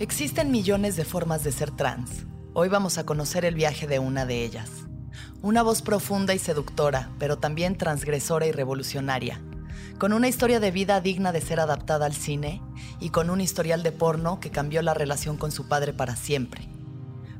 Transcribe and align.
Existen 0.00 0.50
millones 0.50 0.96
de 0.96 1.04
formas 1.04 1.44
de 1.44 1.52
ser 1.52 1.70
trans. 1.70 2.26
Hoy 2.52 2.68
vamos 2.68 2.98
a 2.98 3.06
conocer 3.06 3.44
el 3.44 3.54
viaje 3.54 3.86
de 3.86 4.00
una 4.00 4.26
de 4.26 4.44
ellas. 4.44 4.68
Una 5.40 5.62
voz 5.62 5.82
profunda 5.82 6.34
y 6.34 6.40
seductora, 6.40 7.10
pero 7.20 7.38
también 7.38 7.78
transgresora 7.78 8.44
y 8.46 8.50
revolucionaria. 8.50 9.40
Con 10.00 10.12
una 10.12 10.26
historia 10.26 10.58
de 10.58 10.72
vida 10.72 11.00
digna 11.00 11.30
de 11.30 11.40
ser 11.40 11.60
adaptada 11.60 12.06
al 12.06 12.12
cine 12.12 12.60
y 12.98 13.10
con 13.10 13.30
un 13.30 13.40
historial 13.40 13.84
de 13.84 13.92
porno 13.92 14.40
que 14.40 14.50
cambió 14.50 14.82
la 14.82 14.94
relación 14.94 15.36
con 15.36 15.52
su 15.52 15.68
padre 15.68 15.92
para 15.92 16.16
siempre. 16.16 16.68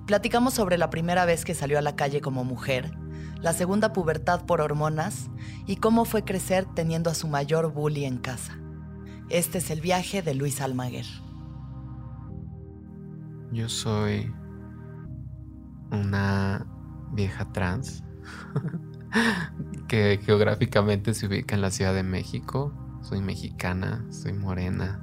Platicamos 0.07 0.55
sobre 0.55 0.79
la 0.79 0.91
primera 0.91 1.25
vez 1.25 1.45
que 1.45 1.55
salió 1.55 1.77
a 1.77 1.83
la 1.83 1.97
calle 1.97 2.21
como 2.21 2.45
mujer, 2.45 2.93
la 3.41 3.53
segunda 3.53 3.93
pubertad 3.93 4.47
por 4.47 4.61
hormonas 4.61 5.29
y 5.67 5.77
cómo 5.77 6.05
fue 6.05 6.23
crecer 6.23 6.67
teniendo 6.73 7.11
a 7.11 7.15
su 7.15 7.27
mayor 7.27 7.73
bully 7.73 8.05
en 8.05 8.19
casa. 8.19 8.57
Este 9.29 9.59
es 9.59 9.71
el 9.71 9.81
viaje 9.81 10.23
de 10.23 10.35
Luis 10.35 10.61
Almaguer. 10.61 11.24
Yo 13.55 13.69
soy 13.69 14.35
una 15.93 16.67
vieja 17.13 17.53
trans 17.53 18.03
que 19.89 20.19
geográficamente 20.25 21.15
se 21.15 21.29
ubica 21.29 21.55
en 21.55 21.61
la 21.61 21.71
Ciudad 21.71 21.95
de 21.95 22.03
México. 22.03 22.75
Soy 23.03 23.21
mexicana, 23.21 24.05
soy 24.11 24.33
morena, 24.33 25.01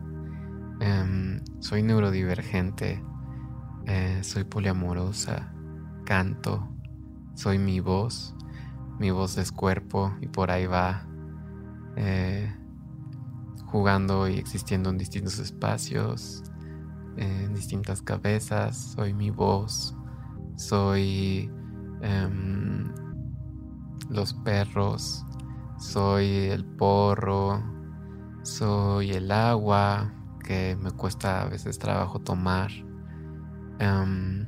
em, 0.81 1.39
soy 1.61 1.81
neurodivergente, 1.81 3.01
eh, 3.85 4.19
soy 4.21 4.43
poliamorosa, 4.43 5.53
canto, 6.03 6.75
soy 7.35 7.57
mi 7.57 7.79
voz, 7.79 8.35
mi 8.99 9.11
voz 9.11 9.37
es 9.37 9.53
cuerpo 9.53 10.13
y 10.19 10.27
por 10.27 10.51
ahí 10.51 10.65
va 10.65 11.07
eh, 11.95 12.53
jugando 13.67 14.27
y 14.27 14.33
existiendo 14.33 14.89
en 14.89 14.97
distintos 14.97 15.39
espacios 15.39 16.43
en 17.17 17.53
distintas 17.53 18.01
cabezas, 18.01 18.93
soy 18.95 19.13
mi 19.13 19.29
voz, 19.29 19.95
soy 20.55 21.49
em, 22.01 22.91
los 24.09 24.33
perros, 24.33 25.25
soy 25.77 26.27
el 26.49 26.65
porro, 26.65 27.63
soy 28.43 29.11
el 29.11 29.31
agua 29.31 30.13
que 30.43 30.77
me 30.81 30.91
cuesta 30.91 31.41
a 31.41 31.45
veces 31.47 31.79
trabajo 31.79 32.19
tomar, 32.19 32.71
em, 33.79 34.47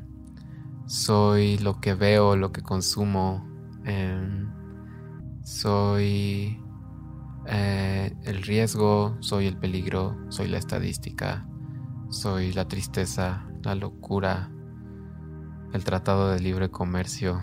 soy 0.86 1.58
lo 1.60 1.80
que 1.80 1.94
veo, 1.94 2.36
lo 2.36 2.52
que 2.52 2.62
consumo, 2.62 3.48
em, 3.86 4.52
soy 5.44 6.60
eh, 7.46 8.16
el 8.24 8.42
riesgo, 8.44 9.18
soy 9.20 9.48
el 9.48 9.58
peligro, 9.58 10.18
soy 10.30 10.48
la 10.48 10.58
estadística. 10.58 11.46
Soy 12.14 12.54
la 12.54 12.68
tristeza, 12.68 13.44
la 13.64 13.74
locura, 13.74 14.52
el 15.74 15.84
tratado 15.84 16.30
de 16.30 16.40
libre 16.40 16.70
comercio. 16.70 17.42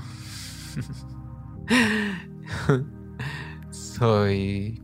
Soy 3.72 4.80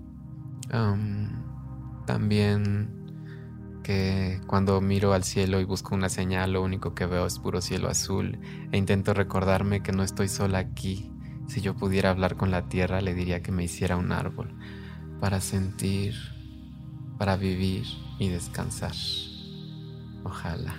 también 2.05 2.91
que 3.85 4.41
cuando 4.49 4.81
miro 4.81 5.13
al 5.13 5.23
cielo 5.23 5.61
y 5.61 5.65
busco 5.65 5.95
una 5.95 6.09
señal, 6.09 6.55
lo 6.55 6.65
único 6.65 6.97
que 6.97 7.07
veo 7.07 7.25
es 7.25 7.39
puro 7.39 7.61
cielo 7.61 7.89
azul 7.89 8.41
e 8.73 8.79
intento 8.79 9.15
recordarme 9.15 9.85
que 9.85 9.93
no 9.93 10.03
estoy 10.03 10.27
sola 10.27 10.59
aquí. 10.59 11.13
Si 11.47 11.61
yo 11.61 11.77
pudiera 11.77 12.11
hablar 12.11 12.37
con 12.37 12.51
la 12.51 12.69
tierra, 12.69 13.01
le 13.01 13.15
diría 13.15 13.41
que 13.41 13.53
me 13.53 13.63
hiciera 13.63 13.97
un 13.97 14.11
árbol 14.11 14.53
para 15.21 15.41
sentir, 15.41 16.17
para 17.19 17.37
vivir 17.37 17.85
y 18.19 18.31
descansar. 18.31 18.95
Ojalá. 20.27 20.75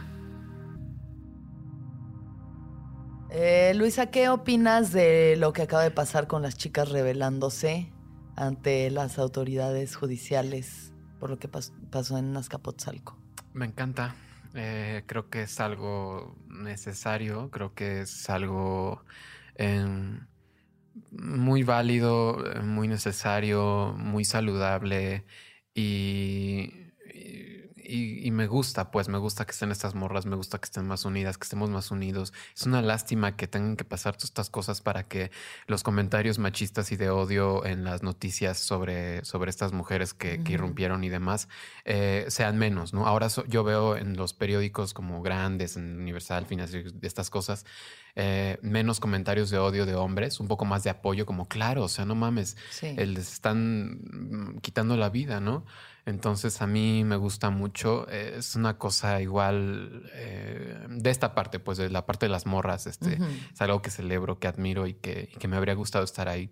Eh, 3.30 3.72
Luisa, 3.76 4.08
¿qué 4.08 4.28
opinas 4.28 4.92
de 4.92 5.36
lo 5.38 5.54
que 5.54 5.62
acaba 5.62 5.84
de 5.84 5.92
pasar 5.92 6.28
con 6.28 6.42
las 6.42 6.58
chicas 6.58 6.90
rebelándose 6.90 7.90
ante 8.36 8.90
las 8.92 9.18
autoridades 9.20 9.96
judiciales 9.96 10.92
por 11.18 11.30
lo 11.30 11.40
que 11.40 11.48
pasó 11.48 12.18
en 12.18 12.36
Azcapotzalco? 12.36 13.18
Me 13.54 13.66
encanta. 13.66 14.16
Eh, 14.54 15.04
creo 15.06 15.30
que 15.30 15.44
es 15.44 15.60
algo 15.62 16.36
necesario, 16.50 17.50
creo 17.50 17.74
que 17.74 18.02
es 18.02 18.30
algo 18.30 19.02
em, 19.56 20.28
muy 21.12 21.64
válido, 21.64 22.44
muy 22.64 22.90
necesario, 22.90 23.96
muy 23.98 24.26
saludable 24.26 25.26
y 25.74 26.87
y, 27.88 28.32
me 28.32 28.48
gusta, 28.48 28.92
pues 28.92 29.08
me 29.08 29.18
gusta 29.18 29.46
que 29.46 29.52
estén 29.52 29.72
estas 29.72 29.96
morras, 29.96 30.26
me 30.26 30.36
gusta 30.36 30.60
que 30.60 30.66
estén 30.66 30.86
más 30.86 31.06
unidas, 31.06 31.38
que 31.38 31.44
estemos 31.44 31.70
más 31.70 31.92
unidos. 31.92 32.34
Es 32.56 32.66
una 32.66 32.82
lástima 32.82 33.36
que 33.36 33.48
tengan 33.48 33.78
que 33.78 33.86
pasar 33.86 34.16
todas 34.16 34.26
estas 34.26 34.50
cosas 34.50 34.82
para 34.82 35.04
que 35.08 35.32
los 35.68 35.84
comentarios 35.84 36.38
machistas 36.38 36.92
y 36.92 36.98
de 36.98 37.10
odio 37.10 37.66
en 37.66 37.84
las 37.84 38.04
noticias 38.04 38.58
sobre, 38.58 39.24
sobre 39.24 39.50
estas 39.50 39.72
mujeres 39.72 40.14
que, 40.14 40.42
irrumpieron 40.48 41.04
y 41.04 41.10
demás 41.10 41.50
eh, 41.86 42.26
sean 42.30 42.58
menos, 42.58 42.94
¿no? 42.94 43.06
Ahora 43.06 43.28
yo 43.48 43.64
veo 43.64 43.96
en 43.96 44.18
los 44.18 44.34
periódicos 44.34 44.94
como 44.94 45.22
grandes, 45.22 45.78
en 45.78 46.00
Universal, 46.00 46.46
Financiero, 46.46 46.90
estas 47.02 47.30
cosas, 47.30 47.66
eh, 48.16 48.58
menos 48.62 49.00
comentarios 49.00 49.50
de 49.50 49.60
odio 49.60 49.86
de 49.86 49.96
hombres, 49.96 50.40
un 50.40 50.48
poco 50.48 50.66
más 50.66 50.84
de 50.84 50.90
apoyo, 50.90 51.26
como 51.26 51.48
claro, 51.48 51.84
o 51.84 51.88
sea, 51.88 52.06
no 52.06 52.16
mames, 52.16 52.58
les 52.82 53.34
están 53.34 54.02
mm, 54.02 54.60
quitando 54.60 54.98
la 54.98 55.10
vida, 55.10 55.40
¿no? 55.40 55.66
Entonces 56.08 56.62
a 56.62 56.68
mí 56.68 57.04
me 57.04 57.18
gusta 57.18 57.50
mucho. 57.50 58.08
Eh, 58.10 58.36
es 58.38 58.56
una 58.56 58.78
cosa 58.78 59.22
igual 59.22 60.10
eh, 60.14 60.88
de 60.90 61.10
esta 61.10 61.36
parte, 61.36 61.60
pues 61.60 61.78
de 61.78 61.90
la 61.90 62.06
parte 62.06 62.28
de 62.28 62.30
las 62.32 62.46
morras. 62.46 62.88
Este, 62.88 63.20
Es 63.54 63.62
algo 63.62 63.82
que 63.82 63.90
celebro, 63.90 64.40
que 64.40 64.48
admiro 64.48 64.88
y 64.88 64.94
que, 64.94 65.30
y 65.34 65.38
que 65.38 65.48
me 65.50 65.58
habría 65.58 65.74
gustado 65.76 66.06
estar 66.06 66.30
ahí. 66.30 66.50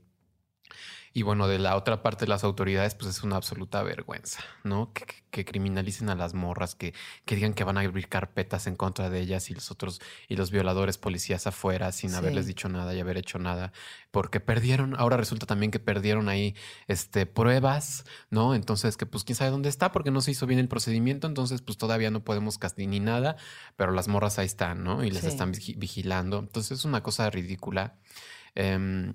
Y 1.17 1.21
bueno, 1.21 1.47
de 1.47 1.59
la 1.59 1.77
otra 1.77 2.03
parte 2.03 2.25
de 2.25 2.29
las 2.29 2.43
autoridades, 2.43 2.93
pues 2.93 3.09
es 3.09 3.23
una 3.23 3.37
absoluta 3.37 3.81
vergüenza, 3.83 4.43
¿no? 4.65 4.91
Que, 4.91 5.45
criminalicen 5.45 6.09
a 6.09 6.15
las 6.15 6.33
morras, 6.33 6.75
que, 6.75 6.93
que, 7.23 7.35
digan 7.35 7.53
que 7.53 7.63
van 7.63 7.77
a 7.77 7.81
abrir 7.81 8.09
carpetas 8.09 8.67
en 8.67 8.75
contra 8.75 9.09
de 9.09 9.21
ellas 9.21 9.49
y 9.49 9.53
los 9.53 9.71
otros, 9.71 10.01
y 10.27 10.35
los 10.35 10.51
violadores 10.51 10.97
policías 10.97 11.47
afuera 11.47 11.93
sin 11.93 12.15
haberles 12.15 12.47
dicho 12.47 12.67
nada 12.67 12.93
y 12.93 12.99
haber 12.99 13.17
hecho 13.17 13.39
nada, 13.39 13.71
porque 14.11 14.41
perdieron, 14.41 14.93
ahora 14.97 15.15
resulta 15.15 15.45
también 15.45 15.71
que 15.71 15.79
perdieron 15.79 16.27
ahí 16.27 16.53
este, 16.87 17.25
pruebas, 17.25 18.03
¿no? 18.29 18.53
Entonces, 18.53 18.97
que 18.97 19.05
pues 19.05 19.23
quién 19.23 19.37
sabe 19.37 19.51
dónde 19.51 19.69
está, 19.69 19.93
porque 19.93 20.11
no 20.11 20.19
se 20.19 20.31
hizo 20.31 20.47
bien 20.47 20.59
el 20.59 20.67
procedimiento, 20.67 21.27
entonces 21.27 21.61
pues 21.61 21.77
todavía 21.77 22.11
no 22.11 22.25
podemos 22.25 22.57
castigar 22.57 22.89
ni 22.89 22.99
nada, 22.99 23.37
pero 23.77 23.93
las 23.93 24.09
morras 24.09 24.37
ahí 24.37 24.47
están, 24.47 24.83
¿no? 24.83 25.01
Y 25.01 25.11
les 25.11 25.23
están 25.23 25.53
vigilando. 25.77 26.39
Entonces 26.39 26.79
es 26.79 26.85
una 26.85 27.03
cosa 27.03 27.29
ridícula. 27.29 27.95
Em, 28.53 29.13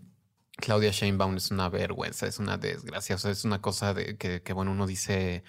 Claudia 0.61 0.91
Sheinbaum 0.91 1.37
es 1.37 1.51
una 1.51 1.69
vergüenza, 1.69 2.27
es 2.27 2.39
una 2.39 2.57
desgracia, 2.59 3.17
o 3.17 3.19
sea, 3.19 3.31
es 3.31 3.45
una 3.45 3.61
cosa 3.61 3.95
de 3.95 4.17
que, 4.17 4.43
que 4.43 4.53
bueno, 4.53 4.71
uno 4.73 4.87
dice, 4.87 5.43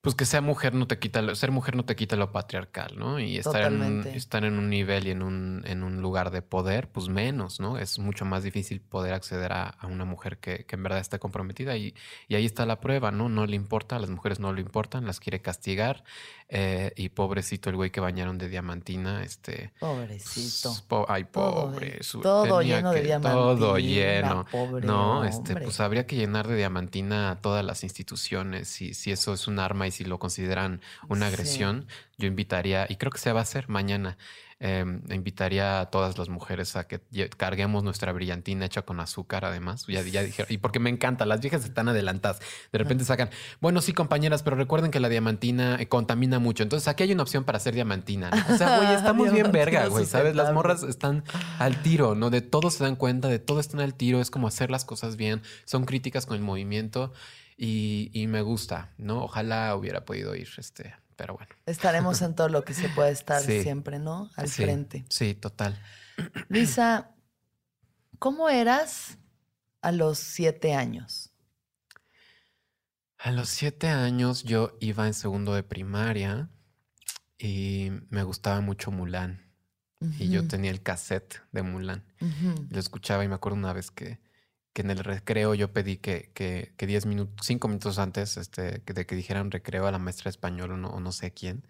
pues 0.00 0.14
que 0.16 0.24
sea 0.24 0.40
mujer 0.40 0.74
no 0.74 0.86
te 0.88 0.98
quita, 0.98 1.22
lo- 1.22 1.34
ser 1.36 1.50
mujer 1.52 1.76
no 1.76 1.84
te 1.84 1.94
quita 1.96 2.16
lo 2.16 2.32
patriarcal, 2.32 2.98
¿no? 2.98 3.20
Y 3.20 3.36
estar 3.38 3.62
en, 3.72 3.80
un, 3.86 4.02
estar 4.16 4.44
en 4.44 4.58
un 4.58 4.68
nivel 4.70 5.06
y 5.06 5.10
en 5.12 5.22
un, 5.22 5.62
en 5.66 5.82
un 5.84 5.91
lugar 6.02 6.30
de 6.30 6.42
poder, 6.42 6.88
pues 6.90 7.08
menos, 7.08 7.60
¿no? 7.60 7.78
Es 7.78 7.98
mucho 7.98 8.24
más 8.24 8.42
difícil 8.42 8.80
poder 8.80 9.14
acceder 9.14 9.52
a, 9.52 9.68
a 9.68 9.86
una 9.86 10.04
mujer 10.04 10.38
que, 10.38 10.64
que 10.66 10.76
en 10.76 10.82
verdad 10.82 10.98
está 11.00 11.18
comprometida 11.18 11.76
y, 11.76 11.94
y 12.28 12.34
ahí 12.34 12.44
está 12.44 12.66
la 12.66 12.80
prueba, 12.80 13.10
¿no? 13.10 13.28
No 13.28 13.46
le 13.46 13.56
importa, 13.56 13.96
a 13.96 13.98
las 14.00 14.10
mujeres 14.10 14.40
no 14.40 14.52
le 14.52 14.60
importan, 14.60 15.06
las 15.06 15.20
quiere 15.20 15.40
castigar 15.40 16.04
eh, 16.48 16.92
y 16.96 17.08
pobrecito 17.08 17.70
el 17.70 17.76
güey 17.76 17.90
que 17.90 18.00
bañaron 18.00 18.36
de 18.36 18.48
diamantina, 18.48 19.22
este... 19.24 19.72
Pobrecito. 19.78 20.68
pues, 20.70 20.82
po- 20.82 21.06
ay, 21.08 21.24
Todo 21.24 21.70
pobre. 21.72 22.02
su- 22.02 22.20
todo 22.20 22.58
tenía 22.58 22.76
lleno 22.76 22.92
de 22.92 23.02
diamantina, 23.02 23.32
Todo 23.32 23.78
lleno. 23.78 24.46
pobre 24.50 24.86
no, 24.86 25.24
este, 25.24 25.56
pues 25.56 25.80
habría 25.80 26.06
que 26.06 26.16
llenar 26.16 26.48
de 26.48 26.56
diamantina 26.56 27.30
a 27.30 27.40
todas 27.40 27.64
las 27.64 27.84
instituciones. 27.84 28.68
Si, 28.68 28.94
si 28.94 29.12
eso 29.12 29.32
es 29.32 29.46
un 29.46 29.58
arma 29.58 29.86
y 29.86 29.90
si 29.90 30.04
lo 30.04 30.18
consideran 30.18 30.80
una 31.08 31.28
Sí. 31.28 31.34
agresión, 31.34 31.86
yo 32.18 32.26
invitaría, 32.26 32.86
y 32.88 32.96
creo 32.96 33.10
que 33.10 33.18
se 33.18 33.32
va 33.32 33.40
a 33.40 33.42
hacer 33.42 33.68
mañana, 33.68 34.18
eh, 34.64 34.84
invitaría 35.10 35.80
a 35.80 35.86
todas 35.90 36.16
las 36.16 36.28
mujeres 36.28 36.76
a 36.76 36.86
que 36.86 37.00
carguemos 37.36 37.82
nuestra 37.82 38.12
brillantina 38.12 38.64
hecha 38.64 38.82
con 38.82 39.00
azúcar, 39.00 39.44
además. 39.44 39.84
Ya, 39.88 40.02
ya 40.02 40.22
dijeron, 40.22 40.52
y 40.52 40.58
porque 40.58 40.78
me 40.78 40.88
encanta, 40.88 41.26
las 41.26 41.40
viejas 41.40 41.64
están 41.64 41.88
adelantadas. 41.88 42.38
De 42.70 42.78
repente 42.78 43.04
sacan, 43.04 43.30
bueno, 43.60 43.80
sí, 43.80 43.92
compañeras, 43.92 44.44
pero 44.44 44.54
recuerden 44.54 44.92
que 44.92 45.00
la 45.00 45.08
diamantina 45.08 45.78
eh, 45.80 45.88
contamina 45.88 46.38
mucho. 46.38 46.62
Entonces 46.62 46.86
aquí 46.86 47.02
hay 47.02 47.12
una 47.12 47.24
opción 47.24 47.42
para 47.42 47.56
hacer 47.56 47.74
diamantina. 47.74 48.30
¿no? 48.30 48.54
O 48.54 48.56
sea, 48.56 48.76
güey, 48.76 48.92
estamos 48.94 49.32
bien 49.32 49.50
verga, 49.50 49.88
güey, 49.88 50.06
¿sabes? 50.06 50.36
Las 50.36 50.52
morras 50.52 50.84
están 50.84 51.24
al 51.58 51.82
tiro, 51.82 52.14
¿no? 52.14 52.30
De 52.30 52.40
todo 52.40 52.70
se 52.70 52.84
dan 52.84 52.94
cuenta, 52.94 53.26
de 53.26 53.40
todo 53.40 53.58
están 53.58 53.80
al 53.80 53.94
tiro, 53.94 54.20
es 54.20 54.30
como 54.30 54.46
hacer 54.46 54.70
las 54.70 54.84
cosas 54.84 55.16
bien, 55.16 55.42
son 55.64 55.86
críticas 55.86 56.24
con 56.24 56.36
el 56.36 56.42
movimiento 56.44 57.12
y, 57.56 58.10
y 58.12 58.28
me 58.28 58.42
gusta, 58.42 58.92
¿no? 58.96 59.24
Ojalá 59.24 59.74
hubiera 59.74 60.04
podido 60.04 60.36
ir, 60.36 60.50
este, 60.56 60.94
pero 61.16 61.34
bueno. 61.36 61.54
Estaremos 61.66 62.22
en 62.22 62.34
todo 62.34 62.48
lo 62.48 62.64
que 62.64 62.74
se 62.74 62.88
puede 62.90 63.10
estar 63.10 63.40
Sí. 63.42 63.62
siempre, 63.62 63.98
¿no? 63.98 64.30
Al 64.36 64.48
Sí, 64.48 64.62
frente. 64.62 65.04
Sí, 65.08 65.34
total. 65.34 65.80
Luisa, 66.48 67.14
¿cómo 68.18 68.48
eras 68.48 69.18
a 69.80 69.92
los 69.92 70.18
siete 70.18 70.74
años? 70.74 71.30
A 73.18 73.30
los 73.30 73.48
siete 73.48 73.88
años 73.88 74.42
yo 74.42 74.76
iba 74.80 75.06
en 75.06 75.14
segundo 75.14 75.54
de 75.54 75.62
primaria 75.62 76.50
y 77.38 77.90
me 78.10 78.22
gustaba 78.24 78.60
mucho 78.60 78.90
Mulan. 78.90 79.40
Y 80.18 80.30
yo 80.30 80.48
tenía 80.48 80.72
el 80.72 80.82
cassette 80.82 81.40
de 81.52 81.62
Mulan. 81.62 82.04
Lo 82.70 82.80
escuchaba 82.80 83.22
y 83.24 83.28
me 83.28 83.36
acuerdo 83.36 83.56
una 83.56 83.72
vez 83.72 83.92
que, 83.92 84.18
que 84.72 84.82
en 84.82 84.90
el 84.90 84.98
recreo 84.98 85.54
yo 85.54 85.72
pedí 85.72 85.96
que, 85.96 86.30
que, 86.34 86.72
que 86.76 86.86
10 86.86 87.06
minutos, 87.06 87.46
5 87.46 87.68
minutos 87.68 87.98
antes 87.98 88.36
este, 88.36 88.82
que 88.84 88.92
de 88.92 89.06
que 89.06 89.14
dijeran 89.14 89.50
recreo 89.50 89.86
a 89.86 89.92
la 89.92 89.98
maestra 89.98 90.24
de 90.24 90.30
español 90.30 90.72
o 90.72 90.76
no, 90.76 90.88
o 90.88 91.00
no 91.00 91.12
sé 91.12 91.32
quién, 91.32 91.66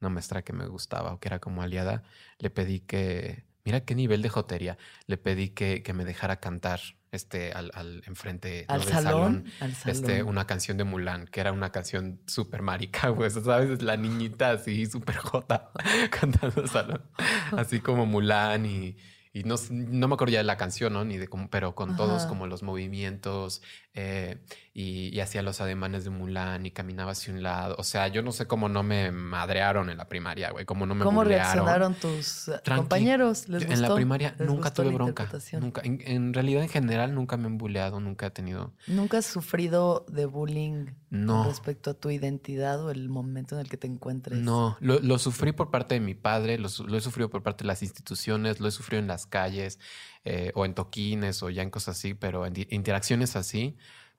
una 0.00 0.10
maestra 0.10 0.42
que 0.42 0.52
me 0.52 0.66
gustaba 0.66 1.12
o 1.14 1.20
que 1.20 1.28
era 1.28 1.38
como 1.38 1.62
aliada, 1.62 2.02
le 2.38 2.50
pedí 2.50 2.80
que, 2.80 3.44
mira 3.64 3.84
qué 3.84 3.94
nivel 3.94 4.22
de 4.22 4.28
jotería, 4.28 4.78
le 5.06 5.16
pedí 5.16 5.50
que, 5.50 5.82
que 5.82 5.92
me 5.92 6.04
dejara 6.04 6.40
cantar 6.40 6.80
este, 7.12 7.52
al, 7.52 7.70
al 7.74 8.02
enfrente 8.06 8.64
¿no? 8.68 8.74
¿Al 8.74 8.82
salón? 8.82 9.44
Al 9.60 9.74
salón. 9.74 9.96
este, 9.96 10.22
una 10.22 10.46
canción 10.46 10.78
de 10.78 10.84
Mulan, 10.84 11.26
que 11.26 11.40
era 11.40 11.52
una 11.52 11.70
canción 11.70 12.20
súper 12.26 12.62
marica, 12.62 13.08
güey. 13.10 13.30
¿Sabes? 13.30 13.82
La 13.82 13.96
niñita 13.96 14.50
así, 14.50 14.86
súper 14.86 15.16
jota, 15.16 15.70
cantando 16.10 16.66
salón. 16.66 17.02
Así 17.56 17.80
como 17.80 18.06
Mulan 18.06 18.64
y, 18.66 18.96
y 19.32 19.44
no, 19.44 19.56
no 19.70 20.08
me 20.08 20.14
acuerdo 20.14 20.32
ya 20.32 20.38
de 20.38 20.44
la 20.44 20.56
canción, 20.56 20.92
¿no? 20.92 21.04
Ni 21.04 21.16
de 21.16 21.28
cómo, 21.28 21.48
pero 21.48 21.74
con 21.74 21.96
todos 21.96 22.26
como 22.26 22.46
los 22.46 22.62
movimientos 22.62 23.62
eh, 23.94 24.38
y, 24.74 25.14
y 25.14 25.20
hacía 25.20 25.42
los 25.42 25.60
ademanes 25.60 26.04
de 26.04 26.10
Mulan 26.10 26.64
y 26.64 26.70
caminaba 26.70 27.12
hacia 27.12 27.32
un 27.34 27.42
lado. 27.42 27.74
O 27.78 27.84
sea, 27.84 28.08
yo 28.08 28.22
no 28.22 28.32
sé 28.32 28.46
cómo 28.46 28.70
no 28.70 28.82
me 28.82 29.12
madrearon 29.12 29.90
en 29.90 29.98
la 29.98 30.08
primaria, 30.08 30.50
güey. 30.50 30.64
Cómo 30.64 30.86
no 30.86 30.94
me 30.94 31.04
¿Cómo 31.04 31.22
bullearon. 31.22 31.44
reaccionaron 31.44 31.94
tus 31.94 32.44
Tranqui. 32.64 32.80
compañeros? 32.80 33.48
¿Les 33.50 33.62
Yo 33.62 33.68
gustó? 33.68 33.82
En 33.84 33.88
la 33.90 33.94
primaria 33.94 34.34
¿Les 34.38 34.48
nunca 34.48 34.72
tuve 34.72 34.88
bronca. 34.90 35.28
Nunca. 35.60 35.82
En, 35.84 36.00
en 36.06 36.32
realidad, 36.32 36.62
en 36.62 36.70
general, 36.70 37.14
nunca 37.14 37.36
me 37.36 37.46
han 37.48 37.58
bulleado, 37.58 38.00
nunca 38.00 38.26
he 38.26 38.30
tenido. 38.30 38.72
¿Nunca 38.86 39.18
has 39.18 39.26
sufrido 39.26 40.06
de 40.08 40.24
bullying 40.24 40.86
No. 41.10 41.44
respecto 41.44 41.90
a 41.90 41.94
tu 41.94 42.08
identidad 42.10 42.82
o 42.82 42.90
el 42.90 43.10
momento 43.10 43.56
en 43.56 43.60
el 43.60 43.68
que 43.68 43.76
te 43.76 43.86
encuentres? 43.88 44.38
No, 44.38 44.78
lo, 44.80 45.00
lo 45.00 45.18
sufrí 45.18 45.52
por 45.52 45.70
parte 45.70 45.96
de 45.96 46.00
mi 46.00 46.14
padre, 46.14 46.56
lo 46.56 46.68
he 46.96 47.00
sufrido 47.02 47.28
por 47.28 47.42
parte 47.42 47.64
de 47.64 47.68
las 47.68 47.82
instituciones, 47.82 48.58
lo 48.58 48.68
he 48.68 48.70
sufrido 48.70 49.00
en 49.02 49.06
las 49.08 49.26
calles 49.26 49.78
eh, 50.24 50.52
o 50.54 50.64
en 50.64 50.74
toquines 50.74 51.42
o 51.42 51.50
ya 51.50 51.62
en 51.62 51.70
cosas 51.70 51.98
así, 51.98 52.14
pero 52.14 52.46
en 52.46 52.54
interacciones 52.70 53.36
así, 53.36 53.76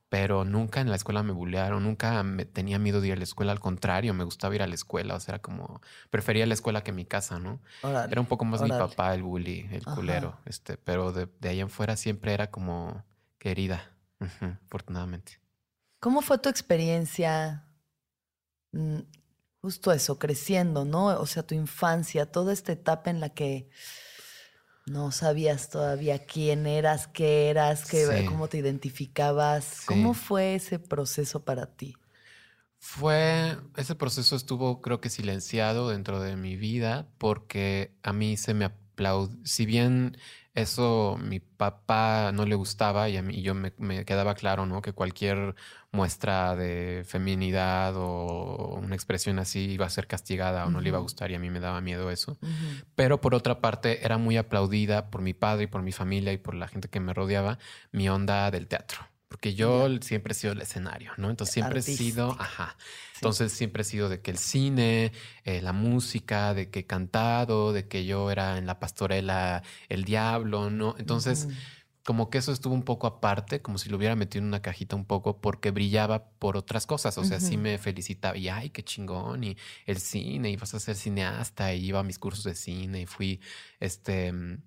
pero 0.10 0.46
nunca 0.46 0.82
en 0.82 0.90
la 0.90 0.96
escuela 0.96 1.24
me 1.24 1.32
bullearon, 1.34 1.84
nunca 1.84 2.22
me 2.24 2.46
tenía 2.46 2.78
miedo 2.80 3.02
de 3.02 3.08
ir 3.08 3.14
a 3.14 3.16
la 3.18 3.24
escuela, 3.24 3.52
al 3.52 3.60
contrario, 3.60 4.14
me 4.14 4.24
gustaba 4.24 4.54
ir 4.56 4.62
a 4.62 4.68
la 4.68 4.76
escuela, 4.76 5.16
o 5.16 5.20
sea, 5.20 5.34
era 5.36 5.42
como, 5.42 5.82
prefería 6.12 6.46
la 6.46 6.54
escuela 6.54 6.84
que 6.84 6.92
mi 6.92 7.06
casa, 7.06 7.40
¿no? 7.40 7.62
Órale, 7.82 8.08
Era 8.10 8.22
un 8.22 8.28
poco 8.28 8.46
más 8.46 8.62
mi 8.62 8.72
órale. 8.72 8.96
papá 8.96 9.14
el 9.16 9.24
bully, 9.24 9.68
el 9.72 9.88
Ajá. 9.88 9.96
culero, 9.96 10.40
este, 10.46 10.78
pero 10.78 11.12
de, 11.14 11.28
de 11.40 11.50
ahí 11.50 11.60
en 11.62 11.70
fuera 11.70 11.96
siempre 11.98 12.34
era 12.34 12.52
como 12.52 13.04
querida, 13.40 13.92
afortunadamente. 14.66 15.40
¿Cómo 16.00 16.22
fue 16.22 16.38
tu 16.38 16.50
experiencia? 16.50 17.66
mm, 18.72 19.00
Justo 19.62 19.94
eso, 19.94 20.20
creciendo, 20.20 20.84
¿no? 20.86 21.06
O 21.22 21.26
sea, 21.26 21.44
tu 21.48 21.56
infancia, 21.56 22.30
toda 22.32 22.52
esta 22.52 22.74
etapa 22.74 23.10
en 23.10 23.22
la 23.22 23.30
que 23.30 23.70
no 24.86 25.12
sabías 25.12 25.70
todavía 25.70 26.26
quién 26.26 26.68
eras, 26.68 27.08
qué 27.08 27.50
eras, 27.50 27.86
qué, 27.86 28.08
Sí. 28.08 28.26
cómo 28.26 28.50
te 28.50 28.58
identificabas. 28.60 29.82
¿Cómo 29.86 30.14
fue 30.14 30.56
ese 30.56 30.80
proceso 30.80 31.44
para 31.46 31.68
ti? 31.76 31.96
Fue, 32.80 33.58
ese 33.78 33.96
proceso 33.96 34.36
estuvo 34.36 34.82
creo 34.82 35.00
que 35.00 35.10
silenciado 35.10 35.90
dentro 35.90 36.20
de 36.20 36.36
mi 36.36 36.58
vida 36.58 37.08
porque 37.18 37.96
a 38.04 38.12
mí 38.14 38.36
se 38.38 38.54
me 38.54 38.66
aplaudió, 38.66 39.38
si 39.46 39.66
bien 39.66 40.18
eso 40.56 41.18
mi 41.20 41.40
papá 41.40 42.32
no 42.32 42.46
le 42.46 42.56
gustaba 42.56 43.10
y 43.10 43.18
a 43.18 43.24
mí 43.24 43.36
y 43.36 43.42
yo 43.42 43.56
me, 43.56 43.74
me 43.78 44.06
quedaba 44.06 44.36
claro, 44.36 44.66
¿no? 44.66 44.82
Que 44.82 44.94
cualquier 44.94 45.56
muestra 45.92 46.56
de 46.56 47.04
feminidad 47.06 47.94
o 47.96 48.80
una 48.82 48.96
expresión 48.96 49.40
así 49.40 49.72
iba 49.72 49.86
a 49.86 49.90
ser 49.90 50.08
castigada 50.08 50.66
o 50.66 50.70
no 50.70 50.82
le 50.82 50.90
iba 50.90 50.98
a 50.98 51.02
gustar 51.02 51.32
y 51.32 51.36
a 51.36 51.40
mí 51.40 51.50
me 51.50 51.60
daba 51.60 51.82
miedo 51.82 52.12
eso. 52.12 52.38
Pero 52.96 53.22
por 53.22 53.34
otra 53.36 53.62
parte 53.62 54.06
era 54.06 54.18
muy 54.18 54.38
aplaudida 54.38 55.10
por 55.10 55.22
mi 55.22 55.34
padre 55.34 55.66
y 55.66 55.68
por 55.68 55.82
mi 55.82 55.92
familia 55.92 56.34
y 56.34 56.38
por 56.38 56.56
la 56.56 56.68
gente 56.68 56.88
que 56.88 57.00
me 57.00 57.14
rodeaba 57.14 57.58
mi 57.92 58.10
onda 58.10 58.52
del 58.52 58.68
teatro. 58.68 59.13
Porque 59.34 59.56
yo 59.56 59.90
siempre 60.02 60.34
he 60.34 60.36
sido 60.36 60.54
el 60.54 60.62
escenario, 60.62 61.12
¿no? 61.18 61.32
Entonces 61.32 61.56
siempre 61.56 61.80
he 61.80 61.82
sido, 61.82 62.38
ajá. 62.40 62.78
Entonces 63.16 63.52
siempre 63.52 63.82
he 63.82 63.84
sido 63.84 64.08
de 64.08 64.22
que 64.22 64.30
el 64.30 64.38
cine, 64.38 65.12
eh, 65.44 65.60
la 65.64 65.74
música, 65.74 66.54
de 66.54 66.70
que 66.70 66.82
he 66.82 66.86
cantado, 66.86 67.74
de 67.74 67.88
que 67.88 68.06
yo 68.06 68.30
era 68.30 68.60
en 68.60 68.68
la 68.68 68.80
pastorela 68.80 69.64
el 69.90 70.04
diablo, 70.04 70.70
¿no? 70.70 70.94
Entonces 71.00 71.48
como 72.06 72.30
que 72.30 72.38
eso 72.38 72.52
estuvo 72.52 72.76
un 72.76 72.84
poco 72.84 73.08
aparte, 73.08 73.64
como 73.64 73.80
si 73.80 73.90
lo 73.90 73.98
hubiera 73.98 74.16
metido 74.16 74.44
en 74.44 74.50
una 74.50 74.62
cajita 74.62 74.96
un 74.96 75.06
poco, 75.06 75.42
porque 75.42 75.72
brillaba 75.72 76.30
por 76.38 76.56
otras 76.56 76.86
cosas. 76.86 77.18
O 77.18 77.24
sea, 77.24 77.40
sí 77.40 77.58
me 77.58 77.80
felicitaba 77.80 78.38
y 78.38 78.50
ay, 78.50 78.70
qué 78.70 78.84
chingón, 78.84 79.44
y 79.44 79.58
el 79.88 79.98
cine, 79.98 80.52
y 80.52 80.58
vas 80.58 80.76
a 80.76 80.80
ser 80.80 80.96
cineasta, 80.96 81.74
y 81.74 81.86
iba 81.88 82.02
a 82.02 82.04
mis 82.04 82.20
cursos 82.20 82.44
de 82.44 82.54
cine, 82.54 83.02
y 83.02 83.06
fui, 83.08 83.40
este, 83.80 84.32
mm, 84.32 84.62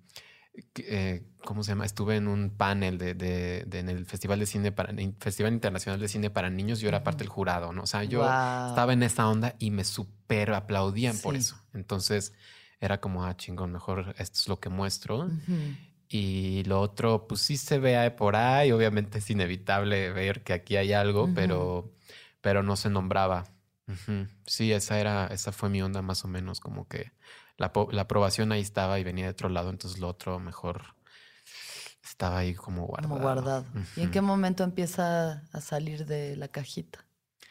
eh, 0.77 1.23
¿cómo 1.45 1.63
se 1.63 1.71
llama? 1.71 1.85
Estuve 1.85 2.15
en 2.15 2.27
un 2.27 2.49
panel 2.49 2.97
de, 2.97 3.13
de- 3.13 3.63
de- 3.67 3.79
en 3.79 3.89
el 3.89 4.05
Festival 4.05 4.39
de 4.39 4.45
Cine 4.45 4.71
para, 4.71 4.93
Festival 5.19 5.53
Internacional 5.53 5.99
de 5.99 6.07
Cine 6.07 6.29
para 6.29 6.49
Niños, 6.49 6.79
yo 6.79 6.87
era 6.89 7.03
parte 7.03 7.23
del 7.23 7.29
jurado, 7.29 7.73
¿no? 7.73 7.83
O 7.83 7.87
sea, 7.87 8.03
yo 8.03 8.19
Guau. 8.19 8.69
estaba 8.69 8.93
en 8.93 9.03
esa 9.03 9.27
onda 9.27 9.55
y 9.59 9.71
me 9.71 9.83
super 9.83 10.51
aplaudían 10.53 11.17
por 11.19 11.33
Sí. 11.35 11.39
eso. 11.39 11.61
Entonces, 11.73 12.33
era 12.79 12.99
como, 12.99 13.25
ah, 13.25 13.35
chingón, 13.37 13.71
mejor 13.71 14.13
esto 14.17 14.39
es 14.39 14.47
lo 14.47 14.59
que 14.59 14.69
muestro. 14.69 15.25
Ujú. 15.25 15.75
Y 16.09 16.63
lo 16.65 16.79
otro, 16.79 17.27
pues 17.27 17.41
sí 17.41 17.57
se 17.57 17.79
ve 17.79 18.09
por 18.11 18.35
ahí. 18.35 18.71
Obviamente 18.71 19.17
es 19.19 19.29
inevitable 19.29 20.11
ver 20.11 20.43
que 20.43 20.53
aquí 20.53 20.75
hay 20.77 20.93
algo, 20.93 21.23
Ujú. 21.25 21.33
pero, 21.33 21.93
pero 22.41 22.63
no 22.63 22.75
se 22.75 22.89
nombraba. 22.89 23.45
Ujú. 23.87 24.27
Sí, 24.45 24.71
esa 24.71 24.99
era, 24.99 25.27
esa 25.27 25.51
fue 25.51 25.69
mi 25.69 25.81
onda 25.81 26.01
más 26.01 26.23
o 26.25 26.27
menos, 26.27 26.59
como 26.59 26.87
que 26.87 27.11
la, 27.57 27.71
la 27.91 28.01
aprobación 28.03 28.51
ahí 28.51 28.61
estaba 28.61 28.99
y 28.99 29.03
venía 29.03 29.25
de 29.25 29.31
otro 29.31 29.49
lado, 29.49 29.69
entonces 29.69 29.99
lo 29.99 30.07
otro 30.07 30.39
mejor 30.39 30.95
estaba 32.03 32.39
ahí 32.39 32.53
como 32.53 32.85
guardado. 32.85 33.09
Como 33.09 33.21
guardado. 33.21 33.65
¿Y 33.95 34.01
en 34.01 34.11
qué 34.11 34.21
momento 34.21 34.63
empieza 34.63 35.43
a 35.51 35.61
salir 35.61 36.05
de 36.05 36.35
la 36.35 36.47
cajita 36.47 37.05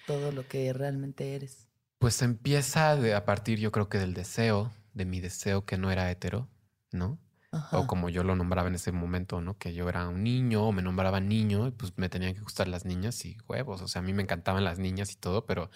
todo 0.07 0.33
lo 0.33 0.47
que 0.49 0.73
realmente 0.73 1.35
eres? 1.35 1.69
Pues 1.99 2.23
empieza 2.23 2.97
de- 2.97 3.15
a 3.15 3.25
partir, 3.25 3.59
yo 3.59 3.73
creo 3.73 3.89
que 3.89 3.99
del 3.99 4.15
deseo, 4.15 4.73
de 4.95 5.05
mi 5.05 5.21
deseo 5.21 5.65
que 5.65 5.77
no 5.79 5.91
era 5.91 6.11
hetero, 6.11 6.49
¿no? 6.93 7.19
Ajá. 7.53 7.79
O 7.79 7.87
como 7.87 8.09
yo 8.09 8.23
lo 8.23 8.37
nombraba 8.37 8.69
en 8.69 8.75
ese 8.75 8.93
momento, 8.93 9.41
¿no? 9.41 9.57
Que 9.59 9.73
yo 9.73 9.89
era 9.89 10.09
un 10.09 10.23
niño 10.23 10.65
o 10.65 10.73
me 10.73 10.83
nombraba 10.83 11.21
niño 11.21 11.67
y 11.69 11.71
pues 11.71 11.93
me 11.97 12.09
tenían 12.09 12.35
que 12.35 12.41
gustar 12.41 12.69
las 12.69 12.85
niñas 12.85 13.25
y 13.25 13.39
huevos. 13.49 13.81
O 13.83 13.89
sea, 13.89 14.01
a 14.01 14.03
mí 14.05 14.13
me 14.13 14.23
encantaban 14.23 14.65
las 14.65 14.79
niñas 14.79 15.13
y 15.13 15.17
todo, 15.17 15.47
pero 15.47 15.71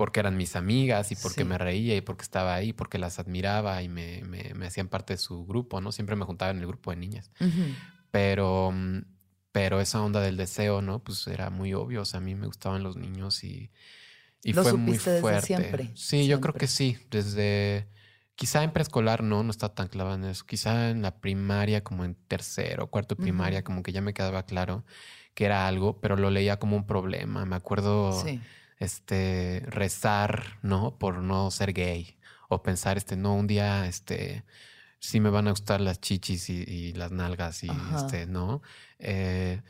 porque 0.00 0.20
eran 0.20 0.34
mis 0.38 0.56
amigas 0.56 1.12
y 1.12 1.14
porque 1.16 1.42
Sí. 1.42 1.44
me 1.44 1.58
reía 1.58 1.94
y 1.94 2.00
porque 2.00 2.22
estaba 2.22 2.54
ahí, 2.54 2.72
porque 2.72 2.96
las 2.98 3.18
admiraba 3.18 3.82
y 3.82 3.90
me, 3.90 4.22
me- 4.22 4.54
me 4.54 4.66
hacían 4.66 4.88
parte 4.88 5.12
de 5.12 5.18
su 5.18 5.44
grupo, 5.44 5.82
¿no? 5.82 5.92
Siempre 5.92 6.16
me 6.16 6.24
juntaba 6.24 6.50
en 6.52 6.58
el 6.60 6.66
grupo 6.66 6.90
de 6.90 6.96
niñas. 6.96 7.30
Pero 8.10 8.72
mm, 8.72 9.00
pero 9.52 9.78
esa 9.82 10.00
onda 10.00 10.22
del 10.22 10.38
deseo, 10.38 10.80
¿no? 10.80 11.00
Pues 11.00 11.26
era 11.26 11.50
muy 11.50 11.74
obvio. 11.74 12.00
O 12.00 12.04
sea, 12.06 12.18
a 12.18 12.22
mí 12.22 12.34
me 12.34 12.46
gustaban 12.46 12.82
los 12.82 12.96
niños 12.96 13.44
y, 13.44 13.70
y 14.42 14.54
¿Lo 14.54 14.62
fue 14.62 14.72
muy 14.72 14.96
desde 14.96 15.20
fuerte. 15.20 15.46
siempre? 15.46 15.90
Sí, 15.96 16.26
yo 16.26 16.40
creo 16.40 16.54
que 16.54 16.66
sí. 16.66 16.96
Desde 17.10 17.86
quizá 18.36 18.62
en 18.64 18.70
preescolar 18.72 19.22
no, 19.22 19.42
no 19.42 19.50
estaba 19.50 19.74
tan 19.74 19.88
clavada 19.88 20.16
en 20.16 20.24
eso. 20.24 20.46
Quizá 20.46 20.88
en 20.88 21.02
la 21.02 21.20
primaria, 21.20 21.84
como 21.84 22.06
en 22.06 22.14
tercero, 22.14 22.86
cuarto 22.86 23.16
de 23.16 23.22
primaria, 23.22 23.62
como 23.64 23.82
que 23.82 23.92
ya 23.92 24.00
me 24.00 24.14
quedaba 24.14 24.44
claro 24.44 24.82
que 25.34 25.44
era 25.44 25.68
algo, 25.68 26.00
pero 26.00 26.16
lo 26.16 26.30
leía 26.30 26.58
como 26.58 26.74
un 26.76 26.86
problema. 26.86 27.44
Me 27.44 27.56
acuerdo 27.56 28.12
Sí. 28.24 28.40
Este, 28.80 29.62
rezar, 29.66 30.58
¿no? 30.62 30.98
Por 30.98 31.18
no 31.18 31.50
ser 31.52 31.72
gay. 31.72 32.18
O 32.48 32.62
pensar, 32.62 32.96
este, 32.96 33.14
no, 33.16 33.36
un 33.36 33.46
día, 33.46 33.86
este, 33.86 34.44
sí 34.98 35.20
me 35.20 35.30
van 35.30 35.46
a 35.46 35.50
gustar 35.50 35.80
las 35.80 36.00
chichis 36.00 36.50
y, 36.50 36.64
y 36.66 36.92
las 36.94 37.12
nalgas 37.12 37.62
y, 37.62 37.68
Ajá. 37.68 37.98
este, 37.98 38.26
¿no? 38.26 38.62
Eh, 38.98 39.62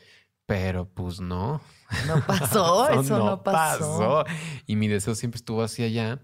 pero 0.46 0.88
pues 0.88 1.20
no. 1.20 1.60
No 2.06 2.20
pasó, 2.26 2.88
eso 2.88 3.18
no 3.18 3.42
pasó. 3.42 4.24
Y 4.66 4.76
mi 4.76 4.88
deseo 4.88 5.14
siempre 5.14 5.36
estuvo 5.36 5.62
hacia 5.62 5.86
allá. 5.86 6.20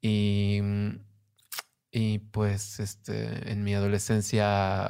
Y, 0.00 0.60
mm, 0.62 0.90
y 1.90 2.18
pues, 2.18 2.80
este, 2.80 3.52
en 3.52 3.62
mi 3.62 3.74
adolescencia 3.74 4.88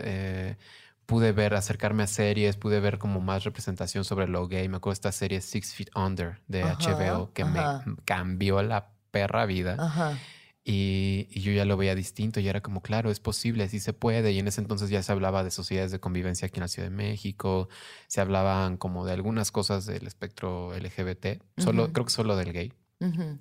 eh, 0.00 0.56
pude 1.06 1.32
ver, 1.32 1.54
acercarme 1.54 2.02
a 2.02 2.06
series, 2.06 2.56
pude 2.56 2.80
ver 2.80 2.98
como 2.98 3.20
más 3.20 3.44
representación 3.44 4.04
sobre 4.04 4.28
lo 4.28 4.46
gay. 4.48 4.68
Me 4.68 4.78
acuerdo 4.78 4.94
de 4.94 4.98
esta 4.98 5.12
serie 5.12 5.40
Six 5.40 5.74
Feet 5.74 5.90
Under 5.94 6.40
de 6.48 6.62
Ajá, 6.62 6.76
HBO 6.80 7.32
que 7.32 7.42
ajá. 7.42 7.82
me 7.86 7.96
cambió 8.04 8.62
la 8.62 8.92
perra 9.10 9.46
vida. 9.46 9.76
Ajá. 9.78 10.18
Y, 10.66 11.28
y 11.30 11.40
yo 11.42 11.52
ya 11.52 11.66
lo 11.66 11.76
veía 11.76 11.94
distinto 11.94 12.40
y 12.40 12.48
era 12.48 12.62
como, 12.62 12.80
claro, 12.80 13.10
es 13.10 13.20
posible, 13.20 13.68
sí 13.68 13.80
se 13.80 13.92
puede. 13.92 14.32
Y 14.32 14.38
en 14.38 14.48
ese 14.48 14.62
entonces 14.62 14.88
ya 14.88 15.02
se 15.02 15.12
hablaba 15.12 15.44
de 15.44 15.50
sociedades 15.50 15.92
de 15.92 16.00
convivencia 16.00 16.46
aquí 16.46 16.56
en 16.58 16.62
la 16.62 16.68
Ciudad 16.68 16.88
de 16.88 16.94
México, 16.94 17.68
se 18.06 18.22
hablaban 18.22 18.78
como 18.78 19.04
de 19.04 19.12
algunas 19.12 19.50
cosas 19.52 19.84
del 19.84 20.06
espectro 20.06 20.74
LGBT, 20.74 21.42
solo, 21.58 21.92
creo 21.92 22.06
que 22.06 22.12
solo 22.12 22.34
del 22.36 22.52
gay. 22.54 22.72
Ujú. 23.00 23.38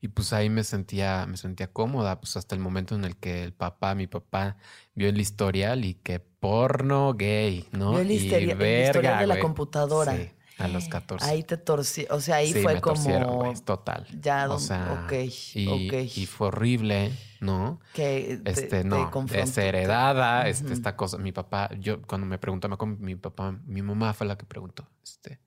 Y 0.00 0.08
pues 0.08 0.32
ahí 0.32 0.48
me 0.48 0.62
sentía, 0.62 1.26
me 1.26 1.36
sentía 1.36 1.72
cómoda, 1.72 2.20
pues 2.20 2.36
hasta 2.36 2.54
el 2.54 2.60
momento 2.60 2.94
en 2.94 3.04
el 3.04 3.16
que 3.16 3.42
el 3.42 3.52
papá, 3.52 3.94
mi 3.96 4.06
papá, 4.06 4.56
vio 4.94 5.08
el 5.08 5.20
historial 5.20 5.84
y 5.84 5.94
que 5.94 6.20
porno 6.20 7.14
gay, 7.14 7.68
¿no? 7.72 7.90
Vio 7.92 8.00
el, 8.02 8.10
Y 8.12 8.14
histeria- 8.14 8.52
el 8.52 8.58
verga, 8.58 8.86
historial 8.86 9.18
de 9.18 9.26
la 9.26 9.40
computadora. 9.40 10.14
Sí, 10.16 10.30
a 10.58 10.68
los 10.68 10.88
14. 10.88 11.26
Ahí 11.28 11.42
te 11.42 11.56
torcí. 11.56 12.06
O 12.10 12.20
sea, 12.20 12.36
ahí 12.36 12.52
Sí, 12.52 12.62
fue 12.62 12.74
me 12.74 12.80
como. 12.80 13.36
güey, 13.38 13.54
total. 13.64 14.06
Ya, 14.20 14.48
o 14.50 14.58
sea, 14.60 15.04
ok, 15.04 15.12
y, 15.54 15.66
ok. 15.68 15.94
y 16.16 16.26
fue 16.26 16.46
horrible, 16.48 17.12
¿no? 17.40 17.80
que 17.92 18.40
te- 18.44 18.50
Este, 18.50 18.66
te 18.68 18.84
no, 18.84 19.10
confrontó, 19.10 19.42
es 19.48 19.54
te- 19.54 19.66
heredada, 19.68 20.46
este, 20.48 20.66
Ujú. 20.66 20.74
esta 20.74 20.94
cosa. 20.96 21.18
Mi 21.18 21.32
papá, 21.32 21.70
yo 21.78 22.02
cuando 22.02 22.26
me 22.26 22.38
preguntó, 22.38 22.68
me 22.68 22.74
acuerdo, 22.74 22.96
mi 23.00 23.16
papá, 23.16 23.58
mi 23.66 23.82
mamá 23.82 24.12
fue 24.14 24.28
la 24.28 24.38
que 24.38 24.46
preguntó, 24.46 24.88
este, 25.02 25.40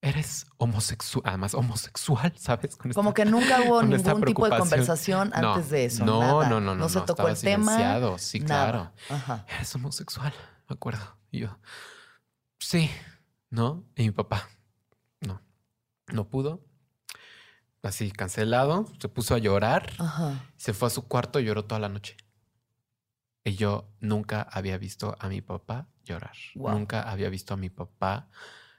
¿eres 0.00 0.46
homosexual? 0.58 1.22
Además, 1.26 1.54
homosexual, 1.54 2.32
¿sabes? 2.36 2.76
Con 2.76 2.92
Como 2.92 3.10
esta- 3.10 3.24
que 3.24 3.30
nunca 3.30 3.60
hubo 3.62 3.82
ningún 3.82 4.22
tipo 4.24 4.48
de 4.48 4.56
conversación 4.58 5.30
No, 5.40 5.54
antes 5.54 5.70
de 5.70 5.84
eso. 5.86 6.04
No, 6.04 6.20
nada. 6.20 6.48
no, 6.48 6.60
no, 6.60 6.74
no. 6.74 6.88
se 6.88 6.98
no, 7.00 7.04
tocó 7.04 7.28
el 7.28 7.38
tema. 7.40 7.72
Sí, 8.18 8.40
nada. 8.40 8.46
claro. 8.46 8.92
Ajá. 9.10 9.44
Eres 9.48 9.74
homosexual, 9.74 10.32
me 10.68 10.74
acuerdo. 10.74 11.16
Y 11.30 11.40
yo, 11.40 11.58
sí, 12.58 12.90
¿no? 13.50 13.84
Y 13.96 14.04
mi 14.04 14.10
papá, 14.12 14.48
no, 15.20 15.42
no 16.08 16.28
pudo. 16.28 16.64
Así, 17.82 18.10
cancelado, 18.10 18.86
se 19.00 19.08
puso 19.08 19.34
a 19.34 19.38
llorar. 19.38 19.92
Ajá. 19.98 20.44
Se 20.56 20.72
fue 20.74 20.88
a 20.88 20.90
su 20.90 21.06
cuarto 21.06 21.38
y 21.40 21.44
lloró 21.44 21.64
toda 21.64 21.80
la 21.80 21.88
noche. 21.88 22.16
Y 23.44 23.54
yo 23.54 23.88
nunca 24.00 24.42
había 24.42 24.76
visto 24.78 25.16
a 25.20 25.28
mi 25.28 25.40
papá 25.40 25.88
llorar. 26.04 26.34
Wow. 26.54 26.72
Nunca 26.72 27.02
había 27.02 27.30
visto 27.30 27.54
a 27.54 27.56
mi 27.56 27.70
papá 27.70 28.28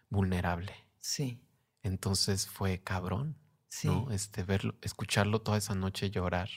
vulnerable. 0.09 0.73
Sí. 0.99 1.41
Entonces 1.83 2.47
fue 2.47 2.81
cabrón, 2.83 3.37
Sí. 3.69 3.87
¿no? 3.87 4.11
Este, 4.11 4.43
verlo, 4.43 4.75
escucharlo 4.81 5.41
toda 5.41 5.57
esa 5.57 5.75
noche 5.75 6.09
llorar. 6.09 6.49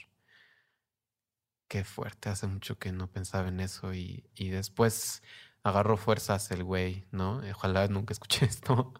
Qué 1.67 1.83
fuerte, 1.83 2.29
hace 2.29 2.47
mucho 2.47 2.77
que 2.77 2.91
no 2.91 3.09
pensaba 3.11 3.47
en 3.47 3.59
eso 3.59 3.93
y, 3.93 4.29
y 4.35 4.49
después 4.49 5.23
agarró 5.63 5.97
fuerzas 5.97 6.51
el 6.51 6.63
güey, 6.63 7.05
¿no? 7.11 7.41
Ojalá 7.51 7.87
nunca 7.87 8.13
escuché 8.13 8.45
esto. 8.45 8.93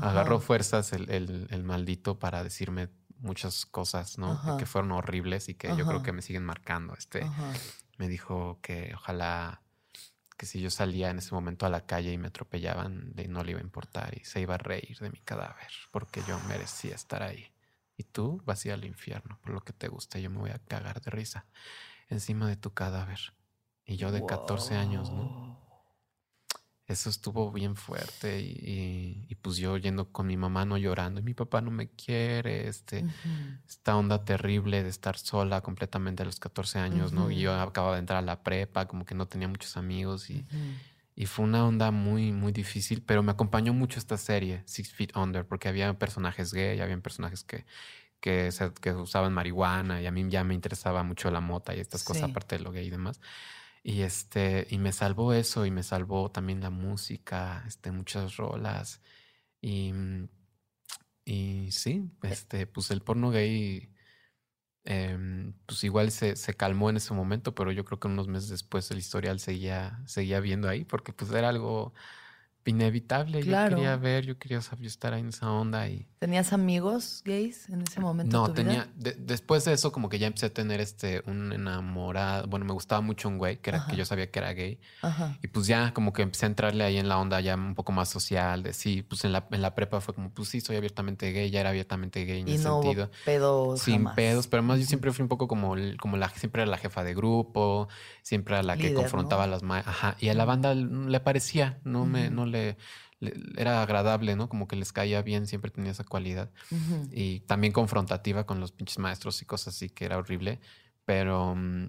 Agarró 0.00 0.40
fuerzas 0.40 0.92
el, 0.92 1.10
el- 1.10 1.46
el 1.50 1.62
maldito 1.62 2.18
para 2.18 2.42
decirme 2.42 2.88
muchas 3.18 3.64
cosas, 3.66 4.18
¿no? 4.18 4.32
Ajá. 4.32 4.56
Que 4.56 4.66
fueron 4.66 4.92
horribles 4.92 5.48
y 5.48 5.54
que 5.54 5.68
yo 5.76 5.86
creo 5.86 6.02
que 6.02 6.12
me 6.12 6.22
siguen 6.22 6.44
marcando. 6.44 6.94
Este, 6.94 7.28
me 7.98 8.08
dijo 8.08 8.58
que 8.62 8.92
ojalá 8.94 9.62
que 10.36 10.46
si 10.46 10.60
yo 10.60 10.70
salía 10.70 11.10
en 11.10 11.18
ese 11.18 11.34
momento 11.34 11.66
a 11.66 11.70
la 11.70 11.86
calle 11.86 12.12
y 12.12 12.18
me 12.18 12.28
atropellaban, 12.28 13.14
de 13.14 13.28
no 13.28 13.42
le 13.42 13.52
iba 13.52 13.60
a 13.60 13.64
importar 13.64 14.16
y 14.18 14.24
se 14.24 14.40
iba 14.40 14.54
a 14.54 14.58
reír 14.58 14.98
de 14.98 15.10
mi 15.10 15.18
cadáver 15.20 15.70
porque 15.90 16.22
yo 16.28 16.38
merecía 16.40 16.94
estar 16.94 17.22
ahí. 17.22 17.52
Y 17.96 18.04
tú 18.04 18.42
vas 18.44 18.64
a 18.64 18.68
ir 18.68 18.74
al 18.74 18.84
infierno 18.84 19.38
por 19.40 19.52
lo 19.52 19.62
que 19.62 19.72
te 19.72 19.88
gusta. 19.88 20.18
Yo 20.18 20.30
me 20.30 20.38
voy 20.38 20.50
a 20.50 20.58
cagar 20.58 21.00
de 21.00 21.10
risa 21.10 21.46
encima 22.08 22.48
de 22.48 22.56
tu 22.56 22.74
cadáver. 22.74 23.34
Y 23.86 23.96
yo 23.96 24.12
de 24.12 24.26
14 24.26 24.74
años, 24.74 25.10
¿no? 25.10 25.55
Eso 26.86 27.10
estuvo 27.10 27.50
bien 27.50 27.74
fuerte 27.74 28.40
y, 28.40 28.50
y- 28.52 29.26
y, 29.28 29.34
pues 29.34 29.56
yo 29.56 29.76
yendo 29.76 30.12
con 30.12 30.26
mi 30.28 30.36
mamá 30.36 30.64
no 30.64 30.76
llorando 30.78 31.20
y 31.20 31.24
mi 31.24 31.34
papá 31.34 31.60
no 31.60 31.72
me 31.72 31.88
quiere, 31.90 32.68
este, 32.68 33.02
Ujú. 33.02 33.12
esta 33.68 33.96
onda 33.96 34.24
terrible 34.24 34.84
de 34.84 34.88
estar 34.88 35.18
sola 35.18 35.62
completamente 35.62 36.22
a 36.22 36.26
los 36.26 36.38
14 36.38 36.78
años, 36.78 37.12
¿no? 37.12 37.30
Y 37.32 37.40
yo 37.40 37.52
acababa 37.60 37.94
de 37.94 38.00
entrar 38.00 38.18
a 38.20 38.22
la 38.22 38.42
prepa, 38.44 38.86
como 38.86 39.04
que 39.04 39.16
no 39.16 39.26
tenía 39.26 39.48
muchos 39.48 39.76
amigos 39.76 40.30
y, 40.30 40.46
y 41.16 41.26
fue 41.26 41.44
una 41.44 41.66
onda 41.66 41.90
muy, 41.90 42.30
muy 42.30 42.52
difícil, 42.52 43.02
pero 43.02 43.20
me 43.24 43.32
acompañó 43.32 43.72
mucho 43.74 43.98
esta 43.98 44.16
serie, 44.16 44.62
Six 44.66 44.92
Feet 44.94 45.16
Under, 45.16 45.44
porque 45.44 45.68
había 45.68 45.98
personajes 45.98 46.52
gay, 46.54 46.78
había 46.80 46.96
personajes 47.00 47.42
que, 47.42 47.66
que, 48.20 48.52
se- 48.52 48.72
que 48.74 48.92
usaban 48.92 49.32
marihuana 49.32 50.00
y 50.00 50.06
a 50.06 50.12
mí 50.12 50.24
ya 50.28 50.44
me 50.44 50.54
interesaba 50.54 51.02
mucho 51.02 51.30
la 51.32 51.40
mota 51.40 51.74
y 51.74 51.80
estas 51.80 52.04
cosas 52.04 52.22
Sí. 52.24 52.30
aparte 52.30 52.58
de 52.58 52.62
lo 52.64 52.70
gay 52.70 52.86
y 52.86 52.90
demás. 52.90 53.20
Y 53.88 54.02
este, 54.02 54.66
y 54.70 54.78
me 54.78 54.92
salvó 54.92 55.32
eso, 55.32 55.64
y 55.64 55.70
me 55.70 55.82
salvó 55.84 56.30
también 56.32 56.60
la 56.60 56.70
música, 56.70 57.62
este, 57.68 57.92
muchas 57.92 58.36
rolas. 58.36 59.00
Y, 59.60 59.92
mm, 59.92 60.28
y 61.24 61.72
sí, 61.72 62.10
este, 62.22 62.66
pues 62.66 62.90
el 62.92 63.02
porno 63.02 63.30
gay, 63.30 63.92
em, 64.84 65.54
pues 65.66 65.84
igual 65.84 66.10
se, 66.12 66.36
se 66.36 66.54
calmó 66.54 66.90
en 66.90 66.98
ese 66.98 67.14
momento, 67.14 67.54
pero 67.54 67.72
yo 67.72 67.84
creo 67.84 68.00
que 68.00 68.08
unos 68.08 68.28
meses 68.28 68.50
después 68.50 68.90
el 68.92 68.98
historial 68.98 69.40
seguía, 69.40 70.02
seguía 70.06 70.40
viendo 70.40 70.68
ahí, 70.68 70.84
porque 70.84 71.12
pues 71.12 71.30
era 71.32 71.48
algo 71.50 71.94
inevitable. 72.70 73.40
Claro. 73.40 73.70
Yo 73.70 73.76
quería 73.76 73.96
ver, 73.96 74.26
yo 74.26 74.38
quería 74.38 74.60
saber, 74.62 74.86
estar 74.86 75.12
ahí 75.14 75.20
en 75.20 75.28
esa 75.28 75.50
onda 75.50 75.88
y. 75.88 76.06
¿Tenías 76.18 76.52
amigos 76.52 77.22
gays 77.24 77.68
en 77.68 77.82
ese 77.82 78.00
momento? 78.00 78.36
No, 78.36 78.48
de 78.48 78.54
tu 78.54 78.68
vida? 78.68 78.84
tenía. 78.84 78.92
de- 78.96 79.14
después 79.20 79.64
de 79.64 79.72
eso, 79.74 79.92
como 79.92 80.08
que 80.08 80.18
ya 80.18 80.26
empecé 80.26 80.46
a 80.46 80.52
tener 80.54 80.80
este 80.80 81.22
un 81.26 81.52
enamorado. 81.52 82.46
Bueno, 82.48 82.64
me 82.64 82.72
gustaba 82.72 83.00
mucho 83.00 83.28
un 83.28 83.38
güey 83.38 83.58
que 83.58 83.70
era 83.70 83.78
Ajá. 83.80 83.90
que 83.90 83.96
yo 83.96 84.04
sabía 84.04 84.30
que 84.30 84.38
era 84.38 84.52
gay. 84.54 84.80
Ajá. 85.02 85.36
Y 85.42 85.48
pues 85.48 85.66
ya 85.66 85.92
como 85.92 86.12
que 86.12 86.22
empecé 86.22 86.46
a 86.46 86.48
entrarle 86.48 86.84
ahí 86.84 86.96
en 86.98 87.08
la 87.08 87.18
onda 87.18 87.40
ya 87.40 87.54
un 87.54 87.74
poco 87.74 87.92
más 87.92 88.08
social. 88.08 88.62
De 88.62 88.72
sí, 88.72 89.02
pues 89.02 89.24
en 89.24 89.32
la, 89.32 89.46
en 89.50 89.62
la 89.62 89.74
prepa 89.74 90.00
fue 90.00 90.14
como, 90.14 90.30
pues 90.30 90.48
sí, 90.48 90.60
soy 90.60 90.76
abiertamente 90.76 91.30
gay, 91.32 91.50
ya 91.50 91.60
era 91.60 91.68
abiertamente 91.70 92.24
gay 92.24 92.40
en 92.40 92.48
Y 92.48 92.54
ese 92.54 92.64
no 92.64 92.82
sentido. 92.82 93.04
hubo 93.06 93.12
pedos 93.24 93.80
Sin 93.82 93.96
jamás. 93.98 94.14
pedos, 94.14 94.46
pero 94.48 94.60
además 94.62 94.80
yo 94.80 94.86
siempre 94.86 95.12
fui 95.12 95.22
un 95.22 95.28
poco 95.28 95.46
como, 95.48 95.74
como 96.00 96.16
la, 96.16 96.28
siempre 96.30 96.62
era 96.62 96.70
la 96.70 96.78
jefa 96.78 97.04
de 97.04 97.14
grupo, 97.14 97.88
siempre 98.22 98.54
era 98.54 98.62
la 98.62 98.76
que 98.76 98.94
confrontaba 98.94 99.46
¿no? 99.46 99.54
a 99.54 99.58
las 99.60 99.86
Ajá. 99.86 100.16
Y 100.18 100.28
a 100.30 100.34
la 100.34 100.44
banda 100.44 100.74
le 100.74 101.20
parecía, 101.20 101.78
no 101.84 102.06
me, 102.06 102.30
no 102.30 102.46
le, 102.46 102.55
le- 103.20 103.34
era 103.56 103.82
agradable, 103.82 104.36
¿no? 104.36 104.48
Como 104.48 104.66
que 104.68 104.76
les 104.76 104.92
caía 104.92 105.22
bien, 105.22 105.46
siempre 105.46 105.70
tenía 105.70 105.92
esa 105.92 106.04
cualidad 106.04 106.50
y 107.10 107.40
también 107.40 107.72
confrontativa 107.72 108.44
con 108.44 108.60
los 108.60 108.72
pinches 108.72 108.98
maestros 108.98 109.40
y 109.42 109.46
cosas 109.46 109.74
así 109.74 109.88
que 109.90 110.04
era 110.04 110.18
horrible, 110.18 110.60
pero 111.04 111.54
mm, 111.56 111.86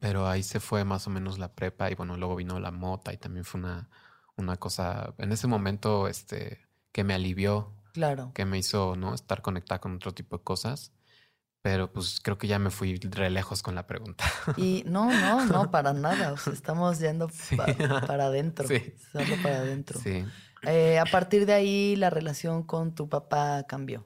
pero 0.00 0.26
ahí 0.26 0.42
se 0.42 0.58
fue 0.60 0.84
más 0.84 1.06
o 1.06 1.10
menos 1.10 1.38
la 1.38 1.54
prepa 1.54 1.90
y 1.90 1.94
bueno, 1.94 2.16
luego 2.16 2.34
vino 2.36 2.58
la 2.58 2.70
mota 2.70 3.12
y 3.12 3.18
también 3.18 3.44
fue 3.44 3.60
una 3.60 3.88
una 4.36 4.56
cosa 4.56 5.14
en 5.18 5.32
ese 5.32 5.46
momento 5.46 6.08
este 6.08 6.58
que 6.92 7.04
me 7.04 7.12
alivió, 7.14 7.72
Claro. 7.92 8.32
que 8.34 8.44
me 8.46 8.56
hizo, 8.58 8.96
¿no? 8.96 9.12
estar 9.14 9.42
conectada 9.42 9.80
con 9.80 9.94
otro 9.96 10.12
tipo 10.14 10.38
de 10.38 10.44
cosas. 10.44 10.92
Pero 11.62 11.92
pues 11.92 12.18
creo 12.20 12.38
que 12.38 12.48
ya 12.48 12.58
me 12.58 12.70
fui 12.70 12.96
re 12.96 13.30
lejos 13.30 13.62
con 13.62 13.74
la 13.76 13.86
pregunta. 13.86 14.24
Y 14.56 14.82
no, 14.86 15.10
no, 15.12 15.44
no, 15.46 15.70
para 15.70 15.92
nada. 15.92 16.32
O 16.32 16.36
sea, 16.36 16.52
estamos 16.52 16.98
yendo 16.98 17.28
Sí. 17.30 17.56
pa- 17.56 17.66
para 18.06 18.26
adentro. 18.26 18.66
Sí. 18.66 18.94
Para 19.12 19.58
adentro. 19.58 20.00
Sí. 20.00 20.24
Eh, 20.64 20.98
a 20.98 21.04
partir 21.06 21.46
de 21.46 21.52
ahí, 21.54 21.96
la 21.96 22.10
relación 22.10 22.62
con 22.64 22.94
tu 22.94 23.08
papá 23.08 23.64
cambió. 23.68 24.04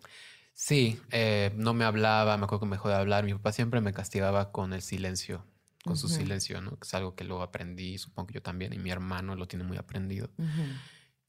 Sí, 0.52 0.98
eh, 1.10 1.52
no 1.56 1.74
me 1.74 1.84
hablaba, 1.84 2.36
me 2.38 2.44
acuerdo 2.44 2.60
que 2.60 2.66
me 2.66 2.76
dejó 2.76 2.88
de 2.88 2.94
hablar. 2.94 3.24
Mi 3.24 3.32
papá 3.34 3.52
siempre 3.52 3.80
me 3.80 3.92
castigaba 3.92 4.52
con 4.52 4.72
el 4.72 4.80
silencio, 4.80 5.44
con 5.84 5.96
su 5.98 6.08
silencio, 6.08 6.60
¿no? 6.62 6.70
Que 6.78 6.86
es 6.86 6.94
algo 6.94 7.14
que 7.14 7.24
luego 7.24 7.42
aprendí, 7.42 7.98
supongo 7.98 8.28
que 8.28 8.34
yo 8.34 8.42
también, 8.42 8.72
y 8.72 8.78
mi 8.78 8.90
hermano 8.90 9.34
lo 9.36 9.46
tiene 9.46 9.64
muy 9.64 9.76
aprendido. 9.76 10.30
Ujú. 10.38 10.62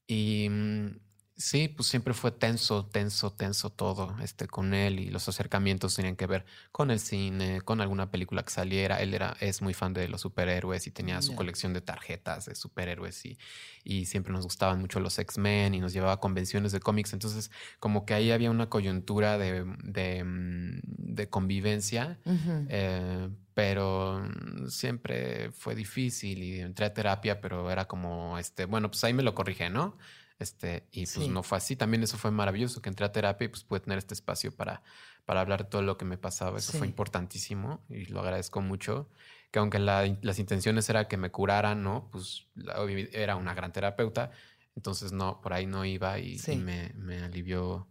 Y 0.06 0.48
mm, 0.48 0.98
Sí, 1.40 1.68
pues 1.68 1.86
siempre 1.88 2.14
fue 2.14 2.32
tenso, 2.32 2.86
tenso, 2.86 3.32
tenso 3.32 3.70
todo 3.70 4.16
este, 4.20 4.48
con 4.48 4.74
él 4.74 4.98
y 4.98 5.08
los 5.08 5.28
acercamientos 5.28 5.94
tenían 5.94 6.16
que 6.16 6.26
ver 6.26 6.44
con 6.72 6.90
el 6.90 6.98
cine, 6.98 7.60
con 7.60 7.80
alguna 7.80 8.10
película 8.10 8.42
que 8.42 8.50
saliera. 8.50 9.00
Él 9.00 9.14
era, 9.14 9.36
es 9.38 9.62
muy 9.62 9.72
fan 9.72 9.92
de 9.94 10.08
los 10.08 10.20
superhéroes 10.22 10.88
y 10.88 10.90
tenía 10.90 11.22
su 11.22 11.36
colección 11.36 11.72
de 11.74 11.80
tarjetas 11.80 12.46
de 12.46 12.56
superhéroes 12.56 13.24
y, 13.24 13.38
y 13.84 14.06
siempre 14.06 14.32
nos 14.32 14.42
gustaban 14.46 14.80
mucho 14.80 14.98
los 14.98 15.16
X-Men 15.16 15.74
y 15.74 15.80
nos 15.80 15.92
llevaba 15.92 16.14
a 16.14 16.20
convenciones 16.20 16.72
de 16.72 16.80
cómics. 16.80 17.12
Entonces, 17.12 17.52
como 17.78 18.04
que 18.04 18.14
ahí 18.14 18.32
había 18.32 18.50
una 18.50 18.68
coyuntura 18.68 19.38
de, 19.38 19.64
de, 19.84 20.24
mm, 20.24 20.80
de 20.82 21.30
convivencia, 21.30 22.18
eh, 22.66 23.28
pero 23.54 24.22
siempre 24.68 25.50
fue 25.52 25.74
difícil 25.76 26.42
y 26.42 26.60
entré 26.60 26.86
a 26.86 26.94
terapia, 26.94 27.40
pero 27.40 27.70
era 27.70 27.86
como, 27.86 28.38
este, 28.38 28.64
bueno, 28.64 28.90
pues 28.90 29.02
ahí 29.04 29.14
me 29.14 29.22
lo 29.22 29.34
corrige, 29.34 29.70
¿no? 29.70 29.98
Este, 30.38 30.86
y 30.92 31.00
pues 31.06 31.10
Sí. 31.10 31.28
no 31.28 31.42
fue 31.42 31.58
así. 31.58 31.74
También 31.76 32.02
eso 32.02 32.16
fue 32.16 32.30
maravilloso, 32.30 32.80
que 32.80 32.88
entré 32.88 33.04
a 33.06 33.12
terapia 33.12 33.46
y 33.46 33.48
pues 33.48 33.64
pude 33.64 33.80
tener 33.80 33.98
este 33.98 34.14
espacio 34.14 34.54
para, 34.54 34.82
para 35.24 35.40
hablar 35.40 35.64
de 35.64 35.70
todo 35.70 35.82
lo 35.82 35.98
que 35.98 36.04
me 36.04 36.16
pasaba. 36.18 36.58
Eso 36.58 36.72
fue 36.72 36.82
Sí. 36.82 36.86
importantísimo 36.86 37.84
y 37.88 38.06
lo 38.06 38.20
agradezco 38.20 38.60
mucho. 38.60 39.08
Que 39.50 39.58
aunque 39.58 39.78
la 39.78 40.06
las 40.22 40.38
intenciones 40.38 40.88
era 40.90 41.08
que 41.08 41.16
me 41.16 41.30
curaran, 41.30 41.82
¿no? 41.82 42.08
Pues 42.12 42.46
la- 42.54 42.84
era 43.12 43.34
una 43.36 43.54
gran 43.54 43.72
terapeuta. 43.72 44.30
Entonces 44.76 45.10
no, 45.10 45.40
por 45.40 45.52
ahí 45.54 45.66
no 45.66 45.84
iba 45.84 46.18
y, 46.20 46.34
y 46.34 46.38
Sí. 46.38 46.54
me, 46.56 46.92
me 46.94 47.20
alivió, 47.22 47.88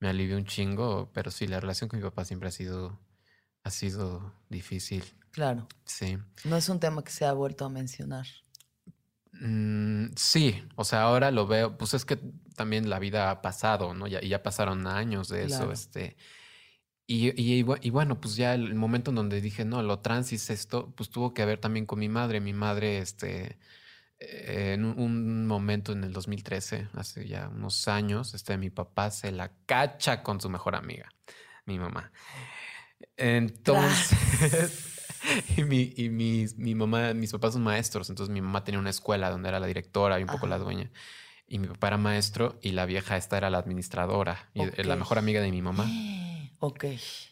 me 0.00 0.08
alivió 0.08 0.36
un 0.36 0.46
chingo. 0.46 1.10
Pero 1.12 1.30
sí, 1.30 1.46
la 1.46 1.60
relación 1.60 1.88
con 1.88 1.98
mi 1.98 2.04
papá 2.04 2.24
siempre 2.24 2.48
ha 2.48 2.52
sido, 2.52 2.98
ha 3.62 3.70
sido 3.70 4.32
difícil. 4.48 5.04
Claro. 5.32 5.66
Sí. 5.84 6.16
No 6.44 6.56
es 6.56 6.68
un 6.68 6.78
tema 6.80 7.02
que 7.04 7.10
se 7.10 7.24
ha 7.26 7.32
vuelto 7.32 7.64
a 7.66 7.68
mencionar. 7.68 8.26
Mm, 9.40 10.12
sí, 10.16 10.62
o 10.76 10.84
sea, 10.84 11.02
ahora 11.02 11.30
lo 11.30 11.46
veo, 11.46 11.76
pues 11.76 11.94
es 11.94 12.04
que 12.04 12.18
también 12.56 12.88
la 12.88 12.98
vida 12.98 13.30
ha 13.30 13.42
pasado, 13.42 13.94
¿no? 13.94 14.06
Ya, 14.06 14.20
y 14.22 14.28
ya 14.28 14.42
pasaron 14.42 14.86
años 14.86 15.28
de 15.28 15.44
eso, 15.44 15.56
Claro. 15.58 15.72
este. 15.72 16.16
Y, 17.06 17.28
y, 17.40 17.58
y 17.58 17.62
bu- 17.64 17.78
y 17.82 17.90
bueno, 17.90 18.20
pues 18.20 18.36
ya 18.36 18.54
el 18.54 18.74
momento 18.74 19.10
en 19.10 19.16
donde 19.16 19.40
dije, 19.40 19.64
no, 19.64 19.82
lo 19.82 19.98
trans 19.98 20.32
es 20.32 20.48
esto, 20.50 20.92
pues 20.96 21.10
tuvo 21.10 21.34
que 21.34 21.44
ver 21.44 21.58
también 21.58 21.84
con 21.84 21.98
mi 21.98 22.08
madre. 22.08 22.40
Mi 22.40 22.52
madre, 22.54 22.98
este, 22.98 23.58
eh, 24.20 24.72
en 24.74 24.84
un, 24.86 24.98
un 24.98 25.46
momento 25.46 25.92
en 25.92 26.04
el 26.04 26.12
2013, 26.14 26.88
hace 26.94 27.26
ya 27.28 27.48
unos 27.48 27.88
años, 27.88 28.32
este, 28.34 28.56
mi 28.56 28.70
papá 28.70 29.10
se 29.10 29.32
la 29.32 29.52
cacha 29.66 30.22
con 30.22 30.40
su 30.40 30.48
mejor 30.48 30.76
amiga, 30.76 31.10
mi 31.66 31.78
mamá. 31.78 32.10
Entonces, 33.16 34.93
y, 35.56 35.64
mi, 35.64 35.92
y 35.96 36.08
mis, 36.10 36.56
mi 36.56 36.74
mamá, 36.74 37.14
mis 37.14 37.32
papás 37.32 37.54
son 37.54 37.62
maestros, 37.62 38.10
entonces 38.10 38.32
mi 38.32 38.40
mamá 38.40 38.64
tenía 38.64 38.78
una 38.78 38.90
escuela 38.90 39.30
donde 39.30 39.48
era 39.48 39.60
la 39.60 39.66
directora 39.66 40.18
y 40.20 40.22
un 40.22 40.28
poco 40.28 40.46
la 40.46 40.56
Ajá. 40.56 40.64
dueña. 40.64 40.90
Y 41.46 41.58
mi 41.58 41.66
papá 41.68 41.88
era 41.88 41.98
maestro 41.98 42.58
y 42.62 42.72
la 42.72 42.86
vieja 42.86 43.16
esta 43.16 43.36
era 43.36 43.50
la 43.50 43.58
administradora 43.58 44.48
y 44.54 44.66
Ok. 44.66 44.78
la 44.84 44.96
mejor 44.96 45.18
amiga 45.18 45.40
de 45.40 45.50
mi 45.50 45.62
mamá. 45.62 45.86
Ok. 46.60 46.84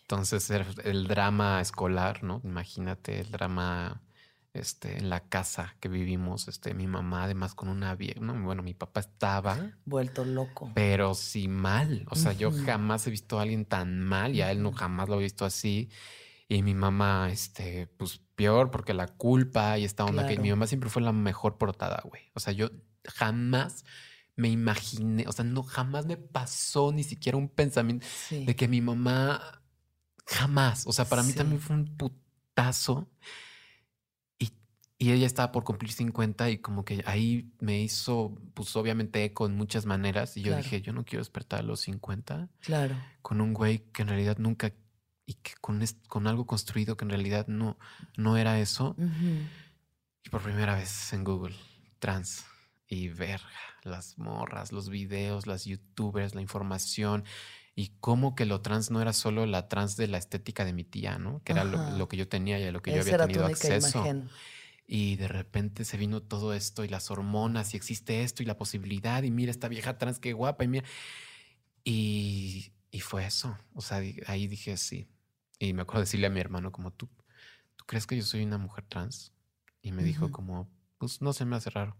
Entonces 0.02 0.50
el 0.50 1.06
drama 1.06 1.60
escolar, 1.62 2.22
¿no? 2.22 2.42
Imagínate 2.44 3.20
el 3.20 3.30
drama 3.30 4.02
este, 4.52 4.98
en 4.98 5.08
la 5.08 5.20
casa 5.20 5.76
que 5.80 5.88
vivimos, 5.88 6.48
este, 6.48 6.74
mi 6.74 6.86
mamá 6.86 7.24
además 7.24 7.54
con 7.54 7.70
una 7.70 7.94
vieja, 7.94 8.20
¿no? 8.20 8.34
Bueno, 8.42 8.62
mi 8.62 8.74
papá 8.74 9.00
estaba, 9.00 9.58
Vuelto 9.86 10.24
loco. 10.26 10.70
pero 10.74 11.14
sí 11.14 11.48
mal. 11.48 12.06
O 12.10 12.16
sea, 12.16 12.32
yo 12.32 12.48
Ujú. 12.50 12.58
jamás 12.66 13.06
he 13.06 13.10
visto 13.10 13.38
a 13.38 13.42
alguien 13.42 13.64
tan 13.64 14.00
mal 14.00 14.34
y 14.34 14.42
a 14.42 14.50
él 14.50 14.62
no 14.62 14.72
jamás 14.72 15.08
lo 15.08 15.18
he 15.18 15.22
visto 15.22 15.46
así. 15.46 15.88
Y 16.56 16.62
mi 16.62 16.74
mamá, 16.74 17.30
este, 17.30 17.86
pues 17.96 18.20
peor 18.34 18.70
porque 18.70 18.92
la 18.94 19.06
culpa 19.08 19.78
y 19.78 19.84
esta 19.84 20.04
onda 20.04 20.22
que 20.24 20.34
Claro. 20.34 20.42
mi 20.42 20.50
mamá 20.50 20.66
siempre 20.66 20.90
fue 20.90 21.00
la 21.00 21.12
mejor 21.12 21.56
portada, 21.56 22.02
güey. 22.04 22.30
O 22.34 22.40
sea, 22.40 22.52
yo 22.52 22.68
jamás 23.06 23.84
me 24.36 24.48
imaginé, 24.48 25.24
o 25.28 25.32
sea, 25.32 25.44
no 25.44 25.62
jamás 25.62 26.04
me 26.06 26.16
pasó 26.16 26.92
ni 26.92 27.04
siquiera 27.04 27.38
un 27.38 27.48
pensamiento 27.48 28.06
Sí. 28.28 28.44
de 28.44 28.54
que 28.56 28.68
mi 28.68 28.80
mamá 28.80 29.62
jamás, 30.26 30.86
o 30.86 30.92
sea, 30.92 31.04
para 31.06 31.22
mí 31.22 31.32
también 31.32 31.60
fue 31.60 31.76
un 31.76 31.96
putazo. 31.96 33.08
Y, 34.38 34.50
y 34.98 35.12
ella 35.12 35.26
estaba 35.26 35.52
por 35.52 35.64
cumplir 35.64 35.90
50 35.92 36.50
y 36.50 36.58
como 36.58 36.84
que 36.84 37.02
ahí 37.06 37.50
me 37.60 37.80
hizo, 37.80 38.34
pues 38.54 38.74
obviamente 38.76 39.24
eco 39.24 39.46
en 39.46 39.56
muchas 39.56 39.86
maneras. 39.86 40.36
Y 40.36 40.40
yo 40.42 40.48
Claro. 40.48 40.62
dije, 40.62 40.82
yo 40.82 40.92
no 40.92 41.04
quiero 41.04 41.20
despertar 41.22 41.60
a 41.60 41.62
los 41.62 41.80
50 41.80 42.48
Claro. 42.60 42.94
con 43.22 43.40
un 43.40 43.52
güey 43.54 43.90
que 43.92 44.02
en 44.02 44.08
realidad 44.08 44.36
nunca, 44.38 44.72
y 45.26 45.34
que 45.34 45.52
con, 45.60 45.82
con 46.08 46.26
algo 46.26 46.46
construido 46.46 46.96
que 46.96 47.04
en 47.04 47.10
realidad 47.10 47.46
no, 47.46 47.78
no 48.16 48.36
era 48.36 48.60
eso. 48.60 48.96
Y 50.24 50.28
por 50.28 50.42
primera 50.42 50.74
vez 50.74 51.12
en 51.12 51.24
Google, 51.24 51.56
trans. 51.98 52.44
Y 52.86 53.08
verga, 53.08 53.48
las 53.84 54.18
morras, 54.18 54.70
los 54.70 54.90
videos, 54.90 55.46
las 55.46 55.64
youtubers, 55.64 56.34
la 56.34 56.42
información. 56.42 57.24
Y 57.74 57.92
cómo 58.00 58.34
que 58.34 58.44
lo 58.44 58.60
trans 58.60 58.90
no 58.90 59.00
era 59.00 59.14
solo 59.14 59.46
la 59.46 59.68
trans 59.68 59.96
de 59.96 60.08
la 60.08 60.18
estética 60.18 60.64
de 60.66 60.74
mi 60.74 60.84
tía, 60.84 61.18
¿no? 61.18 61.42
Que 61.42 61.52
era 61.52 61.64
lo, 61.64 62.06
que 62.08 62.18
yo 62.18 62.28
tenía 62.28 62.58
y 62.58 62.64
a 62.64 62.72
lo 62.72 62.82
que 62.82 62.92
yo 62.92 63.00
había 63.00 63.16
tenido 63.16 63.46
acceso. 63.46 64.00
imagen. 64.00 64.28
Y 64.86 65.16
de 65.16 65.28
repente 65.28 65.86
se 65.86 65.96
vino 65.96 66.20
todo 66.20 66.52
esto 66.52 66.84
y 66.84 66.88
las 66.88 67.10
hormonas 67.10 67.72
y 67.72 67.78
existe 67.78 68.24
esto 68.24 68.42
y 68.42 68.46
la 68.46 68.58
posibilidad 68.58 69.22
y 69.22 69.30
mira 69.30 69.50
esta 69.50 69.68
vieja 69.68 69.96
trans 69.96 70.18
qué 70.18 70.34
guapa 70.34 70.64
y 70.64 70.68
mira. 70.68 70.84
Y, 71.82 72.72
y 72.90 73.00
fue 73.00 73.24
eso. 73.24 73.56
O 73.74 73.80
sea, 73.80 74.02
ahí 74.26 74.46
dije 74.48 74.76
sí. 74.76 75.08
Y 75.62 75.74
me 75.74 75.82
acuerdo 75.82 76.00
decirle 76.00 76.26
a 76.26 76.30
mi 76.30 76.40
hermano 76.40 76.72
como 76.72 76.90
tú, 76.92 77.08
¿tú 77.76 77.84
crees 77.86 78.04
que 78.08 78.16
yo 78.16 78.24
soy 78.24 78.42
una 78.42 78.58
mujer 78.58 78.84
trans? 78.88 79.32
Y 79.80 79.92
me 79.92 80.02
dijo 80.02 80.24
Ujú. 80.24 80.32
como, 80.32 80.68
pues 80.98 81.22
no 81.22 81.32
se 81.32 81.44
me 81.44 81.54
hace 81.54 81.70
raro. 81.70 81.96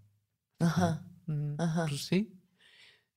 Ajá. 0.59 1.05
"Mm, 1.27 1.55
Ajá. 1.61 1.87
Pues 1.89 2.05
sí. 2.07 2.37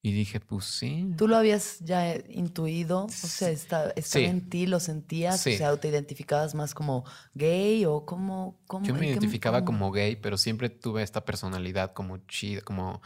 Y 0.04 0.12
dije, 0.12 0.40
pues 0.40 0.66
sí. 0.66 1.12
¿Tú 1.18 1.28
lo 1.28 1.36
habías 1.36 1.80
ya 1.80 2.12
eh, 2.14 2.26
intuido? 2.30 3.06
O 3.06 3.10
sea, 3.10 3.50
estaba 3.50 3.92
Sí. 4.04 4.26
en 4.26 4.48
ti, 4.48 4.68
lo 4.68 4.80
sentías, 4.80 5.42
Sí. 5.42 5.56
o 5.56 5.58
sea, 5.58 5.76
te 5.80 5.88
identificabas 5.88 6.54
más 6.54 6.76
como 6.76 7.06
gay 7.34 7.84
o 7.86 8.06
cómo, 8.06 8.62
cómo 8.68 8.86
Yo 8.86 8.94
me 8.94 9.08
identificaba 9.08 9.62
cómo? 9.66 9.80
como 9.80 9.92
gay, 9.94 10.16
pero 10.16 10.38
siempre 10.38 10.70
tuve 10.70 11.02
esta 11.02 11.26
personalidad 11.26 11.94
como 11.94 12.20
chida, 12.28 12.62
como, 12.62 13.02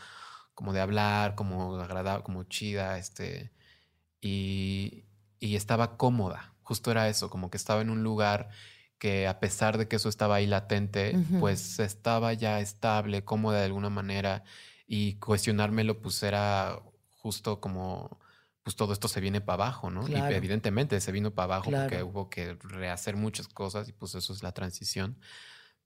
como 0.55 0.73
de 0.73 0.81
hablar, 0.81 1.35
como 1.35 1.77
agradable, 1.77 2.21
como 2.25 2.43
chida, 2.43 2.97
este, 2.97 3.53
y, 4.19 5.05
y 5.39 5.55
estaba 5.55 5.95
cómoda. 5.95 6.53
Justo 6.69 6.91
era 6.91 7.09
eso, 7.09 7.31
como 7.31 7.49
que 7.49 7.57
estaba 7.57 7.81
en 7.81 7.89
un 7.89 8.03
lugar 8.03 8.49
que 8.99 9.25
a 9.25 9.39
pesar 9.39 9.79
de 9.79 9.87
que 9.87 9.95
eso 9.95 10.07
estaba 10.07 10.35
ahí 10.35 10.45
latente, 10.45 11.17
pues 11.39 11.79
estaba 11.79 12.31
ya 12.33 12.59
estable, 12.59 13.25
cómoda 13.25 13.57
de 13.57 13.65
alguna 13.65 13.89
manera, 13.89 14.43
y 14.85 15.15
cuestionármelo 15.15 15.99
pues 15.99 16.21
era 16.21 16.79
justo 17.17 17.59
como, 17.59 18.19
pues 18.61 18.75
todo 18.75 18.93
esto 18.93 19.07
se 19.07 19.19
viene 19.19 19.41
para 19.41 19.63
abajo, 19.63 19.89
¿no? 19.89 20.03
Claro. 20.03 20.31
Y 20.31 20.35
evidentemente 20.35 21.01
se 21.01 21.11
vino 21.11 21.31
para 21.31 21.55
abajo 21.55 21.71
porque 21.71 22.03
hubo 22.03 22.29
que 22.29 22.53
rehacer 22.61 23.15
muchas 23.15 23.47
cosas 23.47 23.89
y 23.89 23.93
pues 23.93 24.13
eso 24.13 24.31
es 24.31 24.43
la 24.43 24.51
transición. 24.51 25.17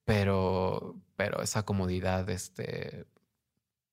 Pero, 0.03 0.99
pero 1.15 1.41
esa 1.41 1.63
comodidad, 1.63 2.29
este, 2.29 3.05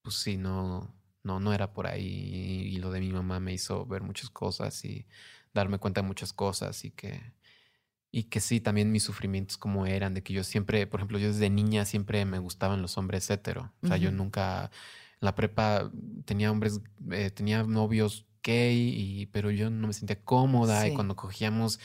pues 0.03 0.17
sí, 0.17 0.37
no, 0.37 0.93
no, 1.23 1.39
no 1.39 1.53
era 1.53 1.73
por 1.73 1.87
ahí. 1.87 2.67
Y 2.67 2.79
lo 2.79 2.91
de 2.91 2.99
mi 2.99 3.13
mamá 3.13 3.39
me 3.39 3.53
hizo 3.53 3.87
ver 3.87 4.03
muchas 4.03 4.29
cosas 4.29 4.85
y 4.85 5.07
darme 5.55 5.79
cuenta 5.79 6.03
de 6.03 6.07
muchas 6.07 6.33
cosas 6.33 6.85
y 6.85 6.91
que, 6.91 7.33
y 8.11 8.25
que 8.25 8.41
sí, 8.41 8.61
también 8.61 8.93
mis 8.93 9.03
sufrimientos 9.03 9.57
como 9.57 9.87
eran, 9.87 10.15
de 10.15 10.23
que 10.23 10.33
yo 10.33 10.45
siempre, 10.45 10.87
por 10.87 11.01
ejemplo, 11.01 11.19
yo 11.19 11.29
desde 11.29 11.51
niña 11.51 11.85
siempre 11.85 12.25
me 12.25 12.39
gustaban 12.39 12.83
los 12.83 12.99
hombres 12.99 13.29
hetero. 13.31 13.73
O 13.83 13.87
sea, 13.87 13.97
yo 13.97 14.11
nunca, 14.11 14.65
en 15.21 15.27
la 15.27 15.35
prepa 15.35 15.91
tenía 16.25 16.51
hombres, 16.51 16.81
eh, 17.11 17.31
tenía 17.31 17.63
novios 17.63 18.27
gay, 18.43 18.95
y, 18.97 19.27
pero 19.27 19.51
yo 19.51 19.71
no 19.71 19.87
me 19.87 19.93
sentía 19.93 20.23
cómoda 20.25 20.87
y 20.89 20.95
cuando 20.95 21.15
cogíamos 21.15 21.79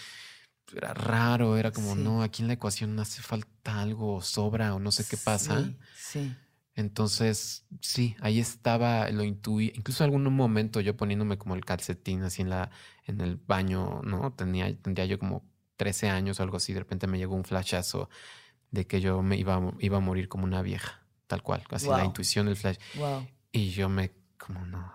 era 0.76 0.94
raro, 0.94 1.58
era 1.58 1.72
como, 1.72 1.96
Sí. 1.96 2.02
no, 2.02 2.24
aquí 2.24 2.42
en 2.42 2.48
la 2.48 2.56
ecuación 2.56 2.98
hace 3.00 3.22
falta 3.22 3.82
algo, 3.82 4.22
sobra 4.22 4.74
o 4.74 4.80
no 4.80 4.92
sé 4.92 5.06
qué 5.08 5.18
pasa. 5.18 5.64
Sí, 5.64 5.78
sí. 5.96 6.36
Entonces, 6.76 7.66
sí, 7.82 8.16
ahí 8.20 8.40
estaba, 8.40 9.10
lo 9.12 9.24
intuí. 9.24 9.72
Incluso 9.76 10.04
en 10.04 10.10
algún 10.14 10.34
momento 10.36 10.82
yo 10.82 10.98
poniéndome 10.98 11.38
como 11.38 11.56
el 11.56 11.64
calcetín 11.64 12.24
así 12.24 12.42
en 12.42 12.50
la, 12.50 12.70
en 13.06 13.22
el 13.22 13.38
baño, 13.38 14.02
¿no? 14.04 14.34
Tenía, 14.34 14.74
tendría 14.82 15.06
yo 15.06 15.18
como 15.18 15.44
13 15.78 16.10
años 16.10 16.40
o 16.40 16.44
algo 16.44 16.58
así. 16.58 16.74
De 16.74 16.80
repente 16.80 17.08
me 17.08 17.18
llegó 17.18 17.36
un 17.36 17.46
flashazo 17.46 18.10
de 18.72 18.86
que 18.88 19.00
yo 19.00 19.22
me 19.22 19.38
iba, 19.38 19.56
a- 19.56 19.74
iba 19.80 19.98
a 19.98 20.02
morir 20.02 20.28
como 20.28 20.44
una 20.44 20.62
vieja, 20.62 21.02
tal 21.28 21.42
cual. 21.44 21.64
Así 21.72 21.88
la 21.88 22.04
intuición 22.06 22.46
del 22.48 22.58
flash. 22.58 22.78
Wow. 22.98 23.26
Y 23.54 23.70
yo 23.70 23.88
me, 23.88 24.12
como 24.38 24.66
no. 24.66 24.92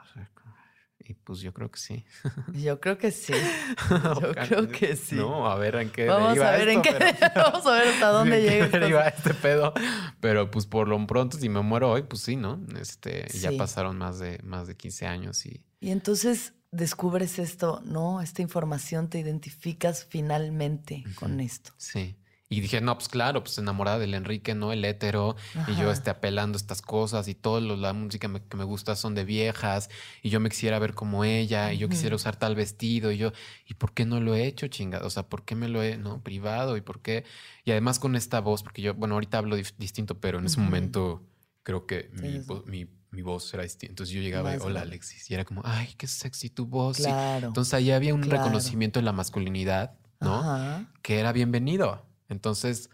Y 1.10 1.14
pues 1.14 1.40
yo 1.40 1.52
creo 1.52 1.70
que 1.72 1.78
sí. 1.80 2.04
Yo 2.54 2.78
creo 2.78 2.96
que 2.96 3.10
sí. 3.10 3.32
Yo 4.20 4.32
creo 4.32 4.68
que 4.68 4.94
sí. 4.94 5.16
No, 5.16 5.50
a 5.50 5.56
ver 5.56 5.74
en 5.74 5.90
qué 5.90 6.06
Vamos 6.06 6.28
deriva 6.28 6.48
a 6.54 6.56
ver 6.56 6.68
en 6.68 6.82
qué. 6.82 6.92
pero- 6.92 7.30
Vamos 7.50 7.66
a 7.66 7.72
ver 7.72 7.88
hasta 7.88 8.08
dónde 8.10 8.36
¿En 8.36 8.44
qué 8.44 8.50
llega. 8.50 8.78
deriva 8.78 9.08
este 9.08 9.34
pedo. 9.34 9.74
Pero 10.20 10.50
pues 10.52 10.66
por 10.66 10.86
lo 10.86 11.04
pronto, 11.08 11.36
si 11.36 11.48
me 11.48 11.62
muero 11.62 11.90
hoy, 11.90 12.02
pues 12.04 12.22
sí, 12.22 12.36
¿no? 12.36 12.60
Este, 12.80 13.26
ya 13.34 13.50
pasaron 13.58 13.98
más 13.98 14.20
de, 14.20 14.38
más 14.44 14.68
de 14.68 14.76
15 14.76 15.06
años 15.08 15.44
y 15.46 15.60
Y 15.80 15.90
entonces 15.90 16.52
descubres 16.70 17.40
esto, 17.40 17.82
¿no? 17.84 18.20
Esta 18.22 18.42
información, 18.42 19.08
te 19.10 19.18
identificas 19.18 20.04
finalmente 20.08 21.02
con 21.16 21.40
esto. 21.40 21.72
sí. 21.76 22.14
Y 22.52 22.60
dije, 22.60 22.80
no, 22.80 22.96
pues 22.96 23.06
claro, 23.08 23.44
pues 23.44 23.56
enamorada 23.58 24.00
del 24.00 24.12
Enrique, 24.12 24.56
¿no? 24.56 24.72
El 24.72 24.84
hétero. 24.84 25.36
Y 25.68 25.76
yo 25.76 25.82
Ajá. 25.82 25.92
este, 25.92 26.10
apelando 26.10 26.56
estas 26.58 26.82
cosas 26.82 27.28
y 27.28 27.34
todo 27.36 27.60
lo- 27.60 27.76
la 27.76 27.92
música 27.92 28.26
me- 28.26 28.42
que 28.42 28.56
me 28.56 28.64
gusta 28.64 28.96
son 28.96 29.14
de 29.14 29.24
viejas. 29.24 29.88
Y 30.20 30.30
yo 30.30 30.40
me 30.40 30.48
quisiera 30.48 30.80
ver 30.80 30.94
como 30.94 31.22
ella. 31.24 31.72
Y 31.72 31.78
yo 31.78 31.88
quisiera 31.88 32.16
usar 32.16 32.34
tal 32.34 32.56
vestido. 32.56 33.12
Y 33.12 33.18
yo, 33.18 33.30
¿y 33.68 33.74
por 33.74 33.94
qué 33.94 34.04
no 34.04 34.18
lo 34.20 34.34
he 34.34 34.46
hecho, 34.46 34.66
chingada? 34.66 35.06
O 35.06 35.10
sea, 35.10 35.28
¿por 35.28 35.44
qué 35.44 35.54
me 35.54 35.68
lo 35.68 35.80
he, 35.80 35.96
no? 35.96 36.24
Privado. 36.24 36.76
¿Y 36.76 36.80
por 36.80 37.00
qué? 37.02 37.22
Y 37.64 37.70
además 37.70 38.00
con 38.00 38.16
esta 38.16 38.40
voz, 38.40 38.64
porque 38.64 38.82
yo, 38.82 38.94
bueno, 38.94 39.14
ahorita 39.14 39.38
hablo 39.38 39.54
distinto, 39.54 40.18
pero 40.18 40.40
en 40.40 40.46
ese 40.46 40.56
Ujú. 40.56 40.64
momento 40.64 41.22
creo 41.62 41.86
que 41.86 42.10
mi, 42.14 42.38
vo- 42.40 42.64
mi, 42.66 42.88
mi 43.12 43.22
voz 43.22 43.54
era 43.54 43.62
distinta. 43.62 43.92
Entonces 43.92 44.12
yo 44.12 44.20
llegaba 44.22 44.56
y, 44.56 44.58
hola. 44.58 44.80
Alexis. 44.80 45.30
Y 45.30 45.34
era 45.34 45.44
como, 45.44 45.62
ay, 45.64 45.94
qué 45.96 46.08
sexy 46.08 46.50
tu 46.50 46.66
voz. 46.66 46.96
sí". 46.96 47.04
Claro. 47.04 47.46
Entonces 47.46 47.72
ahí 47.74 47.92
había 47.92 48.12
un 48.12 48.22
claro. 48.22 48.42
reconocimiento 48.42 48.98
de 48.98 49.04
la 49.04 49.12
masculinidad, 49.12 49.92
¿no? 50.18 50.34
Ajá. 50.40 50.92
Que 51.02 51.20
era 51.20 51.30
bienvenido. 51.32 52.09
Entonces, 52.30 52.88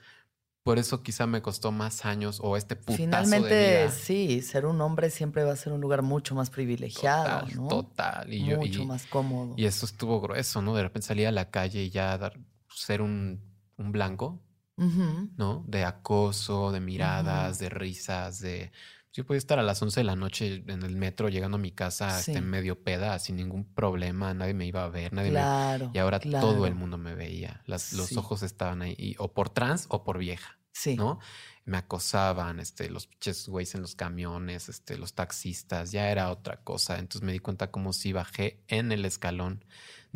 por 0.65 0.79
eso 0.81 1.03
quizá 1.05 1.27
me 1.29 1.43
costó 1.43 1.71
más 1.71 2.05
años 2.05 2.41
o 2.43 2.57
este 2.57 2.75
putazo 2.75 2.93
de 2.95 3.05
Finalmente, 3.05 3.83
vida. 3.85 3.91
sí, 3.93 4.43
ser 4.43 4.67
un 4.67 4.81
hombre 4.81 5.11
siempre 5.11 5.45
va 5.45 5.53
a 5.53 5.57
ser 5.57 5.73
un 5.73 5.81
lugar 5.81 6.03
mucho 6.03 6.35
más 6.35 6.51
privilegiado, 6.51 7.41
Total, 7.43 7.57
¿no? 7.57 7.69
total. 7.69 8.33
Y, 8.33 8.45
yo, 8.47 8.57
mucho 8.57 8.83
y, 8.83 8.87
más 8.87 9.07
cómodo. 9.07 9.55
y 9.57 9.65
eso 9.67 9.87
estuvo 9.87 10.21
grueso, 10.21 10.63
¿no? 10.63 10.75
De 10.75 10.83
repente 10.83 11.07
salía 11.07 11.29
a 11.29 11.33
la 11.33 11.51
calle 11.51 11.85
y 11.85 11.91
ya 11.91 12.19
dar, 12.19 12.37
ser 12.75 13.01
un, 13.03 13.41
un 13.77 13.93
blanco. 13.93 14.43
¿no? 14.79 15.65
De 15.67 15.85
acoso, 15.85 16.71
de 16.71 16.81
miradas, 16.81 17.59
de 17.59 17.71
risas, 17.71 18.41
de... 18.41 18.71
Yo 19.17 19.25
podía 19.25 19.39
estar 19.39 19.59
a 19.59 19.63
las 19.63 19.81
11 19.81 20.01
de 20.01 20.05
la 20.05 20.15
noche 20.15 20.63
en 20.67 20.83
el 20.83 20.95
metro 20.95 21.31
llegando 21.31 21.57
a 21.57 21.61
mi 21.61 21.73
casa 21.73 22.21
Sí. 22.21 22.33
este, 22.33 22.43
medio 22.43 22.83
peda, 22.83 23.19
sin 23.19 23.37
ningún 23.37 23.65
problema, 23.65 24.35
nadie 24.35 24.53
me 24.53 24.67
iba 24.67 24.85
a 24.85 24.89
ver, 24.91 25.15
nadie 25.15 25.31
me... 25.31 25.39
Claro. 25.39 25.91
Y 25.95 25.99
ahora 25.99 26.21
todo 26.21 26.67
el 26.67 26.75
mundo 26.75 26.99
me 26.99 27.15
veía, 27.15 27.63
las, 27.65 27.95
los 27.95 28.09
Sí. 28.09 28.17
ojos 28.19 28.43
estaban 28.43 28.83
ahí, 28.83 28.95
y- 28.99 29.15
o 29.19 29.33
por 29.33 29.49
trans 29.49 29.87
o 29.89 30.05
por 30.05 30.19
vieja. 30.19 30.59
Sí. 30.73 30.95
¿no? 30.97 31.19
Me 31.65 31.79
acosaban, 31.79 32.61
este, 32.61 32.91
los 32.91 33.07
pinches 33.07 33.49
güeyes 33.49 33.75
en 33.75 33.81
los 33.81 33.95
camiones, 33.97 34.69
este, 34.69 34.99
los 34.99 35.15
taxistas, 35.15 35.91
ya 35.93 36.11
era 36.11 36.31
otra 36.31 36.59
cosa. 36.63 36.99
Entonces 36.99 37.23
me 37.23 37.33
di 37.33 37.39
cuenta 37.39 37.71
como 37.71 37.95
si 37.95 38.13
bajé 38.13 38.63
en 38.69 38.93
el 38.93 39.07
escalón 39.07 39.65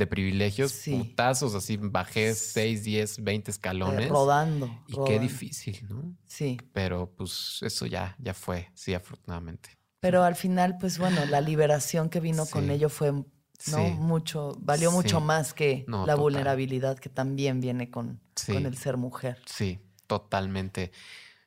de 0.01 0.07
privilegios, 0.09 0.73
Sí. 0.73 0.97
putazos, 0.97 1.55
así 1.55 1.77
bajé 1.77 2.35
6, 2.35 2.83
10, 2.83 3.23
20 3.23 3.51
Eh, 3.51 3.53
escalones. 3.53 4.09
rodando. 4.09 4.69
y 4.89 4.97
qué 5.07 5.21
difícil, 5.21 5.87
¿no? 5.89 6.17
Sí. 6.27 6.57
Pero 6.73 7.13
pues 7.17 7.59
eso 7.63 7.87
ya, 7.87 8.17
ya 8.19 8.35
fue, 8.35 8.71
sí, 8.75 8.93
afortunadamente. 8.95 9.79
Pero 10.01 10.25
al 10.25 10.35
final, 10.35 10.79
pues 10.79 10.99
bueno, 10.99 11.25
la 11.27 11.41
liberación 11.41 12.09
que 12.09 12.19
vino 12.21 12.47
con 12.47 12.71
ello 12.71 12.89
fue, 12.89 13.13
¿no? 13.13 13.27
Sí. 13.59 13.77
Mucho, 13.99 14.57
valió 14.61 14.91
mucho 14.91 15.21
más 15.21 15.53
que 15.53 15.85
No, 15.87 15.99
la 16.07 16.15
total. 16.15 16.21
vulnerabilidad 16.23 16.99
que 16.99 17.11
también 17.11 17.61
viene 17.61 17.91
con, 17.91 18.19
con 18.47 18.65
el 18.67 18.77
ser 18.79 18.97
mujer. 18.97 19.37
Sí, 19.45 19.79
totalmente. 20.07 20.93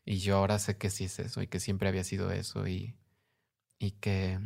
Y 0.05 0.17
yo 0.19 0.37
ahora 0.37 0.59
sé 0.59 0.77
que 0.77 0.89
sí 0.91 1.05
es 1.05 1.17
eso 1.17 1.41
y 1.41 1.47
que 1.47 1.59
siempre 1.59 1.89
había 1.89 2.03
sido 2.03 2.29
eso 2.31 2.67
y, 2.67 2.95
y 3.79 3.91
que 3.91 4.39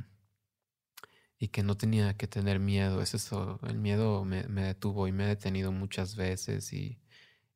y 1.40 1.50
que 1.50 1.64
no 1.64 1.78
tenía 1.78 2.16
que 2.18 2.28
tener 2.28 2.60
miedo. 2.60 3.02
Es 3.02 3.14
eso, 3.14 3.60
el 3.68 3.78
miedo 3.78 4.26
me, 4.26 4.44
me 4.48 4.64
detuvo 4.64 5.08
y 5.08 5.12
me 5.12 5.26
ha 5.26 5.28
detenido 5.28 5.72
muchas 5.72 6.16
veces 6.16 6.74
y 6.74 7.00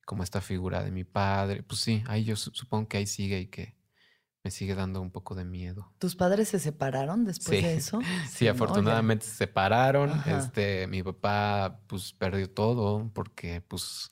como 0.05 0.23
esta 0.23 0.41
figura 0.41 0.83
de 0.83 0.91
mi 0.91 1.03
padre, 1.03 1.63
pues 1.63 1.79
sí, 1.81 2.03
ahí 2.07 2.23
yo 2.23 2.35
su- 2.35 2.51
supongo 2.53 2.87
que 2.89 2.97
ahí 2.97 3.07
sigue 3.07 3.39
y 3.39 3.47
que 3.47 3.75
me 4.43 4.51
sigue 4.51 4.73
dando 4.75 5.01
un 5.01 5.11
poco 5.11 5.35
de 5.35 5.45
miedo. 5.45 5.93
¿Tus 5.99 6.15
padres 6.15 6.49
se 6.49 6.59
separaron 6.59 7.25
después 7.25 7.59
Sí. 7.59 7.65
de 7.65 7.75
eso? 7.75 7.99
Sí, 8.29 8.47
afortunadamente 8.47 9.25
se 9.25 9.35
separaron. 9.35 10.09
Ajá. 10.09 10.39
Este, 10.39 10.87
mi 10.87 11.03
papá 11.03 11.79
pues 11.87 12.11
perdió 12.13 12.49
todo 12.49 13.09
porque 13.13 13.61
pues, 13.61 14.09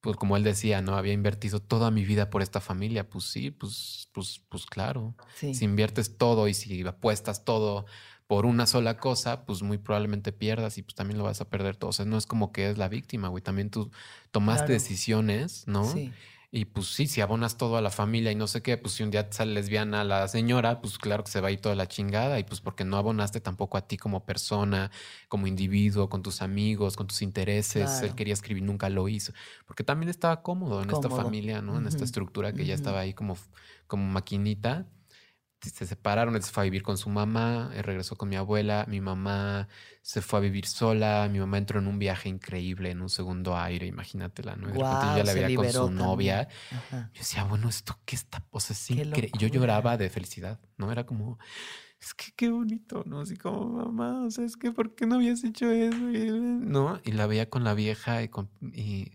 pues 0.00 0.16
como 0.16 0.36
él 0.36 0.42
decía, 0.42 0.82
¿no? 0.82 0.96
Había 0.96 1.12
invertido 1.12 1.60
toda 1.60 1.92
mi 1.92 2.04
vida 2.04 2.28
por 2.28 2.42
esta 2.42 2.60
familia. 2.60 3.08
Pues 3.08 3.24
sí, 3.26 3.52
pues, 3.52 4.08
pues, 4.12 4.42
pues 4.48 4.66
claro. 4.66 5.14
Sí. 5.36 5.54
Si 5.54 5.64
inviertes 5.64 6.18
todo 6.18 6.48
y 6.48 6.54
si 6.54 6.84
apuestas 6.84 7.44
todo 7.44 7.86
por 8.32 8.46
una 8.46 8.64
sola 8.64 8.96
cosa, 8.96 9.44
pues 9.44 9.62
muy 9.62 9.76
probablemente 9.76 10.32
pierdas 10.32 10.78
y 10.78 10.82
pues 10.82 10.94
también 10.94 11.18
lo 11.18 11.24
vas 11.24 11.42
a 11.42 11.50
perder 11.50 11.76
todo. 11.76 11.90
O 11.90 11.92
sea, 11.92 12.06
no 12.06 12.16
es 12.16 12.24
como 12.24 12.50
que 12.50 12.70
es 12.70 12.78
la 12.78 12.88
víctima, 12.88 13.28
güey. 13.28 13.42
También 13.42 13.68
tú 13.68 13.90
tomaste 14.30 14.68
Claro. 14.68 14.72
decisiones, 14.72 15.64
¿no? 15.66 15.84
Sí. 15.84 16.10
Y 16.50 16.64
pues 16.64 16.86
sí, 16.86 17.08
si 17.08 17.20
abonas 17.20 17.58
todo 17.58 17.76
a 17.76 17.82
la 17.82 17.90
familia 17.90 18.32
y 18.32 18.34
no 18.34 18.46
sé 18.46 18.62
qué, 18.62 18.78
pues 18.78 18.94
si 18.94 19.02
un 19.02 19.10
día 19.10 19.28
te 19.28 19.36
sale 19.36 19.52
lesbiana 19.52 20.02
la 20.02 20.28
señora, 20.28 20.80
pues 20.80 20.96
claro 20.96 21.24
que 21.24 21.30
se 21.30 21.42
va 21.42 21.48
a 21.48 21.50
ir 21.50 21.60
toda 21.60 21.74
la 21.74 21.88
chingada 21.88 22.38
y 22.38 22.44
pues 22.44 22.62
porque 22.62 22.86
no 22.86 22.96
abonaste 22.96 23.42
tampoco 23.42 23.76
a 23.76 23.86
ti 23.86 23.98
como 23.98 24.24
persona, 24.24 24.90
como 25.28 25.46
individuo, 25.46 26.08
con 26.08 26.22
tus 26.22 26.40
amigos, 26.40 26.96
con 26.96 27.08
tus 27.08 27.20
intereses. 27.20 28.02
Él 28.02 28.14
quería 28.14 28.32
escribir, 28.32 28.62
nunca 28.62 28.88
lo 28.88 29.10
hizo, 29.10 29.34
porque 29.66 29.84
también 29.84 30.08
estaba 30.08 30.40
cómodo 30.42 30.82
en 30.82 30.88
esta 30.88 31.10
familia, 31.10 31.60
¿no? 31.60 31.76
En 31.76 31.86
esta 31.86 32.02
estructura 32.04 32.54
que 32.54 32.64
ya 32.64 32.72
estaba 32.72 33.00
ahí 33.00 33.12
como, 33.12 33.36
como 33.86 34.06
maquinita. 34.06 34.86
Se 35.62 35.86
separaron, 35.86 36.34
él 36.34 36.42
se 36.42 36.50
fue 36.50 36.62
a 36.62 36.64
vivir 36.64 36.82
con 36.82 36.98
su 36.98 37.08
mamá, 37.08 37.70
él 37.74 37.84
regresó 37.84 38.16
con 38.16 38.28
mi 38.28 38.36
abuela, 38.36 38.84
mi 38.88 39.00
mamá 39.00 39.68
se 40.02 40.20
fue 40.20 40.40
a 40.40 40.42
vivir 40.42 40.66
sola, 40.66 41.28
mi 41.30 41.38
mamá 41.38 41.58
entró 41.58 41.78
en 41.78 41.86
un 41.86 41.98
viaje 42.00 42.28
increíble, 42.28 42.90
en 42.90 43.00
un 43.00 43.08
segundo 43.08 43.56
aire, 43.56 43.86
imagínatela, 43.86 44.56
¿no? 44.56 44.68
Y 44.68 44.72
de 44.72 44.78
repente 44.78 45.06
yo 45.06 45.16
ya 45.16 45.24
la 45.24 45.34
veía 45.34 45.56
con 45.56 45.72
su 45.72 45.90
novia. 45.90 46.48
Ajá. 46.72 47.10
Yo 47.14 47.18
decía, 47.20 47.44
bueno, 47.44 47.68
esto 47.68 47.96
qué 48.04 48.16
está, 48.16 48.44
o 48.50 48.58
sea, 48.58 48.76
increíble. 48.88 49.30
Yo 49.38 49.48
lloraba 49.48 49.96
de 49.96 50.10
felicidad, 50.10 50.60
¿no? 50.76 50.90
Era 50.90 51.06
como, 51.06 51.38
es 52.02 52.14
que 52.14 52.32
qué 52.34 52.50
bonito, 52.50 53.04
¿no? 53.06 53.20
Así 53.20 53.36
como, 53.36 53.68
mamá, 53.68 54.26
o 54.26 54.30
sea, 54.30 54.44
es 54.44 54.56
que 54.56 54.72
¿por 54.72 54.96
qué 54.96 55.06
no 55.06 55.14
habías 55.14 55.44
hecho 55.44 55.70
eso? 55.70 55.96
¿No? 55.96 57.00
Y 57.04 57.12
la 57.12 57.28
veía 57.28 57.48
con 57.48 57.62
la 57.62 57.74
vieja 57.74 58.24
y, 58.24 58.28
con, 58.28 58.50
y, 58.60 59.12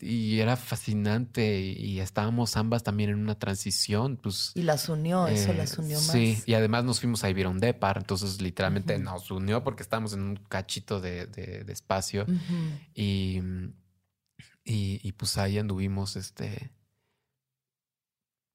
y 0.00 0.40
era 0.40 0.56
fascinante 0.56 1.60
y, 1.60 1.72
y 1.72 2.00
estábamos 2.00 2.56
ambas 2.56 2.82
también 2.82 3.10
en 3.10 3.18
una 3.18 3.38
transición, 3.38 4.16
pues... 4.16 4.52
Y 4.54 4.62
las 4.62 4.88
unió, 4.88 5.26
eso 5.28 5.52
eh, 5.52 5.56
las 5.56 5.78
unió 5.78 5.98
más. 6.00 6.10
Sí, 6.10 6.42
y 6.46 6.54
además 6.54 6.84
nos 6.84 7.00
fuimos 7.00 7.24
a 7.24 7.28
vivir 7.28 7.46
a 7.46 7.48
un 7.50 7.58
depar, 7.60 7.98
entonces 7.98 8.40
literalmente 8.42 8.94
Ujú. 8.96 9.04
nos 9.04 9.30
unió 9.30 9.62
porque 9.64 9.82
estábamos 9.82 10.12
en 10.12 10.20
un 10.22 10.36
cachito 10.36 11.00
de, 11.00 11.26
de- 11.26 11.64
de 11.64 11.72
espacio. 11.72 12.26
Y, 12.94 13.40
y, 14.64 15.00
y, 15.02 15.12
pues 15.12 15.38
ahí 15.38 15.58
anduvimos 15.58 16.16
este 16.16 16.72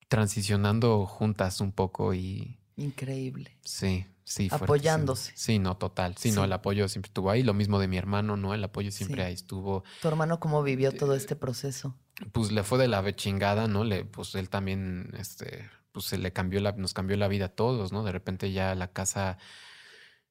transicionando 0.08 1.06
juntas 1.06 1.62
un 1.62 1.72
poco 1.72 2.14
y 2.14 2.58
Increíble. 2.78 3.58
sí, 3.64 4.06
sí. 4.24 4.48
Apoyándose. 4.52 5.32
Sí, 5.36 5.60
no, 5.60 5.78
total. 5.78 6.16
Sí, 6.18 6.32
no, 6.32 6.44
el 6.44 6.54
apoyo 6.54 6.88
siempre 6.88 7.10
estuvo 7.10 7.30
ahí. 7.30 7.44
Lo 7.44 7.54
mismo 7.54 7.80
de 7.80 7.88
mi 7.88 7.98
hermano, 7.98 8.38
¿no? 8.38 8.54
El 8.54 8.64
apoyo 8.64 8.92
siempre 8.92 9.22
Sí. 9.24 9.28
ahí 9.28 9.34
estuvo. 9.34 9.84
¿Tu 10.02 10.08
hermano 10.08 10.40
cómo 10.40 10.64
vivió 10.64 10.92
todo 10.92 11.16
este 11.16 11.36
proceso? 11.36 11.96
Pues 12.32 12.52
le 12.52 12.64
fue 12.64 12.78
de 12.78 12.88
la 12.88 13.16
chingada, 13.16 13.68
¿no? 13.68 13.84
Le, 13.84 14.06
pues 14.06 14.36
él 14.36 14.50
también, 14.50 15.12
este, 15.18 15.70
pues 15.92 16.06
se 16.06 16.18
le 16.18 16.32
cambió 16.34 16.60
la, 16.62 16.72
nos 16.74 16.94
cambió 16.94 17.18
la 17.18 17.28
vida 17.28 17.46
a 17.46 17.50
todos, 17.50 17.92
¿no? 17.92 18.04
De 18.04 18.12
repente 18.12 18.52
ya 18.52 18.76
la 18.76 18.88
casa 18.92 19.38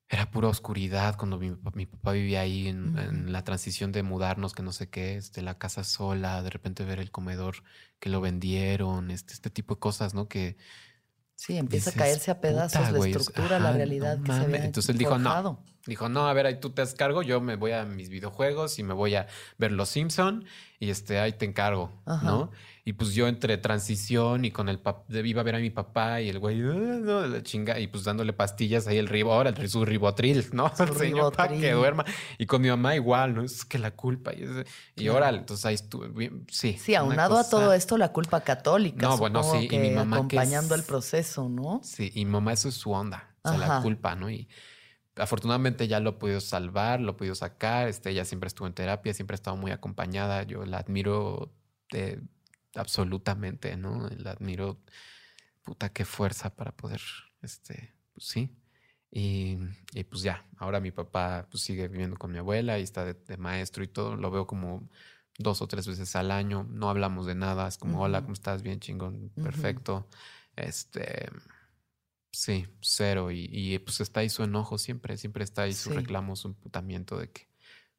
era 0.08 0.28
pura 0.30 0.48
oscuridad 0.48 1.16
cuando 1.16 1.38
mi, 1.38 1.50
papá- 1.52 1.70
mi 1.76 1.86
papá 1.86 2.12
vivía 2.12 2.40
ahí 2.40 2.66
en, 2.66 2.98
en 2.98 3.32
la 3.32 3.44
transición 3.44 3.92
de 3.92 4.02
mudarnos, 4.02 4.54
que 4.54 4.62
no 4.62 4.72
sé 4.72 4.88
qué, 4.88 5.16
este, 5.16 5.40
la 5.40 5.56
casa 5.56 5.84
sola, 5.84 6.42
de 6.42 6.50
repente 6.50 6.84
ver 6.84 6.98
el 6.98 7.12
comedor 7.12 7.62
que 8.00 8.08
lo 8.10 8.20
vendieron, 8.20 9.10
este, 9.12 9.34
este 9.34 9.50
tipo 9.50 9.74
de 9.74 9.80
cosas, 9.80 10.12
¿no? 10.14 10.26
Que 10.28 10.56
Sí, 11.40 11.56
empieza 11.56 11.88
dices, 11.88 12.02
a 12.02 12.04
caerse 12.04 12.30
a 12.30 12.38
pedazos 12.38 12.78
"Puta, 12.80 12.92
la 12.98 13.06
estructura, 13.06 13.56
ajá, 13.56 13.58
la 13.60 13.72
no 13.72 13.76
realidad 13.78 14.18
que 14.18 14.26
se 14.26 14.28
mames". 14.28 14.44
había 14.44 14.64
Entonces 14.66 14.90
él 14.90 14.98
dijo, 14.98 15.18
no. 15.18 15.64
Dijo, 15.86 16.08
no, 16.10 16.28
a 16.28 16.32
ver, 16.34 16.44
ahí 16.46 16.60
tú 16.60 16.70
te 16.70 16.82
descargo, 16.82 17.22
yo 17.22 17.40
me 17.40 17.56
voy 17.56 17.72
a 17.72 17.84
mis 17.84 18.10
videojuegos 18.10 18.78
y 18.78 18.82
me 18.82 18.92
voy 18.92 19.14
a 19.14 19.26
ver 19.56 19.72
Los 19.72 19.88
Simpson 19.88 20.44
y 20.78 20.90
este, 20.90 21.18
ahí 21.18 21.32
te 21.32 21.46
encargo, 21.46 21.90
Ajá. 22.04 22.26
¿no? 22.26 22.50
Y 22.84 22.92
pues 22.94 23.14
yo 23.14 23.28
entre 23.28 23.56
transición 23.56 24.44
y 24.44 24.50
con 24.50 24.68
el 24.68 24.78
papá, 24.78 25.04
iba 25.24 25.40
a 25.40 25.44
ver 25.44 25.54
a 25.54 25.58
mi 25.58 25.70
papá 25.70 26.20
y 26.20 26.28
el 26.28 26.38
güey, 26.38 26.60
"Ah, 26.62 26.98
no, 27.00 27.26
la 27.26 27.42
chinga, 27.42 27.78
y 27.78 27.86
pues 27.86 28.04
dándole 28.04 28.32
pastillas 28.34 28.86
ahí 28.88 28.98
el 28.98 29.06
ribo, 29.08 29.32
ahora 29.32 29.50
el 29.50 29.68
su 29.70 29.84
ribotril, 29.84 30.46
¿no? 30.52 30.70
Su 30.76 30.82
El 30.84 30.94
señor 30.96 31.34
para 31.36 31.54
que 31.56 31.72
duerma. 31.72 32.04
Y 32.38 32.44
con 32.46 32.60
mi 32.62 32.68
mamá 32.68 32.94
igual, 32.96 33.34
¿no? 33.34 33.42
Es 33.42 33.64
que 33.64 33.78
la 33.78 33.90
culpa. 33.92 34.32
Y, 34.34 34.42
y 34.96 35.02
Claro. 35.04 35.16
órale, 35.16 35.38
entonces 35.38 35.64
ahí 35.66 35.74
estuve 35.74 36.30
sí. 36.48 36.76
Sí, 36.78 36.92
una 36.92 37.00
aunado 37.00 37.34
a 37.36 37.38
cosa- 37.38 37.50
todo 37.50 37.72
esto, 37.72 37.96
la 37.96 38.12
culpa 38.12 38.40
católica. 38.42 39.06
No, 39.06 39.16
bueno, 39.18 39.42
sí, 39.44 39.58
y 39.64 39.68
que 39.68 39.78
mi 39.78 39.90
mamá 39.90 40.16
que 40.16 40.36
acompañando 40.38 40.74
el 40.74 40.80
es- 40.82 40.86
proceso, 40.86 41.48
¿no? 41.48 41.80
Sí, 41.84 42.10
y 42.14 42.24
mi 42.26 42.30
mamá 42.32 42.52
eso 42.52 42.68
es 42.68 42.74
su 42.74 42.90
onda, 42.92 43.30
o 43.42 43.50
sea, 43.50 43.58
la 43.58 43.80
culpa, 43.82 44.14
¿no? 44.14 44.30
Y 44.30 44.48
afortunadamente 45.20 45.88
ya 45.88 46.00
lo 46.00 46.10
he 46.10 46.12
podido 46.14 46.40
salvar, 46.40 47.00
lo 47.00 47.12
he 47.12 47.14
podido 47.14 47.34
sacar, 47.34 47.88
este, 47.88 48.10
ella 48.10 48.24
siempre 48.24 48.48
estuvo 48.48 48.66
en 48.66 48.74
terapia, 48.74 49.14
siempre 49.14 49.34
ha 49.34 49.36
estado 49.36 49.56
muy 49.56 49.70
acompañada, 49.70 50.42
yo 50.44 50.64
la 50.64 50.78
admiro 50.78 51.52
eh, 51.92 52.20
absolutamente, 52.74 53.76
¿no? 53.76 54.08
La 54.16 54.32
admiro, 54.32 54.80
puta, 55.62 55.90
qué 55.92 56.04
fuerza 56.04 56.54
para 56.56 56.72
poder, 56.72 57.00
este, 57.42 57.94
pues 58.12 58.26
sí. 58.26 58.56
Y, 59.12 59.58
y 59.92 60.04
pues 60.04 60.22
ya, 60.22 60.46
ahora 60.56 60.80
mi 60.80 60.92
papá 60.92 61.46
pues 61.50 61.64
sigue 61.64 61.88
viviendo 61.88 62.16
con 62.16 62.30
mi 62.30 62.38
abuela 62.38 62.78
y 62.78 62.82
está 62.82 63.04
de, 63.04 63.14
de 63.14 63.36
maestro 63.36 63.82
y 63.82 63.88
todo, 63.88 64.16
lo 64.16 64.30
veo 64.30 64.46
como 64.46 64.88
dos 65.40 65.62
o 65.62 65.66
tres 65.66 65.86
veces 65.86 66.14
al 66.16 66.30
año, 66.30 66.66
no 66.70 66.90
hablamos 66.90 67.26
de 67.26 67.34
nada, 67.34 67.66
es 67.66 67.78
como, 67.78 68.02
hola. 68.02 68.22
¿cómo 68.22 68.34
estás? 68.34 68.62
Bien 68.62 68.78
chingón, 68.78 69.30
perfecto. 69.42 70.06
Este, 70.56 71.28
sí, 72.32 72.66
cero. 72.80 73.30
Y, 73.30 73.48
y, 73.50 73.78
pues 73.78 74.00
está 74.00 74.20
ahí 74.20 74.28
su 74.30 74.42
enojo 74.44 74.78
siempre, 74.78 75.16
siempre 75.16 75.44
está 75.44 75.62
ahí 75.62 75.72
su 75.74 75.90
Sí. 75.90 75.96
reclamo, 75.96 76.36
su 76.36 76.48
imputamiento 76.48 77.18
de 77.18 77.30
que 77.30 77.48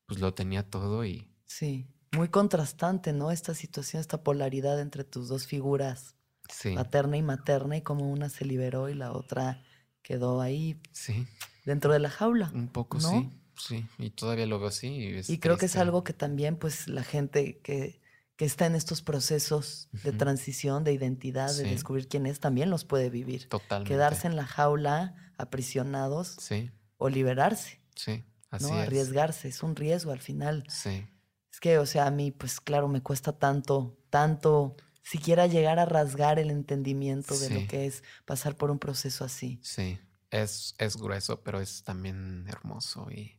pues 0.06 0.20
lo 0.20 0.34
tenía 0.34 0.64
todo 0.70 1.06
y, 1.06 1.28
Sí. 1.46 1.88
muy 2.12 2.28
contrastante, 2.30 3.14
¿no? 3.14 3.32
Esta 3.32 3.54
situación, 3.54 4.02
esta 4.02 4.24
polaridad 4.24 4.80
entre 4.82 5.04
tus 5.06 5.28
dos 5.30 5.46
figuras, 5.48 6.16
Sí, 6.50 6.76
paterna 6.76 7.16
y 7.16 7.22
materna, 7.22 7.78
y 7.78 7.82
como 7.82 8.12
una 8.12 8.28
se 8.28 8.44
liberó 8.44 8.90
y 8.90 8.94
la 8.94 9.14
otra 9.14 9.64
quedó 10.02 10.42
ahí 10.42 10.82
sí, 10.92 11.26
dentro 11.64 11.94
de 11.94 12.00
la 12.00 12.10
jaula. 12.10 12.52
un 12.54 12.68
poco 12.68 12.98
¿no? 13.00 13.10
sí, 13.10 13.30
sí. 13.56 13.86
Y 13.98 14.10
todavía 14.10 14.46
lo 14.48 14.60
veo 14.60 14.68
así. 14.68 14.88
Y, 15.30 15.38
creo 15.38 15.58
que 15.58 15.68
es 15.68 15.78
algo 15.78 16.04
que 16.04 16.12
también, 16.12 16.58
pues, 16.58 16.90
la 16.90 17.04
gente 17.04 17.60
que, 17.62 18.01
que 18.42 18.46
está 18.48 18.66
en 18.66 18.74
estos 18.74 19.04
procesos 19.04 19.88
de 20.02 20.12
transición, 20.14 20.84
de 20.84 20.92
identidad, 20.94 21.56
de 21.56 21.64
descubrir 21.66 22.08
quién 22.08 22.26
es, 22.26 22.40
también 22.40 22.72
los 22.72 22.86
puede 22.86 23.12
vivir. 23.12 23.48
Totalmente. 23.48 23.94
Quedarse 23.94 24.26
en 24.26 24.36
la 24.36 24.48
jaula, 24.48 25.14
aprisionados, 25.38 26.38
Sí, 26.40 26.72
o 26.98 27.08
liberarse, 27.08 27.80
sí, 27.96 28.24
así 28.50 28.66
¿no? 28.66 28.82
es. 28.82 28.88
Arriesgarse, 28.88 29.48
es 29.48 29.62
un 29.62 29.76
riesgo 29.76 30.12
al 30.12 30.22
final. 30.22 30.64
Sí, 30.70 31.06
Es 31.52 31.60
que, 31.60 31.78
o 31.78 31.86
sea, 31.86 32.08
a 32.08 32.10
mí, 32.10 32.32
pues 32.32 32.60
claro, 32.60 32.88
me 32.88 33.04
cuesta 33.04 33.38
tanto, 33.38 33.96
tanto, 34.10 34.76
siquiera 35.04 35.46
llegar 35.46 35.78
a 35.78 35.86
rasgar 35.86 36.40
el 36.40 36.50
entendimiento 36.50 37.38
de 37.38 37.48
Sí. 37.48 37.54
lo 37.54 37.68
que 37.68 37.86
es 37.86 38.02
pasar 38.26 38.58
por 38.58 38.72
un 38.72 38.80
proceso 38.80 39.24
así. 39.24 39.60
sí. 39.62 40.00
Es, 40.32 40.74
es 40.80 40.98
grueso, 40.98 41.44
pero 41.44 41.62
es 41.62 41.84
también 41.84 42.48
hermoso 42.48 43.08
y, 43.12 43.38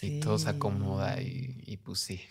y 0.00 0.20
todo 0.20 0.38
se 0.38 0.48
acomoda 0.48 1.20
y, 1.20 1.60
y 1.66 1.76
pues 1.76 1.98
sí. 2.00 2.22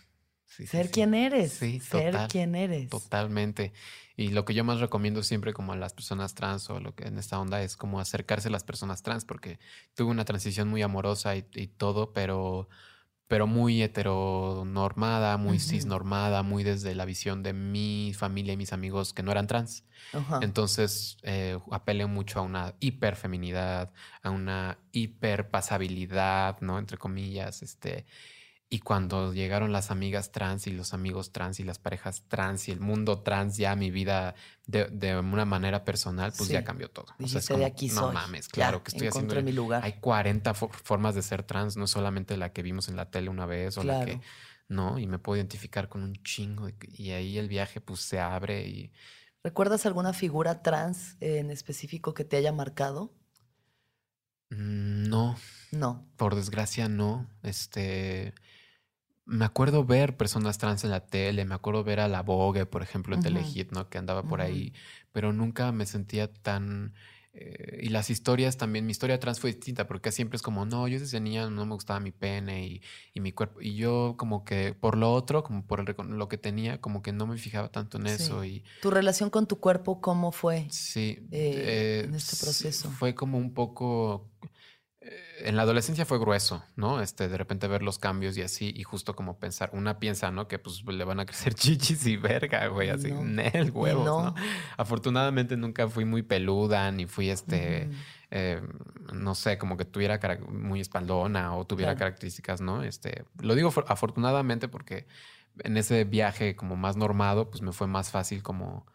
Sí, 0.47 0.65
Ser 0.65 0.87
sí. 0.87 0.91
quien 0.91 1.13
eres, 1.13 1.53
Sí, 1.53 1.79
ser 1.79 2.13
total, 2.13 2.27
quien 2.27 2.55
eres. 2.55 2.89
Totalmente. 2.89 3.73
Y 4.15 4.29
lo 4.29 4.45
que 4.45 4.53
yo 4.55 4.63
más 4.63 4.79
recomiendo 4.79 5.21
siempre 5.23 5.53
como 5.53 5.73
a 5.73 5.75
las 5.75 5.93
personas 5.93 6.33
trans 6.33 6.69
o 6.69 6.79
lo 6.79 6.95
que 6.95 7.03
en 7.05 7.17
esta 7.19 7.39
onda 7.39 7.61
es 7.61 7.77
como 7.77 7.99
acercarse 7.99 8.47
a 8.47 8.51
las 8.51 8.63
personas 8.63 9.03
trans 9.03 9.25
porque 9.25 9.59
tuve 9.95 10.09
una 10.09 10.25
transición 10.25 10.67
muy 10.69 10.81
amorosa 10.81 11.35
y, 11.35 11.45
y 11.53 11.67
todo, 11.67 12.13
pero, 12.13 12.67
pero 13.27 13.45
muy 13.45 13.83
heteronormada, 13.83 15.37
muy 15.37 15.59
cisnormada, 15.59 16.41
muy 16.43 16.63
desde 16.63 16.95
la 16.95 17.05
visión 17.05 17.43
de 17.43 17.53
mi 17.53 18.13
familia 18.17 18.53
y 18.53 18.57
mis 18.57 18.73
amigos 18.73 19.13
que 19.13 19.21
no 19.21 19.31
eran 19.31 19.47
trans. 19.47 19.83
Entonces 20.41 21.17
eh, 21.23 21.59
apelé 21.71 22.05
mucho 22.07 22.39
a 22.39 22.41
una 22.43 22.73
hiperfeminidad, 22.79 23.91
a 24.23 24.29
una 24.31 24.79
hiperpasabilidad, 24.91 26.59
¿no? 26.61 26.79
Entre 26.79 26.97
comillas, 26.97 27.61
este. 27.61 28.05
Y 28.69 28.79
cuando 28.79 29.33
llegaron 29.33 29.71
las 29.71 29.91
amigas 29.91 30.33
trans 30.33 30.67
y 30.67 30.71
los 30.71 30.93
amigos 30.93 31.31
trans 31.31 31.61
y 31.61 31.63
las 31.63 31.79
parejas 31.79 32.23
trans 32.27 32.67
y 32.67 32.71
el 32.73 32.81
mundo 32.81 33.21
trans 33.21 33.55
ya 33.55 33.71
a 33.71 33.75
mi 33.77 33.91
vida 33.91 34.35
de, 34.65 34.85
de 34.85 35.17
una 35.17 35.45
manera 35.45 35.85
personal, 35.85 36.33
pues 36.37 36.49
ya 36.49 36.65
cambió 36.65 36.89
todo. 36.89 37.05
O 37.23 37.27
sea, 37.29 37.39
es 37.39 37.47
como, 37.47 37.59
de 37.59 37.65
aquí 37.65 37.87
no 37.87 38.01
soy. 38.01 38.13
mames, 38.13 38.47
Ya, 38.47 38.53
claro 38.53 38.83
que 38.83 38.89
estoy 38.89 39.07
haciendo. 39.07 39.41
mi 39.41 39.53
lugar. 39.53 39.85
Hay 39.85 39.93
40 40.01 40.53
fo- 40.53 40.69
formas 40.69 41.15
de 41.15 41.21
ser 41.21 41.43
trans, 41.43 41.77
no 41.77 41.87
solamente 41.87 42.35
la 42.35 42.51
que 42.51 42.61
vimos 42.61 42.89
en 42.89 42.97
la 42.97 43.09
tele 43.09 43.29
una 43.29 43.45
vez 43.45 43.77
o 43.77 43.83
la 43.83 44.03
que 44.05 44.19
no, 44.67 44.99
y 44.99 45.07
me 45.07 45.17
puedo 45.17 45.37
identificar 45.37 45.87
con 45.87 46.03
un 46.03 46.21
chingo 46.23 46.67
y 46.89 47.11
ahí 47.11 47.37
el 47.37 47.47
viaje 47.47 47.79
pues 47.79 48.01
se 48.01 48.19
abre 48.19 48.67
y 48.67 48.91
¿Recuerdas 49.43 49.85
alguna 49.85 50.11
figura 50.11 50.61
trans 50.61 51.15
en 51.21 51.51
específico 51.51 52.13
que 52.13 52.25
te 52.25 52.35
haya 52.35 52.51
marcado? 52.51 53.13
mm, 54.49 55.07
no, 55.09 55.37
No. 55.71 56.05
por 56.17 56.35
desgracia 56.35 56.89
no, 56.89 57.29
este 57.43 58.33
me 59.27 59.45
acuerdo 59.45 59.83
ver 59.85 60.15
personas 60.17 60.57
trans 60.57 60.83
en 60.85 60.89
la 60.89 61.05
tele, 61.05 61.43
me 61.45 61.53
acuerdo 61.53 61.83
ver 61.83 61.99
a 61.99 62.07
la 62.07 62.21
Vogue, 62.23 62.65
por 62.65 62.81
ejemplo, 62.81 63.15
en. 63.15 63.21
Telehit, 63.21 63.71
¿no? 63.73 63.89
Que 63.89 63.97
andaba 63.97 64.23
por 64.23 64.39
ahí, 64.41 64.73
pero 65.11 65.33
nunca 65.33 65.71
me 65.71 65.85
sentía 65.85 66.31
tan... 66.33 66.93
eh, 67.33 67.81
y 67.83 67.89
las 67.89 68.09
historias 68.09 68.57
también, 68.57 68.85
mi 68.85 68.91
historia 68.91 69.19
trans 69.19 69.39
fue 69.39 69.51
distinta, 69.51 69.85
porque 69.85 70.11
siempre 70.11 70.37
es 70.37 70.41
como, 70.41 70.65
no, 70.65 70.87
yo 70.87 70.97
desde 70.99 71.19
niña 71.19 71.49
no 71.49 71.65
me 71.65 71.73
gustaba 71.75 71.99
mi 71.99 72.11
pene 72.11 72.65
y, 72.65 72.81
y 73.13 73.19
mi 73.19 73.31
cuerpo, 73.33 73.61
y 73.61 73.75
yo 73.75 74.15
como 74.17 74.43
que 74.45 74.73
por 74.73 74.97
lo 74.97 75.13
otro, 75.13 75.43
como 75.43 75.63
por 75.65 75.81
el 75.81 75.95
lo 76.17 76.27
que 76.29 76.37
tenía, 76.37 76.79
como 76.81 77.01
que 77.01 77.11
no 77.11 77.27
me 77.27 77.37
fijaba 77.37 77.69
tanto 77.69 77.97
en 77.99 78.07
Sí. 78.07 78.13
eso 78.23 78.43
y 78.45 78.63
¿Tu 78.81 78.89
relación 78.89 79.29
con 79.29 79.45
tu 79.45 79.59
cuerpo 79.59 79.99
cómo 80.01 80.31
fue? 80.31 80.65
sí, 80.71 81.19
eh, 81.31 82.01
eh, 82.01 82.01
en 82.05 82.15
este 82.15 82.37
proceso? 82.37 82.89
fue 82.91 83.13
como 83.13 83.37
un 83.37 83.53
poco... 83.53 84.31
En 85.39 85.55
la 85.55 85.61
adolescencia 85.63 86.05
fue 86.05 86.17
grueso, 86.19 86.63
¿no? 86.75 86.99
Este, 87.01 87.27
de 87.27 87.37
repente 87.37 87.67
ver 87.67 87.83
los 87.83 87.99
cambios 87.99 88.37
y 88.37 88.41
así, 88.41 88.73
y 88.75 88.83
justo 88.83 89.15
como 89.15 89.37
pensar, 89.39 89.69
una 89.73 89.99
piensa, 89.99 90.31
¿no? 90.31 90.47
Que 90.47 90.57
pues 90.57 90.83
le 90.85 91.03
van 91.03 91.19
a 91.19 91.25
crecer 91.25 91.53
chichis 91.55 92.05
y 92.07 92.17
verga, 92.17 92.67
güey, 92.67 92.89
así, 92.89 93.11
No. 93.11 93.23
nel, 93.23 93.69
huevos, 93.71 94.05
no. 94.05 94.23
¿no? 94.23 94.35
Afortunadamente 94.77 95.55
nunca 95.55 95.87
fui 95.87 96.05
muy 96.05 96.23
peluda, 96.23 96.91
ni 96.91 97.05
fui 97.05 97.29
este, 97.29 97.89
eh, 98.31 98.61
no 99.13 99.35
sé, 99.35 99.57
como 99.57 99.77
que 99.77 99.85
tuviera 99.85 100.19
muy 100.49 100.81
espaldona 100.81 101.55
o 101.55 101.65
tuviera 101.65 101.91
Claro. 101.93 101.99
características, 101.99 102.59
¿no? 102.61 102.81
Este, 102.83 103.23
lo 103.39 103.53
digo 103.53 103.69
for- 103.69 103.85
afortunadamente 103.89 104.67
porque 104.67 105.05
en 105.63 105.77
ese 105.77 106.03
viaje 106.03 106.55
como 106.55 106.75
más 106.75 106.97
normado, 106.97 107.49
pues 107.49 107.61
me 107.61 107.71
fue 107.73 107.87
más 107.87 108.09
fácil 108.11 108.41
como, 108.43 108.85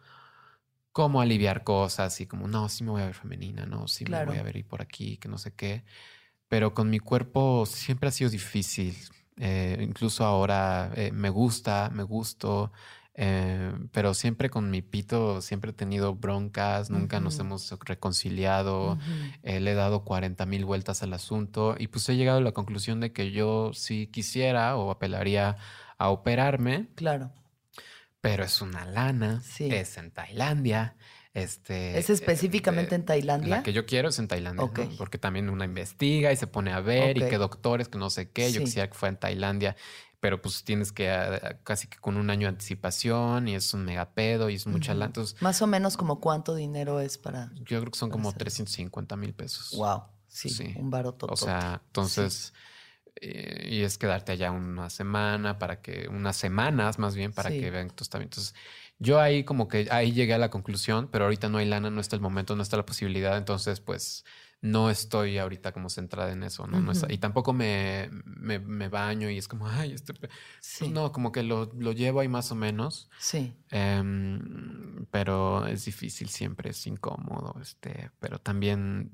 como 0.91 1.21
aliviar 1.21 1.63
cosas 1.63 2.19
y 2.21 2.27
como, 2.27 2.47
no, 2.47 2.69
sí 2.69 2.83
me 2.83 2.91
voy 2.91 3.01
a 3.01 3.05
ver 3.05 3.15
femenina, 3.15 3.65
no, 3.65 3.87
sí 3.87 4.05
Claro. 4.05 4.27
me 4.27 4.33
voy 4.33 4.39
a 4.39 4.43
ver 4.43 4.57
ir 4.57 4.67
por 4.67 4.81
aquí, 4.81 5.17
que 5.17 5.27
no 5.27 5.37
sé 5.37 5.53
qué. 5.53 5.83
Pero 6.53 6.75
con 6.75 6.87
mi 6.87 6.99
cuerpo 6.99 7.65
siempre 7.65 8.09
ha 8.09 8.11
sido 8.11 8.29
difícil. 8.29 8.95
Eh, 9.37 9.79
incluso 9.81 10.23
ahora 10.23 10.91
eh, 10.95 11.11
me 11.11 11.31
gusta, 11.31 11.89
me 11.91 12.03
gusto, 12.03 12.71
eh, 13.15 13.73
pero 13.91 14.13
siempre 14.13 14.51
con 14.51 14.69
mi 14.69 14.83
pito 14.83 15.41
siempre 15.41 15.71
he 15.71 15.73
tenido 15.73 16.13
broncas, 16.13 16.91
nunca 16.91 17.19
nos 17.19 17.39
hemos 17.39 17.71
reconciliado. 17.83 18.99
Le 19.41 19.71
he 19.71 19.73
dado 19.73 20.03
40 20.03 20.45
mil 20.45 20.63
vueltas 20.63 21.01
al 21.01 21.13
asunto 21.13 21.75
y 21.79 21.87
pues 21.87 22.07
he 22.09 22.15
llegado 22.15 22.37
a 22.37 22.41
la 22.41 22.51
conclusión 22.51 22.99
de 22.99 23.11
que 23.11 23.31
yo 23.31 23.71
sí 23.73 24.05
quisiera 24.05 24.75
o 24.77 24.91
apelaría 24.91 25.57
a 25.97 26.09
operarme, 26.11 26.89
Claro. 26.93 27.31
pero 28.21 28.43
es 28.43 28.61
una 28.61 28.85
lana, 28.85 29.41
Sí. 29.41 29.69
es 29.73 29.97
en 29.97 30.11
Tailandia. 30.11 30.97
Este, 31.33 31.97
¿Es 31.97 32.11
específicamente 32.11 32.93
eh, 32.93 32.99
en 32.99 33.05
Tailandia? 33.05 33.57
La 33.57 33.63
que 33.63 33.73
yo 33.73 33.85
quiero 33.87 34.09
es 34.09 34.19
en 34.19 34.27
Tailandia, 34.27 34.69
porque 34.97 35.17
también 35.17 35.49
una 35.49 35.65
investiga 35.65 36.31
y 36.31 36.35
se 36.35 36.45
pone 36.45 36.71
a 36.71 36.79
ver 36.79 37.17
y 37.17 37.27
que 37.27 37.37
doctores, 37.37 37.87
que 37.87 37.97
no 37.97 38.09
sé 38.11 38.29
qué, 38.29 38.51
yo 38.51 38.59
quisiera 38.61 38.87
que 38.87 38.93
fuera 38.93 39.13
en 39.13 39.19
Tailandia, 39.19 39.75
pero 40.19 40.41
pues 40.41 40.63
tienes 40.63 40.91
que 40.91 41.09
ah, 41.09 41.57
casi 41.63 41.87
que 41.87 41.97
con 41.97 42.17
un 42.17 42.29
año 42.29 42.41
de 42.47 42.49
anticipación 42.49 43.47
y 43.47 43.55
es 43.55 43.73
un 43.73 43.83
mega 43.83 44.11
pedo 44.11 44.49
y 44.49 44.55
es 44.55 44.67
mucha. 44.67 44.93
Entonces, 44.93 45.41
Más 45.41 45.61
o 45.61 45.67
menos 45.67 45.97
como 45.97 46.19
cuánto 46.19 46.53
dinero 46.53 46.99
es 46.99 47.17
para... 47.17 47.51
yo 47.55 47.79
creo 47.79 47.91
que 47.91 47.97
son 47.97 48.11
como 48.11 48.29
hacer 48.29 48.47
eso. 48.47 48.63
350 48.63 49.17
mil 49.17 49.33
pesos. 49.33 49.73
Wow. 49.75 50.03
Sí, 50.27 50.49
Sí. 50.49 50.73
un 50.77 50.89
baro 50.89 51.15
O 51.19 51.35
sea, 51.35 51.81
entonces, 51.87 52.53
eh, 53.21 53.67
y 53.69 53.81
es 53.81 53.97
quedarte 53.97 54.31
allá 54.31 54.51
una 54.51 54.89
semana 54.89 55.59
para 55.59 55.81
que, 55.81 56.07
unas 56.09 56.37
semanas 56.37 56.99
más 56.99 57.15
bien 57.15 57.33
para 57.33 57.49
Sí. 57.49 57.59
que 57.59 57.69
vean 57.69 57.89
tus 57.89 58.09
también. 58.09 58.27
Entonces, 58.27 58.55
yo 58.99 59.19
ahí 59.19 59.43
como 59.43 59.67
que 59.67 59.87
ahí 59.91 60.11
llegué 60.11 60.33
a 60.33 60.37
la 60.37 60.49
conclusión, 60.49 61.09
pero 61.11 61.25
ahorita 61.25 61.49
no 61.49 61.57
hay 61.57 61.65
lana, 61.65 61.89
no 61.89 62.01
está 62.01 62.15
el 62.15 62.21
momento, 62.21 62.55
no 62.55 62.63
está 62.63 62.77
la 62.77 62.85
posibilidad. 62.85 63.37
Entonces, 63.37 63.79
pues 63.79 64.23
no 64.63 64.89
estoy 64.89 65.37
ahorita 65.37 65.73
como 65.73 65.89
centrada 65.89 66.31
en 66.31 66.41
eso, 66.41 66.65
¿no? 66.67 66.93
Y 67.09 67.17
tampoco 67.17 67.51
me, 67.51 68.09
me, 68.23 68.59
me 68.59 68.87
baño 68.87 69.29
y 69.29 69.37
es 69.37 69.49
como, 69.49 69.67
ay, 69.67 69.91
este. 69.91 70.13
pe-". 70.13 70.29
sí, 70.61 70.87
no, 70.87 71.11
como 71.11 71.33
que 71.33 71.43
lo, 71.43 71.69
lo 71.77 71.91
llevo 71.91 72.21
ahí 72.21 72.29
más 72.29 72.49
o 72.51 72.55
menos. 72.55 73.09
sí. 73.19 73.53
Em, 73.71 75.05
pero 75.11 75.67
es 75.67 75.83
difícil 75.83 76.29
siempre, 76.29 76.69
es 76.69 76.87
incómodo, 76.87 77.55
este, 77.61 78.11
pero 78.19 78.39
también 78.39 79.11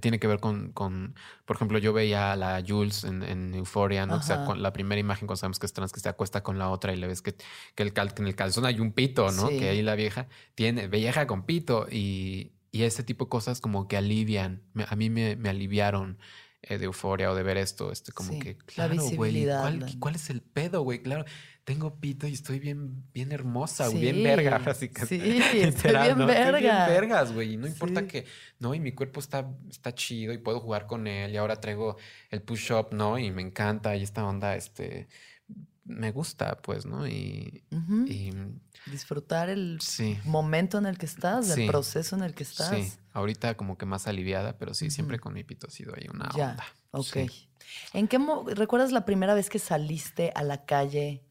tiene 0.00 0.18
que 0.18 0.26
ver 0.26 0.40
con, 0.40 0.72
con, 0.72 1.14
por 1.44 1.56
ejemplo, 1.56 1.78
yo 1.78 1.92
veía 1.92 2.32
a 2.32 2.36
la 2.36 2.62
Jules 2.66 3.04
en, 3.04 3.22
en 3.22 3.54
Euphoria, 3.54 4.06
¿no? 4.06 4.16
O 4.16 4.22
sea, 4.22 4.44
con 4.44 4.62
la 4.62 4.72
primera 4.72 4.98
imagen 5.00 5.26
cuando 5.26 5.36
sabemos 5.38 5.58
que 5.58 5.66
es 5.66 5.72
trans, 5.72 5.92
que 5.92 6.00
se 6.00 6.08
acuesta 6.08 6.42
con 6.42 6.58
la 6.58 6.70
otra 6.70 6.92
y 6.92 6.96
le 6.96 7.06
ves 7.06 7.22
que, 7.22 7.34
que, 7.74 7.82
el 7.82 7.92
cal- 7.92 8.14
que 8.14 8.22
en 8.22 8.28
el 8.28 8.34
calzón 8.34 8.64
hay 8.66 8.80
un 8.80 8.92
pito, 8.92 9.30
¿no? 9.32 9.48
Sí. 9.48 9.58
Que 9.58 9.68
ahí 9.70 9.82
la 9.82 9.94
vieja 9.94 10.28
tiene, 10.54 10.88
vieja 10.88 11.26
con 11.26 11.44
pito 11.44 11.86
y, 11.90 12.52
y 12.72 12.82
ese 12.82 13.02
tipo 13.02 13.26
de 13.26 13.28
cosas 13.30 13.60
como 13.60 13.88
que 13.88 13.96
alivian, 13.96 14.62
a 14.88 14.96
mí 14.96 15.10
me, 15.10 15.36
me 15.36 15.48
aliviaron. 15.48 16.18
eh, 16.62 16.78
de 16.78 16.86
euforia 16.86 17.30
o 17.30 17.34
de 17.36 17.44
ver 17.44 17.58
esto, 17.58 17.92
este, 17.92 18.10
como 18.10 18.32
Sí, 18.32 18.38
que, 18.40 18.54
la 18.54 18.64
claro, 18.88 18.94
güey, 18.94 19.08
visibilidad, 19.08 19.60
¿cuál, 19.60 19.78
la- 19.80 19.86
¿cuál 20.00 20.14
es 20.16 20.30
el 20.30 20.40
pedo, 20.40 20.82
güey? 20.82 21.00
Claro, 21.00 21.24
tengo 21.66 21.96
pito 21.96 22.28
y 22.28 22.32
estoy 22.32 22.60
bien, 22.60 23.02
bien 23.12 23.32
hermosa, 23.32 23.88
güey, 23.88 24.00
bien 24.00 24.14
Sí, 24.14 24.22
verga, 24.22 24.56
así 24.70 24.88
que 24.88 25.04
sí, 25.04 25.16
estoy 25.16 25.90
bien 26.00 26.16
¿no? 26.16 26.30
Estoy 26.30 26.52
bien 26.52 26.52
verga. 26.52 26.86
vergas, 26.86 27.32
güey, 27.32 27.56
no 27.56 27.66
importa 27.66 28.02
Sí. 28.02 28.06
que, 28.06 28.24
no, 28.60 28.72
y 28.72 28.78
mi 28.78 28.92
cuerpo 28.92 29.18
está, 29.18 29.44
está 29.68 29.92
chido 29.92 30.32
y 30.32 30.38
puedo 30.38 30.60
jugar 30.60 30.86
con 30.86 31.08
él 31.08 31.32
y 31.32 31.36
ahora 31.36 31.60
traigo 31.60 31.96
el 32.30 32.40
push-up, 32.40 32.92
¿no? 32.92 33.18
Y 33.18 33.32
me 33.32 33.42
encanta 33.42 33.96
y 33.96 34.04
esta 34.04 34.24
onda, 34.24 34.54
este, 34.54 35.08
me 35.84 36.12
gusta, 36.12 36.56
pues, 36.62 36.86
¿no? 36.86 37.06
Y, 37.08 37.64
Disfrutar 38.86 39.48
el 39.48 39.78
sí, 39.80 40.16
momento 40.24 40.78
en 40.78 40.86
el 40.86 40.96
que 40.98 41.06
estás, 41.06 41.48
Sí. 41.52 41.62
el 41.62 41.68
proceso 41.68 42.14
en 42.14 42.22
el 42.22 42.32
que 42.34 42.44
estás. 42.44 42.70
sí, 42.70 42.92
ahorita 43.12 43.56
como 43.56 43.76
que 43.76 43.86
más 43.86 44.06
aliviada, 44.06 44.56
pero 44.56 44.72
sí, 44.72 44.90
siempre 44.90 45.18
con 45.18 45.34
mi 45.34 45.42
pito 45.42 45.66
ha 45.66 45.70
sido 45.70 45.92
ahí 45.96 46.06
una 46.08 46.28
Ya, 46.36 46.50
onda. 46.52 46.64
ok. 46.92 47.04
Sí. 47.28 47.48
¿En 47.92 48.06
qué 48.06 48.18
recuerdas 48.54 48.92
la 48.92 49.04
primera 49.04 49.34
vez 49.34 49.50
que 49.50 49.58
saliste 49.58 50.30
a 50.36 50.44
la 50.44 50.64
calle 50.64 51.24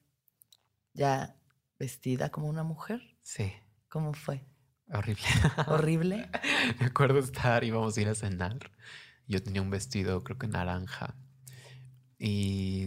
ya 0.95 1.35
vestida 1.77 2.29
como 2.29 2.47
una 2.47 2.63
mujer? 2.63 3.01
Sí, 3.21 3.53
¿Cómo 3.89 4.13
fue? 4.13 4.43
horrible. 4.91 5.23
¿Horrible? 5.67 6.29
Me 6.79 6.87
acuerdo 6.87 7.19
estar, 7.19 7.63
íbamos 7.63 7.95
a 7.97 8.01
ir 8.01 8.09
a 8.09 8.15
cenar. 8.15 8.71
Yo 9.27 9.41
tenía 9.41 9.61
un 9.61 9.69
vestido, 9.69 10.23
creo 10.23 10.37
que 10.37 10.47
naranja. 10.47 11.15
Y, 12.17 12.85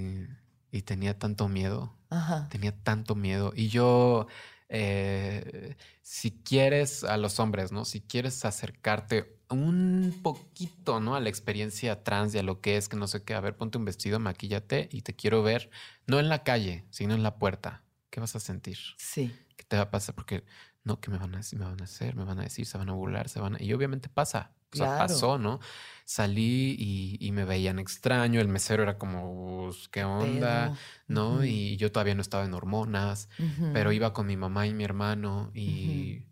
y 0.70 0.82
tenía 0.82 1.18
tanto 1.18 1.48
miedo 1.48 1.98
Ajá. 2.10 2.48
Tenía 2.48 2.72
tanto 2.72 3.14
miedo. 3.14 3.52
Y 3.54 3.68
yo, 3.68 4.26
eh, 4.68 5.76
si 6.02 6.30
quieres 6.42 7.04
a 7.04 7.16
los 7.16 7.38
hombres, 7.40 7.72
¿no? 7.72 7.84
Si 7.84 8.00
quieres 8.00 8.44
acercarte 8.44 9.36
un 9.50 10.20
poquito, 10.22 11.00
¿no? 11.00 11.14
A 11.14 11.20
la 11.20 11.28
experiencia 11.28 12.02
trans 12.04 12.34
y 12.34 12.38
a 12.38 12.42
lo 12.42 12.60
que 12.60 12.76
es, 12.76 12.88
que 12.88 12.96
no 12.96 13.06
sé 13.06 13.22
qué, 13.24 13.34
a 13.34 13.40
ver, 13.40 13.56
ponte 13.56 13.78
un 13.78 13.84
vestido, 13.84 14.18
maquíllate 14.18 14.88
y 14.92 15.02
te 15.02 15.14
quiero 15.14 15.42
ver, 15.42 15.70
no 16.06 16.18
en 16.18 16.28
la 16.28 16.44
calle, 16.44 16.84
sino 16.90 17.14
en 17.14 17.22
la 17.22 17.38
puerta. 17.38 17.82
¿Qué 18.10 18.20
vas 18.20 18.34
a 18.36 18.40
sentir? 18.40 18.78
Sí. 18.96 19.36
¿Qué 19.56 19.64
te 19.64 19.76
va 19.76 19.82
a 19.84 19.90
pasar? 19.90 20.14
Porque, 20.14 20.44
no, 20.84 21.00
¿qué 21.00 21.10
me 21.10 21.18
van 21.18 21.34
a 21.34 21.38
decir? 21.38 21.58
Me 21.58 21.64
van 21.66 21.80
a 21.80 21.84
hacer, 21.84 22.14
me 22.16 22.24
van 22.24 22.38
a 22.38 22.42
decir, 22.44 22.66
se 22.66 22.78
van 22.78 22.88
a 22.88 22.92
burlar, 22.92 23.28
se 23.28 23.40
van 23.40 23.56
a... 23.56 23.62
Y 23.62 23.72
obviamente 23.72 24.08
pasa. 24.08 24.52
O 24.72 24.76
sea, 24.76 24.86
Claro. 24.86 24.98
pasó, 24.98 25.38
¿no? 25.38 25.60
Salí 26.04 26.76
y, 26.78 27.16
y 27.20 27.32
me 27.32 27.44
veían 27.46 27.78
extraño, 27.78 28.40
el 28.40 28.48
mesero 28.48 28.82
era 28.82 28.98
como, 28.98 29.64
"Pues, 29.66 29.88
¿qué 29.88 30.04
onda? 30.04 30.72
Pero, 30.72 30.78
¿No? 31.08 31.44
Y 31.44 31.76
yo 31.78 31.90
todavía 31.90 32.14
no 32.14 32.20
estaba 32.22 32.44
en 32.44 32.52
hormonas 32.54 33.28
pero 33.72 33.92
iba 33.92 34.12
con 34.12 34.26
mi 34.26 34.36
mamá 34.36 34.66
y 34.66 34.74
mi 34.74 34.84
hermano 34.84 35.50
y, 35.54 36.26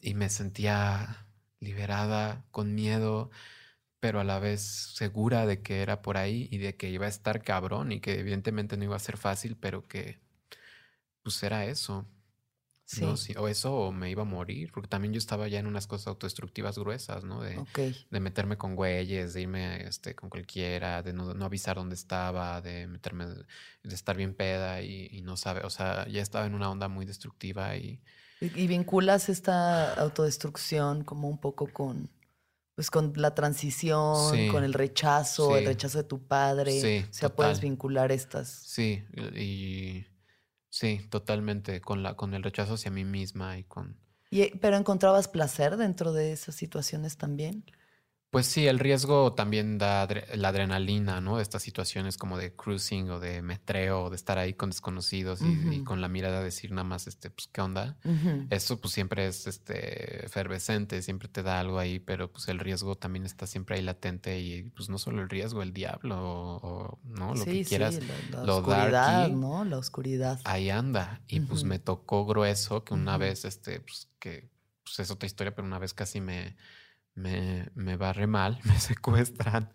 y 0.00 0.14
me 0.14 0.28
sentía 0.30 1.26
liberada, 1.60 2.46
con 2.50 2.74
miedo, 2.74 3.30
pero 4.00 4.20
a 4.20 4.24
la 4.24 4.38
vez 4.40 4.62
segura 4.62 5.46
de 5.46 5.62
que 5.62 5.82
era 5.82 6.02
por 6.02 6.16
ahí 6.16 6.48
y 6.50 6.58
de 6.58 6.76
que 6.76 6.90
iba 6.90 7.06
a 7.06 7.08
estar 7.10 7.42
cabrón 7.42 7.92
y 7.92 8.00
que 8.00 8.18
evidentemente 8.20 8.76
no 8.76 8.84
iba 8.84 8.96
a 8.96 9.00
ser 9.00 9.16
fácil, 9.18 9.56
pero 9.56 9.88
que 9.88 10.20
pues 11.22 11.42
era 11.42 11.64
eso. 11.66 12.06
¿no? 13.00 13.16
Sí. 13.16 13.32
Sí, 13.32 13.38
o 13.38 13.46
eso 13.46 13.72
o 13.72 13.92
me 13.92 14.10
iba 14.10 14.22
a 14.22 14.24
morir, 14.24 14.72
porque 14.72 14.88
también 14.88 15.12
yo 15.14 15.18
estaba 15.18 15.46
ya 15.46 15.60
en 15.60 15.68
unas 15.68 15.86
cosas 15.86 16.08
autodestructivas 16.08 16.76
gruesas, 16.76 17.22
¿no? 17.22 17.40
De, 17.40 17.56
Ok. 17.58 17.78
de 18.10 18.18
meterme 18.20 18.56
con 18.58 18.74
güeyes, 18.74 19.32
de 19.32 19.42
irme 19.42 19.84
este, 19.86 20.16
con 20.16 20.28
cualquiera, 20.28 21.00
de 21.00 21.12
no, 21.12 21.32
no 21.32 21.44
avisar 21.44 21.76
dónde 21.76 21.94
estaba, 21.94 22.60
de 22.60 22.88
meterme, 22.88 23.26
de 23.26 23.94
estar 23.94 24.16
bien 24.16 24.34
peda 24.34 24.82
y, 24.82 25.06
y 25.12 25.22
no 25.22 25.36
sabe, 25.36 25.60
o 25.60 25.70
sea, 25.70 26.08
ya 26.08 26.20
estaba 26.20 26.46
en 26.46 26.54
una 26.54 26.68
onda 26.68 26.88
muy 26.88 27.06
destructiva 27.06 27.76
y 27.76 28.02
Y, 28.40 28.60
y 28.60 28.66
vinculas 28.66 29.28
esta 29.28 29.94
autodestrucción 29.94 31.04
como 31.04 31.28
un 31.28 31.38
poco 31.38 31.68
con, 31.72 32.10
pues 32.74 32.90
con 32.90 33.12
la 33.14 33.36
transición, 33.36 34.32
Sí. 34.34 34.48
con 34.48 34.64
el 34.64 34.72
rechazo, 34.72 35.56
el 35.56 35.62
Sí. 35.62 35.66
rechazo 35.68 35.98
de 35.98 36.04
tu 36.04 36.26
padre. 36.26 36.72
Sí, 36.80 37.06
o 37.08 37.12
sea, 37.12 37.28
puedes 37.28 37.58
total. 37.58 37.70
vincular 37.70 38.10
estas. 38.10 38.48
sí, 38.48 39.04
y 39.36 40.06
sí, 40.70 41.00
totalmente, 41.10 41.80
con, 41.80 42.02
la, 42.02 42.14
con 42.16 42.34
el 42.34 42.42
rechazo 42.42 42.74
hacia 42.74 42.90
mí 42.90 43.04
misma 43.04 43.58
y 43.58 43.64
con... 43.64 43.96
Y, 44.30 44.42
eh, 44.42 44.58
¿Pero 44.60 44.76
encontrabas 44.76 45.28
placer 45.28 45.76
dentro 45.76 46.12
de 46.12 46.32
esas 46.32 46.54
situaciones 46.54 47.16
también? 47.16 47.64
Pues 48.30 48.46
sí, 48.46 48.68
el 48.68 48.78
riesgo 48.78 49.32
también 49.32 49.76
da 49.76 50.06
adre- 50.06 50.32
la 50.36 50.50
adrenalina, 50.50 51.20
¿no? 51.20 51.36
De 51.38 51.42
estas 51.42 51.64
situaciones 51.64 52.16
como 52.16 52.38
de 52.38 52.54
cruising 52.54 53.10
o 53.10 53.18
de 53.18 53.42
metreo, 53.42 54.08
de 54.08 54.14
estar 54.14 54.38
ahí 54.38 54.54
con 54.54 54.70
desconocidos 54.70 55.40
y, 55.42 55.82
con 55.82 56.00
la 56.00 56.06
mirada 56.06 56.40
decir 56.40 56.70
nada 56.70 56.84
más, 56.84 57.08
este, 57.08 57.30
pues, 57.30 57.48
¿qué 57.48 57.60
onda? 57.60 57.98
Eso 58.50 58.80
pues 58.80 58.94
siempre 58.94 59.26
es 59.26 59.48
este 59.48 60.24
efervescente, 60.24 61.02
siempre 61.02 61.28
te 61.28 61.42
da 61.42 61.58
algo 61.58 61.80
ahí, 61.80 61.98
pero 61.98 62.30
pues 62.30 62.46
el 62.46 62.60
riesgo 62.60 62.94
también 62.94 63.26
está 63.26 63.48
siempre 63.48 63.76
ahí 63.76 63.82
latente 63.82 64.38
y 64.38 64.62
pues 64.62 64.88
no 64.88 64.98
solo 64.98 65.22
el 65.22 65.28
riesgo, 65.28 65.62
el 65.62 65.72
diablo 65.72 66.16
o, 66.20 66.98
no, 67.02 67.34
lo 67.34 67.44
sí, 67.44 67.50
que 67.50 67.64
quieras, 67.64 67.96
sí, 67.96 68.00
la, 68.30 68.38
la 68.38 68.44
lo 68.44 68.56
oscuridad, 68.58 68.92
darky, 68.92 69.34
¿no? 69.34 69.64
La 69.64 69.78
oscuridad. 69.78 70.40
ahí 70.44 70.70
anda. 70.70 71.20
Y 71.26 71.40
pues 71.40 71.64
me 71.64 71.80
tocó 71.80 72.24
grueso 72.26 72.84
que 72.84 72.94
una 72.94 73.16
vez, 73.18 73.44
este, 73.44 73.80
pues 73.80 74.08
que 74.20 74.48
pues 74.84 75.00
es 75.00 75.10
otra 75.10 75.26
historia, 75.26 75.54
pero 75.54 75.66
una 75.66 75.78
vez 75.78 75.94
casi 75.94 76.20
me, 76.20 76.56
me, 77.20 77.68
me 77.74 77.96
barre 77.96 78.26
mal, 78.26 78.58
me 78.64 78.78
secuestran. 78.80 79.70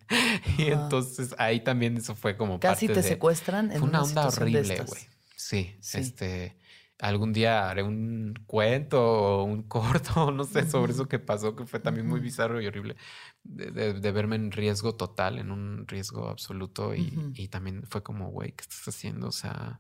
Y 0.58 0.67
entonces 0.71 1.36
ahí 1.38 1.62
también 1.62 1.97
eso 1.97 2.15
fue 2.15 2.36
como 2.38 2.60
Casi 2.60 2.88
parte 2.88 3.01
te 3.01 3.08
de- 3.08 3.13
secuestran 3.13 3.71
en 3.71 3.79
fue 3.79 3.89
una 3.89 4.01
onda 4.03 4.27
horrible, 4.27 4.81
güey. 4.88 5.01
Sí, 5.36 5.75
Sí. 5.79 5.99
este, 5.99 6.58
algún 6.99 7.34
día 7.34 7.69
haré 7.69 7.84
un 7.84 8.34
cuento 8.47 9.01
o 9.03 9.43
un 9.43 9.63
corto, 9.67 10.31
no 10.31 10.43
sé, 10.43 10.69
sobre 10.69 10.93
eso 10.93 11.08
que 11.08 11.19
pasó, 11.19 11.55
que 11.55 11.65
fue 11.65 11.79
también 11.79 12.08
muy 12.08 12.19
bizarro 12.19 12.62
y 12.62 12.67
horrible, 12.67 12.95
de, 13.43 13.69
de- 13.71 13.93
de 13.93 14.12
verme 14.12 14.36
en 14.38 14.51
riesgo 14.51 14.95
total, 14.95 15.38
en 15.38 15.51
un 15.51 15.88
riesgo 15.88 16.29
absoluto 16.29 16.95
y, 16.95 17.47
también 17.49 17.84
fue 17.84 18.01
como, 18.01 18.29
güey, 18.31 18.53
¿qué 18.53 18.62
estás 18.62 18.88
haciendo? 18.88 19.27
O 19.27 19.31
sea, 19.31 19.79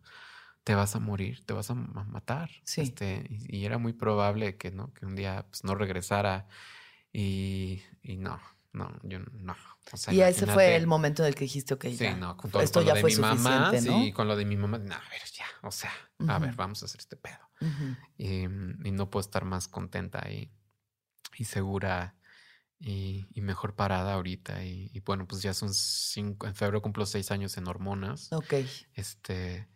te 0.63 0.75
vas 0.75 0.95
a 0.95 0.99
morir, 0.99 1.43
te 1.45 1.53
vas 1.53 1.69
a 1.71 1.73
ma- 1.75 2.03
matar. 2.03 2.49
Sí. 2.63 2.81
Este, 2.81 3.25
y, 3.29 3.57
y 3.57 3.65
era 3.65 3.77
muy 3.77 3.93
probable 3.93 4.57
que, 4.57 4.71
¿no? 4.71 4.93
Que 4.93 5.05
un 5.05 5.15
día 5.15 5.45
pues, 5.49 5.63
no 5.63 5.73
regresara 5.75 6.47
y, 7.17 7.81
y 8.03 8.17
no, 8.17 8.39
no, 8.73 8.91
yo 9.03 9.19
no. 9.19 9.55
O 9.93 9.97
sea, 9.97 10.13
y 10.13 10.21
ese 10.21 10.45
fue 10.47 10.75
el 10.75 10.85
momento 10.85 11.23
en 11.23 11.29
el 11.29 11.35
que 11.35 11.45
dijiste, 11.45 11.73
ok, 11.75 11.85
Sí, 11.85 11.97
ya. 11.97 12.15
no, 12.17 12.35
con 12.35 12.51
todo 12.51 12.61
esto 12.61 12.79
con 12.79 12.87
ya 12.87 12.93
lo 12.93 12.95
de 12.95 13.01
fue 13.01 13.09
mi 13.11 13.17
mamá, 13.17 13.71
¿no? 13.71 13.79
sí, 13.79 14.11
con 14.11 14.27
lo 14.27 14.35
de 14.35 14.43
mi 14.45 14.57
mamá, 14.57 14.77
no, 14.79 14.93
a 14.95 15.09
ver, 15.09 15.21
ya, 15.33 15.45
o 15.63 15.71
sea, 15.71 15.91
a 16.27 16.39
ver, 16.39 16.55
vamos 16.55 16.81
a 16.83 16.85
hacer 16.87 16.99
este 16.99 17.15
pedo. 17.15 17.39
Y, 18.17 18.43
y 18.43 18.91
no 18.91 19.09
puedo 19.09 19.21
estar 19.21 19.45
más 19.45 19.67
contenta 19.69 20.29
y, 20.29 20.51
y 21.37 21.45
segura 21.45 22.15
y, 22.79 23.27
y 23.31 23.41
mejor 23.41 23.75
parada 23.75 24.13
ahorita. 24.15 24.65
Y, 24.65 24.99
bueno, 25.05 25.25
pues 25.25 25.41
ya 25.41 25.53
son 25.53 25.73
cinco, 25.73 26.47
en 26.47 26.55
febrero 26.55 26.81
cumplo 26.81 27.05
seis 27.05 27.31
años 27.31 27.55
en 27.57 27.67
hormonas. 27.67 28.31
Ok. 28.33 28.55
Este, 28.93 29.69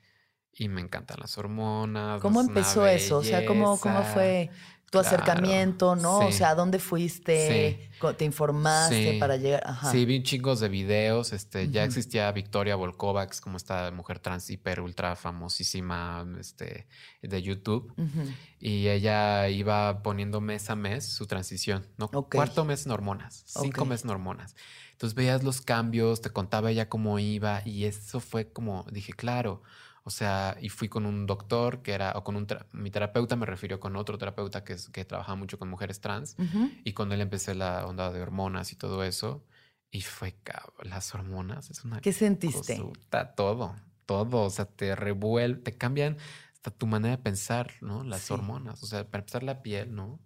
y 0.51 0.67
me 0.67 0.81
encantan 0.81 1.19
las 1.21 1.37
hormonas. 1.37 2.21
¿Cómo 2.21 2.41
empezó 2.41 2.85
eso? 2.85 3.19
O 3.19 3.23
sea, 3.23 3.45
¿cómo, 3.45 3.79
cómo 3.79 4.03
fue 4.03 4.49
tu 4.91 4.99
Claro, 4.99 5.07
acercamiento, 5.07 5.95
no? 5.95 6.19
O 6.27 6.31
sí. 6.31 6.39
sea, 6.39 6.49
¿a 6.51 6.55
dónde 6.55 6.79
fuiste? 6.79 7.89
Co- 7.99 8.15
¿Te 8.15 8.25
informaste 8.25 9.13
Sí. 9.13 9.19
para 9.19 9.37
llegar? 9.37 9.61
Ajá. 9.65 9.91
Sí, 9.91 10.05
vi 10.05 10.23
chingos 10.23 10.59
de 10.59 10.69
videos. 10.69 11.31
Este, 11.33 11.69
ya 11.69 11.83
existía 11.83 12.31
Victoria 12.31 12.75
Volkova, 12.75 13.25
que 13.27 13.33
es 13.33 13.41
como 13.41 13.57
esta 13.57 13.91
mujer 13.91 14.19
trans 14.19 14.49
hiper 14.49 14.81
ultra 14.81 15.15
famosísima 15.15 16.25
este, 16.39 16.87
de 17.21 17.41
YouTube. 17.41 17.93
Ujú. 17.97 18.23
Y 18.59 18.87
ella 18.87 19.47
iba 19.49 20.01
poniendo 20.01 20.41
mes 20.41 20.69
a 20.69 20.75
mes 20.75 21.05
su 21.05 21.27
transición, 21.27 21.85
¿no? 21.97 22.07
Cuarto 22.09 22.65
mes 22.65 22.85
en 22.85 22.91
hormonas, 22.91 23.43
cinco 23.45 23.81
Ok. 23.83 23.87
meses 23.89 24.05
en 24.05 24.11
hormonas. 24.11 24.55
Entonces 24.93 25.15
veías 25.15 25.43
los 25.43 25.61
cambios, 25.61 26.21
te 26.21 26.29
contaba 26.29 26.71
ella 26.71 26.89
cómo 26.89 27.19
iba 27.19 27.61
y 27.65 27.85
eso 27.85 28.19
fue 28.19 28.51
como, 28.51 28.85
dije, 28.91 29.13
claro, 29.13 29.61
o 30.09 30.11
sea, 30.11 30.57
y 30.59 30.69
fui 30.69 30.89
con 30.89 31.05
un 31.05 31.27
doctor 31.27 31.83
que 31.83 31.91
era, 31.93 32.13
o 32.15 32.23
con 32.23 32.35
un, 32.35 32.47
tra- 32.47 32.65
mi 32.71 32.89
terapeuta 32.89 33.35
me 33.35 33.45
refirió 33.45 33.79
con 33.79 33.95
otro 33.95 34.17
terapeuta 34.17 34.63
que, 34.63 34.75
que 34.91 35.05
trabajaba 35.05 35.35
mucho 35.35 35.59
con 35.59 35.69
mujeres 35.69 36.01
trans 36.01 36.35
Ujú. 36.39 36.71
y 36.83 36.93
con 36.93 37.11
él 37.11 37.21
empecé 37.21 37.53
la 37.53 37.85
onda 37.85 38.11
de 38.11 38.19
hormonas 38.19 38.71
y 38.71 38.75
todo 38.75 39.03
eso. 39.03 39.45
Y 39.91 40.01
fue, 40.01 40.35
las 40.81 41.13
hormonas 41.13 41.69
es 41.69 41.85
una 41.85 42.01
¿Qué 42.01 42.11
sentiste? 42.11 42.75
cosota, 42.77 43.35
todo, 43.35 43.75
todo, 44.07 44.41
o 44.45 44.49
sea, 44.49 44.65
te 44.65 44.95
revuelve, 44.95 45.61
te 45.61 45.77
cambian 45.77 46.17
hasta 46.53 46.71
tu 46.71 46.87
manera 46.87 47.15
de 47.17 47.21
pensar, 47.21 47.71
¿no? 47.81 48.03
Las 48.03 48.23
Sí. 48.23 48.33
hormonas, 48.33 48.81
o 48.81 48.87
sea, 48.87 49.07
para 49.11 49.19
empezar 49.21 49.43
la 49.43 49.61
piel, 49.61 49.93
¿no? 49.93 50.19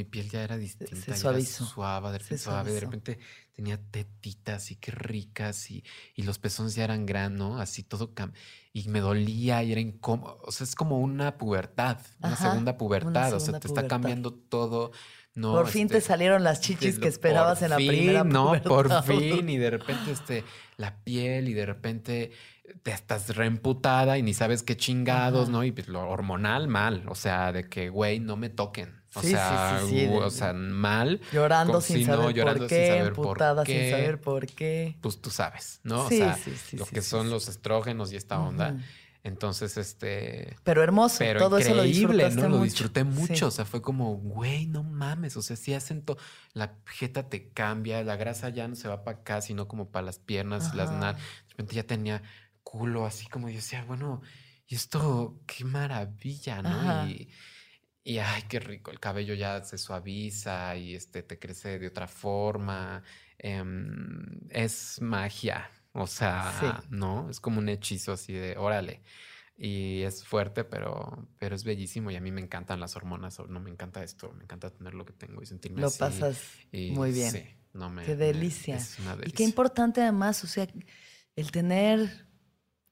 Mi 0.00 0.04
piel 0.04 0.30
ya 0.30 0.42
era 0.42 0.56
distinta, 0.56 1.14
suavizó. 1.16 1.64
suave, 1.64 2.10
de 2.12 2.18
repente 2.18 2.38
suave, 2.38 2.72
de 2.72 2.80
repente 2.80 3.18
tenía 3.52 3.76
tetitas 3.90 4.70
y 4.70 4.76
qué 4.76 4.92
ricas 4.92 5.70
y, 5.70 5.84
y 6.14 6.22
los 6.22 6.38
pezones 6.38 6.74
ya 6.74 6.84
eran 6.84 7.04
gran, 7.06 7.36
¿no? 7.36 7.58
Así 7.60 7.82
todo 7.82 8.14
cam- 8.14 8.32
y 8.72 8.88
me 8.88 9.00
dolía 9.00 9.62
y 9.62 9.72
era 9.72 9.80
incómodo, 9.80 10.40
o 10.42 10.52
sea, 10.52 10.64
es 10.64 10.74
como 10.74 10.98
una 11.00 11.36
pubertad, 11.36 11.98
una 12.20 12.32
Ajá, 12.32 12.50
segunda 12.50 12.72
una 12.72 12.78
pubertad, 12.78 13.34
o 13.34 13.40
sea, 13.40 13.60
te 13.60 13.68
está 13.68 13.86
cambiando 13.88 14.32
todo, 14.32 14.92
¿no? 15.34 15.52
Por 15.52 15.66
fin 15.68 15.88
te 15.88 15.98
Este, 15.98 16.08
salieron 16.08 16.44
las 16.44 16.60
chichis 16.60 16.98
que 16.98 17.08
esperabas 17.08 17.60
en 17.62 17.70
la 17.70 17.76
fin, 17.76 17.88
primera 17.88 18.24
No, 18.24 18.52
por 18.62 18.88
fin. 19.04 19.48
Y 19.48 19.58
de 19.58 19.70
repente, 19.70 20.12
este, 20.12 20.44
la 20.76 21.02
piel, 21.04 21.48
y 21.48 21.52
de 21.54 21.66
repente 21.66 22.32
te 22.82 22.92
estás 22.92 23.34
reemputada 23.36 24.16
y 24.18 24.22
ni 24.22 24.32
sabes 24.32 24.62
qué 24.62 24.76
chingados, 24.76 25.44
Ajá. 25.44 25.52
¿no? 25.52 25.64
Y 25.64 25.72
pues 25.72 25.88
lo 25.88 26.08
hormonal 26.08 26.68
mal. 26.68 27.04
O 27.08 27.14
sea, 27.14 27.52
de 27.52 27.68
que, 27.68 27.88
güey, 27.90 28.20
no 28.20 28.36
me 28.36 28.48
toquen. 28.48 28.99
O 29.14 29.22
Sí, 29.22 29.30
sea, 29.30 29.80
sí, 29.88 29.88
sí, 29.88 30.08
o 30.08 30.30
sea, 30.30 30.52
mal. 30.52 31.20
Llorando 31.32 31.72
Como 31.74 31.80
sin 31.80 31.96
si 31.96 32.04
no, 32.04 32.16
saber 32.16 32.34
llorando 32.34 32.60
por 32.60 32.68
sin 32.68 32.78
qué, 32.78 32.88
saber 32.88 33.12
por 33.12 33.26
emputada 33.26 33.64
sin 33.64 33.74
qué. 33.74 33.90
saber 33.90 34.20
por 34.20 34.46
qué. 34.46 34.98
Pues 35.00 35.20
tú 35.20 35.30
sabes, 35.30 35.80
¿no? 35.82 36.08
Sí, 36.08 36.22
o 36.22 36.24
sea, 36.24 36.36
sí, 36.36 36.52
sí, 36.56 36.76
lo 36.76 36.86
que 36.86 37.02
son 37.02 37.28
los 37.28 37.48
estrógenos 37.48 38.12
y 38.12 38.16
esta 38.16 38.38
onda. 38.38 38.76
Entonces, 39.22 39.76
este. 39.76 40.56
Pero 40.64 40.82
hermoso, 40.82 41.16
Pero 41.18 41.40
todo 41.40 41.58
eso 41.58 41.74
lo 41.74 41.82
¿no? 41.84 42.48
Lo 42.48 42.62
disfruté 42.62 43.04
mucho. 43.04 43.48
O 43.48 43.50
sea, 43.50 43.64
fue 43.64 43.82
como, 43.82 44.16
güey, 44.16 44.66
no 44.66 44.82
mames. 44.82 45.36
O 45.36 45.42
sea, 45.42 45.56
sí 45.56 45.74
hacen 45.74 46.02
todo. 46.02 46.16
La 46.54 46.78
jeta 46.86 47.28
te 47.28 47.50
cambia, 47.50 48.02
la 48.02 48.16
grasa 48.16 48.48
ya 48.48 48.66
no 48.66 48.76
se 48.76 48.88
va 48.88 49.04
para 49.04 49.18
acá, 49.18 49.42
sino 49.42 49.68
como 49.68 49.90
para 49.90 50.06
las 50.06 50.18
piernas, 50.18 50.74
las 50.74 50.90
nalgas. 50.90 51.16
De 51.16 51.50
repente 51.50 51.74
ya 51.74 51.82
tenía 51.82 52.22
culo, 52.62 53.04
así 53.04 53.26
como 53.26 53.48
yo 53.50 53.56
decía, 53.56 53.84
bueno, 53.84 54.22
y 54.66 54.74
esto, 54.76 55.38
qué 55.46 55.64
maravilla, 55.64 56.62
¿no? 56.62 56.68
Ajá. 56.70 57.06
Y, 57.08 57.28
y 58.04 58.18
ay, 58.18 58.42
qué 58.48 58.60
rico. 58.60 58.90
El 58.90 58.98
cabello 59.00 59.34
ya 59.34 59.62
se 59.64 59.76
suaviza 59.78 60.76
y 60.76 60.94
este 60.94 61.22
te 61.22 61.38
crece 61.38 61.78
de 61.78 61.86
otra 61.88 62.06
forma. 62.08 63.02
Em, 63.38 64.26
es 64.50 65.00
magia. 65.00 65.70
O 65.92 66.06
sea, 66.06 66.52
Sí. 66.60 66.66
¿no? 66.90 67.28
Es 67.30 67.40
como 67.40 67.58
un 67.58 67.68
hechizo 67.68 68.12
así 68.12 68.32
de 68.32 68.56
órale. 68.56 69.02
Y 69.62 70.02
es 70.02 70.24
fuerte, 70.24 70.64
pero, 70.64 71.28
pero 71.38 71.54
es 71.54 71.64
bellísimo. 71.64 72.10
Y 72.10 72.16
a 72.16 72.20
mí 72.20 72.30
me 72.30 72.40
encantan 72.40 72.80
las 72.80 72.96
hormonas. 72.96 73.38
o 73.40 73.46
No 73.46 73.60
me 73.60 73.70
encanta 73.70 74.02
esto. 74.02 74.32
Me 74.32 74.44
encanta 74.44 74.70
tener 74.70 74.94
lo 74.94 75.04
que 75.04 75.12
tengo 75.12 75.42
y 75.42 75.46
sentirme 75.46 75.80
Lo 75.82 75.88
así. 75.88 75.98
pasas 75.98 76.40
y 76.72 76.92
muy 76.92 77.12
bien. 77.12 77.30
Sí, 77.32 77.44
no 77.74 77.90
me, 77.90 78.04
Qué 78.04 78.12
me- 78.16 78.24
delicia. 78.26 78.76
es 78.76 78.98
una 79.00 79.12
Y 79.12 79.16
qué 79.16 79.20
delicia. 79.22 79.44
importante 79.46 80.00
además, 80.00 80.42
o 80.44 80.46
sea, 80.46 80.66
el 81.36 81.50
tener 81.50 82.26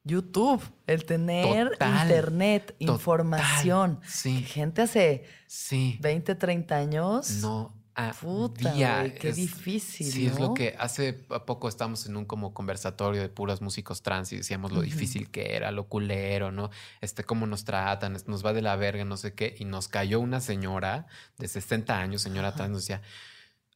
YouTube, 0.04 0.62
el 0.86 1.04
tener 1.04 1.70
Total, 1.70 2.02
internet, 2.02 2.76
total, 2.78 2.92
información. 2.94 4.00
sí. 4.06 4.42
Gente 4.42 4.82
hace 4.82 5.24
Sí. 5.46 5.98
20, 6.00 6.34
30 6.34 6.76
años. 6.76 7.30
No 7.42 7.74
Puta, 8.20 8.72
güey, 8.74 9.14
qué 9.16 9.32
difícil, 9.32 10.06
Sí, 10.06 10.26
es 10.26 10.38
lo 10.38 10.54
que 10.54 10.76
hace 10.78 11.14
poco 11.14 11.68
estábamos 11.68 12.06
en 12.06 12.16
un 12.16 12.26
como 12.26 12.54
conversatorio 12.54 13.20
de 13.20 13.28
puros 13.28 13.60
músicos 13.60 14.02
trans 14.02 14.32
y 14.32 14.36
decíamos 14.36 14.70
lo 14.70 14.82
difícil 14.82 15.28
que 15.32 15.56
era, 15.56 15.72
lo 15.72 15.88
culero, 15.88 16.52
¿no? 16.52 16.70
Este, 17.00 17.24
cómo 17.24 17.48
nos 17.48 17.64
tratan, 17.64 18.14
es- 18.14 18.28
nos 18.28 18.46
va 18.46 18.52
de 18.52 18.62
la 18.62 18.76
verga, 18.76 19.04
no 19.04 19.16
sé 19.16 19.34
qué. 19.34 19.56
Y 19.58 19.64
nos 19.64 19.88
cayó 19.88 20.20
una 20.20 20.40
señora 20.40 21.06
de 21.38 21.48
60 21.48 21.98
años, 21.98 22.22
señora 22.22 22.54
trans, 22.54 22.70
nos 22.70 22.82
decía, 22.82 23.02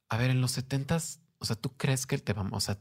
a 0.08 0.16
ver, 0.18 0.30
en 0.30 0.40
los 0.40 0.52
70s, 0.56 1.18
o 1.40 1.44
sea, 1.44 1.56
¿tú 1.56 1.76
crees 1.76 2.06
que 2.06 2.16
te 2.18 2.32
vamos, 2.32 2.52
o 2.52 2.60
sea, 2.60 2.78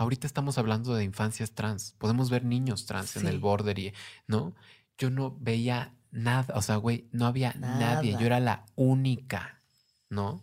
ahorita 0.00 0.26
estamos 0.26 0.56
hablando 0.56 0.94
de 0.94 1.04
infancias 1.04 1.52
trans, 1.52 1.94
podemos 1.98 2.30
ver 2.30 2.42
niños 2.42 2.86
trans 2.86 3.16
en 3.16 3.26
el 3.26 3.38
border 3.38 3.78
y, 3.78 3.92
¿no? 4.26 4.54
Yo 4.96 5.10
no 5.10 5.36
veía 5.38 5.94
nada, 6.10 6.54
o 6.56 6.62
sea, 6.62 6.76
güey, 6.76 7.06
no 7.12 7.26
había 7.26 7.52
nadie, 7.58 8.12
yo 8.12 8.24
era 8.24 8.40
la 8.40 8.64
única, 8.76 9.60
¿no? 10.08 10.42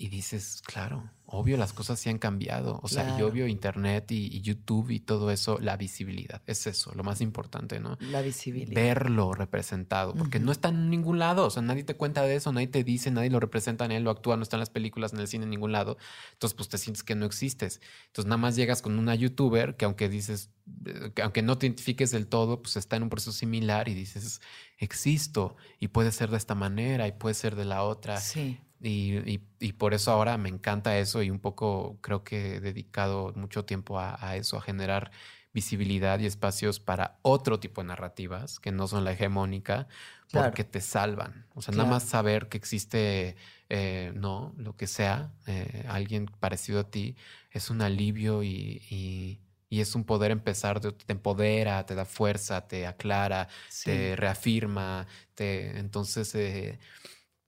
Y 0.00 0.10
dices, 0.10 0.62
claro, 0.64 1.10
obvio 1.26 1.56
las 1.56 1.72
cosas 1.72 1.98
sí 1.98 2.08
han 2.08 2.18
cambiado. 2.18 2.78
O 2.84 2.88
sea, 2.88 3.02
y 3.02 3.06
Claro. 3.06 3.26
obvio 3.26 3.48
Internet 3.48 4.12
y, 4.12 4.26
y 4.28 4.42
YouTube 4.42 4.90
y 4.90 5.00
todo 5.00 5.32
eso, 5.32 5.58
la 5.58 5.76
visibilidad. 5.76 6.40
Es 6.46 6.68
eso, 6.68 6.92
lo 6.94 7.02
más 7.02 7.20
importante, 7.20 7.80
¿no? 7.80 7.98
La 7.98 8.22
visibilidad. 8.22 8.80
Verlo 8.80 9.32
representado, 9.34 10.14
porque 10.14 10.38
Ujú. 10.38 10.46
no 10.46 10.52
está 10.52 10.68
en 10.68 10.88
ningún 10.88 11.18
lado. 11.18 11.44
O 11.46 11.50
sea, 11.50 11.62
nadie 11.62 11.82
te 11.82 11.96
cuenta 11.96 12.22
de 12.22 12.36
eso, 12.36 12.52
nadie 12.52 12.68
te 12.68 12.84
dice, 12.84 13.10
nadie 13.10 13.28
lo 13.28 13.40
representa 13.40 13.86
en 13.86 13.90
él, 13.90 14.04
lo 14.04 14.10
actúa, 14.12 14.36
no 14.36 14.44
está 14.44 14.54
en 14.54 14.60
las 14.60 14.70
películas, 14.70 15.12
en 15.14 15.18
el 15.18 15.26
cine, 15.26 15.42
en 15.44 15.50
ningún 15.50 15.72
lado. 15.72 15.98
Entonces, 16.34 16.54
pues 16.54 16.68
te 16.68 16.78
sientes 16.78 17.02
que 17.02 17.16
no 17.16 17.26
existes. 17.26 17.80
Entonces, 18.06 18.26
nada 18.28 18.36
más 18.38 18.54
llegas 18.54 18.82
con 18.82 18.96
una 19.00 19.16
youtuber 19.16 19.76
que 19.76 19.84
aunque 19.84 20.08
dices, 20.08 20.50
eh, 20.86 21.10
que 21.12 21.22
aunque 21.22 21.42
no 21.42 21.58
te 21.58 21.66
identifiques 21.66 22.12
del 22.12 22.28
todo, 22.28 22.62
pues 22.62 22.76
está 22.76 22.94
en 22.94 23.02
un 23.02 23.08
proceso 23.10 23.32
similar 23.32 23.88
y 23.88 23.94
dices, 23.94 24.40
existo 24.78 25.56
y 25.80 25.88
puede 25.88 26.12
ser 26.12 26.30
de 26.30 26.36
esta 26.36 26.54
manera 26.54 27.08
y 27.08 27.12
puede 27.12 27.34
ser 27.34 27.56
de 27.56 27.64
la 27.64 27.82
otra. 27.82 28.20
Sí. 28.20 28.60
Y, 28.80 29.16
y- 29.30 29.40
y 29.60 29.72
por 29.72 29.92
eso 29.94 30.12
ahora 30.12 30.38
me 30.38 30.48
encanta 30.48 30.98
eso 30.98 31.22
y 31.22 31.30
un 31.30 31.40
poco 31.40 31.98
creo 32.00 32.22
que 32.24 32.56
he 32.56 32.60
dedicado 32.60 33.32
mucho 33.34 33.64
tiempo 33.64 33.98
a, 33.98 34.16
a 34.24 34.36
eso, 34.36 34.56
a 34.56 34.60
generar 34.60 35.10
visibilidad 35.52 36.20
y 36.20 36.26
espacios 36.26 36.78
para 36.78 37.18
otro 37.22 37.58
tipo 37.58 37.80
de 37.80 37.88
narrativas 37.88 38.60
que 38.60 38.70
no 38.70 38.86
son 38.86 39.04
la 39.04 39.12
hegemónica, 39.12 39.88
Claro. 40.28 40.48
porque 40.50 40.62
te 40.62 40.80
salvan. 40.80 41.46
O 41.54 41.62
sea, 41.62 41.72
nada 41.74 41.88
más 41.88 42.04
saber 42.04 42.48
que 42.48 42.58
existe, 42.58 43.34
eh, 43.70 44.12
no, 44.14 44.54
lo 44.58 44.76
que 44.76 44.86
sea, 44.86 45.32
eh, 45.46 45.84
alguien 45.88 46.26
parecido 46.38 46.80
a 46.80 46.90
ti, 46.90 47.16
es 47.50 47.70
un 47.70 47.80
alivio 47.82 48.42
y, 48.42 48.82
y- 48.90 49.40
y 49.70 49.80
es 49.80 49.94
un 49.94 50.04
poder 50.04 50.30
empezar, 50.30 50.80
te 50.80 50.94
empodera, 51.12 51.84
te 51.86 51.94
da 51.94 52.04
fuerza, 52.04 52.66
te 52.68 52.86
aclara, 52.86 53.48
Sí. 53.68 53.84
te 53.90 54.16
reafirma, 54.16 55.06
te, 55.34 55.78
entonces 55.78 56.34
eh, 56.34 56.78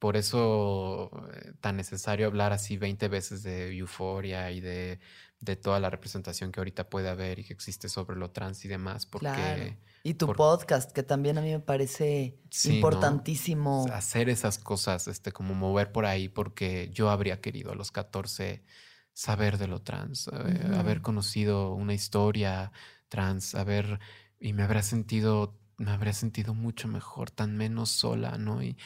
por 0.00 0.16
eso 0.16 1.10
eh, 1.34 1.52
tan 1.60 1.76
necesario 1.76 2.26
hablar 2.26 2.52
así 2.52 2.76
20 2.76 3.06
veces 3.08 3.44
de 3.44 3.76
euforia 3.76 4.50
y 4.50 4.60
de, 4.60 4.98
de 5.40 5.56
toda 5.56 5.78
la 5.80 5.90
representación 5.90 6.50
que 6.52 6.58
ahorita 6.60 6.90
puede 6.90 7.08
haber 7.08 7.38
y 7.38 7.44
que 7.44 7.52
existe 7.52 7.88
sobre 7.88 8.16
lo 8.16 8.30
trans 8.32 8.64
y 8.64 8.68
demás, 8.68 9.06
porque 9.06 9.26
Claro. 9.28 9.76
Y 10.02 10.14
tu 10.14 10.26
por- 10.28 10.36
podcast, 10.36 10.92
que 10.92 11.02
también 11.02 11.36
a 11.38 11.42
mí 11.42 11.50
me 11.50 11.60
parece 11.60 12.40
Sí, 12.50 12.70
¿no? 12.70 12.74
importantísimo. 12.76 13.86
hacer 13.92 14.30
esas 14.30 14.58
cosas, 14.58 15.06
este, 15.08 15.30
como 15.32 15.54
mover 15.54 15.92
por 15.92 16.06
ahí, 16.06 16.28
porque 16.30 16.90
yo 16.92 17.10
habría 17.10 17.40
querido 17.42 17.70
a 17.72 17.74
los 17.74 17.92
14 17.92 18.64
saber 19.12 19.58
de 19.58 19.66
lo 19.68 19.82
trans, 19.82 20.28
eh, 20.28 20.70
haber 20.78 21.02
conocido 21.02 21.74
una 21.74 21.92
historia 21.94 22.72
trans, 23.08 23.54
haber, 23.54 24.00
y 24.38 24.54
me 24.54 24.62
habría 24.62 24.82
sentido, 24.82 25.58
me 25.76 25.90
habría 25.90 26.14
sentido 26.14 26.54
mucho 26.54 26.88
mejor, 26.88 27.30
tan 27.30 27.56
menos 27.58 27.90
sola, 27.90 28.38
¿no? 28.38 28.62
Y, 28.62 28.78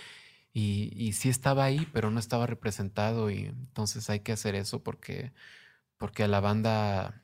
y, 0.54 0.90
y 0.96 1.12
sí 1.12 1.28
estaba 1.28 1.64
ahí, 1.64 1.86
pero 1.92 2.10
no 2.10 2.18
estaba 2.20 2.46
representado, 2.46 3.28
y 3.30 3.46
entonces 3.46 4.08
hay 4.08 4.20
que 4.20 4.32
hacer 4.32 4.54
eso 4.54 4.82
porque, 4.82 5.32
porque 5.98 6.22
a 6.22 6.28
la 6.28 6.40
banda 6.40 7.20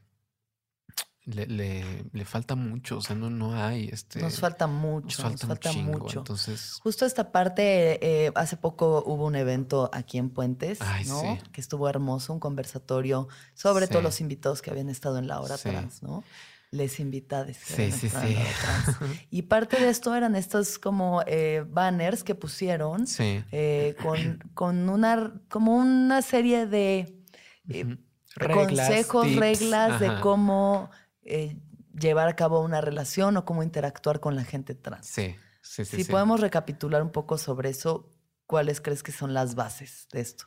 le, 1.25 1.47
le, 1.47 2.05
le 2.13 2.25
falta 2.25 2.57
mucho, 2.57 2.97
o 2.99 3.01
sea, 3.03 3.15
no, 3.15 3.31
no 3.31 3.55
hay, 3.55 3.89
este, 3.89 4.21
nos 4.21 4.41
falta 4.41 4.67
mucho, 4.67 5.23
nos 5.23 5.33
falta, 5.33 5.47
falta, 5.47 5.71
un 5.71 5.77
chingo, 5.77 5.99
mucho. 6.01 6.19
entonces... 6.19 6.79
Justo 6.83 7.07
esta 7.07 7.31
parte, 7.31 8.25
eh, 8.27 8.33
hace 8.35 8.57
poco 8.57 9.05
hubo 9.07 9.27
un 9.27 9.37
evento 9.37 9.91
aquí 9.93 10.19
en 10.19 10.31
Puentes, 10.31 10.81
Ay, 10.81 11.05
¿no? 11.05 11.21
sí. 11.21 11.39
Que 11.53 11.61
estuvo 11.61 11.89
hermoso, 11.89 12.33
un 12.33 12.41
conversatorio 12.41 13.29
sobre 13.55 13.87
todos 13.87 14.03
los 14.03 14.21
invitados 14.21 14.61
que 14.61 14.71
habían 14.71 14.89
estado 14.91 15.19
en 15.19 15.29
la 15.29 15.41
hora 15.41 15.57
Sí. 15.57 15.69
trans, 15.69 16.03
¿no? 16.03 16.25
Les 16.73 17.01
invitades. 17.01 17.57
Sí, 17.57 17.91
sí, 17.91 18.09
sí. 18.09 18.37
Y 19.31 19.43
parte 19.43 19.81
de 19.81 19.89
esto 19.89 20.15
eran 20.15 20.37
estos 20.37 20.79
como 20.79 21.23
eh, 21.27 21.65
banners 21.69 22.23
que 22.23 22.35
pusieron 22.37 23.07
Sí. 23.09 23.43
eh, 23.51 23.97
con, 24.01 24.39
con 24.55 24.89
una, 24.89 25.33
como 25.49 25.75
una 25.77 26.23
serie 26.23 26.67
de 26.67 27.19
eh, 27.69 27.97
consejos, 28.53 29.27
tips, 29.27 29.41
reglas 29.41 29.99
de 29.99 30.21
cómo 30.21 30.91
eh, 31.23 31.57
llevar 31.99 32.29
a 32.29 32.37
cabo 32.37 32.61
una 32.61 32.81
relación 32.81 33.37
o 33.37 33.45
cómo 33.45 33.65
interactuar 33.65 34.21
con 34.21 34.37
la 34.37 34.45
gente 34.45 34.77
trans. 34.77 35.07
Sí, 35.07 35.35
sí, 35.63 35.85
sí. 35.85 35.97
si 35.97 36.05
sí. 36.05 36.11
podemos 36.11 36.41
recapitular 36.41 37.03
un 37.03 37.11
poco 37.11 37.37
sobre 37.37 37.71
eso, 37.71 38.09
¿cuáles 38.47 38.81
crees 38.81 39.03
que 39.03 39.11
son 39.13 39.35
las 39.35 39.57
bases 39.57 40.07
de 40.13 40.21
esto? 40.21 40.47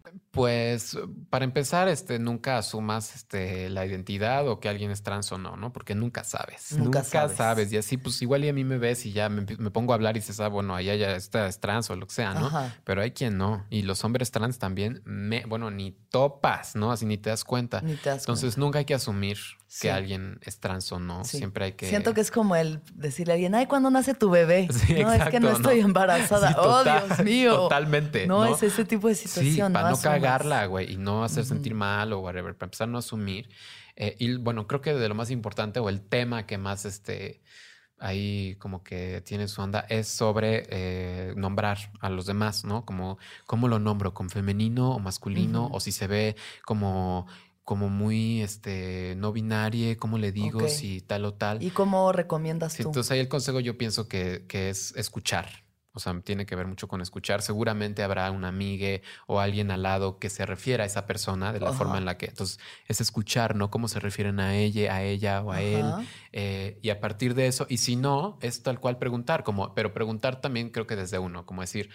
Pues 0.31 0.97
para 1.29 1.43
empezar, 1.43 1.89
este, 1.89 2.17
nunca 2.17 2.57
asumas 2.57 3.15
este, 3.15 3.69
la 3.69 3.85
identidad 3.85 4.47
o 4.47 4.61
que 4.61 4.69
alguien 4.69 4.89
es 4.89 5.03
trans 5.03 5.29
o 5.31 5.37
no, 5.37 5.57
¿no? 5.57 5.73
Porque 5.73 5.93
nunca 5.93 6.23
sabes. 6.23 6.71
Nunca 6.77 7.03
sabes. 7.03 7.35
sabes. 7.35 7.73
Y 7.73 7.77
así, 7.77 7.97
pues 7.97 8.21
igual 8.21 8.45
y 8.45 8.49
a 8.49 8.53
mí 8.53 8.63
me 8.63 8.77
ves 8.77 9.05
y 9.05 9.11
ya 9.11 9.27
me, 9.27 9.43
pongo 9.71 9.91
a 9.91 9.95
hablar 9.95 10.15
y 10.15 10.21
dices, 10.21 10.39
ah, 10.39 10.47
bueno, 10.47 10.73
allá 10.73 10.95
ya 10.95 11.15
está 11.15 11.47
es 11.47 11.59
trans 11.59 11.89
o 11.89 11.95
lo 11.97 12.07
que 12.07 12.13
sea, 12.13 12.33
¿no? 12.33 12.47
Ajá. 12.47 12.75
Pero 12.85 13.01
hay 13.01 13.11
quien 13.11 13.37
no. 13.37 13.65
Y 13.69 13.81
los 13.81 14.03
hombres 14.05 14.31
trans 14.31 14.57
también, 14.57 15.01
me, 15.03 15.43
bueno, 15.45 15.69
ni 15.69 15.91
topas, 15.91 16.75
¿no? 16.75 16.93
Así 16.93 17.05
ni 17.05 17.17
te 17.17 17.29
das 17.29 17.43
cuenta. 17.43 17.81
Ni 17.81 17.95
te 17.95 18.09
das 18.09 18.21
Entonces 18.21 18.57
nunca 18.57 18.79
hay 18.79 18.85
que 18.85 18.93
asumir 18.93 19.37
Sí. 19.71 19.87
que 19.87 19.91
alguien 19.91 20.37
es 20.43 20.59
trans 20.59 20.91
o 20.91 20.99
no. 20.99 21.23
Sí. 21.23 21.37
Siempre 21.37 21.63
hay 21.63 21.71
que... 21.71 21.87
Siento 21.87 22.13
que 22.13 22.19
es 22.19 22.29
como 22.29 22.57
el 22.57 22.81
decirle 22.93 23.31
a 23.31 23.35
alguien, 23.35 23.55
ay, 23.55 23.67
¿cuándo 23.67 23.89
nace 23.89 24.13
tu 24.13 24.29
bebé? 24.29 24.67
Sí, 24.81 25.01
no, 25.01 25.13
es 25.13 25.29
que 25.29 25.39
no 25.39 25.49
estoy 25.49 25.79
embarazada. 25.79 26.53
Oh, 26.59 26.83
Dios 26.83 27.19
mío. 27.23 27.55
Totalmente. 27.55 28.27
No, 28.27 28.45
es 28.45 28.61
ese 28.63 28.83
tipo 28.83 29.07
de 29.07 29.15
situación. 29.15 29.71
Para 29.71 29.91
no. 29.91 29.95
Cagarla, 30.01 30.65
güey, 30.65 30.93
y 30.93 30.97
no 30.97 31.23
hacer 31.23 31.45
sentir 31.45 31.73
mal 31.75 32.13
o 32.13 32.19
whatever, 32.19 32.55
para 32.55 32.67
empezar 32.67 32.87
a 32.87 32.91
no 32.91 32.97
asumir. 32.97 33.49
Eh, 33.95 34.15
y 34.19 34.35
bueno, 34.37 34.67
creo 34.67 34.81
que 34.81 34.93
de 34.93 35.09
lo 35.09 35.15
más 35.15 35.31
importante 35.31 35.79
o 35.79 35.89
el 35.89 36.01
tema 36.01 36.45
que 36.45 36.57
más 36.57 36.85
este 36.85 37.41
ahí 37.99 38.55
como 38.55 38.83
que 38.83 39.21
tiene 39.21 39.47
su 39.47 39.61
onda 39.61 39.85
es 39.87 40.07
sobre 40.07 40.65
eh, 40.69 41.33
nombrar 41.37 41.77
a 41.99 42.09
los 42.09 42.25
demás, 42.25 42.65
¿no? 42.65 42.83
Como 42.83 43.19
cómo 43.45 43.67
lo 43.67 43.77
nombro, 43.79 44.13
con 44.13 44.29
femenino 44.29 44.91
o 44.91 44.99
masculino, 44.99 45.69
o 45.71 45.79
si 45.79 45.91
se 45.91 46.07
ve 46.07 46.35
como 46.65 47.27
como 47.63 47.89
muy 47.89 48.41
este 48.41 49.13
no 49.17 49.31
binario, 49.31 49.95
cómo 49.97 50.17
le 50.17 50.31
digo, 50.31 50.63
Ok. 50.63 50.67
si 50.67 51.01
tal 51.01 51.25
o 51.25 51.35
tal. 51.35 51.61
¿Y 51.61 51.69
cómo 51.69 52.11
recomiendas 52.11 52.73
Sí, 52.73 52.81
tú? 52.83 52.89
entonces 52.89 53.11
ahí 53.11 53.19
el 53.19 53.27
consejo 53.29 53.59
yo 53.59 53.77
pienso 53.77 54.07
que, 54.07 54.45
que 54.47 54.69
es 54.71 54.95
escuchar. 54.97 55.47
O 55.93 55.99
sea, 55.99 56.17
tiene 56.21 56.45
que 56.45 56.55
ver 56.55 56.67
mucho 56.67 56.87
con 56.87 57.01
escuchar. 57.01 57.41
Seguramente 57.41 58.03
habrá 58.03 58.31
un 58.31 58.45
amigue 58.45 59.01
o 59.27 59.39
alguien 59.39 59.71
al 59.71 59.83
lado 59.83 60.19
que 60.19 60.29
se 60.29 60.45
refiera 60.45 60.83
a 60.83 60.87
esa 60.87 61.05
persona 61.05 61.51
de 61.51 61.59
la 61.59 61.69
Ajá. 61.69 61.77
forma 61.77 61.97
en 61.97 62.05
la 62.05 62.17
que. 62.17 62.27
Entonces, 62.27 62.59
es 62.87 63.01
escuchar, 63.01 63.55
¿no? 63.55 63.69
Cómo 63.71 63.87
se 63.87 63.99
refieren 63.99 64.39
a 64.39 64.55
ella, 64.55 64.95
a 64.95 65.03
ella 65.03 65.41
o 65.41 65.51
a 65.51 65.61
él. 65.61 65.85
Ajá. 65.85 66.03
Eh, 66.31 66.79
y 66.81 66.89
a 66.89 66.99
partir 66.99 67.35
de 67.35 67.47
eso, 67.47 67.65
y 67.69 67.77
si 67.77 67.95
no, 67.95 68.37
es 68.41 68.63
tal 68.63 68.79
cual 68.79 68.97
preguntar, 68.97 69.43
como, 69.43 69.73
pero 69.73 69.93
preguntar 69.93 70.39
también 70.39 70.69
creo 70.69 70.87
que 70.87 70.95
desde 70.95 71.19
uno, 71.19 71.45
como 71.45 71.61
decir, 71.61 71.89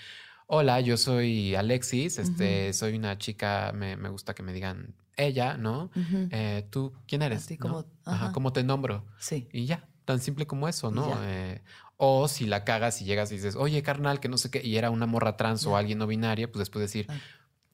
hola, 0.47 0.81
yo 0.81 0.97
soy 0.97 1.55
Alexis, 1.55 2.19
este, 2.19 2.73
soy 2.73 2.97
una 2.97 3.19
chica, 3.19 3.73
me, 3.75 3.97
me 3.97 4.09
gusta 4.09 4.35
que 4.35 4.43
me 4.43 4.53
digan 4.53 4.95
ella, 5.17 5.57
¿no? 5.57 5.91
Ujú. 5.97 6.29
Eh, 6.31 6.67
¿Tú 6.71 6.93
quién 7.09 7.23
eres? 7.23 7.45
Así 7.45 7.57
¿No? 7.57 7.63
como, 7.63 7.79
Ajá, 8.05 8.27
ajá. 8.27 8.33
¿Cómo 8.33 8.53
te 8.53 8.63
nombro? 8.63 9.07
Sí. 9.19 9.49
Y 9.53 9.65
ya, 9.67 9.89
tan 10.05 10.21
simple 10.21 10.47
como 10.47 10.69
eso, 10.69 10.91
¿no? 10.91 11.19
Eh, 11.25 11.63
o 11.97 12.29
si 12.29 12.47
la 12.47 12.65
cagas 12.65 13.01
y 13.01 13.05
llegas 13.05 13.31
y 13.33 13.37
dices, 13.37 13.57
oye, 13.57 13.83
carnal, 13.83 14.21
que 14.21 14.29
no 14.29 14.37
sé 14.39 14.51
qué, 14.51 14.61
y 14.65 14.77
era 14.77 14.91
una 14.91 15.07
morra 15.07 15.37
trans 15.37 15.65
o 15.67 15.77
alguien 15.77 15.99
no 15.99 16.07
binaria, 16.07 16.47
pues 16.51 16.59
después 16.61 16.83
decir, 16.83 17.07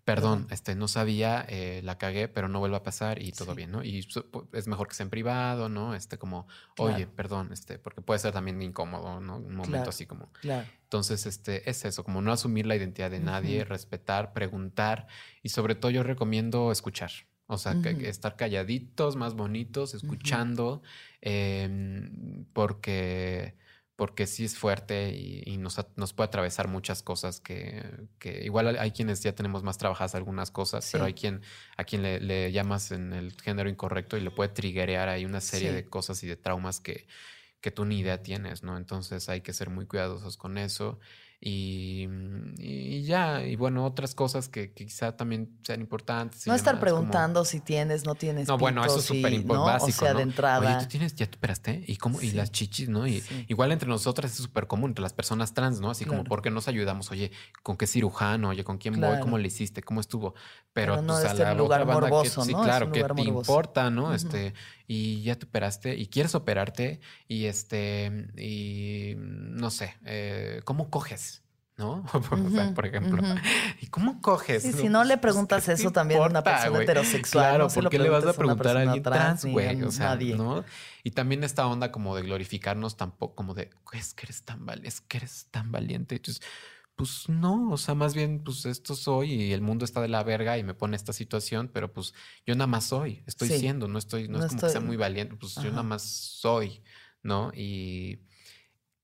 perdón, 0.04 0.48
este, 0.50 0.74
no 0.74 0.88
sabía, 0.88 1.44
eh, 1.48 1.80
la 1.84 1.96
cagué, 1.96 2.26
pero 2.28 2.48
no 2.48 2.58
vuelva 2.58 2.78
a 2.78 2.82
pasar 2.82 3.22
y 3.22 3.30
todo 3.32 3.52
Sí. 3.52 3.56
bien, 3.58 3.70
¿no? 3.70 3.84
Y 3.84 4.04
es 4.52 4.66
mejor 4.66 4.88
que 4.88 4.94
sea 4.94 5.04
en 5.04 5.10
privado, 5.10 5.68
¿no? 5.68 5.94
Este, 5.94 6.18
como, 6.18 6.46
Claro. 6.74 6.94
oye, 6.96 7.06
perdón, 7.06 7.50
este, 7.52 7.78
porque 7.78 8.00
puede 8.00 8.18
ser 8.18 8.32
también 8.32 8.60
incómodo, 8.62 9.20
¿no? 9.20 9.36
Un 9.36 9.54
momento 9.54 9.70
Claro. 9.70 9.90
así 9.90 10.06
como. 10.06 10.32
Claro. 10.40 10.66
Entonces, 10.84 11.24
este, 11.26 11.68
es 11.70 11.84
eso, 11.84 12.02
como 12.04 12.20
no 12.20 12.32
asumir 12.32 12.66
la 12.66 12.74
identidad 12.76 13.10
de 13.12 13.20
nadie, 13.20 13.64
respetar, 13.64 14.32
preguntar 14.32 15.06
y 15.42 15.50
sobre 15.50 15.74
todo 15.76 15.90
yo 15.92 16.02
recomiendo 16.02 16.72
escuchar. 16.72 17.10
O 17.46 17.58
sea, 17.58 17.72
estar 18.00 18.34
calladitos, 18.36 19.14
más 19.16 19.34
bonitos, 19.34 19.94
escuchando, 19.94 20.82
em, 21.20 22.44
porque, 22.52 23.56
porque 23.96 24.26
sí 24.26 24.44
es 24.44 24.56
fuerte 24.56 25.10
y, 25.14 25.42
y 25.46 25.58
nos, 25.58 25.78
nos 25.96 26.12
puede 26.12 26.28
atravesar 26.28 26.66
muchas 26.68 27.02
cosas 27.02 27.40
que, 27.40 27.84
que 28.18 28.44
igual 28.44 28.76
hay- 28.78 28.90
quienes 28.92 29.22
ya 29.22 29.34
tenemos 29.34 29.62
más 29.62 29.78
trabajadas 29.78 30.14
algunas 30.14 30.50
cosas, 30.50 30.88
pero 30.90 31.04
hay 31.04 31.14
quien 31.14 31.42
a 31.76 31.84
quien 31.84 32.02
le, 32.02 32.20
le 32.20 32.50
llamas 32.52 32.90
en 32.92 33.12
el 33.12 33.32
género 33.40 33.68
incorrecto 33.68 34.16
y 34.16 34.20
le 34.22 34.30
puede 34.30 34.48
triguear 34.50 35.08
ahí 35.08 35.24
una 35.24 35.40
serie 35.40 35.70
Sí. 35.70 35.74
de 35.76 35.84
cosas 35.88 36.22
y 36.24 36.26
de 36.26 36.36
traumas 36.36 36.80
que, 36.80 37.06
que 37.60 37.70
tú 37.70 37.84
ni 37.84 38.00
idea 38.00 38.22
tienes, 38.22 38.62
¿no? 38.64 38.76
Entonces 38.76 39.28
hay 39.28 39.40
que 39.42 39.52
ser 39.52 39.70
muy 39.70 39.86
cuidadosos 39.86 40.36
con 40.36 40.58
eso. 40.58 40.98
Y, 41.44 42.06
y 42.58 43.02
ya, 43.02 43.42
y 43.44 43.56
bueno, 43.56 43.84
otras 43.84 44.14
cosas 44.14 44.48
que, 44.48 44.72
que 44.72 44.86
quizá 44.86 45.16
también 45.16 45.58
sean 45.64 45.80
importantes. 45.80 46.46
No 46.46 46.54
estar 46.54 46.74
como- 46.74 46.82
preguntando 46.82 47.44
si 47.44 47.58
tienes, 47.58 48.04
no 48.06 48.14
tienes. 48.14 48.46
no, 48.46 48.58
bueno, 48.58 48.84
eso 48.84 48.98
es 49.00 49.04
súper 49.06 49.32
impo- 49.32 49.54
¿no? 49.54 49.64
O 49.64 49.90
sea, 49.90 50.12
¿no? 50.12 50.18
de 50.18 50.22
entrada. 50.22 50.60
Oye, 50.76 50.84
¿tú 50.84 50.88
tienes, 50.88 51.16
ya 51.16 51.26
te 51.26 51.36
operaste? 51.36 51.82
¿Y 51.88 51.96
cómo? 51.96 52.20
Y 52.22 52.30
Sí. 52.30 52.36
las 52.36 52.52
chichis, 52.52 52.88
¿no? 52.88 53.08
Y 53.08 53.20
Sí. 53.22 53.44
igual 53.48 53.72
entre 53.72 53.88
nosotras 53.88 54.30
es 54.30 54.36
súper 54.38 54.68
común, 54.68 54.90
entre 54.90 55.02
las 55.02 55.12
personas 55.14 55.52
trans, 55.52 55.80
¿no? 55.80 55.90
Así 55.90 56.04
como. 56.04 56.22
¿por 56.22 56.42
qué 56.42 56.50
nos 56.50 56.68
ayudamos? 56.68 57.10
Oye, 57.10 57.32
¿con 57.64 57.76
qué 57.76 57.88
cirujano? 57.88 58.50
Oye, 58.50 58.62
¿con 58.62 58.78
quién 58.78 59.00
voy? 59.00 59.18
¿Cómo 59.20 59.36
le 59.36 59.48
hiciste? 59.48 59.82
¿Cómo 59.82 60.00
estuvo? 60.00 60.34
Pero, 60.72 60.92
Pero 60.94 61.02
no 61.02 61.14
pues, 61.14 61.24
a 61.24 61.30
este 61.32 61.42
la 61.42 61.54
lugar 61.54 61.82
otra 61.82 61.92
banda 61.94 62.06
que- 62.06 62.12
morboso, 62.12 62.44
sí, 62.44 62.52
¿no? 62.52 62.60
Es 62.60 62.64
claro, 62.66 62.92
que 62.92 63.02
te 63.02 63.08
morboso. 63.08 63.30
importa, 63.52 63.90
¿no? 63.90 64.04
Ujú. 64.04 64.12
Este, 64.14 64.54
y 64.86 65.22
ya 65.22 65.36
te 65.36 65.46
operaste 65.46 65.96
y 65.96 66.06
quieres 66.06 66.34
operarte 66.34 67.00
y 67.28 67.46
este, 67.46 68.28
y 68.36 69.14
no 69.16 69.70
sé, 69.70 69.96
eh, 70.04 70.60
¿cómo 70.64 70.90
coges? 70.90 71.42
¿No? 71.76 72.04
O 72.14 72.50
sea, 72.50 72.66
Ujú, 72.66 72.74
por 72.74 72.86
ejemplo. 72.86 73.22
¿Y 73.80 73.86
cómo 73.86 74.20
coges? 74.20 74.64
No, 74.64 74.72
si 74.72 74.88
no 74.88 75.04
le 75.04 75.16
pues, 75.18 75.22
preguntas 75.22 75.64
¿qué 75.64 75.74
te 75.74 75.80
eso 75.80 75.90
también 75.90 76.20
a 76.22 76.26
una 76.26 76.42
persona 76.42 76.82
heterosexual, 76.82 77.44
Claro, 77.44 77.64
no 77.68 77.74
¿por 77.74 77.88
qué 77.88 77.98
le 77.98 78.08
vas 78.08 78.26
a 78.26 78.32
preguntar 78.34 78.76
a 78.76 78.80
alguien 78.82 79.02
trans, 79.02 79.44
güey? 79.44 79.82
O 79.82 79.90
sea, 79.90 80.10
nadie. 80.10 80.36
¿no? 80.36 80.64
Y 81.02 81.12
también 81.12 81.44
esta 81.44 81.66
onda 81.66 81.90
como 81.90 82.14
de 82.14 82.22
glorificarnos 82.22 82.96
tampoco, 82.96 83.34
como 83.34 83.54
de, 83.54 83.70
es 83.92 84.14
que 84.14 84.26
eres 84.26 84.42
tan 84.42 84.66
valiente, 84.66 84.88
es 84.88 85.00
que 85.00 85.16
eres 85.18 85.46
tan 85.50 85.72
valiente. 85.72 86.16
Entonces, 86.16 86.42
pues 87.02 87.28
no, 87.28 87.70
o 87.72 87.76
sea, 87.76 87.96
más 87.96 88.14
bien, 88.14 88.44
pues 88.44 88.64
esto 88.64 88.94
soy 88.94 89.32
y 89.32 89.52
el 89.52 89.60
mundo 89.60 89.84
está 89.84 90.00
de 90.00 90.06
la 90.06 90.22
verga 90.22 90.56
y 90.56 90.62
me 90.62 90.72
pone 90.72 90.94
esta 90.94 91.12
situación, 91.12 91.68
pero 91.72 91.92
pues 91.92 92.14
yo 92.46 92.54
nada 92.54 92.68
más 92.68 92.84
soy, 92.84 93.24
estoy 93.26 93.48
Sí. 93.48 93.58
siendo, 93.58 93.88
no 93.88 93.98
estoy, 93.98 94.28
no, 94.28 94.38
No 94.38 94.44
es 94.44 94.50
como 94.50 94.60
que 94.60 94.68
sea 94.68 94.80
muy 94.80 94.96
valiente, 94.96 95.34
pues 95.34 95.56
yo 95.56 95.70
nada 95.70 95.82
más 95.82 96.02
soy, 96.04 96.80
¿no? 97.24 97.50
Y, 97.56 98.20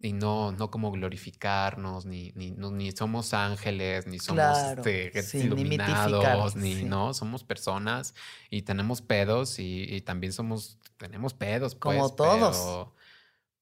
y 0.00 0.12
no, 0.12 0.52
no 0.52 0.70
como 0.70 0.92
glorificarnos, 0.92 2.06
ni, 2.06 2.30
ni, 2.36 2.52
no- 2.52 2.70
ni 2.70 2.92
somos 2.92 3.34
ángeles, 3.34 4.06
ni 4.06 4.20
somos 4.20 4.36
Claro, 4.36 4.82
este, 4.84 5.22
sí, 5.24 5.38
iluminados, 5.38 6.54
ni 6.54 6.74
sí. 6.76 6.84
no, 6.84 7.12
somos 7.14 7.42
personas 7.42 8.14
y 8.48 8.62
tenemos 8.62 9.02
pedos 9.02 9.58
y, 9.58 9.82
y 9.92 10.00
también 10.02 10.32
somos, 10.32 10.78
tenemos 10.98 11.34
pedos, 11.34 11.74
Como 11.74 11.98
pues, 12.00 12.14
todos. 12.14 12.56
pero- 12.56 12.94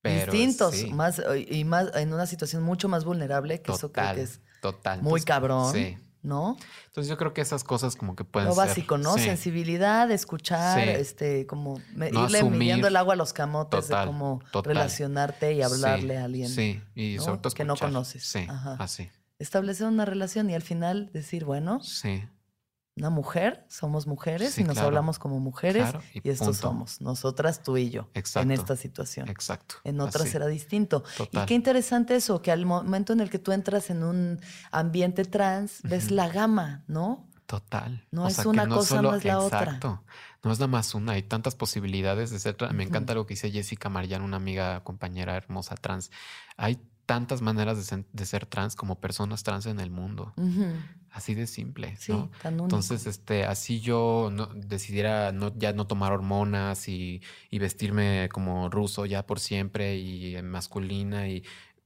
pero 0.03 0.33
Distintos, 0.33 0.75
sí, 0.75 0.91
más 0.93 1.21
y 1.49 1.65
más 1.65 1.95
en 1.97 2.13
una 2.13 2.27
situación 2.27 2.63
mucho 2.63 2.89
más 2.89 3.05
vulnerable, 3.05 3.61
que 3.63 3.73
eso 3.73 3.91
creo 3.93 4.15
que 4.15 4.23
es 4.23 4.41
total. 4.61 5.03
muy 5.03 5.21
cabrón, 5.23 5.73
Sí. 5.73 5.97
¿no? 6.23 6.57
Entonces 6.87 7.09
yo 7.09 7.17
creo 7.17 7.33
que 7.33 7.41
esas 7.41 7.63
cosas 7.65 7.95
como 7.97 8.17
que 8.17 8.25
pueden 8.25 8.49
Lo 8.49 8.55
ser. 8.55 8.67
básico, 8.69 8.99
¿no? 8.99 9.15
sí, 9.15 9.21
Sensibilidad, 9.25 10.11
escuchar, 10.11 10.81
este, 10.89 11.47
como 11.47 11.81
me- 11.95 12.11
No 12.11 12.25
irle 12.25 12.39
asumir. 12.39 12.59
midiendo 12.59 12.89
el 12.89 12.97
agua 12.97 13.15
a 13.15 13.17
los 13.17 13.33
camotes 13.33 13.87
Total, 13.87 14.01
de 14.01 14.07
cómo 14.07 14.41
total. 14.51 14.75
relacionarte 14.75 15.53
y 15.55 15.63
hablarle 15.63 16.19
a 16.19 16.25
alguien. 16.25 16.49
Sí, 16.49 16.83
y 16.95 17.17
¿no? 17.17 17.23
sobre 17.23 17.39
todo 17.39 17.53
que 17.55 17.65
no 17.65 17.77
conoces. 17.77 18.25
Sí, 18.27 18.45
Ajá. 18.49 18.77
así. 18.81 19.09
Establecer 19.39 19.87
una 19.87 20.05
relación 20.05 20.49
y 20.51 20.55
al 20.55 20.63
final 20.63 21.11
decir, 21.13 21.45
bueno, 21.45 21.81
Sí, 21.83 22.25
una 22.97 23.11
mujer, 23.11 23.65
somos 23.69 24.07
mujeres 24.07 24.55
Sí, 24.55 24.63
y 24.63 24.65
nos 24.65 24.75
claro. 24.75 24.89
hablamos 24.89 25.19
como 25.19 25.39
mujeres 25.39 25.83
Claro, 25.91 26.03
y 26.15 26.27
y, 26.27 26.31
estos 26.31 26.47
punto. 26.49 26.61
somos, 26.63 27.01
nosotras, 27.03 27.63
tú 27.63 27.77
y 27.77 27.91
yo, 27.91 28.09
Exacto. 28.15 28.45
en 28.45 28.53
esta 28.53 28.75
situación. 28.75 29.29
exacto. 29.29 29.77
En 29.85 30.01
otras 30.01 30.23
así, 30.23 30.33
será 30.33 30.47
distinto. 30.47 31.05
Total. 31.17 31.43
Y 31.43 31.47
qué 31.47 31.55
interesante 31.55 32.17
eso, 32.17 32.41
que 32.41 32.51
al 32.51 32.65
momento 32.65 33.13
en 33.13 33.21
el 33.21 33.29
que 33.29 33.39
tú 33.39 33.53
entras 33.53 33.91
en 33.91 34.03
un 34.03 34.41
ambiente 34.71 35.25
trans, 35.25 35.81
ves 35.83 36.11
la 36.11 36.29
gama, 36.29 36.85
¿no? 36.87 37.29
Total. 37.47 38.05
No 38.11 38.27
es 38.27 38.39
una 38.45 38.67
cosa, 38.67 39.03
no 39.03 39.15
es 39.15 39.25
la 39.25 39.39
otra. 39.41 39.63
Exacto. 39.63 40.03
No 40.43 40.53
es 40.53 40.59
nada 40.59 40.69
más 40.69 40.95
una, 40.95 41.13
hay 41.13 41.23
tantas 41.23 41.55
posibilidades 41.55 42.31
de 42.31 42.39
ser 42.39 42.55
trans. 42.55 42.73
Me 42.75 42.85
encanta 42.85 43.15
lo 43.15 43.27
que 43.27 43.35
dice 43.35 43.51
Jessica 43.51 43.89
Marian, 43.89 44.23
una 44.23 44.37
amiga, 44.37 44.83
compañera 44.85 45.37
hermosa 45.37 45.75
trans. 45.77 46.11
Hay 46.57 46.81
tantas 47.07 47.41
maneras 47.41 47.79
de 47.79 47.85
ser, 47.85 48.05
de 48.13 48.27
ser 48.27 48.47
trans 48.47 48.77
como 48.77 49.01
personas 49.01 49.43
trans 49.43 49.67
en 49.67 49.81
el 49.81 49.91
mundo. 49.91 50.35
Así 51.11 51.35
de 51.35 51.47
simple, 51.47 51.97
Sí, 51.97 52.13
¿no? 52.13 52.31
tan. 52.43 52.61
Entonces, 52.61 53.07
este, 53.07 53.45
así 53.47 53.81
yo 53.81 54.29
no, 54.31 54.47
decidiera 54.47 55.33
no, 55.33 55.57
ya 55.57 55.73
no 55.73 55.87
tomar 55.87 56.13
hormonas 56.13 56.89
y, 56.89 57.23
y 57.51 57.59
vestirme 57.59 58.29
como 58.31 58.69
ruso 58.69 59.07
ya 59.07 59.25
por 59.25 59.41
siempre 59.41 59.97
y 59.97 60.43
masculina 60.43 61.27
y 61.29 61.43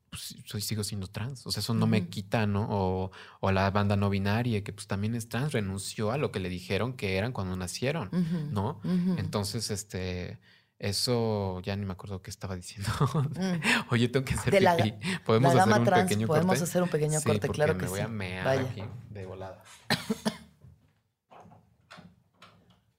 pues, 0.09 0.35
soy, 0.47 0.61
sigo 0.61 0.83
siendo 0.83 1.07
trans. 1.07 1.47
O 1.47 1.53
sea, 1.53 1.61
eso 1.61 1.75
no 1.75 1.87
me 1.87 2.09
quita, 2.09 2.47
¿no? 2.49 2.67
O, 2.69 3.13
o 3.39 3.53
la 3.53 3.71
banda 3.71 3.95
no 3.95 4.11
binaria, 4.11 4.65
que 4.65 4.73
pues 4.73 4.89
también 4.89 5.15
es 5.15 5.29
trans, 5.29 5.53
renunció 5.53 6.11
a 6.11 6.19
lo 6.19 6.33
que 6.33 6.41
le 6.41 6.49
dijeron 6.49 6.95
que 6.95 7.17
eran 7.17 7.31
cuando 7.31 7.55
nacieron. 7.55 8.09
¿no? 8.51 8.81
Entonces, 9.17 9.71
este, 9.71 10.41
eso 10.81 11.61
ya 11.61 11.77
ni 11.77 11.85
me 11.85 11.93
acuerdo 11.93 12.21
qué 12.23 12.31
estaba 12.31 12.57
diciendo. 12.57 12.89
Mm. 13.15 13.61
Oye, 13.93 14.09
tengo 14.09 14.25
que 14.25 14.35
hacer 14.35 14.53
De 14.53 14.61
la- 14.61 14.77
pipí. 14.77 14.99
¿Podemos 15.25 15.55
la 15.55 15.63
hacer 15.65 15.79
un 15.79 15.85
trans, 15.85 16.03
pequeño 16.09 16.27
podemos 16.27 16.47
corte? 16.59 16.65
hacer 16.65 16.83
un 16.83 16.89
pequeño 16.89 17.21
Sí, 17.21 17.27
corte, 17.29 17.49
claro 17.51 17.75
me 17.75 17.81
que 17.81 17.87
voy 17.87 17.99
sí. 18.01 18.05
a 18.05 18.09
mear 18.09 18.45
Vaya. 18.45 18.63
aquí 18.63 18.83
de 19.11 19.27
volada. 19.27 19.63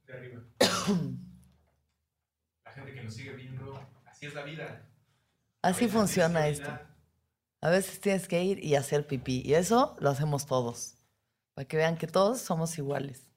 de 0.08 0.14
arriba. 0.14 0.42
La 2.66 2.72
gente 2.72 2.94
que 2.94 3.04
nos 3.04 3.14
sigue 3.14 3.34
viendo, 3.34 3.80
así 4.06 4.26
es 4.28 4.34
la 4.34 4.44
vida. 4.44 4.88
Así 5.64 5.88
funciona 5.88 6.48
esto. 6.48 6.72
A 7.62 7.70
veces 7.70 8.00
tienes 8.00 8.28
que 8.28 8.44
ir 8.44 8.64
y 8.64 8.76
hacer 8.76 9.06
pipí. 9.06 9.42
Y 9.46 9.54
eso 9.54 9.96
lo 10.00 10.10
hacemos 10.10 10.46
todos. 10.48 10.96
Para 11.54 11.68
que 11.68 11.78
vean 11.78 11.98
que 11.98 12.08
todos 12.08 12.42
somos 12.42 12.78
iguales. 12.78 13.30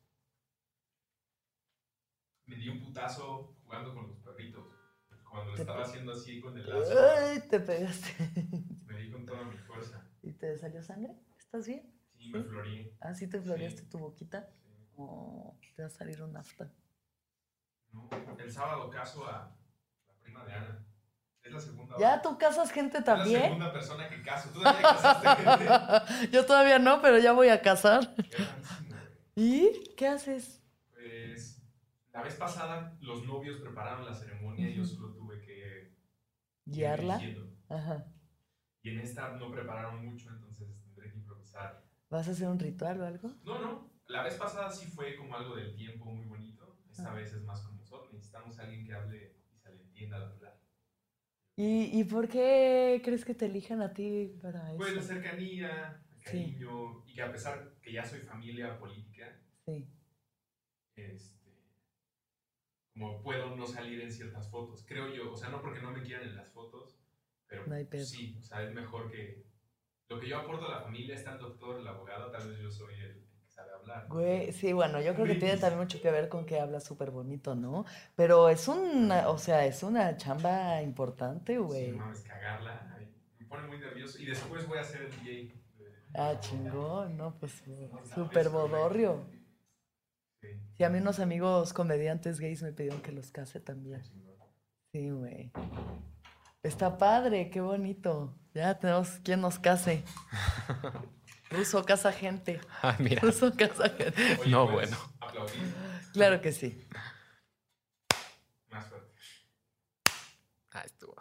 Me 2.46 2.56
di 2.56 2.68
un 2.68 2.80
putazo 2.82 3.54
jugando 3.64 3.94
con 3.94 4.06
los. 4.08 4.13
Cuando 5.34 5.50
lo 5.50 5.56
estaba 5.58 5.82
haciendo 5.82 6.12
así 6.12 6.40
con 6.40 6.56
el 6.56 6.64
lazo, 6.64 6.92
Ay, 7.18 7.40
te 7.50 7.58
pegaste. 7.58 8.14
me 8.86 8.98
di 9.00 9.10
con 9.10 9.26
toda 9.26 9.42
mi 9.44 9.56
fuerza. 9.58 10.00
¿Y 10.22 10.32
te 10.32 10.56
salió 10.58 10.80
sangre? 10.80 11.12
¿Estás 11.36 11.66
bien? 11.66 11.92
Sí, 12.16 12.30
me 12.30 12.44
florí. 12.44 12.92
Ah, 13.00 13.14
sí 13.14 13.26
te 13.28 13.40
floreaste 13.40 13.82
Sí. 13.82 13.88
tu 13.88 13.98
boquita. 13.98 14.48
Oh, 14.96 15.58
te 15.74 15.82
va 15.82 15.86
a 15.88 15.90
salir 15.90 16.22
un 16.22 16.36
afta. 16.36 16.70
¿no? 17.92 18.08
El 18.38 18.50
sábado 18.52 18.88
caso 18.90 19.26
a 19.26 19.52
la 20.06 20.14
prima 20.22 20.44
de 20.44 20.52
Ana. 20.52 20.86
Es 21.42 21.52
la 21.52 21.60
segunda. 21.60 21.96
¿Ya 21.98 22.22
tú 22.22 22.38
casas 22.38 22.70
gente 22.70 22.98
Es 22.98 23.06
la 23.06 23.16
también? 23.16 23.42
segunda 23.42 23.72
persona 23.72 24.08
que 24.08 24.22
caso. 24.22 24.50
¿Tú 24.50 24.62
también 24.62 24.82
casaste 24.84 25.28
gente? 25.28 26.30
Yo 26.32 26.46
todavía 26.46 26.78
no, 26.78 27.02
pero 27.02 27.18
ya 27.18 27.32
voy 27.32 27.48
a 27.48 27.60
casar. 27.60 28.14
¿Y 29.34 29.82
qué 29.96 30.06
haces? 30.06 30.62
Pues 30.92 31.60
la 32.12 32.22
vez 32.22 32.36
pasada 32.36 32.96
los 33.00 33.24
novios 33.26 33.58
prepararon 33.60 34.04
la 34.06 34.14
ceremonia 34.14 34.70
y 34.70 34.76
yo 34.76 34.84
solo 34.84 35.12
tuve 35.12 35.23
¿Guiarla? 36.66 37.22
Ajá. 37.68 38.06
Y 38.82 38.90
en 38.90 39.00
esta 39.00 39.30
no 39.36 39.50
prepararon 39.50 40.04
mucho, 40.04 40.28
entonces 40.30 40.68
tendré 40.82 41.10
que 41.10 41.18
improvisar. 41.18 41.84
¿Vas 42.10 42.28
a 42.28 42.32
hacer 42.32 42.48
un 42.48 42.58
ritual 42.58 43.00
o 43.00 43.06
algo? 43.06 43.28
No, 43.44 43.58
no. 43.60 43.90
La 44.08 44.22
vez 44.22 44.34
pasada 44.34 44.70
sí 44.70 44.86
fue 44.86 45.16
como 45.16 45.34
algo 45.34 45.56
del 45.56 45.74
tiempo 45.74 46.04
muy 46.04 46.26
bonito. 46.26 46.78
Esta 46.90 47.10
Ah. 47.10 47.14
vez 47.14 47.32
es 47.32 47.42
más 47.44 47.62
como 47.62 47.82
son. 47.84 48.12
Necesitamos 48.12 48.58
a 48.58 48.62
alguien 48.62 48.84
que 48.86 48.94
hable 48.94 49.36
y 49.52 49.58
se 49.58 49.72
le 49.74 49.82
entienda 49.82 50.18
la 50.18 50.26
verdad. 50.28 50.60
¿Y, 51.56 51.98
¿Y 51.98 52.04
por 52.04 52.28
qué 52.28 53.00
crees 53.04 53.24
que 53.24 53.34
te 53.34 53.46
elijan 53.46 53.80
a 53.80 53.92
ti 53.94 54.36
para 54.42 54.68
eso? 54.68 54.76
Pues 54.78 54.94
la 54.94 55.02
cercanía, 55.02 56.02
el 56.12 56.20
Sí. 56.20 56.24
cariño, 56.56 57.04
y 57.06 57.14
que 57.14 57.22
a 57.22 57.32
pesar 57.32 57.74
que 57.80 57.92
ya 57.92 58.04
soy 58.04 58.20
familia 58.20 58.78
política, 58.78 59.40
Sí. 59.64 59.88
este, 60.96 61.43
como 62.94 63.22
puedo 63.22 63.54
no 63.56 63.66
salir 63.66 64.00
en 64.00 64.12
ciertas 64.12 64.48
fotos, 64.50 64.84
creo 64.86 65.08
yo, 65.08 65.32
o 65.32 65.36
sea, 65.36 65.48
no 65.48 65.60
porque 65.60 65.80
no 65.80 65.90
me 65.92 66.02
quieran 66.02 66.28
en 66.28 66.36
las 66.36 66.50
fotos, 66.52 66.96
pero 67.48 67.64
No 67.66 67.74
hay 67.74 67.86
sí, 68.04 68.36
o 68.38 68.42
sea, 68.42 68.62
es 68.62 68.72
mejor 68.74 69.10
que 69.10 69.44
lo 70.08 70.18
que 70.20 70.28
yo 70.28 70.36
aporto 70.38 70.66
a 70.66 70.68
la 70.70 70.80
familia 70.80 71.14
está 71.14 71.32
el 71.32 71.40
doctor, 71.40 71.78
el 71.80 71.86
abogado, 71.86 72.30
tal 72.30 72.48
vez 72.48 72.58
yo 72.60 72.70
soy 72.70 72.94
el 73.00 73.26
que 73.44 73.50
sabe 73.50 73.72
hablar. 73.72 74.04
Güey, 74.08 74.52
sí, 74.52 74.72
bueno, 74.72 75.00
yo 75.00 75.14
creo 75.14 75.26
que 75.26 75.34
tiene 75.34 75.56
también 75.56 75.80
mucho 75.80 76.00
que 76.00 76.10
ver 76.10 76.28
con 76.28 76.44
que 76.46 76.60
habla 76.60 76.80
súper 76.80 77.10
bonito, 77.10 77.54
¿no? 77.54 77.84
Pero 78.16 78.48
es 78.50 78.68
una, 78.68 79.28
o 79.28 79.38
sea, 79.38 79.64
es 79.66 79.82
una 79.82 80.16
chamba 80.16 80.82
importante, 80.82 81.54
Sí, 81.54 81.58
güey. 81.58 81.92
no 81.92 81.98
mames, 82.04 82.22
cagarla, 82.22 82.98
me 83.38 83.46
pone 83.46 83.66
muy 83.66 83.78
nervioso, 83.78 84.18
y 84.18 84.26
después 84.26 84.66
voy 84.66 84.78
a 84.78 84.84
ser 84.84 85.02
el 85.02 85.10
DJ. 85.10 85.60
Ah, 86.14 86.38
chingón, 86.40 87.16
¿no? 87.16 87.36
Pues 87.38 87.62
súper 88.14 88.48
bodorrio. 88.48 89.33
Sí, 90.76 90.84
a 90.84 90.88
mí 90.90 90.98
unos 90.98 91.20
amigos 91.20 91.72
comediantes 91.72 92.40
gays 92.40 92.62
me 92.62 92.72
pidieron 92.72 93.00
que 93.00 93.12
los 93.12 93.30
case 93.30 93.60
también. 93.60 94.02
Sí, 94.92 95.10
güey. 95.10 95.52
Está 96.62 96.98
padre, 96.98 97.50
qué 97.50 97.60
bonito. 97.60 98.36
Ya 98.54 98.78
tenemos 98.78 99.10
quien 99.22 99.40
nos 99.40 99.58
case. 99.58 100.02
Ruso 101.50 101.84
casa 101.84 102.10
gente. 102.12 102.60
Ah, 102.82 102.96
mira. 102.98 103.20
Ruso 103.20 103.52
casa 103.56 103.88
gente. 103.90 104.38
Oye, 104.40 104.50
No, 104.50 104.68
¿puedes 104.70 104.90
bueno. 104.90 105.12
Aplaudir 105.20 105.74
Claro 106.12 106.40
que 106.40 106.52
sí. 106.52 106.86
más 108.70 108.86
fuerte. 108.88 109.12
Ah, 110.72 110.82
estuvo. 110.84 111.14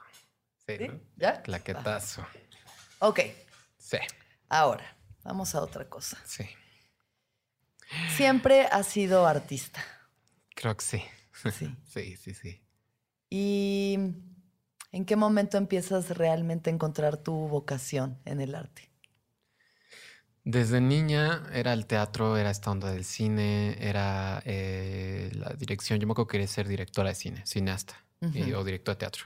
Sí, 0.65 0.77
¿Sí? 0.77 0.87
¿no? 0.87 0.99
¿Ya? 1.17 1.41
Claquetazo. 1.41 2.25
Ok, 2.99 3.19
Sí, 3.77 3.97
ahora, 4.49 4.95
vamos 5.23 5.53
a 5.55 5.61
otra 5.61 5.87
cosa. 5.89 6.17
sí. 6.25 6.47
Siempre 8.15 8.65
has 8.71 8.87
sido 8.87 9.25
artista. 9.27 9.83
Creo 10.55 10.75
que 10.77 10.85
sí. 10.85 11.03
Sí. 11.51 11.75
Sí, 11.85 12.15
sí, 12.17 12.33
sí. 12.33 12.61
¿Y 13.29 13.97
en 14.91 15.05
qué 15.05 15.15
momento 15.15 15.57
empiezas 15.57 16.09
realmente 16.17 16.69
a 16.69 16.73
encontrar 16.73 17.17
tu 17.17 17.33
vocación 17.47 18.19
en 18.25 18.39
el 18.41 18.55
arte? 18.55 18.89
Desde 20.45 20.81
niña 20.81 21.43
era 21.53 21.71
el 21.73 21.85
teatro, 21.85 22.35
era 22.37 22.49
esta 22.49 22.69
onda 22.71 22.91
del 22.91 23.05
cine, 23.05 23.77
era 23.79 24.41
eh, 24.45 25.31
la 25.33 25.49
dirección. 25.53 25.99
Yo 25.99 26.07
me 26.07 26.11
acuerdo 26.11 26.27
que 26.27 26.31
quería 26.33 26.47
ser 26.47 26.67
directora 26.67 27.09
de 27.09 27.15
cine, 27.15 27.45
cineasta 27.45 28.05
y- 28.33 28.51
Ujú. 28.51 28.59
o 28.59 28.63
directora 28.63 28.95
de 28.95 28.99
teatro. 28.99 29.25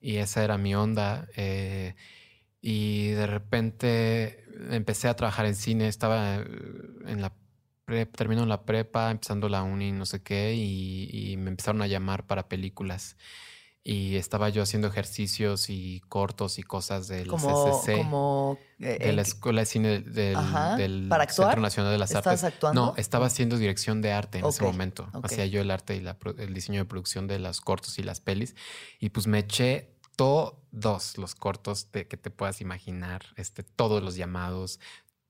Y 0.00 0.16
esa 0.16 0.42
era 0.44 0.58
mi 0.58 0.74
onda. 0.74 1.28
eh, 1.36 1.94
y 2.60 3.08
de 3.10 3.26
repente 3.26 4.44
empecé 4.70 5.08
a 5.08 5.14
trabajar 5.16 5.46
en 5.46 5.54
cine. 5.56 5.88
Estaba 5.88 6.36
en 6.36 7.20
la 7.20 7.32
terminando 7.86 8.46
la 8.46 8.64
prepa, 8.64 9.10
empezando 9.10 9.48
la 9.48 9.62
uni, 9.62 9.92
no 9.92 10.06
sé 10.06 10.22
qué, 10.22 10.54
y, 10.54 11.08
y 11.12 11.36
me 11.36 11.50
empezaron 11.50 11.82
a 11.82 11.86
llamar 11.86 12.26
para 12.26 12.48
películas. 12.48 13.16
Y 13.84 14.14
estaba 14.14 14.48
yo 14.48 14.62
haciendo 14.62 14.86
ejercicios 14.86 15.68
y 15.68 16.00
cortos 16.08 16.60
y 16.60 16.62
cosas 16.62 17.08
del 17.08 17.26
Como, 17.26 17.48
CCC, 17.82 17.96
como 17.96 18.58
eh, 18.78 18.96
de 19.00 19.06
la 19.12 19.22
en- 19.22 19.26
Escuela 19.26 19.62
de 19.62 19.66
Cine 19.66 20.00
del, 20.00 20.36
Ajá, 20.36 20.76
del 20.76 21.06
¿para 21.08 21.24
actuar? 21.24 21.48
Centro 21.48 21.62
Nacional 21.62 21.90
de 21.92 21.98
las 21.98 22.12
¿Estás 22.12 22.26
Artes. 22.28 22.44
actuando? 22.44 22.80
No, 22.80 22.94
estaba 22.96 23.26
haciendo 23.26 23.58
dirección 23.58 24.00
de 24.00 24.12
arte 24.12 24.38
en 24.38 24.46
ese 24.46 24.62
Ok, 24.62 24.70
momento. 24.70 25.08
ok. 25.14 25.24
Hacía 25.24 25.46
yo 25.46 25.60
el 25.60 25.72
arte 25.72 25.96
y 25.96 26.00
la 26.00 26.16
el 26.38 26.54
diseño 26.54 26.78
de 26.78 26.84
producción 26.84 27.26
de 27.26 27.40
los 27.40 27.60
cortos 27.60 27.98
y 27.98 28.04
las 28.04 28.20
pelis. 28.20 28.54
Y 29.00 29.08
pues 29.08 29.26
me 29.26 29.40
eché 29.40 29.96
todos 30.14 31.18
los 31.18 31.34
cortos 31.34 31.90
de 31.90 32.06
que 32.06 32.16
te 32.16 32.30
puedas 32.30 32.60
imaginar, 32.60 33.22
este, 33.34 33.64
todos 33.64 34.00
los 34.00 34.14
llamados, 34.14 34.78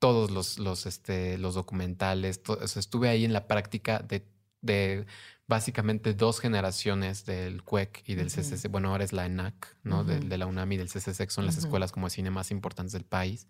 todos 0.03 0.31
los, 0.31 0.59
los, 0.59 0.85
este, 0.85 1.37
los 1.37 1.55
documentales. 1.55 2.43
to- 2.43 2.59
o 2.61 2.67
sea, 2.67 2.79
estuve 2.81 3.07
ahí 3.07 3.23
en 3.23 3.31
la 3.31 3.47
práctica 3.47 3.99
de, 3.99 4.25
de 4.61 5.05
básicamente 5.47 6.13
dos 6.13 6.41
generaciones 6.41 7.25
del 7.25 7.63
CUEC 7.63 8.03
y 8.05 8.15
del. 8.15 8.27
CCC. 8.29 8.67
Bueno, 8.69 8.89
ahora 8.89 9.05
es 9.05 9.13
la 9.13 9.25
ENAC, 9.25 9.77
¿no? 9.83 10.03
De, 10.03 10.17
Ujú. 10.17 10.27
de 10.27 10.37
la 10.37 10.45
UNAM 10.45 10.71
y 10.73 10.77
del 10.77 10.89
CCC, 10.89 11.25
que 11.25 11.29
son 11.31 11.45
las 11.45 11.57
escuelas 11.57 11.93
como 11.93 12.07
de 12.07 12.11
cine 12.11 12.31
más 12.31 12.51
importantes 12.51 12.91
del 12.91 13.05
país. 13.05 13.47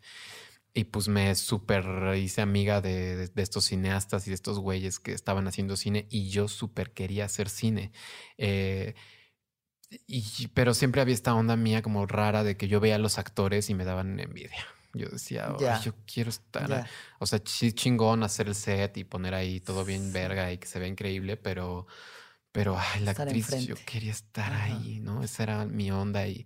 Y 0.75 0.83
pues 0.85 1.07
me 1.07 1.33
súper 1.35 1.85
hice 2.17 2.41
amiga 2.41 2.81
de, 2.81 3.15
de- 3.15 3.27
de 3.29 3.41
estos 3.41 3.65
cineastas 3.65 4.27
y 4.27 4.29
de 4.29 4.35
estos 4.35 4.59
güeyes 4.59 4.99
que 4.99 5.13
estaban 5.13 5.47
haciendo 5.47 5.75
cine 5.75 6.05
y 6.11 6.29
yo 6.29 6.47
súper 6.47 6.91
quería 6.93 7.25
hacer 7.25 7.49
cine. 7.49 7.91
Eh, 8.37 8.93
y, 10.07 10.47
pero 10.53 10.73
siempre 10.73 11.01
había 11.01 11.13
esta 11.15 11.33
onda 11.35 11.55
mía 11.55 11.81
como 11.81 12.05
rara 12.05 12.43
de 12.43 12.57
que 12.57 12.67
yo 12.67 12.79
veía 12.79 12.95
a 12.95 12.99
los 12.99 13.17
actores 13.19 13.69
y 13.69 13.73
me 13.75 13.85
daban 13.85 14.19
envidia. 14.19 14.65
Yo 14.93 15.09
decía, 15.09 15.47
"Ay, 15.47 15.55
Ya. 15.59 15.81
yo 15.81 15.93
quiero 16.05 16.29
estar, 16.29 16.69
Ya. 16.69 16.87
o 17.19 17.25
sea, 17.25 17.39
chingón 17.43 18.23
hacer 18.23 18.47
el 18.47 18.55
set 18.55 18.97
y 18.97 19.03
poner 19.03 19.33
ahí 19.33 19.59
todo 19.59 19.83
bien 19.85 20.13
verga 20.13 20.51
y 20.51 20.57
que 20.59 20.67
se 20.67 20.79
vea 20.79 20.87
increíble, 20.87 21.35
pero, 21.37 21.87
pero 22.51 22.77
ay, 22.77 23.01
la 23.01 23.11
Estar 23.11 23.27
actriz, 23.27 23.47
yo 23.65 23.75
enfrente. 23.75 23.83
quería 23.91 24.11
estar 24.11 24.53
Ajá. 24.53 24.65
ahí, 24.65 24.99
¿no? 24.99 25.23
Esa 25.23 25.43
era 25.43 25.65
mi 25.65 25.89
onda 25.91 26.27
y, 26.27 26.45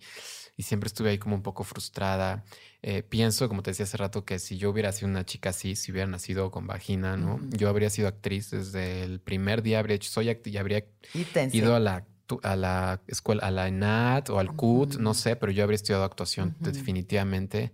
y 0.55 0.63
siempre 0.63 0.87
estuve 0.87 1.09
ahí 1.09 1.17
como 1.17 1.35
un 1.35 1.43
poco 1.43 1.63
frustrada. 1.65 2.45
Eh, 2.81 3.03
pienso, 3.03 3.49
como 3.49 3.63
te 3.63 3.71
decía 3.71 3.83
hace 3.83 3.97
rato, 3.97 4.23
que 4.23 4.39
si 4.39 4.57
yo 4.57 4.69
hubiera 4.69 4.91
sido 4.93 5.09
una 5.09 5.25
chica 5.25 5.49
así, 5.49 5.75
si 5.75 5.91
hubiera 5.91 6.07
nacido 6.07 6.49
con 6.51 6.67
vagina, 6.67 7.17
¿no? 7.17 7.35
Ujú. 7.35 7.49
Yo 7.51 7.67
habría 7.69 7.89
sido 7.89 8.07
actriz 8.07 8.51
desde 8.51 9.03
el 9.03 9.19
primer 9.19 9.61
día, 9.61 9.79
habría 9.79 9.97
hecho, 9.97 10.09
soy 10.09 10.29
actriz, 10.29 10.53
y 10.55 10.57
habría 10.57 10.85
Ítense. 11.13 11.57
ido 11.57 11.75
a 11.75 11.79
la, 11.81 12.05
a 12.43 12.55
la 12.55 13.01
escuela, 13.07 13.43
a 13.45 13.51
la 13.51 13.67
ENAT 13.67 14.29
o 14.29 14.39
al 14.39 14.53
CUT, 14.55 14.95
no 14.99 15.11
Ujú. 15.11 15.19
sé, 15.19 15.35
pero 15.35 15.51
yo 15.51 15.63
habría 15.63 15.75
estudiado 15.75 16.03
actuación 16.05 16.55
Ujú. 16.59 16.71
definitivamente. 16.71 17.73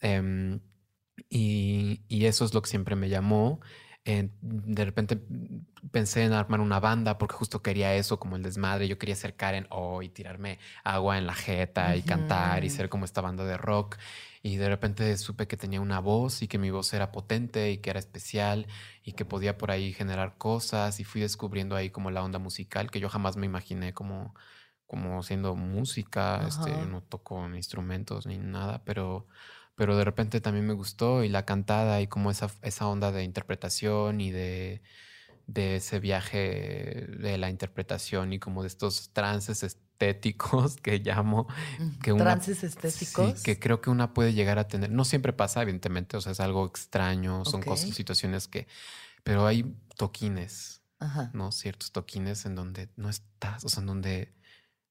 Em, 0.00 0.60
y, 1.30 2.02
y 2.08 2.26
eso 2.26 2.44
es 2.44 2.54
lo 2.54 2.62
que 2.62 2.70
siempre 2.70 2.96
me 2.96 3.08
llamó. 3.08 3.60
Eh, 4.04 4.30
de 4.40 4.84
repente 4.86 5.20
pensé 5.90 6.24
en 6.24 6.32
armar 6.32 6.60
una 6.60 6.80
banda 6.80 7.18
porque 7.18 7.34
justo 7.34 7.62
quería 7.62 7.94
eso, 7.94 8.18
como 8.18 8.36
el 8.36 8.42
desmadre. 8.42 8.88
Yo 8.88 8.98
quería 8.98 9.14
ser 9.16 9.36
Karen 9.36 9.66
O 9.70 10.02
y 10.02 10.08
tirarme 10.08 10.58
agua 10.84 11.18
en 11.18 11.26
la 11.26 11.34
jeta 11.34 11.94
y 11.96 12.02
cantar 12.02 12.64
y 12.64 12.70
ser 12.70 12.88
como 12.88 13.04
esta 13.04 13.20
banda 13.20 13.44
de 13.44 13.56
rock. 13.58 13.96
Y 14.42 14.56
de 14.56 14.68
repente 14.68 15.16
supe 15.18 15.46
que 15.46 15.56
tenía 15.56 15.80
una 15.80 16.00
voz 16.00 16.42
y 16.42 16.48
que 16.48 16.58
mi 16.58 16.70
voz 16.70 16.92
era 16.94 17.12
potente 17.12 17.70
y 17.70 17.78
que 17.78 17.90
era 17.90 17.98
especial 17.98 18.66
y 19.02 19.12
que 19.12 19.24
podía 19.26 19.58
por 19.58 19.70
ahí 19.70 19.92
generar 19.92 20.38
cosas. 20.38 21.00
Y 21.00 21.04
fui 21.04 21.20
descubriendo 21.20 21.76
ahí 21.76 21.90
como 21.90 22.10
la 22.10 22.22
onda 22.22 22.38
musical 22.38 22.90
que 22.90 23.00
yo 23.00 23.08
jamás 23.10 23.36
me 23.36 23.46
imaginé 23.46 23.92
como, 23.94 24.34
como 24.86 25.22
siendo 25.22 25.54
música. 25.54 26.46
Este, 26.46 26.70
no 26.86 27.02
toco 27.02 27.46
instrumentos 27.54 28.26
ni 28.26 28.38
nada, 28.38 28.82
pero 28.84 29.26
pero 29.78 29.96
de 29.96 30.04
repente 30.04 30.42
también 30.42 30.66
me 30.66 30.74
gustó 30.74 31.24
y 31.24 31.30
la 31.30 31.46
cantada 31.46 32.02
y 32.02 32.08
como 32.08 32.30
esa, 32.30 32.50
esa 32.62 32.86
onda 32.88 33.12
de 33.12 33.24
interpretación 33.24 34.20
y 34.20 34.30
de, 34.32 34.82
de 35.46 35.76
ese 35.76 36.00
viaje 36.00 37.06
de 37.18 37.38
la 37.38 37.50
interpretación 37.50 38.32
y 38.34 38.38
como 38.40 38.62
de 38.62 38.68
estos 38.68 39.10
trances 39.14 39.62
estéticos 39.62 40.76
que 40.82 40.98
llamo, 40.98 41.48
que 42.02 42.12
una- 42.12 42.24
Trances 42.38 42.58
sí, 42.58 42.66
estéticos. 42.66 43.42
que 43.42 43.58
creo 43.60 43.80
que 43.80 43.90
una 43.90 44.14
puede 44.14 44.34
llegar 44.34 44.58
a 44.58 44.68
tener, 44.68 44.90
no 44.90 45.04
siempre 45.04 45.32
pasa 45.32 45.62
evidentemente, 45.62 46.16
o 46.16 46.20
sea, 46.20 46.32
es 46.32 46.40
algo 46.40 46.66
extraño, 46.66 47.44
son 47.46 47.62
cosas, 47.62 47.88
Ok. 47.90 47.94
situaciones 47.94 48.48
que, 48.48 48.66
pero 49.24 49.46
hay 49.46 49.76
toquines, 49.96 50.82
Ajá. 50.98 51.30
¿no? 51.34 51.52
Ciertos 51.52 51.92
toquines 51.92 52.46
en 52.46 52.56
donde 52.56 52.90
no 52.96 53.08
estás, 53.10 53.64
o 53.64 53.68
sea, 53.68 53.80
en 53.80 53.86
donde 53.86 54.34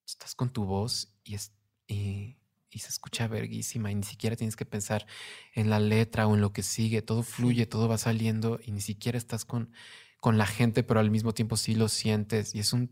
estás 0.08 0.36
con 0.36 0.50
tu 0.50 0.66
voz 0.66 1.14
y, 1.26 1.36
es, 1.36 1.54
y, 1.88 2.37
y 2.70 2.80
se 2.80 2.90
escucha 2.90 3.28
verguísima 3.28 3.92
y 3.92 3.96
ni 3.96 4.04
siquiera 4.04 4.36
tienes 4.36 4.56
que 4.56 4.66
pensar 4.66 5.06
en 5.54 5.70
la 5.70 5.80
letra 5.80 6.28
o 6.28 6.36
en 6.36 6.42
lo 6.42 6.52
que 6.52 6.64
sigue, 6.64 7.02
todo 7.02 7.24
fluye, 7.24 7.66
todo 7.66 7.88
va 7.88 7.98
saliendo 7.98 8.60
y 8.64 8.72
ni 8.72 8.82
siquiera 8.82 9.18
estás 9.18 9.46
con, 9.46 9.72
con 10.20 10.38
la 10.38 10.46
gente, 10.46 10.84
pero 10.84 11.00
al 11.00 11.12
mismo 11.12 11.34
tiempo 11.34 11.58
sí 11.58 11.76
lo 11.76 11.88
sientes 11.88 12.56
y 12.56 12.60
es 12.60 12.74
un, 12.74 12.92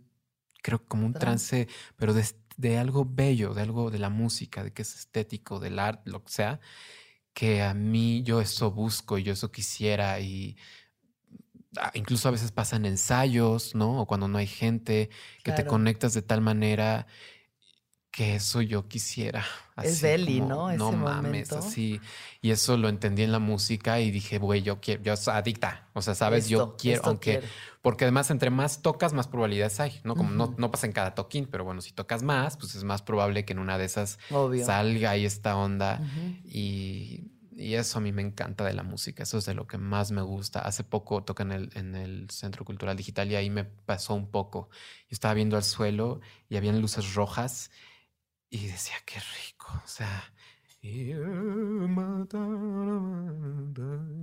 creo, 0.61 0.85
como 0.85 1.05
un 1.05 1.13
Trance. 1.13 1.67
pero 1.97 2.13
de, 2.13 2.25
de 2.57 2.77
algo 2.77 3.05
bello, 3.05 3.53
de 3.53 3.61
algo 3.61 3.91
de 3.91 3.99
la 3.99 4.09
música, 4.09 4.63
de 4.63 4.71
que 4.71 4.83
es 4.83 4.95
estético, 4.95 5.59
del 5.59 5.79
arte, 5.79 6.09
lo 6.09 6.23
que 6.23 6.31
sea, 6.31 6.59
que 7.33 7.61
a 7.61 7.73
mí 7.73 8.23
yo 8.23 8.39
eso 8.39 8.71
busco 8.71 9.17
y 9.17 9.23
yo 9.23 9.33
eso 9.33 9.51
quisiera 9.51 10.21
y 10.21 10.55
ah, 11.77 11.91
incluso 11.95 12.29
a 12.29 12.31
veces 12.31 12.51
pasan 12.53 12.85
ensayos, 12.85 13.75
¿no? 13.75 14.01
O 14.01 14.05
cuando 14.07 14.29
no 14.29 14.37
hay 14.37 14.47
gente, 14.47 15.09
que 15.43 15.51
te 15.51 15.65
conectas 15.65 16.13
de 16.13 16.21
tal 16.21 16.39
manera 16.39 17.07
que 18.15 18.35
eso 18.35 18.61
yo 18.61 18.87
quisiera. 18.87 19.41
Es 19.75 19.95
así 19.95 20.03
Belly, 20.03 20.37
como, 20.39 20.49
¿no? 20.49 20.69
Ese 20.69 20.77
No 20.77 20.93
mames, 20.93 21.51
momento. 21.51 21.57
así. 21.57 21.99
Y 22.41 22.51
eso 22.51 22.77
lo 22.77 22.87
entendí 22.87 23.23
en 23.23 23.33
la 23.33 23.39
música 23.39 23.99
y 23.99 24.09
dije, 24.09 24.37
güey, 24.37 24.61
yo 24.61 24.79
quiero, 24.79 25.03
yo 25.03 25.17
soy 25.17 25.33
adicta. 25.35 25.89
O 25.93 26.01
sea, 26.01 26.15
sabes, 26.15 26.47
yo 26.47 26.59
Esto, 26.59 26.77
quiero, 26.77 26.95
esto 26.99 27.09
aunque, 27.09 27.31
quiero. 27.39 27.47
porque 27.81 28.05
además 28.05 28.31
entre 28.31 28.49
más 28.51 28.81
tocas, 28.81 29.11
más 29.11 29.27
probabilidades 29.27 29.81
hay, 29.81 29.99
¿no? 30.05 30.15
Como 30.15 30.31
no, 30.31 30.45
Ujú. 30.45 30.55
no 30.57 30.71
pasa 30.71 30.87
en 30.87 30.93
cada 30.93 31.13
toquín, 31.13 31.45
pero 31.51 31.65
bueno, 31.65 31.81
si 31.81 31.91
tocas 31.91 32.23
más, 32.23 32.55
pues 32.55 32.73
es 32.75 32.85
más 32.85 33.01
probable 33.01 33.43
que 33.43 33.51
en 33.51 33.59
una 33.59 33.77
de 33.77 33.83
esas 33.83 34.17
Obvio. 34.29 34.65
salga 34.65 35.11
ahí 35.11 35.25
esta 35.25 35.57
onda. 35.57 35.99
Ujú. 36.01 36.35
Y, 36.45 37.31
y 37.57 37.73
eso 37.73 37.97
a 37.97 38.01
mí 38.01 38.13
me 38.13 38.21
encanta 38.21 38.63
de 38.63 38.73
la 38.73 38.83
música, 38.83 39.23
eso 39.23 39.37
es 39.39 39.45
de 39.45 39.55
lo 39.55 39.67
que 39.67 39.77
más 39.77 40.11
me 40.11 40.21
gusta. 40.21 40.59
Hace 40.61 40.85
poco 40.85 41.21
toca 41.25 41.43
en 41.43 41.51
el, 41.51 41.69
en 41.75 41.95
el 41.95 42.29
Centro 42.29 42.63
Cultural 42.63 42.95
Digital 42.95 43.29
y 43.29 43.35
ahí 43.35 43.49
me 43.49 43.65
pasó 43.65 44.13
un 44.13 44.31
poco. 44.31 44.69
Yo 45.09 45.15
estaba 45.15 45.33
viendo 45.33 45.57
al 45.57 45.63
suelo 45.65 46.21
y 46.47 46.55
habían 46.55 46.79
luces 46.79 47.13
rojas 47.13 47.71
y 48.55 48.67
decía, 48.67 48.95
qué 49.05 49.19
rico, 49.19 49.67
o 49.83 49.87
sea, 49.87 50.23
y, 50.81 51.11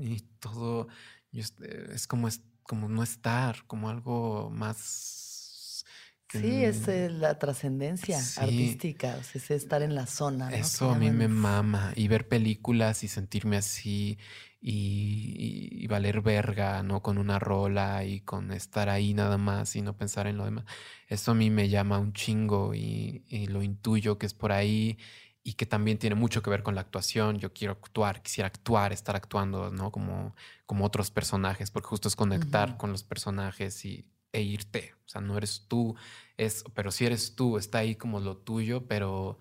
y 0.00 0.20
todo, 0.40 0.88
y 1.30 1.40
es, 1.40 2.06
como, 2.06 2.28
es 2.28 2.42
como 2.62 2.88
no 2.88 3.02
estar, 3.02 3.64
como 3.66 3.88
algo 3.88 4.50
más... 4.50 5.84
que 6.28 6.38
Sí, 6.38 6.64
es 6.64 6.88
eh, 6.88 7.10
la 7.10 7.38
trascendencia 7.38 8.18
Sí. 8.20 8.40
artística, 8.40 9.16
o 9.20 9.22
sea, 9.22 9.40
es 9.40 9.50
estar 9.50 9.82
en 9.82 9.94
la 9.94 10.06
zona. 10.06 10.50
Eso 10.54 10.90
a 10.90 10.94
mí 10.98 11.10
me 11.10 11.28
mama. 11.28 11.92
Y 11.96 12.08
ver 12.08 12.28
películas 12.28 13.04
y 13.04 13.08
sentirme 13.08 13.56
así 13.56 14.18
y, 14.62 15.68
y- 15.82 15.86
valer 15.88 16.22
verga, 16.22 16.82
¿no? 16.82 17.02
Con 17.02 17.18
una 17.18 17.38
rola 17.38 18.04
y 18.04 18.20
con 18.20 18.52
estar 18.52 18.88
ahí 18.88 19.12
nada 19.14 19.36
más 19.38 19.76
y 19.76 19.82
no 19.82 19.96
pensar 19.96 20.26
en 20.26 20.36
lo 20.38 20.44
demás. 20.44 20.64
Eso 21.08 21.32
a 21.32 21.34
mí 21.34 21.50
me 21.50 21.68
llama 21.68 21.98
un 21.98 22.12
chingo 22.14 22.74
y, 22.74 23.24
y 23.28 23.46
lo 23.48 23.62
intuyo 23.62 24.18
que 24.18 24.26
es 24.26 24.34
por 24.34 24.52
ahí 24.52 24.98
y 25.44 25.54
que 25.54 25.66
también 25.66 25.98
tiene 25.98 26.14
mucho 26.16 26.42
que 26.42 26.50
ver 26.50 26.62
con 26.62 26.74
la 26.76 26.82
actuación. 26.82 27.38
Yo 27.38 27.52
quiero 27.52 27.72
actuar, 27.72 28.22
quisiera 28.22 28.46
actuar, 28.46 28.92
estar 28.92 29.16
actuando, 29.16 29.70
¿no? 29.70 29.90
Como, 29.90 30.34
como 30.66 30.84
otros 30.86 31.10
personajes, 31.10 31.70
porque 31.70 31.88
justo 31.88 32.08
es 32.08 32.16
conectar 32.16 32.70
Ujú. 32.70 32.78
con 32.78 32.92
los 32.92 33.02
personajes 33.02 33.84
y, 33.84 34.06
e 34.32 34.40
irte. 34.42 34.94
O 35.04 35.08
sea, 35.08 35.20
no 35.20 35.36
eres 35.36 35.66
tú, 35.68 35.94
es, 36.36 36.64
pero 36.74 36.90
si 36.90 37.04
eres 37.06 37.34
tú, 37.34 37.58
está 37.58 37.78
ahí 37.78 37.96
como 37.96 38.20
lo 38.20 38.36
tuyo, 38.38 38.86
pero 38.86 39.38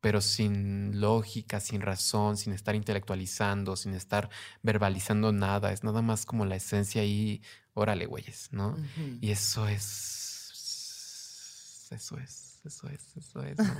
pero 0.00 0.20
sin 0.20 1.00
lógica, 1.00 1.60
sin 1.60 1.80
razón, 1.80 2.36
sin 2.36 2.52
estar 2.52 2.74
intelectualizando, 2.74 3.76
sin 3.76 3.94
estar 3.94 4.30
verbalizando 4.62 5.32
nada. 5.32 5.72
Es 5.72 5.84
nada 5.84 6.02
más 6.02 6.24
como 6.24 6.46
la 6.46 6.56
esencia 6.56 7.02
ahí, 7.02 7.42
órale, 7.74 8.06
güeyes, 8.06 8.48
¿no? 8.52 8.76
Y 9.20 9.30
eso 9.30 9.68
es. 9.68 10.16
Eso 11.90 12.16
es, 12.18 12.60
eso 12.64 12.88
es, 12.88 13.16
eso 13.16 13.42
es. 13.42 13.58
¿no? 13.58 13.74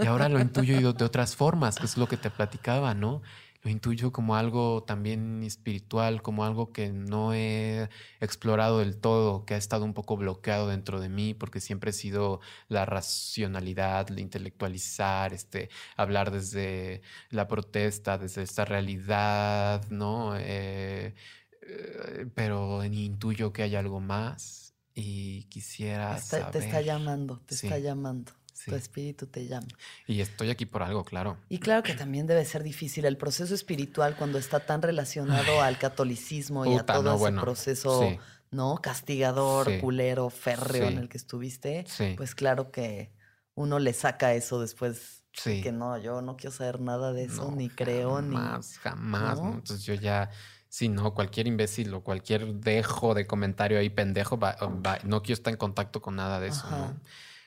Y 0.02 0.06
ahora 0.06 0.28
lo 0.28 0.40
intuyo 0.40 0.92
de 0.92 1.04
otras 1.04 1.36
formas, 1.36 1.76
que 1.76 1.86
es 1.86 1.96
lo 1.96 2.08
que 2.08 2.16
te 2.16 2.30
platicaba, 2.30 2.92
¿no? 2.92 3.22
Lo 3.66 3.72
intuyo 3.72 4.12
como 4.12 4.36
algo 4.36 4.84
también 4.84 5.42
espiritual, 5.42 6.22
como 6.22 6.44
algo 6.44 6.72
que 6.72 6.92
no 6.92 7.34
he 7.34 7.88
explorado 8.20 8.78
del 8.78 8.96
todo, 8.96 9.44
que 9.44 9.54
ha 9.54 9.56
estado 9.56 9.84
un 9.84 9.92
poco 9.92 10.16
bloqueado 10.16 10.68
dentro 10.68 11.00
de 11.00 11.08
mí, 11.08 11.34
porque 11.34 11.58
siempre 11.58 11.90
he 11.90 11.92
sido 11.92 12.38
la 12.68 12.86
racionalidad, 12.86 14.08
el 14.12 14.20
intelectualizar, 14.20 15.32
este, 15.34 15.68
hablar 15.96 16.30
desde 16.30 17.02
la 17.30 17.48
protesta, 17.48 18.18
desde 18.18 18.44
esta 18.44 18.64
realidad, 18.64 19.84
¿no? 19.90 20.36
Eh, 20.38 21.16
eh, 21.62 22.26
pero 22.36 22.84
intuyo 22.84 23.52
que 23.52 23.64
hay 23.64 23.74
algo 23.74 23.98
más 23.98 24.76
y 24.94 25.42
quisiera 25.48 26.16
Está- 26.18 26.52
te 26.52 26.58
está 26.60 26.70
saber. 26.70 26.84
llamando, 26.84 27.40
te 27.40 27.56
está 27.56 27.80
llamando. 27.80 28.30
Sí. 28.66 28.70
Tu 28.70 28.76
espíritu 28.76 29.26
te 29.26 29.46
llama. 29.46 29.66
Y 30.06 30.20
estoy 30.20 30.50
aquí 30.50 30.66
por 30.66 30.82
algo, 30.82 31.04
claro. 31.04 31.38
Y 31.48 31.58
claro 31.58 31.82
que 31.82 31.94
también 31.94 32.26
debe 32.26 32.44
ser 32.44 32.62
difícil 32.62 33.06
el 33.06 33.16
proceso 33.16 33.54
espiritual 33.54 34.14
cuando 34.16 34.36
está 34.38 34.60
tan 34.60 34.82
relacionado 34.82 35.62
al 35.62 35.78
catolicismo 35.78 36.66
y 36.66 36.74
a 36.76 36.84
todo 36.84 37.02
no, 37.02 37.10
ese 37.12 37.18
bueno, 37.18 37.40
proceso, 37.40 38.02
sí. 38.02 38.18
¿no? 38.50 38.76
Castigador, 38.82 39.66
Sí. 39.70 39.78
culero, 39.80 40.28
férreo 40.30 40.88
en 40.88 40.98
el 40.98 41.08
que 41.08 41.16
estuviste. 41.16 41.86
Pues 42.18 42.34
claro 42.34 42.70
que 42.70 43.10
uno 43.54 43.78
le 43.78 43.92
saca 43.94 44.34
eso 44.34 44.60
después. 44.60 45.22
Que 45.42 45.70
no, 45.70 45.98
yo 45.98 46.22
no 46.22 46.36
quiero 46.36 46.54
saber 46.56 46.80
nada 46.80 47.12
de 47.12 47.24
eso, 47.24 47.50
No, 47.50 47.56
ni 47.56 47.68
creo, 47.68 48.22
ni. 48.22 48.34
Jamás, 48.36 48.78
jamás. 48.78 49.38
¿no? 49.38 49.44
¿no? 49.50 49.54
Entonces 49.56 49.84
yo 49.84 49.92
ya, 49.92 50.30
si 50.70 50.88
no, 50.88 51.12
cualquier 51.12 51.46
imbécil 51.46 51.92
o 51.92 52.02
cualquier 52.02 52.54
dejo 52.54 53.12
de 53.14 53.26
comentario 53.26 53.78
ahí 53.78 53.90
pendejo, 53.90 54.38
va- 54.38 54.56
va- 54.84 54.98
no 55.04 55.22
quiero 55.22 55.34
estar 55.34 55.52
en 55.52 55.58
contacto 55.58 56.00
con 56.00 56.16
nada 56.16 56.40
de 56.40 56.48
eso, 56.48 56.66
Ajá. 56.66 56.76
¿no? 56.78 57.00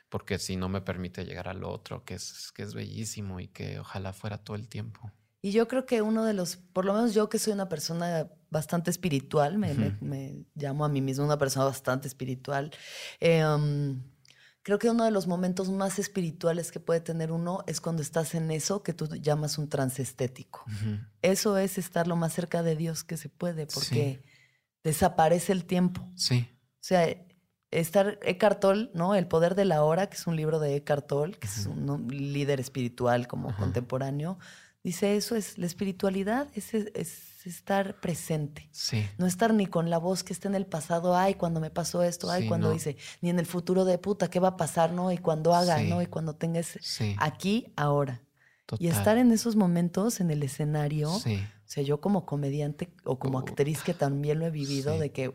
Porque 0.10 0.40
si 0.40 0.56
no 0.56 0.70
me 0.70 0.82
permite 0.82 1.24
llegar 1.24 1.48
al 1.48 1.64
otro, 1.64 2.04
que 2.04 2.16
es, 2.16 2.52
que 2.54 2.64
es 2.64 2.74
bellísimo 2.74 3.40
y 3.40 3.48
que 3.48 3.80
ojalá 3.80 4.12
fuera 4.12 4.38
todo 4.40 4.56
el 4.56 4.68
tiempo. 4.68 5.12
Y 5.42 5.52
yo 5.52 5.68
creo 5.68 5.86
que 5.86 6.02
uno 6.02 6.26
de 6.26 6.34
los, 6.34 6.58
por 6.58 6.84
lo 6.84 6.94
menos 6.94 7.14
yo 7.14 7.30
que 7.30 7.40
soy 7.40 7.54
una 7.54 7.70
persona 7.70 8.28
bastante 8.50 8.90
espiritual, 8.92 9.58
me, 9.58 9.74
me- 9.74 9.88
Ujú. 9.90 10.06
me 10.06 10.46
llamo 10.56 10.84
a 10.84 10.90
mí 10.90 11.00
misma 11.02 11.26
una 11.26 11.38
persona 11.38 11.66
bastante 11.66 12.08
espiritual, 12.08 12.72
eh, 13.22 13.46
um, 13.46 14.02
creo 14.64 14.80
que 14.80 14.90
uno 14.90 15.06
de 15.06 15.12
los 15.12 15.28
momentos 15.28 15.70
más 15.70 15.98
espirituales 16.00 16.72
que 16.72 16.80
puede 16.82 17.00
tener 17.00 17.32
uno 17.32 17.64
es 17.68 17.80
cuando 17.80 18.02
estás 18.02 18.36
en 18.36 18.52
eso 18.52 18.84
que 18.84 18.92
tú 18.94 19.06
llamas 19.16 19.58
un 19.58 19.70
trance 19.70 20.02
estético. 20.02 20.66
Ujú. 20.68 20.98
Eso 21.22 21.58
es 21.58 21.78
estar 21.78 22.08
lo 22.08 22.16
más 22.18 22.34
cerca 22.34 22.62
de 22.64 22.76
Dios 22.76 23.04
que 23.06 23.16
se 23.16 23.30
puede, 23.30 23.66
porque 23.68 24.22
desaparece 24.84 25.54
el 25.54 25.66
tiempo. 25.66 26.06
Sí. 26.16 26.48
O 26.52 26.82
sea, 26.82 27.08
estar 27.72 28.18
Eckhart 28.24 28.60
Tolle, 28.60 28.90
¿no? 28.94 29.16
El 29.16 29.28
poder 29.28 29.56
de 29.56 29.66
la 29.66 29.84
hora, 29.84 30.08
que 30.08 30.18
es 30.18 30.26
un 30.28 30.36
libro 30.36 30.60
de 30.60 30.76
Eckhart 30.76 31.08
Tolle, 31.08 31.34
que 31.38 31.48
es 31.48 31.66
un 31.66 31.90
un 31.90 32.08
líder 32.08 32.60
espiritual 32.60 33.28
como 33.28 33.50
Ajá. 33.50 33.60
contemporáneo, 33.60 34.38
dice 34.84 35.16
eso 35.16 35.36
es 35.36 35.58
la 35.58 35.66
espiritualidad, 35.66 36.48
es, 36.56 36.74
es 36.74 37.46
estar 37.46 38.00
presente. 38.02 38.70
Sí. 38.72 39.06
No 39.18 39.26
estar 39.26 39.54
ni 39.54 39.66
con 39.66 39.90
la 39.90 39.98
voz 39.98 40.24
que 40.24 40.34
está 40.34 40.48
en 40.48 40.56
el 40.56 40.66
pasado, 40.66 41.16
ay, 41.16 41.36
cuando 41.36 41.60
me 41.62 41.70
pasó 41.70 42.04
esto, 42.04 42.30
ay, 42.30 42.44
Sí, 42.44 42.48
cuando 42.48 42.70
no. 42.70 42.76
hice, 42.76 42.98
ni 43.22 43.30
en 43.30 43.40
el 43.40 43.46
futuro 43.46 43.86
de 43.86 43.98
puta, 43.98 44.30
¿qué 44.30 44.40
va 44.40 44.50
a 44.50 44.58
pasar, 44.58 44.92
no? 44.92 45.12
Y 45.12 45.18
cuando 45.18 45.54
haga, 45.56 45.78
Sí. 45.80 45.88
¿no? 45.90 46.02
Y 46.02 46.06
cuando 46.08 46.36
tenga 46.36 46.60
ese... 46.60 46.80
Sí. 46.82 47.16
Aquí, 47.20 47.72
ahora. 47.76 48.22
Total. 48.66 48.86
Y 48.86 48.90
estar 48.90 49.18
en 49.18 49.32
esos 49.32 49.56
momentos 49.56 50.20
en 50.20 50.30
el 50.32 50.44
escenario, 50.44 51.10
Sí. 51.20 51.36
o 51.38 51.70
sea, 51.70 51.82
yo 51.84 52.02
como 52.02 52.26
comediante 52.26 52.94
o 53.04 53.18
como 53.18 53.40
Puta, 53.40 53.52
actriz 53.52 53.82
que 53.84 53.94
también 53.96 54.38
lo 54.40 54.46
he 54.46 54.52
vivido, 54.52 55.00
de 55.00 55.12
que 55.12 55.34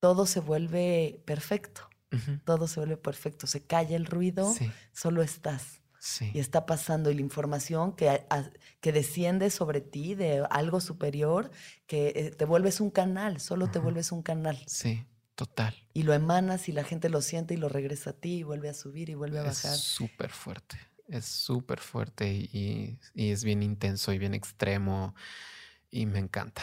todo 0.00 0.26
se 0.26 0.40
vuelve 0.40 1.22
perfecto, 1.24 1.88
todo 2.44 2.68
se 2.68 2.80
vuelve 2.80 2.96
perfecto, 2.96 3.46
se 3.46 3.64
calla 3.66 3.96
el 3.96 4.06
ruido, 4.06 4.52
Sí. 4.54 4.70
solo 4.92 5.22
estás 5.22 5.80
Sí. 6.00 6.30
y 6.32 6.38
está 6.38 6.64
pasando 6.64 7.10
y 7.10 7.14
la 7.14 7.20
información 7.20 7.94
que, 7.96 8.08
a- 8.08 8.50
que 8.80 8.92
desciende 8.92 9.50
sobre 9.50 9.80
ti 9.80 10.14
de 10.14 10.46
algo 10.50 10.80
superior, 10.80 11.50
que 11.86 12.12
eh, 12.14 12.30
te 12.30 12.44
vuelves 12.44 12.80
un 12.80 12.90
canal, 12.90 13.40
solo 13.40 13.70
te 13.70 13.78
vuelves 13.80 14.12
un 14.12 14.22
canal 14.22 14.58
Sí. 14.66 15.04
Total. 15.34 15.74
y 15.94 16.02
lo 16.02 16.14
emanas 16.14 16.68
y 16.68 16.72
la 16.72 16.82
gente 16.82 17.08
lo 17.08 17.20
siente 17.22 17.54
y 17.54 17.56
lo 17.58 17.68
regresa 17.68 18.10
a 18.10 18.12
ti 18.12 18.38
y 18.38 18.42
vuelve 18.42 18.68
a 18.68 18.74
subir 18.74 19.08
y 19.10 19.14
vuelve 19.14 19.38
a 19.38 19.42
Es 19.48 19.62
bajar. 19.62 19.76
súper 19.78 20.30
fuerte. 20.30 20.76
Es 21.08 21.24
súper 21.26 21.78
fuerte 21.80 22.28
y, 22.32 22.98
y 23.14 23.30
es 23.30 23.42
bien 23.44 23.62
intenso 23.62 24.12
y 24.12 24.18
bien 24.18 24.34
extremo 24.34 25.14
y 25.90 26.04
me 26.06 26.18
encanta. 26.18 26.62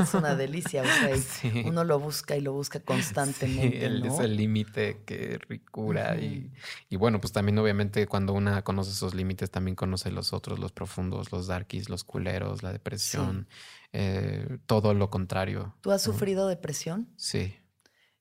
Es 0.00 0.14
una 0.14 0.34
delicia, 0.34 0.82
o 0.82 0.84
sea, 0.84 1.14
y 1.16 1.20
Sí. 1.20 1.62
uno 1.64 1.84
lo 1.84 2.00
busca 2.00 2.36
y 2.36 2.40
lo 2.40 2.52
busca 2.52 2.80
constantemente, 2.80 3.88
Sí, 3.88 4.06
es 4.08 4.18
el 4.20 4.36
límite 4.36 5.02
que 5.06 5.38
ricura 5.48 6.16
y, 6.16 6.50
y 6.88 6.96
bueno, 6.96 7.20
pues 7.20 7.32
también 7.32 7.56
obviamente 7.58 8.06
cuando 8.08 8.32
una 8.32 8.62
conoce 8.62 8.90
esos 8.90 9.14
límites 9.14 9.50
también 9.50 9.76
conoce 9.76 10.10
los 10.10 10.32
otros, 10.32 10.58
los 10.58 10.72
profundos, 10.72 11.30
los 11.30 11.46
darkies, 11.46 11.88
los 11.88 12.02
culeros, 12.02 12.62
la 12.64 12.72
depresión, 12.72 13.46
eh, 13.92 14.58
todo 14.66 14.92
lo 14.92 15.08
contrario. 15.10 15.76
¿Tú 15.80 15.92
has 15.92 16.02
sufrido 16.02 16.48
depresión? 16.48 17.08
Sí. 17.16 17.54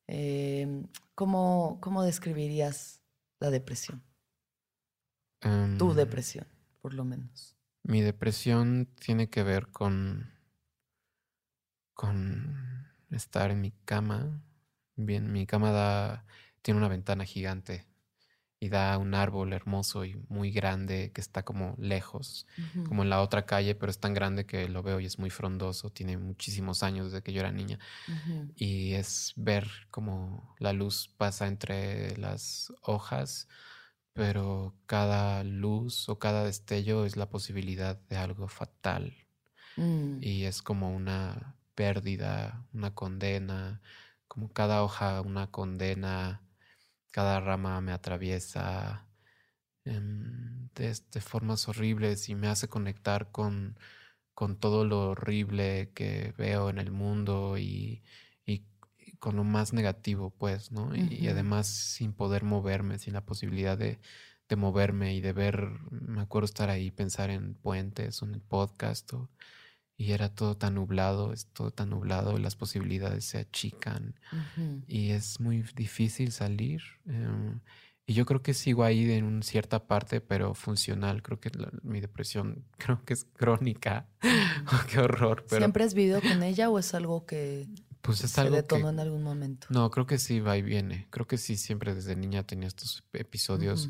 Eh, 0.07 0.83
¿cómo, 1.15 1.79
¿Cómo 1.81 2.03
describirías 2.03 3.01
la 3.39 3.49
depresión? 3.49 4.03
Tu 5.41 5.47
Em, 5.89 5.95
depresión, 5.95 6.47
por 6.81 6.93
lo 6.93 7.03
menos. 7.05 7.56
Mi 7.87 8.01
depresión 8.01 8.89
tiene 8.99 9.29
que 9.29 9.43
ver 9.43 9.67
con, 9.67 10.29
con 11.93 12.85
estar 13.11 13.49
en 13.49 13.61
mi 13.61 13.71
cama. 13.85 14.43
Bien, 14.97 15.31
mi 15.31 15.45
cama 15.45 15.71
da, 15.71 16.25
tiene 16.61 16.79
una 16.79 16.89
ventana 16.89 17.23
gigante 17.23 17.87
y 18.59 18.67
da 18.67 18.97
un 18.97 19.13
árbol 19.13 19.53
hermoso 19.53 20.03
y 20.03 20.17
muy 20.27 20.51
grande 20.51 21.13
que 21.13 21.21
está 21.21 21.43
como 21.43 21.75
lejos, 21.77 22.45
como 22.89 23.03
en 23.03 23.09
la 23.09 23.21
otra 23.21 23.45
calle, 23.45 23.73
pero 23.73 23.89
es 23.89 23.99
tan 23.99 24.13
grande 24.13 24.45
que 24.45 24.67
lo 24.67 24.83
veo 24.83 24.99
y 24.99 25.05
es 25.05 25.17
muy 25.17 25.29
frondoso. 25.29 25.89
Tiene 25.89 26.17
muchísimos 26.17 26.83
años 26.83 27.13
desde 27.13 27.23
que 27.23 27.31
yo 27.31 27.39
era 27.39 27.53
niña 27.53 27.79
y 28.57 28.95
es 28.95 29.31
ver 29.37 29.69
cómo 29.91 30.55
la 30.59 30.73
luz 30.73 31.09
pasa 31.15 31.47
entre 31.47 32.17
las 32.17 32.73
hojas, 32.81 33.47
pero 34.17 34.75
cada 34.87 35.43
luz 35.45 36.09
o 36.09 36.19
cada 36.19 36.43
destello 36.45 37.05
es 37.05 37.17
la 37.17 37.29
posibilidad 37.29 37.97
de 38.09 38.17
algo 38.17 38.49
fatal 38.49 39.13
Mm. 39.77 40.21
y 40.21 40.45
es 40.45 40.61
como 40.61 40.95
una 40.95 41.57
pérdida, 41.75 42.67
una 42.73 42.93
condena, 42.95 43.81
como 44.27 44.51
cada 44.53 44.83
hoja 44.83 45.21
una 45.21 45.51
condena, 45.51 46.43
cada 47.11 47.39
rama 47.39 47.81
me 47.81 47.91
atraviesa 47.93 49.07
em, 49.85 50.69
de, 50.75 50.95
de 51.11 51.21
formas 51.21 51.67
horribles 51.69 52.29
y 52.29 52.35
me 52.35 52.47
hace 52.49 52.67
conectar 52.69 53.31
con, 53.31 53.79
con 54.33 54.59
todo 54.59 54.85
lo 54.85 55.11
horrible 55.11 55.91
que 55.95 56.33
veo 56.37 56.69
en 56.69 56.79
el 56.79 56.91
mundo 56.91 57.57
y, 57.57 58.03
con 59.19 59.35
lo 59.35 59.43
más 59.43 59.73
negativo, 59.73 60.29
pues, 60.31 60.71
¿no? 60.71 60.95
Y, 60.95 61.01
y 61.13 61.21
Ujú. 61.23 61.31
además 61.31 61.67
sin 61.67 62.13
poder 62.13 62.43
moverme, 62.43 62.99
sin 62.99 63.13
la 63.13 63.25
posibilidad 63.25 63.77
de, 63.77 63.99
de 64.49 64.55
moverme 64.55 65.15
y 65.15 65.21
de 65.21 65.33
ver, 65.33 65.69
me 65.91 66.21
acuerdo 66.21 66.45
estar 66.45 66.69
ahí, 66.69 66.91
pensar 66.91 67.29
en 67.29 67.53
puentes 67.55 68.21
o 68.21 68.25
en 68.25 68.33
el 68.35 68.41
podcast 68.41 69.11
o- 69.13 69.29
y 69.99 70.11
era 70.11 70.29
todo 70.29 70.55
tan 70.55 70.75
nublado, 70.75 71.33
es 71.33 71.47
todo 71.47 71.71
tan 71.71 71.89
nublado, 71.89 72.37
las 72.37 72.55
posibilidades 72.55 73.25
se 73.25 73.39
achican 73.39 74.13
Ujú. 74.31 74.83
y 74.87 75.09
es 75.09 75.39
muy 75.39 75.63
difícil 75.75 76.31
salir. 76.31 76.81
em, 77.07 77.59
Y 78.09 78.13
yo 78.13 78.25
creo 78.25 78.41
que 78.41 78.53
sigo 78.53 78.85
ahí 78.85 79.11
en 79.11 79.43
cierta 79.43 79.85
parte, 79.85 80.21
pero 80.21 80.53
funcional. 80.53 81.21
Creo 81.21 81.41
que 81.41 81.51
mi 81.83 81.99
depresión 81.99 82.63
creo 82.77 83.03
que 83.03 83.13
es 83.13 83.25
crónica. 83.25 84.07
Qué 84.89 84.99
horror. 84.99 85.43
Pero, 85.49 85.61
¿Siempre 85.63 85.83
has 85.83 85.93
vivido 85.93 86.21
con 86.21 86.41
ella 86.43 86.69
o 86.69 86.79
es 86.79 86.93
algo 86.93 87.25
que 87.25 87.67
pues 88.07 88.23
es 88.23 88.31
se 88.31 88.41
algo 88.41 88.55
detonó 88.55 88.85
que, 88.85 88.89
en 88.89 88.99
algún 88.99 89.23
momento? 89.23 89.67
No, 89.69 89.89
creo 89.91 90.05
que 90.05 90.17
sí 90.17 90.39
va 90.39 90.57
y 90.57 90.61
viene. 90.61 91.07
Creo 91.11 91.27
que 91.27 91.37
sí, 91.37 91.55
siempre 91.57 91.93
desde 91.93 92.15
niña 92.15 92.43
tenía 92.43 92.67
estos 92.67 93.03
episodios 93.13 93.89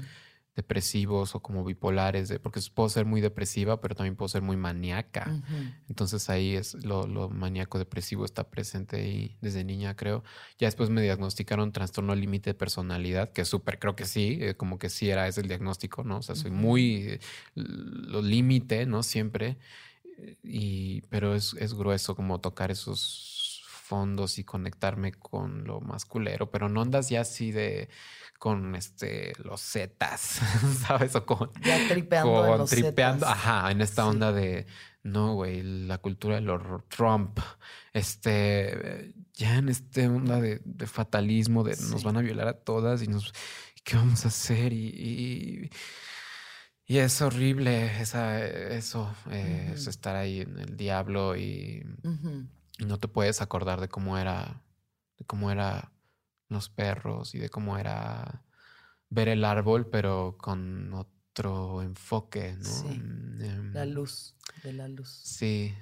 depresivos 0.55 1.35
o 1.35 1.39
como 1.39 1.63
bipolares, 1.63 2.29
de, 2.29 2.39
porque 2.39 2.59
puedo 2.73 2.89
ser 2.89 3.05
muy 3.05 3.21
depresiva, 3.21 3.79
pero 3.79 3.93
también 3.93 4.15
puedo 4.15 4.27
ser 4.27 4.41
muy 4.41 4.57
maníaca. 4.57 5.39
Entonces 5.87 6.31
ahí 6.31 6.55
es 6.55 6.73
lo, 6.83 7.05
lo 7.05 7.29
maníaco 7.29 7.77
depresivo 7.77 8.25
está 8.25 8.49
presente 8.49 8.95
ahí 8.95 9.37
desde 9.39 9.63
niña, 9.63 9.95
creo. 9.95 10.23
Ya 10.57 10.65
después 10.65 10.89
me 10.89 11.03
diagnosticaron 11.03 11.71
trastorno 11.71 12.15
límite 12.15 12.49
de 12.49 12.53
personalidad, 12.55 13.31
que 13.33 13.45
súper, 13.45 13.77
creo 13.77 13.95
que 13.95 14.05
sí, 14.05 14.39
eh, 14.41 14.55
como 14.55 14.79
que 14.79 14.89
sí 14.89 15.11
era 15.11 15.27
ese 15.27 15.41
el 15.41 15.47
diagnóstico, 15.47 16.03
¿no? 16.03 16.17
O 16.17 16.21
sea, 16.23 16.33
soy 16.33 16.49
muy 16.49 17.03
eh, 17.07 17.19
lo 17.53 18.23
límite, 18.23 18.87
¿no? 18.87 19.03
Siempre. 19.03 19.57
eh, 20.17 20.37
Y, 20.41 21.01
pero 21.09 21.35
es, 21.35 21.53
es 21.59 21.75
grueso 21.75 22.15
como 22.15 22.41
tocar 22.41 22.71
esos 22.71 23.35
fondos 23.87 24.37
y 24.39 24.43
conectarme 24.43 25.11
con 25.13 25.63
lo 25.63 25.79
más 25.81 26.05
culero, 26.05 26.51
pero 26.51 26.69
no 26.69 26.81
andas 26.81 27.09
ya 27.09 27.21
así 27.21 27.51
de 27.51 27.89
con 28.39 28.75
este 28.75 29.33
los 29.43 29.61
zetas, 29.61 30.39
¿sabes? 30.87 31.15
O 31.15 31.25
con 31.25 31.51
Ya 31.63 31.87
tripeando 31.87 32.43
en 32.45 32.49
con 32.51 32.57
los 32.59 32.69
tripeando, 32.69 33.25
zetas. 33.25 33.37
ajá, 33.45 33.71
en 33.71 33.81
esta 33.81 34.03
Sí. 34.03 34.09
onda 34.09 34.31
de 34.31 34.65
no, 35.03 35.33
güey, 35.35 35.63
la 35.63 35.99
cultura 35.99 36.35
del 36.35 36.49
horror, 36.49 36.83
Trump, 36.89 37.39
este, 37.93 39.13
ya 39.33 39.57
en 39.57 39.69
este 39.69 40.07
onda 40.07 40.41
de, 40.41 40.59
de 40.65 40.85
fatalismo, 40.87 41.63
de 41.63 41.77
nos 41.89 42.03
van 42.03 42.17
a 42.17 42.21
violar 42.21 42.47
a 42.47 42.53
todas 42.59 43.01
y 43.03 43.07
nos, 43.07 43.31
¿qué 43.85 43.95
vamos 43.95 44.25
a 44.25 44.27
hacer? 44.27 44.73
Y, 44.73 44.87
y, 44.87 45.69
y 46.85 46.97
es 46.97 47.21
horrible 47.21 48.01
esa, 48.01 48.45
eso, 48.45 49.13
eh, 49.31 49.71
es 49.75 49.87
estar 49.87 50.15
ahí 50.15 50.41
en 50.41 50.57
el 50.59 50.75
diablo 50.77 51.35
y 51.37 51.83
no 52.85 52.99
te 52.99 53.07
puedes 53.07 53.41
acordar 53.41 53.81
de 53.81 53.87
cómo 53.87 54.17
era, 54.17 54.61
de 55.17 55.25
cómo 55.25 55.51
era 55.51 55.91
los 56.49 56.69
perros 56.69 57.35
y 57.35 57.39
de 57.39 57.49
cómo 57.49 57.77
era 57.77 58.43
ver 59.09 59.29
el 59.29 59.43
árbol, 59.45 59.87
pero 59.89 60.37
con 60.37 60.93
otro 60.93 61.81
enfoque, 61.81 62.55
¿no? 62.57 62.69
Sí, 62.69 62.87
em, 62.87 63.73
La 63.73 63.85
luz, 63.85 64.35
de 64.63 64.73
la 64.73 64.87
luz. 64.87 65.09
Sí, 65.23 65.73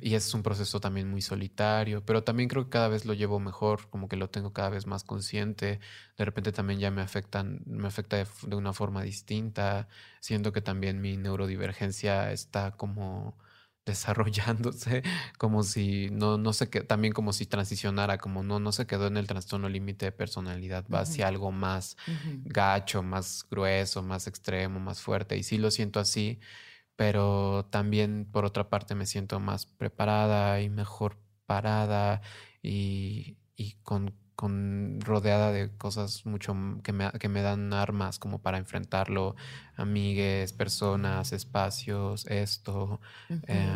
y 0.00 0.14
es 0.14 0.32
un 0.32 0.42
proceso 0.42 0.80
también 0.80 1.10
muy 1.10 1.20
solitario, 1.20 2.02
pero 2.06 2.24
también 2.24 2.48
creo 2.48 2.64
que 2.64 2.70
cada 2.70 2.88
vez 2.88 3.04
lo 3.04 3.12
llevo 3.12 3.38
mejor, 3.40 3.90
como 3.90 4.08
que 4.08 4.16
lo 4.16 4.30
tengo 4.30 4.54
cada 4.54 4.70
vez 4.70 4.86
más 4.86 5.04
consciente. 5.04 5.80
De 6.16 6.24
repente 6.24 6.50
también 6.52 6.80
ya 6.80 6.90
me 6.90 7.02
afectan, 7.02 7.62
me 7.66 7.86
afecta 7.86 8.16
de 8.16 8.56
una 8.56 8.72
forma 8.72 9.02
distinta. 9.02 9.88
Siento 10.20 10.52
que 10.52 10.62
también 10.62 11.02
mi 11.02 11.18
neurodivergencia 11.18 12.32
está 12.32 12.72
como 12.72 13.36
desarrollándose, 13.86 15.02
como 15.38 15.62
si 15.62 16.08
no, 16.10 16.38
no 16.38 16.52
sé 16.52 16.70
qué, 16.70 16.82
también 16.82 17.12
como 17.12 17.32
si 17.32 17.46
transicionara, 17.46 18.18
como 18.18 18.42
no, 18.42 18.60
no 18.60 18.72
se 18.72 18.86
quedó 18.86 19.06
en 19.06 19.16
el 19.16 19.26
trastorno 19.26 19.68
límite 19.68 20.06
de 20.06 20.12
personalidad, 20.12 20.84
va 20.92 21.00
hacia 21.00 21.28
algo 21.28 21.52
más 21.52 21.96
gacho, 22.44 23.02
más 23.02 23.46
grueso, 23.50 24.02
más 24.02 24.26
extremo, 24.26 24.80
más 24.80 25.00
fuerte. 25.00 25.36
Y 25.36 25.42
sí 25.42 25.58
lo 25.58 25.70
siento 25.70 26.00
así, 26.00 26.40
pero 26.96 27.66
también 27.70 28.26
por 28.30 28.44
otra 28.44 28.68
parte 28.68 28.94
me 28.94 29.06
siento 29.06 29.40
más 29.40 29.66
preparada 29.66 30.60
y 30.60 30.68
mejor 30.68 31.18
parada 31.46 32.22
y, 32.62 33.38
y 33.56 33.72
con, 33.82 34.14
con 34.40 35.02
rodeada 35.02 35.52
de 35.52 35.68
cosas 35.76 36.24
mucho 36.24 36.56
que 36.82 36.94
me, 36.94 37.10
que 37.12 37.28
me 37.28 37.42
dan 37.42 37.74
armas 37.74 38.18
como 38.18 38.38
para 38.38 38.56
enfrentarlo, 38.56 39.36
amigues, 39.76 40.54
personas, 40.54 41.32
espacios, 41.32 42.24
esto, 42.24 43.02
eh, 43.28 43.68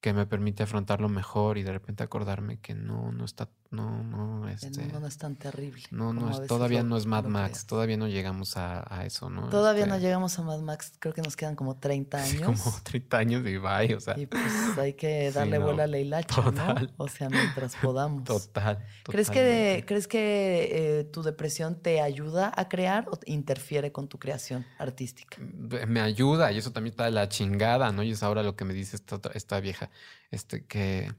que 0.00 0.12
me 0.12 0.26
permite 0.26 0.62
afrontarlo 0.62 1.08
mejor 1.08 1.58
y 1.58 1.64
de 1.64 1.72
repente 1.72 2.04
acordarme 2.04 2.60
que 2.60 2.72
no, 2.72 3.10
no 3.10 3.24
está, 3.24 3.48
no, 3.70 4.02
no, 4.04 4.48
este... 4.48 4.80
mundo 4.80 5.00
no 5.00 5.06
es 5.08 5.18
tan 5.18 5.34
terrible. 5.34 5.82
No, 5.90 6.12
no 6.12 6.30
es, 6.30 6.46
todavía 6.46 6.84
no 6.84 6.96
es 6.96 7.06
Mad 7.06 7.24
Max, 7.24 7.66
todavía 7.66 7.96
no 7.96 8.06
llegamos 8.06 8.56
a, 8.56 8.86
a 8.96 9.04
eso, 9.06 9.28
¿no? 9.28 9.48
Todavía 9.48 9.86
no 9.86 9.94
Este, 9.96 10.06
llegamos 10.06 10.38
a 10.38 10.42
Mad 10.42 10.60
Max, 10.60 10.92
creo 11.00 11.12
que 11.14 11.22
nos 11.22 11.34
quedan 11.34 11.56
como 11.56 11.78
30 11.78 12.18
sí, 12.24 12.36
años. 12.36 12.60
como 12.62 12.76
30 12.84 13.18
años 13.18 13.44
y 13.46 13.56
bye, 13.58 13.94
o 13.96 14.00
sea, 14.00 14.16
Y 14.16 14.26
pues 14.26 14.44
hay 14.78 14.94
que 14.94 15.28
Sí, 15.32 15.34
darle 15.34 15.58
no, 15.58 15.64
vuelo 15.66 15.82
a 15.82 15.86
la 15.88 15.98
hilacha, 15.98 16.42
¿no? 16.42 16.74
O 16.96 17.08
sea, 17.08 17.28
mientras 17.28 17.74
podamos. 17.82 18.22
total. 18.22 18.78
¿Crees 19.02 19.30
que. 19.30 19.84
¿crees 19.86 20.06
que 20.06 21.00
eh, 21.00 21.04
tu 21.04 21.22
depresión 21.24 21.74
te 21.74 22.00
ayuda 22.00 22.52
a 22.54 22.68
crear 22.68 23.08
o 23.10 23.18
interfiere 23.26 23.90
con 23.90 24.06
tu 24.06 24.18
creación 24.20 24.64
artística? 24.78 25.38
Ve- 25.40 25.86
Me 25.86 26.00
ayuda 26.00 26.52
y 26.52 26.58
eso 26.58 26.70
también 26.72 26.92
está 26.92 27.04
de 27.06 27.10
la 27.10 27.28
chingada, 27.28 27.90
¿no? 27.90 28.04
Y 28.04 28.12
es 28.12 28.22
ahora 28.22 28.42
lo 28.44 28.54
que 28.54 28.64
me 28.64 28.74
dice 28.74 28.94
esta, 28.96 29.20
esta 29.34 29.60
vieja, 29.60 29.87
este, 30.30 30.64
que, 30.66 31.10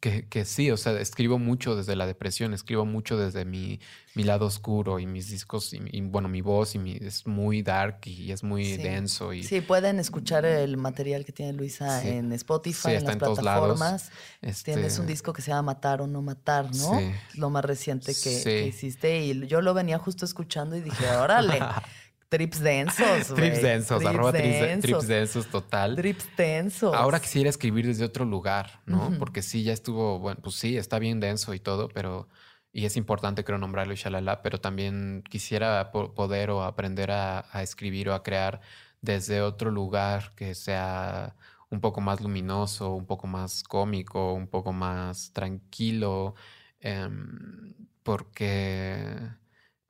que, 0.00 0.26
que 0.28 0.46
sí, 0.46 0.70
o 0.70 0.78
sea, 0.78 0.98
escribo 0.98 1.38
mucho 1.38 1.76
desde 1.76 1.94
la 1.94 2.06
depresión, 2.06 2.54
escribo 2.54 2.86
mucho 2.86 3.18
desde 3.18 3.44
mi, 3.44 3.80
mi 4.14 4.22
lado 4.22 4.46
oscuro 4.46 4.98
y 4.98 5.04
mis 5.06 5.28
discos, 5.28 5.74
y, 5.74 5.80
y, 5.92 6.00
bueno, 6.00 6.26
mi 6.26 6.40
voz 6.40 6.74
y 6.74 6.78
mi, 6.78 6.92
es 6.98 7.26
muy 7.26 7.60
dark 7.62 7.98
y 8.06 8.32
es 8.32 8.42
muy 8.42 8.64
Sí. 8.64 8.76
denso 8.78 9.34
y 9.34 9.42
Sí, 9.42 9.60
pueden 9.60 9.98
escuchar 9.98 10.46
el 10.46 10.78
material 10.78 11.26
que 11.26 11.32
tiene 11.32 11.52
Luisa 11.52 12.00
Sí. 12.00 12.08
en 12.08 12.32
Spotify, 12.32 12.80
Sí, 12.80 12.94
en 12.94 13.04
las 13.04 13.12
en 13.12 13.18
plataformas. 13.18 14.10
Tienes 14.40 14.86
este, 14.86 15.00
un 15.02 15.06
disco 15.06 15.34
que 15.34 15.42
se 15.42 15.50
llama 15.50 15.74
Matar 15.74 16.00
o 16.00 16.06
No 16.06 16.22
Matar, 16.22 16.64
¿no? 16.74 16.98
Sí. 16.98 17.10
Lo 17.34 17.50
más 17.50 17.62
reciente 17.64 18.14
que, 18.14 18.40
que 18.42 18.66
hiciste. 18.66 19.22
Y 19.22 19.46
yo 19.48 19.60
lo 19.60 19.74
venía 19.74 19.98
justo 19.98 20.24
escuchando 20.24 20.76
y 20.76 20.80
dije, 20.80 21.06
órale, 21.10 21.58
trips 22.28 22.60
densos. 22.60 23.28
Trips 23.34 23.62
densos, 23.62 23.98
trips 23.98 24.14
arroba 24.14 24.32
trips, 24.32 24.60
densos, 24.60 24.82
trips 24.82 25.06
densos 25.08 25.46
total. 25.48 25.96
Trips 25.96 26.26
densos. 26.36 26.94
Ahora 26.94 27.20
quisiera 27.20 27.48
escribir 27.50 27.86
desde 27.86 28.04
otro 28.04 28.24
lugar, 28.24 28.80
¿no? 28.86 29.12
Porque 29.18 29.42
sí, 29.42 29.62
ya 29.62 29.72
estuvo, 29.72 30.18
bueno, 30.18 30.40
pues 30.42 30.56
sí, 30.56 30.76
está 30.76 30.98
bien 30.98 31.20
denso 31.20 31.54
y 31.54 31.60
todo, 31.60 31.88
pero, 31.88 32.28
y 32.72 32.84
es 32.86 32.96
importante 32.96 33.44
creo 33.44 33.58
nombrarlo 33.58 33.92
y 33.92 33.96
shalala, 33.96 34.42
pero 34.42 34.60
también 34.60 35.22
quisiera 35.28 35.90
po- 35.92 36.12
poder 36.14 36.50
o 36.50 36.64
aprender 36.64 37.10
a, 37.10 37.46
a 37.52 37.62
escribir 37.62 38.08
o 38.08 38.14
a 38.14 38.22
crear 38.22 38.60
desde 39.00 39.40
otro 39.42 39.70
lugar 39.70 40.32
que 40.34 40.54
sea 40.54 41.36
un 41.70 41.80
poco 41.80 42.00
más 42.00 42.20
luminoso, 42.20 42.94
un 42.94 43.06
poco 43.06 43.26
más 43.26 43.62
cómico, 43.62 44.32
un 44.32 44.48
poco 44.48 44.72
más 44.72 45.32
tranquilo, 45.32 46.34
em, 46.80 47.74
porque... 48.02 49.06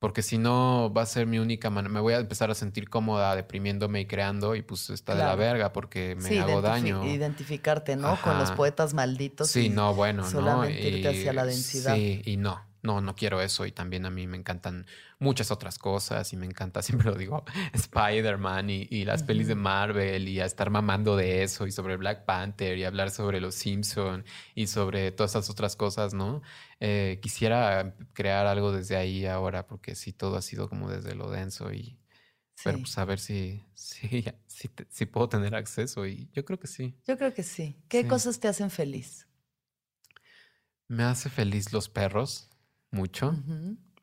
Porque 0.05 0.21
si 0.21 0.37
no, 0.37 0.93
va 0.95 1.01
a 1.01 1.05
ser 1.07 1.25
mi 1.25 1.39
única 1.39 1.71
manera. 1.71 1.91
Me 1.91 1.99
voy 1.99 2.13
a 2.13 2.17
empezar 2.17 2.51
a 2.51 2.53
sentir 2.53 2.91
cómoda 2.91 3.35
deprimiéndome 3.35 4.01
y 4.01 4.05
creando, 4.05 4.53
y 4.53 4.61
pues 4.61 4.91
está 4.91 5.15
de 5.15 5.23
la 5.23 5.33
verga 5.33 5.73
porque 5.73 6.15
me 6.15 6.29
Sí, 6.29 6.37
hago 6.37 6.61
daño. 6.61 7.03
Identificarte, 7.03 7.95
¿no? 7.95 8.15
Con 8.21 8.37
los 8.37 8.51
poetas 8.51 8.93
malditos. 8.93 9.49
Sí, 9.49 9.61
y 9.65 9.69
no, 9.69 9.95
bueno, 9.95 10.23
solamente 10.29 10.79
¿no? 10.79 10.97
irte 10.97 11.07
hacia 11.07 11.33
la 11.33 11.43
densidad. 11.43 11.95
Sí, 11.95 12.21
y 12.23 12.37
no, 12.37 12.61
no, 12.83 13.01
no 13.01 13.15
quiero 13.15 13.41
eso. 13.41 13.65
Y 13.65 13.71
también 13.71 14.05
a 14.05 14.11
mí 14.11 14.27
me 14.27 14.37
encantan 14.37 14.85
muchas 15.17 15.49
otras 15.49 15.79
cosas 15.79 16.31
y 16.33 16.37
me 16.37 16.45
encanta, 16.45 16.81
siempre 16.83 17.09
lo 17.09 17.17
digo, 17.17 17.43
Spider-Man 17.73 18.69
y, 18.69 18.87
y 18.91 19.05
las 19.05 19.23
pelis 19.23 19.47
de. 19.47 19.55
Marvel 19.55 20.27
y 20.27 20.39
a 20.39 20.45
estar 20.45 20.69
mamando 20.69 21.17
de 21.17 21.41
eso 21.41 21.65
y 21.65 21.71
sobre 21.71 21.97
Black 21.97 22.25
Panther 22.25 22.77
y 22.77 22.83
hablar 22.83 23.09
sobre 23.09 23.41
los 23.41 23.55
Simpson 23.55 24.23
y 24.53 24.67
sobre 24.67 25.11
todas 25.11 25.31
esas 25.31 25.49
otras 25.49 25.75
cosas, 25.75 26.13
¿no? 26.13 26.43
Eh, 26.79 27.19
quisiera 27.21 27.95
crear 28.13 28.47
algo 28.47 28.71
desde 28.71 28.97
ahí 28.97 29.25
ahora 29.25 29.65
porque 29.67 29.95
sí, 29.95 30.13
todo 30.13 30.37
ha 30.37 30.41
sido 30.41 30.69
como 30.69 30.89
desde 30.89 31.15
lo 31.15 31.29
denso 31.31 31.71
y... 31.73 31.99
Pero 32.63 32.79
pues 32.79 32.97
a 32.97 33.05
ver 33.05 33.19
si, 33.19 33.63
si, 33.75 34.25
si, 34.89 35.05
puedo 35.05 35.29
tener 35.29 35.53
acceso 35.55 36.07
y 36.07 36.29
yo 36.33 36.45
creo 36.45 36.59
que 36.59 36.67
sí. 36.67 36.95
Yo 37.05 37.17
creo 37.17 37.33
que 37.33 37.43
sí. 37.43 37.83
¿Qué 37.89 38.01
Sí. 38.01 38.07
cosas 38.07 38.39
te 38.39 38.47
hacen 38.47 38.71
feliz? 38.71 39.27
Me 40.87 41.03
hace 41.03 41.29
feliz 41.29 41.73
los 41.73 41.89
perros, 41.89 42.49
mucho. 42.91 43.33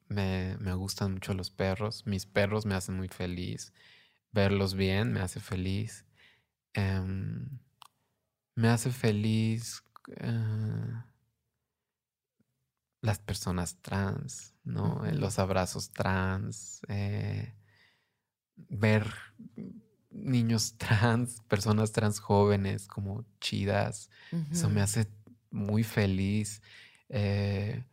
Me, 0.09 0.57
me 0.59 0.75
gustan 0.75 1.13
mucho 1.15 1.35
los 1.35 1.51
perros. 1.51 2.07
Mis 2.07 2.27
perros 2.27 2.67
me 2.67 2.75
hacen 2.75 2.97
muy 2.97 3.09
feliz. 3.09 3.73
Verlos 4.33 4.75
bien 4.75 5.13
me 5.13 5.21
hace 5.21 5.41
feliz. 5.41 6.05
Em, 6.75 7.59
me 8.55 8.69
hace 8.69 8.91
feliz 8.91 9.83
eh, 10.17 10.93
las 13.03 13.19
personas 13.19 13.77
trans, 13.83 14.55
¿no? 14.65 15.03
Ujú. 15.03 15.17
Los 15.17 15.39
abrazos 15.39 15.91
trans. 15.93 16.81
eh, 16.89 17.55
ver 18.57 19.07
niños 20.11 20.75
trans, 20.79 21.41
personas 21.49 21.93
trans 21.93 22.21
jóvenes 22.21 22.87
como 22.87 23.25
chidas. 23.41 24.11
Eso 24.51 24.71
me 24.71 24.81
hace 24.81 25.07
muy 25.51 25.85
feliz. 25.85 26.63
eh, 27.09 27.85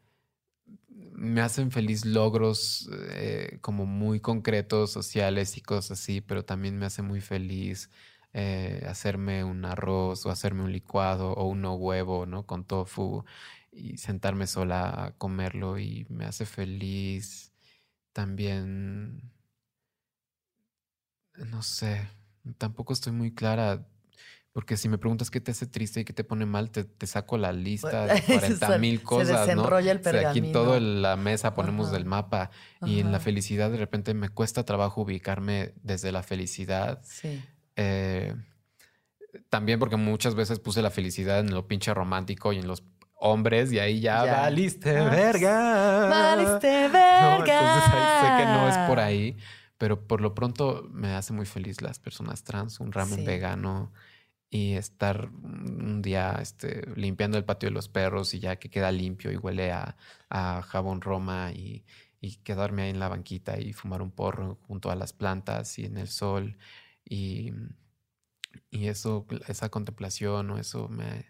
me 1.14 1.42
hacen 1.42 1.72
feliz 1.72 2.06
logros 2.06 2.90
eh, 3.12 3.58
como 3.62 3.86
muy 3.86 4.20
concretos, 4.22 4.92
sociales 4.92 5.58
y 5.58 5.62
cosas 5.62 6.00
así, 6.00 6.22
pero 6.22 6.46
también 6.46 6.78
me 6.78 6.86
hace 6.86 7.02
muy 7.02 7.22
feliz 7.22 7.90
eh, 8.34 8.86
hacerme 8.88 9.44
un 9.44 9.66
arroz 9.66 10.26
o 10.26 10.30
hacerme 10.32 10.64
un 10.64 10.72
licuado 10.72 11.34
o 11.34 11.48
un 11.48 11.66
huevo, 11.66 12.26
¿no? 12.26 12.46
Con 12.46 12.64
tofu 12.66 13.26
y 13.80 13.98
sentarme 13.98 14.46
sola 14.48 15.06
a 15.06 15.12
comerlo 15.18 15.80
y 15.80 16.06
me 16.10 16.26
hace 16.26 16.46
feliz 16.46 17.54
también, 18.12 19.32
no 21.38 21.62
sé, 21.62 22.10
tampoco 22.58 22.94
estoy 22.94 23.14
muy 23.14 23.34
clara. 23.34 23.88
Porque 24.52 24.78
si 24.78 24.90
me 24.90 24.98
preguntas 24.98 25.30
qué 25.30 25.40
te 25.40 25.52
hace 25.52 25.68
triste 25.68 26.02
y 26.02 26.06
qué 26.06 26.12
te 26.12 26.24
pone 26.24 26.46
mal, 26.46 26.72
te, 26.72 26.84
te 26.84 27.06
saco 27.06 27.38
la 27.38 27.54
lista 27.54 28.06
de 28.08 28.14
Bueno, 28.28 28.40
40 28.40 28.78
mil 28.80 28.98
se 28.98 29.04
cosas, 29.04 29.30
¿no? 29.32 29.46
desenrolla 29.46 29.92
el 29.92 30.00
O 30.00 30.04
sea, 30.04 30.30
aquí 30.32 30.52
toda 30.52 30.80
la 30.80 31.16
mesa 31.16 31.54
ponemos 31.54 31.88
Ajá. 31.88 31.96
del 31.98 32.06
mapa 32.06 32.50
y 32.82 33.00
en 33.00 33.12
la 33.12 33.20
felicidad 33.20 33.70
de 33.70 33.78
repente 33.78 34.14
me 34.14 34.30
cuesta 34.30 34.66
trabajo 34.66 35.02
ubicarme 35.02 35.74
desde 35.84 36.12
la 36.12 36.24
felicidad. 36.24 37.00
Sí. 37.04 37.42
Eh, 37.76 38.36
también 39.50 39.80
porque 39.80 39.96
muchas 39.98 40.34
veces 40.34 40.60
puse 40.60 40.82
la 40.82 40.90
felicidad 40.90 41.40
en 41.40 41.54
lo 41.54 41.68
pinche 41.68 41.94
romántico 41.94 42.52
y 42.52 42.58
en 42.58 42.68
los 42.68 42.84
hombres 43.20 43.72
y 43.72 43.80
ahí 43.80 44.00
ya, 44.00 44.26
Ya. 44.26 44.34
valiste 44.42 44.98
Ah, 44.98 45.10
verga. 45.10 46.08
Valiste 46.10 46.88
No, 47.22 47.40
verga. 47.40 47.60
entonces 47.60 47.94
ahí 47.94 48.38
sé 48.38 48.38
que 48.38 48.46
no 48.52 48.68
es 48.70 48.78
por 48.88 49.00
ahí, 49.00 49.38
pero 49.78 50.08
por 50.08 50.22
lo 50.22 50.34
pronto 50.34 50.88
me 50.92 51.10
hace 51.14 51.34
muy 51.34 51.46
feliz 51.46 51.82
las 51.82 52.00
personas 52.00 52.44
trans, 52.44 52.80
un 52.80 52.92
ramen 52.92 53.20
Sí. 53.20 53.26
vegano 53.26 53.92
y 54.50 54.74
estar 54.74 55.30
un 55.30 56.02
día 56.02 56.38
este, 56.42 56.84
limpiando 56.96 57.38
el 57.38 57.46
patio 57.46 57.70
de 57.70 57.74
los 57.76 57.88
perros 57.88 58.34
y 58.34 58.40
ya 58.40 58.56
que 58.58 58.70
queda 58.70 58.92
limpio 58.92 59.32
y 59.32 59.38
huele 59.38 59.72
a, 59.72 59.96
a 60.30 60.62
jabón 60.64 61.02
Roma 61.02 61.52
y, 61.54 61.86
y 62.20 62.38
quedarme 62.38 62.82
ahí 62.84 62.90
en 62.90 63.00
la 63.00 63.10
banquita 63.10 63.60
y 63.60 63.74
fumar 63.74 64.02
un 64.02 64.12
porro 64.12 64.58
junto 64.68 64.90
a 64.90 64.96
las 64.96 65.14
plantas 65.14 65.78
y 65.78 65.86
en 65.86 65.98
el 65.98 66.08
sol 66.08 66.58
y, 67.06 67.54
y 68.72 68.88
eso, 68.88 69.26
esa 69.48 69.70
contemplación 69.70 70.50
o 70.52 70.58
eso 70.58 70.88
me 70.90 71.26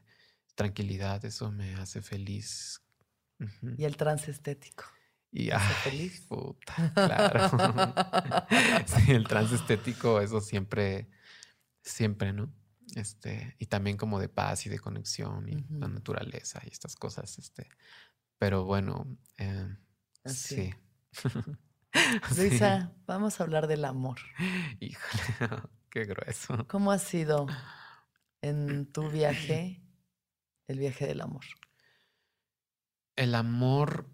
tranquilidad, 0.60 1.24
eso 1.24 1.54
me 1.54 1.76
hace 1.76 2.02
feliz. 2.02 2.82
Y 3.78 3.86
el 3.86 3.96
trans 3.96 4.28
estético. 4.28 4.84
Y 5.32 5.48
¿Te 5.48 5.54
hace 5.54 5.74
ay, 5.74 5.92
feliz? 5.92 6.26
puta, 6.28 6.92
claro. 6.94 7.50
sí, 8.86 9.14
el 9.14 9.26
trans 9.26 9.54
estético, 9.54 10.20
eso 10.20 10.42
siempre, 10.42 11.10
siempre, 11.82 12.34
¿no? 12.34 12.54
Este, 12.94 13.56
y 13.58 13.68
también 13.68 13.96
como 13.96 14.20
de 14.20 14.28
paz 14.28 14.66
y 14.66 14.70
de 14.70 14.80
conexión 14.80 15.48
y 15.48 15.66
la 15.70 15.88
naturaleza 15.88 16.60
y 16.66 16.68
estas 16.68 16.98
cosas, 16.98 17.38
este. 17.40 17.70
Pero 18.38 18.66
bueno, 18.66 19.18
eh. 19.38 19.78
Sí. 20.26 20.74
Luisa, 22.38 22.94
vamos 23.08 23.40
a 23.40 23.44
hablar 23.44 23.68
del 23.68 23.86
amor. 23.86 24.20
Híjole, 24.82 25.64
qué 25.90 26.04
grueso. 26.04 26.68
¿Cómo 26.68 26.92
ha 26.92 27.00
sido 27.00 27.48
en 28.42 28.92
tu 28.92 29.10
viaje 29.10 29.82
el 30.70 30.80
viaje 30.80 31.08
del 31.08 31.22
amor? 31.22 31.44
El 33.16 33.36
amor. 33.36 34.08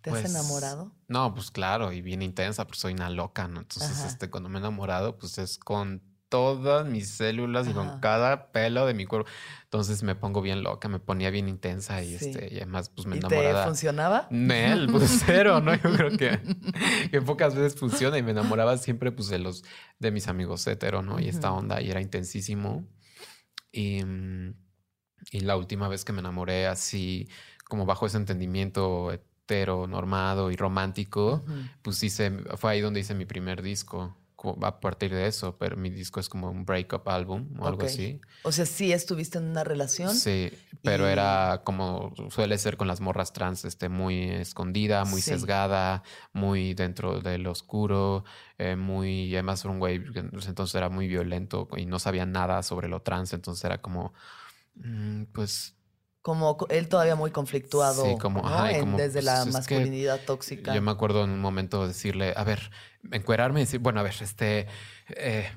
¿Te 0.00 0.10
has 0.10 0.20
pues, 0.20 0.24
enamorado? 0.24 0.94
No, 1.08 1.34
pues 1.34 1.50
claro, 1.50 1.92
y 1.92 2.00
bien 2.00 2.22
intensa, 2.22 2.66
pues 2.66 2.78
soy 2.78 2.94
una 2.94 3.10
loca, 3.10 3.46
¿no? 3.48 3.60
Entonces, 3.60 3.98
Ajá. 3.98 4.06
este, 4.06 4.30
cuando 4.30 4.48
me 4.48 4.56
he 4.56 4.60
enamorado, 4.60 5.18
pues 5.18 5.38
es 5.38 5.58
con 5.58 6.02
todas 6.28 6.86
mis 6.86 7.08
células 7.08 7.66
y 7.68 7.72
con 7.72 8.00
cada 8.00 8.52
pelo 8.52 8.86
de 8.86 8.94
mi 8.94 9.06
cuerpo. 9.06 9.30
Entonces 9.64 10.02
me 10.02 10.14
pongo 10.14 10.42
bien 10.42 10.62
loca, 10.62 10.88
me 10.88 10.98
ponía 10.98 11.30
bien 11.30 11.48
intensa 11.48 12.02
y 12.02 12.16
Sí. 12.18 12.26
este, 12.26 12.52
y 12.52 12.56
además, 12.58 12.90
pues 12.90 13.06
me 13.06 13.16
¿Y 13.16 13.20
te 13.20 13.26
enamoraba. 13.26 13.64
funcionaba? 13.64 14.28
Nel, 14.30 14.88
pues 14.92 15.22
cero, 15.26 15.60
¿no? 15.60 15.74
Yo 15.74 15.90
creo 15.94 16.16
que, 16.16 16.40
que 17.10 17.22
pocas 17.22 17.54
veces 17.54 17.78
funciona 17.78 18.18
y 18.18 18.22
me 18.22 18.32
enamoraba 18.32 18.76
siempre, 18.76 19.10
pues, 19.10 19.28
de 19.28 19.38
los, 19.38 19.64
de 19.98 20.10
mis 20.10 20.28
amigos 20.28 20.66
hetero, 20.66 21.02
¿no? 21.02 21.18
Y 21.18 21.28
esta 21.28 21.50
onda, 21.52 21.80
y 21.80 21.90
era 21.90 22.00
intensísimo. 22.00 22.86
Y, 23.72 24.04
mm, 24.04 24.54
y 25.30 25.40
la 25.40 25.56
última 25.56 25.88
vez 25.88 26.04
que 26.04 26.12
me 26.12 26.20
enamoré 26.20 26.66
así, 26.66 27.28
como 27.68 27.84
bajo 27.86 28.06
ese 28.06 28.16
entendimiento 28.16 29.12
hetero, 29.12 29.86
normado 29.86 30.50
y 30.50 30.56
romántico, 30.56 31.44
pues 31.82 32.02
hice, 32.02 32.30
fue 32.56 32.72
ahí 32.72 32.80
donde 32.80 33.00
hice 33.00 33.14
mi 33.14 33.24
primer 33.26 33.62
disco, 33.62 34.16
co- 34.36 34.58
a 34.62 34.80
partir 34.80 35.12
de 35.12 35.26
eso, 35.26 35.56
pero 35.58 35.76
mi 35.76 35.90
disco 35.90 36.20
es 36.20 36.28
como 36.28 36.50
un 36.50 36.64
breakup 36.64 37.08
album 37.08 37.48
o 37.60 37.66
algo 37.66 37.84
así. 37.84 38.20
O 38.42 38.52
sea, 38.52 38.64
sí 38.66 38.92
estuviste 38.92 39.38
en 39.38 39.44
una 39.44 39.64
relación. 39.64 40.14
Sí, 40.14 40.50
pero 40.82 41.08
y- 41.08 41.12
era 41.12 41.62
como 41.64 42.14
suele 42.30 42.56
ser 42.58 42.76
con 42.76 42.88
las 42.88 43.00
morras 43.00 43.32
trans, 43.32 43.64
este, 43.64 43.88
muy 43.88 44.22
escondida, 44.30 45.04
muy 45.04 45.20
Sí. 45.20 45.30
sesgada, 45.30 46.02
muy 46.32 46.72
dentro 46.74 47.20
del 47.20 47.46
oscuro, 47.48 48.24
eh, 48.58 48.76
muy, 48.76 49.24
y 49.24 49.34
además 49.34 49.64
era 49.64 49.72
un 49.72 49.78
güey 49.78 50.02
ese 50.38 50.48
entonces 50.48 50.74
era 50.74 50.88
muy 50.88 51.08
violento 51.08 51.68
y 51.76 51.84
no 51.86 51.98
sabía 51.98 52.24
nada 52.26 52.62
sobre 52.62 52.88
lo 52.88 53.00
trans, 53.02 53.32
entonces 53.32 53.64
era 53.64 53.78
como, 53.82 54.12
pues, 55.32 55.74
Como 56.22 56.56
co- 56.56 56.68
él 56.68 56.88
todavía 56.88 57.16
muy 57.16 57.30
conflictuado. 57.30 58.02
Sí, 58.04 58.18
como, 58.18 58.42
¿no? 58.42 58.48
ajá, 58.48 58.72
y 58.72 58.74
En- 58.76 58.80
como, 58.80 58.96
desde 58.98 59.12
pues, 59.14 59.24
la 59.24 59.44
masculinidad 59.46 60.20
tóxica. 60.24 60.74
yo 60.74 60.82
me 60.82 60.90
acuerdo 60.90 61.24
en 61.24 61.30
un 61.30 61.40
momento 61.40 61.86
decirle, 61.86 62.34
a 62.36 62.44
ver, 62.44 62.70
encuerarme 63.12 63.60
y 63.60 63.64
decir, 63.64 63.80
bueno, 63.80 64.00
a 64.00 64.02
ver, 64.02 64.14
este, 64.20 64.66
eh, 65.08 65.50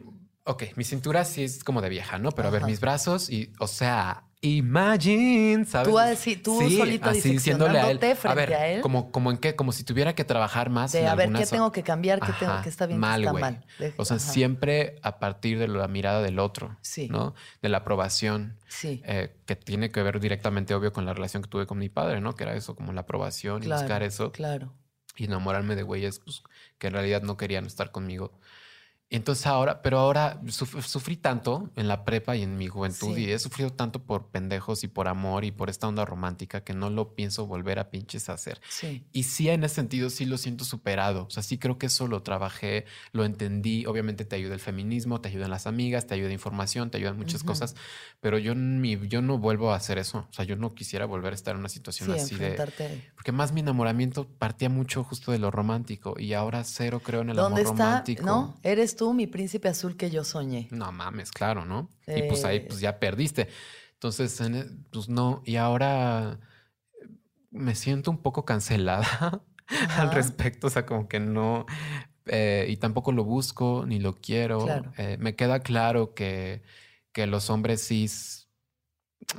ok, 0.45 0.63
mi 0.75 0.83
cintura 0.83 1.25
sí 1.25 1.43
es 1.43 1.63
como 1.63 1.81
de 1.81 1.89
vieja, 1.89 2.19
¿no? 2.19 2.31
Pero 2.31 2.47
a 2.47 2.51
ver, 2.51 2.63
mis 2.65 2.79
brazos 2.79 3.29
y, 3.29 3.51
o 3.59 3.67
sea, 3.67 4.23
imagine, 4.41 5.65
¿sabes? 5.65 5.87
Tú 5.87 5.99
así, 5.99 6.35
tú 6.35 6.59
solito 6.69 7.09
así 7.09 7.29
diciéndole 7.31 7.79
a 7.79 7.91
él, 7.91 7.99
diseccionándote 7.99 8.11
a 8.11 8.15
frente 8.15 8.39
ver, 8.39 8.53
a 8.53 8.67
él. 8.67 8.81
como, 8.81 9.11
como 9.11 9.31
en 9.31 9.37
qué, 9.37 9.55
como 9.55 9.71
si 9.71 9.83
tuviera 9.83 10.13
que 10.15 10.23
trabajar 10.23 10.69
más. 10.69 10.91
de 10.91 11.01
en 11.01 11.07
a 11.07 11.15
ver 11.15 11.31
qué 11.31 11.45
tengo 11.45 11.71
que 11.71 11.83
cambiar, 11.83 12.19
qué, 12.19 12.31
tengo, 12.39 12.53
qué 12.63 12.69
está 12.69 12.85
bien, 12.87 12.99
mal, 12.99 13.21
qué 13.21 13.27
está 13.27 13.39
mal. 13.39 13.65
De- 13.79 13.93
O 13.97 14.05
sea, 14.05 14.17
ajá. 14.17 14.25
siempre 14.31 14.95
a 15.03 15.19
partir 15.19 15.59
de 15.59 15.67
la 15.67 15.87
mirada 15.87 16.21
del 16.21 16.39
otro, 16.39 16.77
Sí. 16.81 17.07
¿no? 17.09 17.33
De 17.61 17.69
la 17.69 17.77
aprobación. 17.79 18.57
Sí. 18.67 19.01
eh, 19.05 19.35
que 19.45 19.55
tiene 19.55 19.91
que 19.91 20.01
ver 20.01 20.19
directamente, 20.19 20.73
obvio, 20.73 20.93
con 20.93 21.05
la 21.05 21.13
relación 21.13 21.43
que 21.43 21.49
tuve 21.49 21.65
con 21.67 21.77
mi 21.77 21.89
padre, 21.89 22.21
¿no? 22.21 22.35
Que 22.35 22.43
era 22.45 22.55
eso, 22.55 22.75
como 22.75 22.93
la 22.93 23.01
aprobación 23.01 23.63
y 23.63 23.67
buscar 23.67 24.01
eso 24.01 24.31
Claro. 24.31 24.73
y 25.17 25.25
enamorarme 25.25 25.75
de 25.75 25.83
güeyes 25.83 26.19
pues, 26.19 26.41
que 26.77 26.87
en 26.87 26.93
realidad 26.93 27.21
no 27.21 27.35
querían 27.37 27.65
estar 27.65 27.91
conmigo. 27.91 28.31
Entonces 29.13 29.45
ahora, 29.45 29.81
pero 29.81 29.99
ahora 29.99 30.39
suf- 30.47 30.81
sufrí 30.81 31.17
tanto 31.17 31.69
en 31.75 31.89
la 31.89 32.05
prepa 32.05 32.37
y 32.37 32.43
en 32.43 32.57
mi 32.57 32.67
juventud 32.67 33.13
Sí. 33.15 33.25
y 33.25 33.31
he 33.31 33.37
sufrido 33.39 33.69
tanto 33.71 34.01
por 34.01 34.27
pendejos 34.29 34.85
y 34.85 34.87
por 34.87 35.09
amor 35.09 35.43
y 35.43 35.51
por 35.51 35.69
esta 35.69 35.87
onda 35.87 36.05
romántica 36.05 36.63
que 36.63 36.73
no 36.73 36.89
lo 36.89 37.13
pienso 37.13 37.45
volver 37.45 37.77
a 37.79 37.89
pinches 37.89 38.29
hacer. 38.29 38.61
Sí. 38.69 39.03
Y 39.11 39.23
sí, 39.23 39.49
en 39.49 39.65
ese 39.65 39.75
sentido, 39.75 40.09
sí 40.09 40.25
lo 40.25 40.37
siento 40.37 40.63
superado. 40.63 41.25
O 41.25 41.29
sea, 41.29 41.43
sí 41.43 41.57
creo 41.57 41.77
que 41.77 41.87
eso 41.87 42.07
lo 42.07 42.23
trabajé, 42.23 42.85
lo 43.11 43.25
entendí. 43.25 43.85
Obviamente 43.85 44.23
te 44.23 44.37
ayuda 44.37 44.53
el 44.53 44.61
feminismo, 44.61 45.19
te 45.19 45.27
ayudan 45.27 45.49
las 45.51 45.67
amigas, 45.67 46.07
te 46.07 46.13
ayuda 46.13 46.31
información, 46.31 46.89
te 46.89 46.97
ayudan 46.97 47.17
muchas 47.17 47.41
Ujú. 47.41 47.47
cosas. 47.47 47.75
Pero 48.21 48.37
yo, 48.37 48.55
ni- 48.55 49.07
yo 49.09 49.21
no 49.21 49.37
vuelvo 49.37 49.73
a 49.73 49.75
hacer 49.75 49.97
eso. 49.97 50.19
O 50.29 50.33
sea, 50.33 50.45
yo 50.45 50.55
no 50.55 50.73
quisiera 50.73 51.05
volver 51.05 51.33
a 51.33 51.35
estar 51.35 51.53
en 51.55 51.59
una 51.59 51.69
situación 51.69 52.13
Sí, 52.13 52.19
así 52.21 52.35
de... 52.35 52.51
Porque 53.15 53.33
más 53.33 53.51
mi 53.51 53.59
enamoramiento 53.59 54.25
partía 54.27 54.69
mucho 54.69 55.03
justo 55.03 55.33
de 55.33 55.37
lo 55.39 55.51
romántico 55.51 56.15
y 56.17 56.31
ahora 56.31 56.63
cero 56.63 57.01
creo 57.03 57.21
en 57.21 57.31
el 57.31 57.35
¿Dónde 57.35 57.61
amor 57.61 57.73
está? 57.73 57.85
romántico. 57.89 58.25
¿No? 58.25 58.55
Eres 58.63 58.95
tú 58.95 59.00
mi 59.13 59.27
príncipe 59.27 59.67
azul 59.69 59.97
que 59.97 60.09
yo 60.11 60.23
soñé. 60.23 60.67
No 60.71 60.91
mames, 60.91 61.31
claro, 61.31 61.65
¿no? 61.65 61.89
Y 62.07 62.23
pues 62.23 62.45
ahí 62.45 62.57
Eh, 62.57 62.65
pues 62.67 62.79
ya 62.79 62.99
perdiste. 62.99 63.47
Entonces, 63.93 64.39
en 64.41 64.55
e- 64.55 64.65
pues 64.91 65.09
no, 65.09 65.41
y 65.45 65.55
ahora 65.57 66.39
me 67.51 67.75
siento 67.75 68.11
un 68.11 68.21
poco 68.21 68.45
cancelada 68.45 69.01
Ajá. 69.67 70.01
al 70.03 70.11
respecto, 70.11 70.67
o 70.67 70.69
sea, 70.69 70.85
como 70.85 71.07
que 71.07 71.19
no, 71.19 71.65
eh, 72.25 72.65
y 72.69 72.77
tampoco 72.77 73.11
lo 73.11 73.23
busco 73.23 73.85
ni 73.87 73.99
lo 73.99 74.15
quiero. 74.15 74.59
Claro. 74.65 74.91
Eh, 74.97 75.17
me 75.19 75.35
queda 75.35 75.59
claro 75.61 76.13
que, 76.13 76.63
que 77.11 77.27
los 77.27 77.49
hombres 77.49 77.85
cis, 77.87 78.40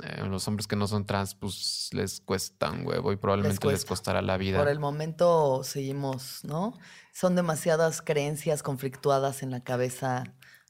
eh, 0.03 0.23
los 0.27 0.47
hombres 0.47 0.67
que 0.67 0.75
no 0.75 0.87
son 0.87 1.05
trans, 1.05 1.35
pues 1.35 1.89
les 1.91 2.19
cuesta 2.21 2.71
un 2.71 2.85
huevo 2.85 3.11
y 3.11 3.15
probablemente 3.15 3.67
les, 3.67 3.73
cuesta. 3.73 3.87
costará 3.89 4.21
la 4.21 4.37
vida. 4.37 4.59
Por 4.59 4.69
el 4.69 4.79
momento 4.79 5.63
seguimos, 5.63 6.43
¿no? 6.43 6.77
Son 7.13 7.35
demasiadas 7.35 8.01
creencias 8.01 8.63
conflictuadas 8.63 9.43
en 9.43 9.51
la 9.51 9.63
cabeza. 9.63 10.23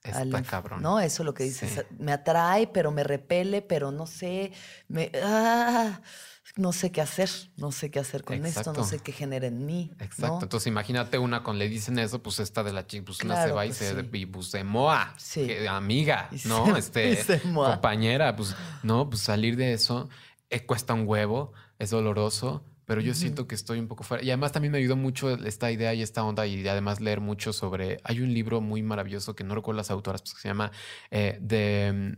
Está 0.03 0.20
al 0.20 0.45
cabrón. 0.45 0.82
¿No? 0.82 0.99
Eso 0.99 1.24
es 1.24 1.26
lo 1.26 1.34
que 1.34 1.45
dices. 1.45 1.72
Sí. 1.72 1.95
Me 1.97 2.11
atrae, 2.11 2.68
pero 2.68 2.91
me 2.91 3.05
repele, 3.05 3.61
pero 3.61 3.91
no 3.91 4.05
sé. 4.05 4.51
Me, 4.89 5.09
ah, 5.24 6.01
no 6.55 6.71
sé 6.71 6.91
qué 6.91 7.01
hacer. 7.01 7.29
No 7.57 7.71
sé 7.71 7.89
qué 7.89 7.99
hacer 7.99 8.23
con 8.23 8.45
esto. 8.45 8.73
No 8.73 8.83
sé 8.83 8.99
qué 8.99 9.11
genera 9.11 9.47
en 9.47 9.65
mí. 9.65 9.91
¿no? 9.97 10.05
Exacto. 10.05 10.39
Entonces 10.43 10.67
imagínate 10.67 11.17
una 11.17 11.43
con 11.43 11.57
le 11.57 11.67
dicen 11.67 11.97
eso, 11.99 12.21
pues 12.21 12.39
esta 12.39 12.63
de 12.63 12.73
la 12.73 12.85
chica, 12.85 13.05
pues 13.05 13.21
una 13.23 13.43
se 13.43 13.51
va 13.51 13.65
y 13.65 13.69
pues 13.69 13.77
se 13.77 14.01
sí. 14.01 14.09
y, 14.13 14.25
pues, 14.25 14.47
se 14.47 14.63
moa. 14.63 15.13
Sí. 15.17 15.47
que 15.47 15.67
amiga, 15.67 16.29
Y 16.31 16.47
¿no? 16.47 16.65
se- 16.65 16.77
este 16.77 17.15
se 17.23 17.41
compañera, 17.41 18.35
pues 18.35 18.55
no, 18.83 19.09
pues 19.09 19.21
salir 19.23 19.55
de 19.55 19.73
eso 19.73 20.09
eh, 20.49 20.65
cuesta 20.65 20.93
un 20.93 21.07
huevo, 21.07 21.53
es 21.79 21.89
doloroso. 21.89 22.63
Pero 22.85 22.99
yo 22.99 23.13
siento 23.13 23.47
que 23.47 23.55
estoy 23.55 23.79
un 23.79 23.87
poco 23.87 24.03
fuera. 24.03 24.21
Y 24.21 24.29
además 24.29 24.51
también 24.51 24.73
me 24.73 24.77
ayudó 24.77 24.97
mucho 24.97 25.29
esta 25.31 25.71
idea 25.71 25.93
y 25.93 26.01
esta 26.01 26.21
onda 26.21 26.45
y 26.45 26.67
además 26.67 26.99
leer 26.99 27.21
mucho 27.21 27.53
sobre... 27.53 27.97
Hay 28.03 28.19
un 28.19 28.33
libro 28.33 28.59
muy 28.59 28.83
maravilloso 28.83 29.37
que 29.37 29.45
no 29.45 29.55
recuerdo 29.55 29.77
las 29.77 29.89
autoras, 29.89 30.21
pues, 30.21 30.33
que 30.35 30.41
se 30.41 30.49
llama 30.49 30.69
eh, 31.09 31.39
The... 31.47 32.17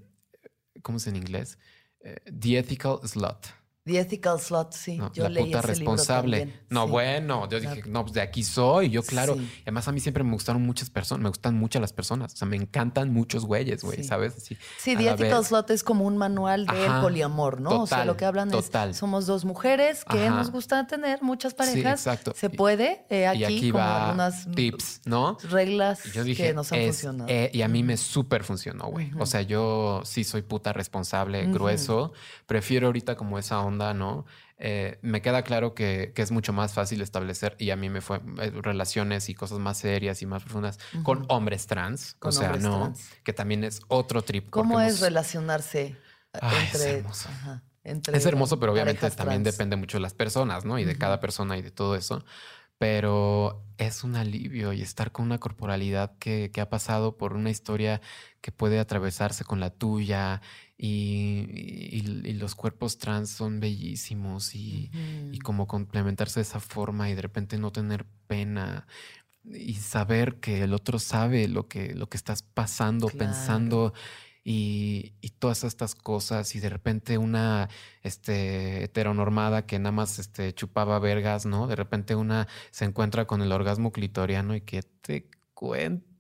¿Cómo 0.82 0.98
es 0.98 1.06
en 1.06 1.18
inglés? 1.18 1.60
Eh, 2.00 2.16
The 2.36 2.58
Ethical 2.58 2.98
Slut. 3.04 3.46
The 3.86 4.00
Ethical 4.00 4.40
Slut, 4.40 4.72
sí. 4.72 4.98
No, 4.98 5.14
yo 5.14 5.24
la 5.26 5.30
leí 5.30 5.46
puta 5.46 5.60
ese 5.60 5.68
responsable. 5.68 6.52
No, 6.72 6.86
sí. 6.86 6.92
bueno, 6.92 7.48
yo 7.48 7.60
dije, 7.60 7.84
no, 7.86 8.02
pues 8.02 8.14
de 8.16 8.22
aquí 8.22 8.44
soy. 8.44 8.90
Yo, 8.90 9.04
claro. 9.04 9.36
Sí. 9.36 9.48
Además, 9.62 9.88
a 9.88 9.92
mí 9.92 10.00
siempre 10.00 10.24
me 10.24 10.32
gustaron 10.32 10.64
muchas 10.64 10.90
personas, 10.90 11.22
me 11.22 11.30
gustan 11.30 11.54
muchas 11.60 11.82
las 11.84 11.94
personas. 11.94 12.34
O 12.34 12.36
sea, 12.38 12.48
me 12.48 12.56
encantan 12.56 13.14
muchos 13.14 13.46
güeyes, 13.46 13.84
güey, 13.84 13.98
Sí. 13.98 14.04
¿sabes? 14.06 14.34
Sí, 14.40 14.56
a 14.94 14.98
The 14.98 15.10
Ethical 15.10 15.40
vez. 15.42 15.48
Slut 15.50 15.70
es 15.70 15.84
como 15.84 16.06
un 16.06 16.18
manual 16.18 16.66
del 16.66 16.84
Ajá, 16.84 17.02
poliamor, 17.04 17.62
¿no? 17.62 17.82
o 17.84 17.86
sea, 17.86 18.06
lo 18.06 18.18
que 18.18 18.26
hablan 18.26 18.50
total. 18.50 18.90
es, 18.90 18.98
somos 18.98 19.28
dos 19.28 19.46
mujeres 19.46 20.04
que 20.04 20.26
Ajá. 20.26 20.36
nos 20.36 20.50
gusta 20.50 20.88
tener 20.88 21.22
muchas 21.22 21.54
parejas. 21.54 22.00
exacto. 22.00 22.34
Se 22.36 22.50
puede. 22.50 23.06
eh, 23.12 23.28
aquí, 23.28 23.40
y 23.42 23.44
aquí 23.44 23.72
como 23.72 23.84
va 23.84 24.06
algunas 24.08 24.48
tips, 24.56 25.02
¿no? 25.06 25.38
reglas 25.52 26.04
Y 26.08 26.12
yo 26.12 26.24
dije, 26.24 26.48
que 26.48 26.54
nos 26.56 26.72
han 26.72 26.80
es- 26.80 26.88
funcionado. 26.96 27.30
eh, 27.30 27.52
y 27.54 27.62
a 27.62 27.68
mí 27.68 27.84
me 27.84 27.98
súper 27.98 28.44
funcionó, 28.44 28.88
güey. 28.88 29.12
O 29.20 29.28
sea, 29.28 29.44
yo 29.44 30.02
sí 30.06 30.24
soy 30.24 30.42
puta 30.42 30.74
responsable, 30.74 31.46
grueso. 31.46 32.14
Prefiero 32.48 32.88
ahorita 32.88 33.16
como 33.16 33.38
esa 33.38 33.60
onda, 33.60 33.75
¿no? 33.94 34.26
Eh, 34.58 35.00
me 35.02 35.22
queda 35.22 35.44
claro 35.44 35.74
que, 35.74 36.14
que 36.16 36.22
es 36.22 36.32
mucho 36.32 36.54
más 36.54 36.74
fácil 36.74 37.02
establecer, 37.02 37.56
y 37.60 37.72
a 37.72 37.76
mí 37.76 37.90
me 37.90 38.00
fue 38.02 38.22
eh, 38.42 38.52
relaciones 38.62 39.28
y 39.30 39.36
cosas 39.36 39.60
más 39.60 39.78
serias 39.78 40.22
y 40.22 40.26
más 40.26 40.44
profundas 40.44 40.80
con 41.04 41.26
hombres 41.28 41.68
trans. 41.68 42.16
Con 42.20 42.30
o 42.30 42.32
sea, 42.32 42.54
no, 42.54 42.78
trans. 42.80 43.10
que 43.24 43.34
también 43.34 43.64
es 43.64 43.82
otro 43.90 44.22
trip. 44.22 44.50
¿Cómo 44.50 44.80
es 44.80 44.88
hemos- 44.94 45.02
relacionarse 45.02 45.82
eh, 46.34 46.40
es 46.42 46.74
entre, 46.76 46.98
hermoso. 47.00 47.30
ajá, 47.30 47.64
entre 47.84 48.18
Es 48.18 48.26
hermoso, 48.26 48.60
pero 48.60 48.72
obviamente 48.72 49.10
también 49.12 49.44
trans? 49.44 49.56
depende 49.58 49.76
mucho 49.76 49.98
de 49.98 50.02
las 50.02 50.14
personas, 50.14 50.64
¿no? 50.66 50.80
Y 50.80 50.86
de 50.86 50.92
Ujú. 50.92 51.00
cada 51.00 51.20
persona 51.20 51.58
y 51.58 51.62
de 51.62 51.72
todo 51.72 51.96
eso. 51.96 52.24
Pero 52.78 53.64
es 53.78 54.04
un 54.04 54.18
alivio 54.18 54.74
y 54.74 54.82
estar 54.82 55.12
con 55.14 55.26
una 55.26 55.38
corporalidad 55.38 56.18
que, 56.20 56.52
que 56.54 56.60
ha 56.60 56.70
pasado 56.70 57.16
por 57.18 57.34
una 57.34 57.50
historia 57.50 58.02
que 58.42 58.52
puede 58.52 58.80
atravesarse 58.80 59.46
con 59.46 59.62
la 59.62 59.70
tuya 59.70 60.42
y, 60.78 61.46
y- 61.50 62.22
y 62.30 62.34
los 62.34 62.56
cuerpos 62.56 62.98
trans 62.98 63.30
son 63.30 63.60
bellísimos 63.60 64.56
y, 64.56 64.92
y 65.32 65.40
como 65.40 65.68
complementarse 65.68 66.40
de 66.40 66.44
esa 66.44 66.60
forma 66.60 67.10
y 67.10 67.16
de 67.16 67.22
repente 67.22 67.58
no 67.58 67.72
tener 67.72 68.06
pena 68.28 68.88
y 69.46 69.76
saber 69.76 70.40
que 70.40 70.64
el 70.64 70.74
otro 70.74 71.00
sabe 71.00 71.48
lo 71.48 71.68
que, 71.68 71.94
lo 71.96 72.10
que 72.10 72.18
estás 72.18 72.42
pasando, 72.44 73.08
Claro. 73.08 73.18
pensando 73.20 73.94
y, 74.44 75.14
y 75.22 75.30
todas 75.32 75.64
estas 75.64 75.96
cosas 75.96 76.56
y 76.56 76.60
de 76.60 76.70
repente 76.70 77.18
una 77.18 77.70
este, 78.04 78.84
heteronormada 78.84 79.66
que 79.66 79.80
nada 79.80 79.92
más 79.92 80.20
este, 80.20 80.54
chupaba 80.54 81.00
vergas, 81.00 81.46
¿no? 81.46 81.68
De 81.68 81.76
repente 81.76 82.16
una 82.16 82.48
se 82.72 82.86
encuentra 82.86 83.26
con 83.26 83.42
el 83.42 83.52
orgasmo 83.52 83.92
clitoriano 83.92 84.56
y 84.56 84.62
que 84.62 84.84
te 84.84 85.30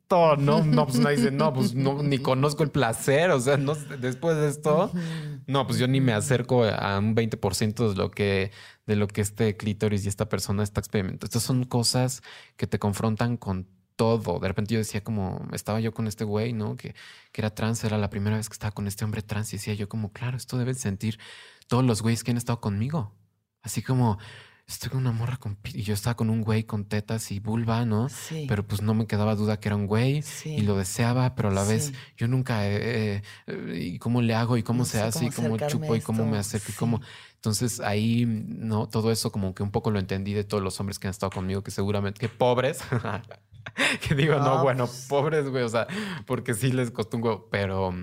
¿no? 0.10 0.64
No, 0.64 0.86
pues 0.86 0.97
una 0.97 1.10
dice, 1.10 1.32
no, 1.32 1.53
pues 1.53 1.74
no, 1.74 2.03
ni 2.03 2.20
conozco 2.20 2.64
el 2.64 2.72
placer, 2.72 3.32
o 3.32 3.39
sea, 3.39 3.58
no, 3.58 3.76
después 3.76 4.38
de 4.38 4.49
esto... 4.49 4.91
No, 5.47 5.68
pues 5.68 5.78
yo 5.78 5.88
ni 5.88 6.01
me 6.01 6.14
acerco 6.14 6.64
a 6.64 6.97
un 6.97 7.16
20% 7.16 7.89
de 7.89 7.95
lo 7.95 8.10
que 8.12 8.51
de 8.86 8.95
lo 8.95 9.08
que 9.08 9.22
este 9.22 9.58
clítoris 9.58 10.06
y 10.06 10.10
esta 10.10 10.30
persona 10.30 10.64
está 10.64 10.80
experimentando. 10.80 11.26
Estas 11.26 11.43
son 11.43 11.64
cosas 11.66 12.22
que 12.56 12.68
te 12.68 12.80
confrontan 12.80 13.38
con 13.38 13.68
todo. 13.95 14.39
De 14.39 14.47
repente 14.47 14.74
yo 14.74 14.80
decía 14.80 15.03
como, 15.03 15.47
estaba 15.53 15.80
yo 15.80 15.93
con 15.93 16.08
este 16.08 16.24
güey, 16.24 16.53
¿no? 16.53 16.76
Que, 16.76 16.95
que 17.32 17.41
era 17.41 17.53
trans, 17.53 17.84
era 17.84 17.97
la 17.97 18.10
primera 18.10 18.38
vez 18.38 18.49
que 18.49 18.53
estaba 18.53 18.72
con 18.72 18.88
este 18.88 19.06
hombre 19.06 19.22
trans 19.22 19.53
y 19.53 19.58
decía 19.58 19.74
yo 19.74 19.89
como, 19.89 20.12
claro, 20.12 20.38
esto 20.38 20.58
deben 20.58 20.76
sentir 20.76 21.20
todos 21.68 21.84
los 21.84 22.01
güeyes 22.01 22.24
que 22.24 22.32
han 22.32 22.38
estado 22.38 22.62
conmigo. 22.62 23.14
Así 23.62 23.82
como, 23.82 24.20
estoy 24.68 24.89
con 24.89 24.99
una 24.99 25.11
morra 25.11 25.38
con... 25.38 25.57
Y 25.74 25.84
yo 25.84 25.93
estaba 25.93 26.16
con 26.16 26.30
un 26.30 26.41
güey 26.41 26.63
con 26.63 26.86
tetas 26.86 27.32
y 27.32 27.39
vulva, 27.39 27.86
¿no? 27.86 28.09
Sí. 28.09 28.45
Pero 28.47 28.66
pues 28.66 28.82
no 28.82 28.93
me 28.93 29.05
quedaba 29.07 29.36
duda 29.36 29.59
que 29.59 29.70
era 29.70 29.76
un 29.76 29.86
güey 29.86 30.22
Sí. 30.24 30.55
y 30.55 30.61
lo 30.61 30.76
deseaba, 30.78 31.36
pero 31.36 31.49
a 31.49 31.51
la 31.51 31.63
vez 31.63 31.86
Sí. 31.88 31.93
yo 32.18 32.28
nunca, 32.28 32.68
eh, 32.68 33.22
eh, 33.47 33.80
¿y 33.80 33.99
cómo 33.99 34.22
le 34.22 34.34
hago? 34.34 34.57
¿Y 34.57 34.63
cómo 34.63 34.80
No 34.80 34.86
se 34.86 35.01
hace? 35.01 35.26
¿Y 35.26 35.30
cómo 35.30 35.57
chupo? 35.68 35.95
¿Y 35.95 36.01
cómo 36.01 36.26
me 36.26 36.38
acerco? 36.38 36.68
¿Y 36.72 36.76
cómo? 36.76 37.01
Entonces 37.36 37.80
ahí, 37.80 38.26
¿no? 38.26 38.88
Todo 38.89 39.11
eso 39.11 39.32
como 39.32 39.53
que 39.53 39.61
un 39.61 39.70
poco 39.72 39.91
lo 39.91 39.99
entendí 39.99 40.34
de 40.34 40.43
todos 40.43 40.63
los 40.63 40.80
hombres 40.80 40.97
que 40.97 41.07
han 41.07 41.11
estado 41.11 41.30
conmigo, 41.30 41.61
que 41.63 41.70
seguramente, 41.70 42.20
que 42.20 42.28
pobres, 42.30 42.80
que 44.07 44.16
digo, 44.16 44.36
no, 44.36 44.57
No, 44.57 44.63
bueno, 44.63 44.88
pues. 44.88 45.05
pobres, 45.07 45.47
güey, 45.49 45.63
o 45.63 45.70
sea, 45.70 45.86
porque 46.26 46.55
sí 46.55 46.72
les 46.72 46.89
costó 46.91 47.18
un 47.18 47.24
huevo, 47.24 47.47
pero, 47.51 47.93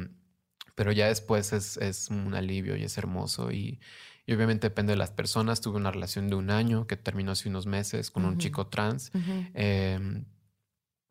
pero 0.76 0.92
ya 0.92 1.08
después 1.08 1.52
es, 1.52 1.76
es 1.78 2.08
un 2.08 2.34
alivio 2.34 2.76
y 2.76 2.84
es 2.84 2.96
hermoso 2.98 3.50
y... 3.50 3.80
Y 4.26 4.34
obviamente 4.34 4.68
depende 4.68 4.92
de 4.92 4.96
las 4.96 5.10
personas. 5.10 5.60
Tuve 5.60 5.76
una 5.76 5.90
relación 5.90 6.28
de 6.28 6.36
un 6.36 6.50
año 6.50 6.86
que 6.86 6.96
terminó 6.96 7.32
hace 7.32 7.48
unos 7.48 7.66
meses 7.66 8.10
con 8.10 8.24
un 8.24 8.38
chico 8.38 8.68
trans 8.68 9.10
em, 9.54 10.24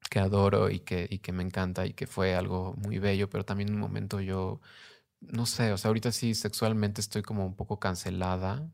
que 0.09 0.19
adoro 0.19 0.69
y 0.69 0.79
que, 0.79 1.07
y 1.09 1.19
que 1.19 1.31
me 1.31 1.43
encanta 1.43 1.85
y 1.85 1.93
que 1.93 2.07
fue 2.07 2.35
algo 2.35 2.75
muy 2.77 2.99
bello, 2.99 3.29
pero 3.29 3.45
también 3.45 3.69
en 3.69 3.75
un 3.75 3.81
momento 3.81 4.19
yo, 4.21 4.61
no 5.21 5.45
sé, 5.45 5.71
o 5.71 5.77
sea, 5.77 5.89
ahorita 5.89 6.11
sí 6.11 6.33
sexualmente 6.35 6.99
estoy 6.99 7.21
como 7.21 7.45
un 7.45 7.55
poco 7.55 7.79
cancelada, 7.79 8.67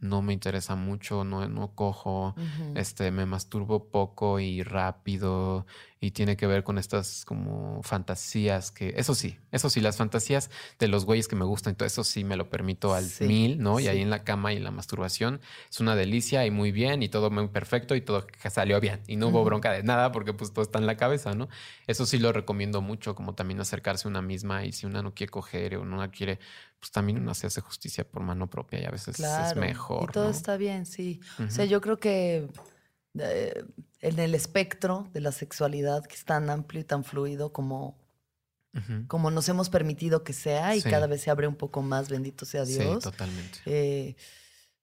no 0.00 0.22
me 0.22 0.32
interesa 0.32 0.76
mucho, 0.76 1.24
no, 1.24 1.46
no 1.48 1.74
cojo, 1.74 2.34
este, 2.74 3.10
me 3.10 3.26
masturbo 3.26 3.90
poco 3.90 4.38
y 4.38 4.62
rápido 4.62 5.66
y 6.02 6.10
tiene 6.10 6.36
que 6.36 6.48
ver 6.48 6.64
con 6.64 6.78
estas 6.78 7.24
como 7.24 7.80
fantasías 7.84 8.72
que, 8.72 8.92
eso 8.96 9.14
sí, 9.14 9.38
eso 9.52 9.70
sí, 9.70 9.80
las 9.80 9.96
fantasías 9.96 10.50
de 10.80 10.88
los 10.88 11.04
güeyes 11.04 11.28
que 11.28 11.36
me 11.36 11.44
gustan, 11.44 11.76
todo 11.76 11.86
eso 11.86 12.02
sí 12.02 12.24
me 12.24 12.36
lo 12.36 12.50
permito 12.50 12.92
al 12.92 13.04
Sí, 13.04 13.24
mil, 13.24 13.60
¿no? 13.62 13.78
Y 13.78 13.86
ahí 13.86 14.00
en 14.00 14.10
la 14.10 14.24
cama 14.24 14.52
y 14.52 14.56
en 14.56 14.64
la 14.64 14.72
masturbación 14.72 15.40
es 15.70 15.78
una 15.78 15.94
delicia 15.94 16.44
y 16.44 16.50
muy 16.50 16.72
bien 16.72 17.04
y 17.04 17.08
todo 17.08 17.30
muy 17.30 17.46
perfecto 17.46 17.94
y 17.94 18.00
todo 18.00 18.26
salió 18.50 18.80
bien 18.80 19.00
y 19.06 19.14
no 19.14 19.28
hubo 19.28 19.44
bronca 19.44 19.70
de 19.70 19.84
nada 19.84 20.10
porque 20.10 20.34
pues 20.34 20.52
todo 20.52 20.64
está 20.64 20.80
en 20.80 20.86
la 20.86 20.96
cabeza, 20.96 21.34
¿no? 21.34 21.48
Eso 21.86 22.04
sí 22.04 22.18
lo 22.18 22.32
recomiendo 22.32 22.82
mucho, 22.82 23.14
como 23.14 23.36
también 23.36 23.60
acercarse 23.60 24.08
a 24.08 24.10
una 24.10 24.22
misma 24.22 24.64
y 24.64 24.72
si 24.72 24.86
una 24.86 25.02
no 25.02 25.14
quiere 25.14 25.30
coger 25.30 25.76
o 25.76 25.84
no 25.84 26.10
quiere, 26.10 26.40
pues 26.80 26.90
también 26.90 27.18
una 27.18 27.34
se 27.34 27.46
hace 27.46 27.60
justicia 27.60 28.02
por 28.02 28.24
mano 28.24 28.50
propia 28.50 28.80
y 28.82 28.86
a 28.86 28.90
veces 28.90 29.14
Claro. 29.14 29.48
es 29.48 29.56
mejor. 29.56 30.02
Y 30.10 30.12
todo 30.12 30.24
¿no? 30.24 30.30
está 30.30 30.56
bien, 30.56 30.84
sí. 30.84 31.20
O 31.38 31.48
sea, 31.48 31.64
yo 31.64 31.80
creo 31.80 32.00
que 32.00 32.48
eh, 33.20 33.64
en 34.02 34.18
el 34.18 34.34
espectro 34.34 35.08
de 35.14 35.20
la 35.20 35.32
sexualidad, 35.32 36.04
que 36.04 36.14
es 36.16 36.24
tan 36.24 36.50
amplio 36.50 36.80
y 36.82 36.84
tan 36.84 37.04
fluido 37.04 37.52
como, 37.52 37.96
como 39.06 39.30
nos 39.30 39.48
hemos 39.48 39.68
permitido 39.70 40.24
que 40.24 40.32
sea, 40.32 40.74
y 40.76 40.80
Sí. 40.80 40.90
cada 40.90 41.06
vez 41.06 41.20
se 41.22 41.30
abre 41.30 41.46
un 41.46 41.56
poco 41.56 41.82
más, 41.82 42.08
bendito 42.08 42.44
sea 42.44 42.64
Sí, 42.66 42.78
Dios. 42.78 43.04
totalmente. 43.04 43.58
Eh, 43.66 44.16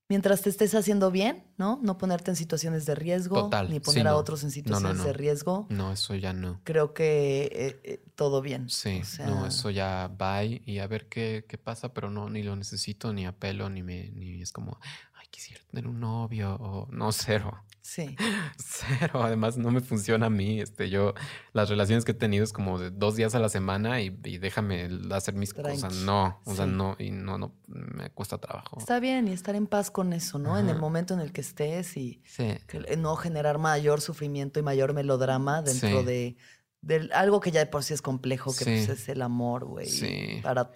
mientras 0.07 0.41
te 0.43 0.49
estés 0.51 0.73
haciendo 0.75 1.09
bien, 1.11 1.43
¿no? 1.57 1.79
No 1.83 1.97
ponerte 1.97 2.29
en 2.31 2.35
situaciones 2.37 2.85
de 2.85 2.95
riesgo, 2.95 3.43
Total, 3.43 3.67
ni 3.67 3.75
sí, 3.75 3.79
poner 3.81 4.07
a 4.07 4.11
no. 4.11 4.17
otros 4.17 4.41
en 4.43 4.49
no, 4.49 4.53
situaciones 4.53 4.97
no. 4.97 5.03
de 5.05 5.13
riesgo. 5.13 5.65
No, 5.69 5.91
eso 5.91 6.13
ya 6.15 6.33
no. 6.33 6.61
Creo 6.63 6.93
que 6.93 7.49
eh, 7.51 7.79
eh, 7.83 8.03
todo 8.15 8.41
bien. 8.41 8.69
Sí, 8.69 8.99
O 9.01 9.05
sea, 9.05 9.25
no, 9.25 9.45
eso 9.47 9.69
ya 9.71 10.09
va 10.21 10.43
y 10.43 10.61
y 10.65 10.79
a 10.79 10.87
ver 10.87 11.09
qué, 11.09 11.45
qué 11.47 11.57
pasa, 11.57 11.91
pero 11.93 12.09
no, 12.09 12.29
ni 12.29 12.41
lo 12.43 12.55
necesito, 12.55 13.11
ni 13.11 13.25
apelo, 13.25 13.69
ni 13.69 13.81
me, 13.83 14.11
ni 14.11 14.41
es 14.41 14.51
como, 14.51 14.79
ay, 15.15 15.27
quisiera 15.31 15.61
tener 15.65 15.87
un 15.87 15.99
novio, 15.99 16.55
o 16.59 16.87
no, 16.91 17.11
cero, 17.11 17.63
Sí. 17.89 18.15
cero. 18.57 19.23
Además, 19.23 19.57
no 19.57 19.71
me 19.71 19.81
funciona 19.81 20.27
a 20.27 20.29
mí. 20.29 20.61
Este, 20.61 20.89
yo, 20.89 21.15
las 21.53 21.69
relaciones 21.69 22.05
que 22.05 22.11
he 22.11 22.15
tenido 22.15 22.43
es 22.43 22.53
como 22.53 22.77
de 22.77 22.91
dos 22.91 23.15
días 23.15 23.33
a 23.33 23.39
la 23.39 23.49
semana 23.49 23.99
y, 24.01 24.15
y 24.25 24.37
déjame 24.37 24.87
hacer 25.11 25.33
mis 25.33 25.53
cosas. 25.53 25.93
No, 25.95 26.39
o 26.45 26.53
sea, 26.53 26.67
no, 26.67 26.95
y 26.99 27.09
no, 27.09 27.39
no, 27.39 27.55
me 27.67 28.11
cuesta 28.11 28.37
trabajo. 28.37 28.77
Está 28.79 28.99
bien 28.99 29.27
y 29.27 29.31
estar 29.33 29.55
en 29.55 29.65
paz 29.65 29.89
con 29.89 30.13
eso, 30.13 30.37
¿no? 30.37 30.59
En 30.59 30.69
el 30.69 30.77
momento 30.77 31.15
en 31.15 31.19
el 31.19 31.31
que 31.31 31.41
estés 31.41 31.97
y 31.97 32.21
Sí, 32.25 32.57
que 32.67 32.95
no 32.97 33.15
generar 33.15 33.57
mayor 33.57 34.01
sufrimiento 34.01 34.59
y 34.59 34.63
mayor 34.63 34.93
melodrama 34.93 35.61
dentro 35.63 36.01
Sí. 36.01 36.05
de, 36.05 36.37
de 36.81 37.09
algo 37.13 37.39
que 37.39 37.49
ya 37.51 37.59
de 37.59 37.65
por 37.65 37.83
sí 37.83 37.93
es 37.95 38.01
complejo, 38.03 38.55
que 38.55 38.65
pues, 38.65 38.89
es 38.89 39.09
el 39.09 39.23
amor, 39.23 39.65
güey. 39.65 39.87
Sí. 39.87 40.39
Para 40.43 40.71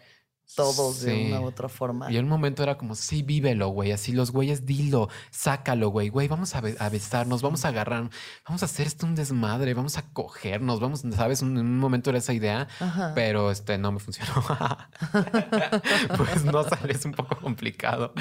todos 0.56 1.02
de 1.02 1.28
una 1.28 1.42
u 1.42 1.46
otra 1.46 1.70
forma. 1.70 2.12
Y 2.12 2.18
en 2.18 2.26
un 2.26 2.30
momento 2.30 2.64
era 2.64 2.78
como, 2.78 2.96
sí, 2.96 3.24
vívelo, 3.24 3.70
güey. 3.70 3.92
Así 3.92 4.12
los 4.12 4.32
güeyes, 4.32 4.66
dilo, 4.66 5.10
sácalo, 5.32 5.90
güey. 5.90 6.10
Güey, 6.10 6.28
vamos 6.28 6.56
a, 6.56 6.62
be- 6.62 6.76
a 6.80 6.90
besarnos, 6.90 7.42
vamos 7.42 7.66
a 7.66 7.70
agarrar, 7.70 8.10
vamos 8.48 8.62
a 8.62 8.66
hacer 8.66 8.88
esto 8.88 9.06
un 9.06 9.16
desmadre, 9.16 9.74
vamos 9.74 9.98
a 9.98 10.04
cogernos, 10.14 10.80
vamos, 10.80 11.04
¿sabes? 11.16 11.42
En 11.42 11.58
un 11.58 11.78
momento 11.80 12.10
era 12.10 12.20
esa 12.20 12.34
idea, 12.34 12.68
Ajá. 12.80 13.12
pero 13.16 13.52
este 13.52 13.78
no 13.78 13.92
me 13.92 14.00
funcionó. 14.00 14.34
pues 16.18 16.46
no 16.46 16.64
sale, 16.64 16.94
es 16.94 17.06
un 17.06 17.12
poco 17.14 17.36
complicado. 17.38 18.14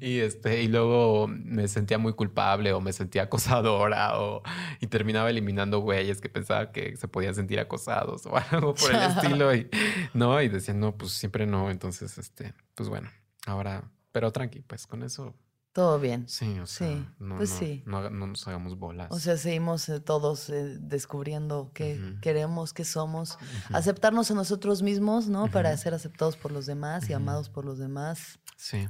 Y 0.00 0.18
este, 0.18 0.62
y 0.62 0.68
luego 0.68 1.28
me 1.28 1.68
sentía 1.68 1.98
muy 1.98 2.12
culpable 2.14 2.72
o 2.72 2.80
me 2.80 2.92
sentía 2.92 3.22
acosadora 3.24 4.18
o 4.20 4.42
y 4.80 4.86
terminaba 4.86 5.30
eliminando 5.30 5.80
güeyes 5.80 6.20
que 6.20 6.28
pensaba 6.28 6.72
que 6.72 6.96
se 6.96 7.08
podían 7.08 7.34
sentir 7.34 7.60
acosados 7.60 8.26
o 8.26 8.36
algo 8.36 8.74
por 8.74 8.94
el 8.94 9.02
estilo. 9.10 9.54
Y 9.54 9.68
no, 10.14 10.40
y 10.42 10.48
decían, 10.48 10.80
no, 10.80 10.92
pues 10.96 11.12
siempre 11.12 11.46
no. 11.46 11.70
Entonces, 11.80 12.18
este, 12.18 12.52
pues 12.74 12.90
bueno, 12.90 13.08
ahora, 13.46 13.90
pero 14.12 14.30
tranqui, 14.30 14.60
pues 14.60 14.86
con 14.86 15.02
eso, 15.02 15.34
Todo 15.72 15.98
bien. 15.98 16.28
sí, 16.28 16.58
o 16.58 16.66
sea, 16.66 16.88
Sí, 16.88 17.06
no, 17.18 17.38
pues 17.38 17.50
no, 17.52 17.56
sí. 17.58 17.82
no 17.86 18.10
nos 18.26 18.46
hagamos 18.46 18.76
bolas. 18.78 19.08
O 19.10 19.18
sea, 19.18 19.38
seguimos 19.38 19.88
eh, 19.88 19.98
todos 19.98 20.50
eh, 20.50 20.76
descubriendo 20.78 21.70
qué 21.72 21.98
queremos, 22.20 22.74
qué 22.74 22.84
somos. 22.84 23.38
Aceptarnos 23.72 24.30
a 24.30 24.34
nosotros 24.34 24.82
mismos, 24.82 25.28
¿no? 25.28 25.50
Para 25.50 25.74
ser 25.78 25.94
aceptados 25.94 26.36
por 26.36 26.52
los 26.52 26.66
demás 26.66 27.08
y 27.08 27.14
amados 27.14 27.48
por 27.48 27.64
los 27.64 27.78
demás. 27.78 28.38
Sí, 28.58 28.86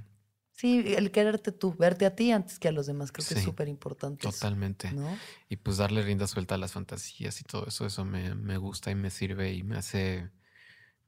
Sí, 0.52 0.92
el 0.94 1.10
quererte 1.10 1.52
tú, 1.52 1.74
verte 1.78 2.04
a 2.04 2.14
ti 2.14 2.32
antes 2.32 2.58
que 2.58 2.68
a 2.68 2.72
los 2.72 2.86
demás, 2.86 3.12
creo 3.12 3.26
que 3.26 3.32
es 3.34 3.42
súper 3.44 3.68
importante. 3.68 4.28
eso, 4.28 4.36
totalmente. 4.36 4.92
¿No? 4.92 5.16
Y 5.48 5.56
pues 5.56 5.76
darle 5.78 6.02
rienda 6.02 6.26
suelta 6.26 6.56
a 6.56 6.58
las 6.58 6.72
fantasías 6.72 7.40
y 7.40 7.44
todo 7.44 7.66
eso, 7.68 7.86
eso 7.86 8.04
me, 8.04 8.34
me 8.34 8.58
gusta 8.58 8.90
y 8.90 8.94
me 8.94 9.08
sirve 9.10 9.54
y 9.54 9.62
me 9.62 9.78
hace 9.78 10.28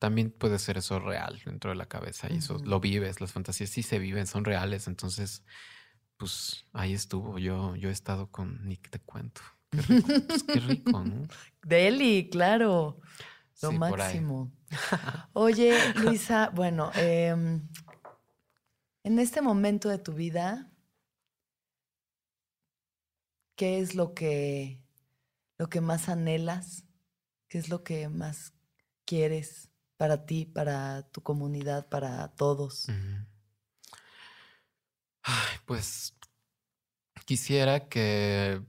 también 0.02 0.32
puede 0.32 0.58
ser 0.58 0.78
eso 0.78 0.98
real 0.98 1.40
dentro 1.44 1.70
de 1.70 1.76
la 1.76 1.86
cabeza 1.86 2.26
y 2.28 2.38
eso 2.38 2.58
lo 2.58 2.80
vives, 2.80 3.20
las 3.20 3.30
fantasías 3.30 3.70
sí 3.70 3.84
se 3.84 4.00
viven, 4.00 4.26
son 4.26 4.44
reales, 4.44 4.88
entonces 4.88 5.44
pues 6.16 6.66
ahí 6.72 6.92
estuvo, 6.92 7.38
yo, 7.38 7.76
yo 7.76 7.88
he 7.88 7.92
estado 7.92 8.28
con 8.28 8.66
Nick, 8.66 8.90
te 8.90 8.98
cuento. 8.98 9.42
Qué 9.70 9.80
rico, 9.80 10.08
pues, 10.26 10.42
qué 10.42 10.58
rico 10.58 10.90
¿no? 11.04 11.28
Deli, 11.62 12.28
claro. 12.28 12.98
Lo 13.62 13.70
máximo. 13.70 14.50
Oye, 15.34 15.78
Luisa, 15.94 16.50
bueno, 16.52 16.90
em, 16.96 17.62
en 19.04 19.18
este 19.20 19.40
momento 19.40 19.88
de 19.88 19.98
tu 19.98 20.14
vida, 20.14 20.68
¿qué 23.54 23.78
es 23.78 23.94
lo 23.94 24.14
que, 24.14 24.82
lo 25.58 25.68
que 25.68 25.80
más 25.80 26.08
anhelas? 26.08 26.86
¿Qué 27.46 27.58
es 27.58 27.68
lo 27.68 27.84
que 27.84 28.08
más 28.08 28.52
quieres 29.04 29.71
para 29.96 30.26
ti, 30.26 30.46
para 30.46 31.08
tu 31.10 31.22
comunidad, 31.22 31.88
para 31.88 32.28
todos? 32.34 32.88
Ay, 35.22 35.56
pues 35.66 36.14
quisiera 37.24 37.88
que 37.88 38.60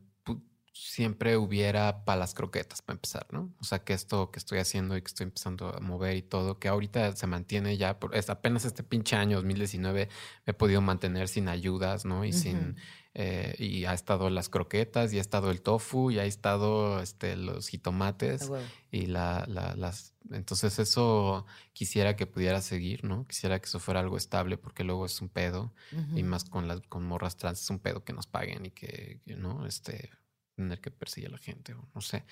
siempre 0.73 1.37
hubiera 1.37 2.03
para 2.05 2.19
las 2.19 2.33
croquetas, 2.33 2.81
para 2.81 2.95
empezar, 2.95 3.25
¿no? 3.31 3.53
O 3.59 3.63
sea, 3.63 3.83
que 3.83 3.93
esto 3.93 4.31
que 4.31 4.39
estoy 4.39 4.59
haciendo 4.59 4.97
y 4.97 5.01
que 5.01 5.07
estoy 5.07 5.23
empezando 5.25 5.75
a 5.75 5.79
mover 5.79 6.17
y 6.17 6.21
todo, 6.21 6.59
que 6.59 6.67
ahorita 6.67 7.15
se 7.15 7.27
mantiene 7.27 7.77
ya, 7.77 7.99
por, 7.99 8.15
es 8.15 8.29
apenas 8.29 8.65
este 8.65 8.83
pinche 8.83 9.15
año 9.15 9.37
2019 9.37 10.09
me 10.45 10.51
he 10.51 10.53
podido 10.53 10.81
mantener 10.81 11.27
sin 11.27 11.47
ayudas, 11.47 12.05
¿no? 12.05 12.25
Y 12.25 12.33
sin, 12.33 12.75
eh, 13.15 13.53
y 13.60 13.85
ha 13.85 13.94
estado 13.94 14.31
las 14.31 14.49
croquetas, 14.49 15.14
y 15.14 15.19
ha 15.19 15.22
estado 15.22 15.52
el 15.52 15.61
tofu, 15.61 16.10
y 16.10 16.18
ha 16.18 16.26
estado 16.26 16.99
este, 16.99 17.35
los 17.35 17.68
jitomates, 17.68 18.49
y 18.91 19.06
la, 19.06 19.45
la, 19.48 19.76
las, 19.76 20.15
entonces 20.31 20.80
eso 20.80 21.45
quisiera 21.73 22.15
que 22.15 22.26
pudiera 22.26 22.60
seguir, 22.61 23.03
¿no? 23.03 23.27
Quisiera 23.27 23.60
que 23.60 23.68
eso 23.68 23.80
fuera 23.80 23.99
algo 23.99 24.18
estable, 24.18 24.57
porque 24.57 24.84
luego 24.84 25.06
es 25.06 25.22
un 25.22 25.30
pedo, 25.30 25.73
y 26.15 26.23
más 26.23 26.45
con 26.45 26.68
las, 26.68 26.81
con 26.81 27.03
morras 27.03 27.38
trans 27.38 27.61
es 27.61 27.69
un 27.69 27.80
pedo 27.80 28.03
que 28.03 28.14
nos 28.14 28.26
paguen 28.26 28.65
y 28.65 28.72
que, 28.72 29.22
¿no? 29.26 29.68
Este, 29.68 30.10
tener 30.56 30.81
que 30.81 30.90
perseguir 30.90 31.30
a 31.30 31.34
la 31.34 31.38
gente, 31.38 31.73
o 31.73 31.88
no 31.94 32.02
sé. 32.02 32.26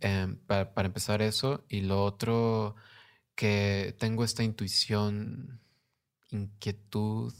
Em, 0.00 0.36
para, 0.46 0.72
para, 0.72 0.86
empezar 0.86 1.20
eso. 1.20 1.64
Y 1.68 1.82
lo 1.82 2.02
otro, 2.02 2.74
que 3.34 3.94
tengo 3.98 4.24
esta 4.24 4.42
intuición, 4.42 5.60
inquietud 6.30 7.34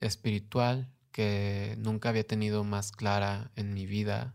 espiritual 0.00 0.92
que 1.12 1.76
nunca 1.78 2.08
había 2.10 2.26
tenido 2.26 2.64
más 2.64 2.92
clara 2.92 3.52
en 3.56 3.74
mi 3.74 3.86
vida 3.86 4.34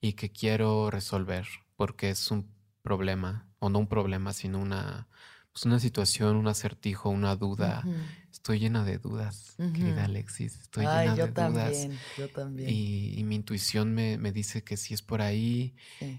y 0.00 0.14
que 0.14 0.30
quiero 0.32 0.90
resolver 0.90 1.46
porque 1.76 2.10
es 2.10 2.30
un 2.30 2.52
problema, 2.82 3.48
o 3.58 3.70
no 3.70 3.78
un 3.80 3.88
problema, 3.88 4.32
sino 4.32 4.58
una, 4.60 5.08
pues 5.54 5.64
una 5.64 5.80
situación, 5.80 6.36
un 6.36 6.48
acertijo, 6.48 7.08
una 7.08 7.34
duda 7.36 7.82
estoy 8.44 8.58
llena 8.58 8.84
de 8.84 8.98
dudas, 8.98 9.54
querida 9.56 10.04
Alexis. 10.04 10.60
Estoy 10.60 10.84
llena 10.84 11.14
yo 11.14 11.26
de 11.28 11.32
también, 11.32 11.90
dudas. 11.92 12.00
Yo 12.18 12.28
también. 12.28 12.68
Y, 12.68 13.24
mi 13.24 13.36
intuición 13.36 13.94
me, 13.94 14.18
me, 14.18 14.32
dice 14.32 14.62
que 14.62 14.76
sí 14.76 14.92
es 14.92 15.00
por 15.00 15.22
ahí. 15.22 15.74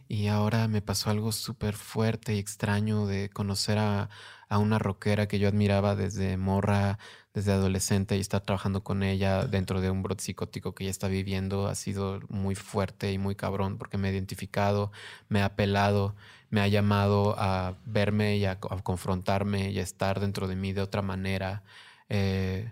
Y 0.07 0.25
ahora 0.25 0.67
me 0.67 0.81
pasó 0.81 1.11
algo 1.11 1.31
súper 1.31 1.75
fuerte 1.75 2.33
y 2.33 2.39
extraño 2.39 3.05
de 3.05 3.29
conocer 3.29 3.77
a, 3.77 4.09
a, 4.49 4.57
una 4.57 4.79
rockera 4.79 5.27
que 5.27 5.37
yo 5.37 5.47
admiraba 5.47 5.95
desde 5.95 6.35
morra, 6.37 6.97
desde 7.35 7.51
adolescente 7.51 8.17
y 8.17 8.21
estar 8.21 8.41
trabajando 8.41 8.83
con 8.83 9.03
ella 9.03 9.45
dentro 9.45 9.79
de 9.79 9.91
un 9.91 10.01
brote 10.01 10.23
psicótico 10.23 10.73
que 10.73 10.85
ella 10.85 10.91
está 10.91 11.07
viviendo. 11.07 11.67
Ha 11.67 11.75
sido 11.75 12.21
muy 12.29 12.55
fuerte 12.55 13.11
y 13.11 13.19
muy 13.19 13.35
cabrón 13.35 13.77
porque 13.77 13.99
me 13.99 14.07
ha 14.07 14.11
identificado, 14.11 14.91
me 15.29 15.41
ha 15.41 15.45
apelado 15.45 16.15
me 16.55 16.61
ha 16.61 16.69
llamado 16.69 17.35
a 17.37 17.75
verme 17.85 18.37
y 18.37 18.45
a, 18.45 18.51
a 18.51 18.81
confrontarme 18.81 19.71
y 19.71 19.79
a 19.79 19.83
estar 19.83 20.21
dentro 20.21 20.47
de 20.47 20.55
mí 20.55 20.71
de 20.71 20.79
otra 20.79 21.01
manera. 21.01 21.63
Eh, 22.07 22.71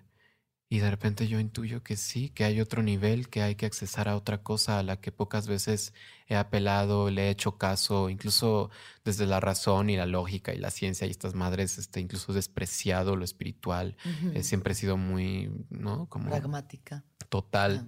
y 0.70 0.80
de 0.80 0.90
repente 0.90 1.28
yo 1.28 1.38
intuyo 1.38 1.84
que 1.84 1.98
sí, 1.98 2.30
que 2.30 2.46
hay 2.46 2.62
otro 2.62 2.82
nivel, 2.82 3.28
que 3.28 3.42
hay 3.42 3.56
que 3.56 3.66
accesar 3.66 4.08
a 4.08 4.16
otra 4.16 4.42
cosa 4.42 4.80
a 4.80 4.84
la 4.84 5.02
que 5.02 5.12
pocas 5.12 5.50
veces 5.50 5.94
he 6.28 6.36
apelado, 6.38 7.10
le 7.10 7.24
he 7.28 7.30
hecho 7.30 7.58
caso, 7.58 8.10
incluso 8.10 8.72
desde 9.04 9.26
la 9.26 9.42
razón 9.42 9.90
y 9.90 9.98
la 9.98 10.06
lógica 10.06 10.54
y 10.54 10.60
la 10.60 10.72
ciencia 10.72 11.06
y 11.06 11.12
estas 11.12 11.36
madres, 11.36 11.78
este, 11.78 12.00
incluso 12.00 12.32
despreciado 12.32 13.18
lo 13.18 13.26
espiritual. 13.26 13.98
siempre 14.44 14.72
he 14.72 14.76
sido 14.76 14.96
muy, 14.96 15.52
¿no? 15.70 16.08
Como 16.08 16.30
pragmática. 16.30 17.04
Total, 17.28 17.86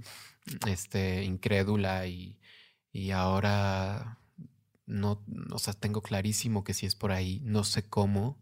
este, 0.67 1.23
incrédula 1.23 2.05
y, 2.05 2.37
y 2.91 3.11
ahora 3.11 4.19
no, 4.85 5.23
o 5.51 5.59
sea, 5.59 5.73
tengo 5.73 6.01
clarísimo 6.01 6.63
que 6.63 6.73
sí 6.73 6.85
es 6.85 6.95
por 6.95 7.11
ahí, 7.11 7.41
no 7.43 7.63
sé 7.63 7.83
cómo 7.83 8.37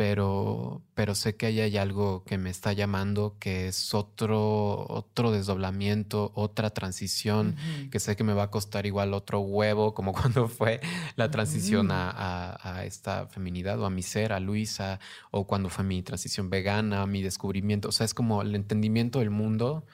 pero, 0.00 0.82
pero 0.94 1.14
sé 1.14 1.36
que 1.36 1.44
ahí 1.44 1.60
hay 1.60 1.76
algo 1.76 2.24
que 2.24 2.38
me 2.38 2.48
está 2.48 2.72
llamando, 2.72 3.36
que 3.38 3.68
es 3.68 3.92
otro, 3.92 4.86
otro 4.88 5.30
desdoblamiento, 5.30 6.32
otra 6.34 6.70
transición, 6.70 7.54
que 7.90 8.00
sé 8.00 8.16
que 8.16 8.24
me 8.24 8.32
va 8.32 8.44
a 8.44 8.50
costar 8.50 8.86
igual 8.86 9.12
otro 9.12 9.40
huevo, 9.40 9.92
como 9.92 10.12
cuando 10.14 10.48
fue 10.48 10.80
la 11.16 11.30
transición 11.30 11.90
a, 11.90 12.56
a, 12.62 12.86
esta 12.86 13.26
feminidad 13.26 13.78
o 13.78 13.84
a 13.84 13.90
mi 13.90 14.02
ser, 14.02 14.32
a 14.32 14.40
Luisa, 14.40 15.00
o 15.32 15.46
cuando 15.46 15.68
fue 15.68 15.84
mi 15.84 16.02
transición 16.02 16.48
vegana, 16.48 17.04
mi 17.04 17.20
descubrimiento. 17.20 17.90
O 17.90 17.92
sea, 17.92 18.06
es 18.06 18.14
como 18.14 18.40
el 18.40 18.54
entendimiento 18.54 19.18
del 19.18 19.28
mundo, 19.28 19.84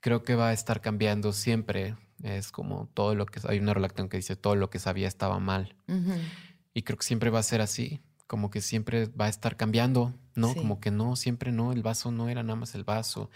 creo 0.00 0.24
que 0.24 0.34
va 0.34 0.48
a 0.48 0.52
estar 0.54 0.80
cambiando 0.80 1.32
siempre. 1.32 1.94
Es 2.22 2.50
como 2.50 2.88
todo 2.94 3.14
lo 3.14 3.26
que 3.26 3.40
hay 3.48 3.58
una 3.58 3.74
relación 3.74 4.08
que 4.08 4.16
dice 4.16 4.36
todo 4.36 4.56
lo 4.56 4.70
que 4.70 4.78
sabía 4.78 5.08
estaba 5.08 5.38
mal. 5.38 5.76
Y 6.74 6.82
creo 6.82 6.98
que 6.98 7.06
siempre 7.06 7.30
va 7.30 7.38
a 7.38 7.42
ser 7.42 7.60
así 7.60 8.00
como 8.26 8.50
que 8.50 8.60
siempre 8.60 9.06
va 9.06 9.26
a 9.26 9.28
estar 9.28 9.56
cambiando, 9.56 10.14
¿no? 10.34 10.54
Como 10.54 10.80
que 10.80 10.90
no, 10.90 11.16
siempre 11.16 11.52
no, 11.52 11.72
el 11.72 11.82
vaso 11.82 12.10
no 12.10 12.28
era 12.28 12.42
nada 12.42 12.56
más 12.56 12.74
el 12.74 12.84
vaso. 12.84 13.30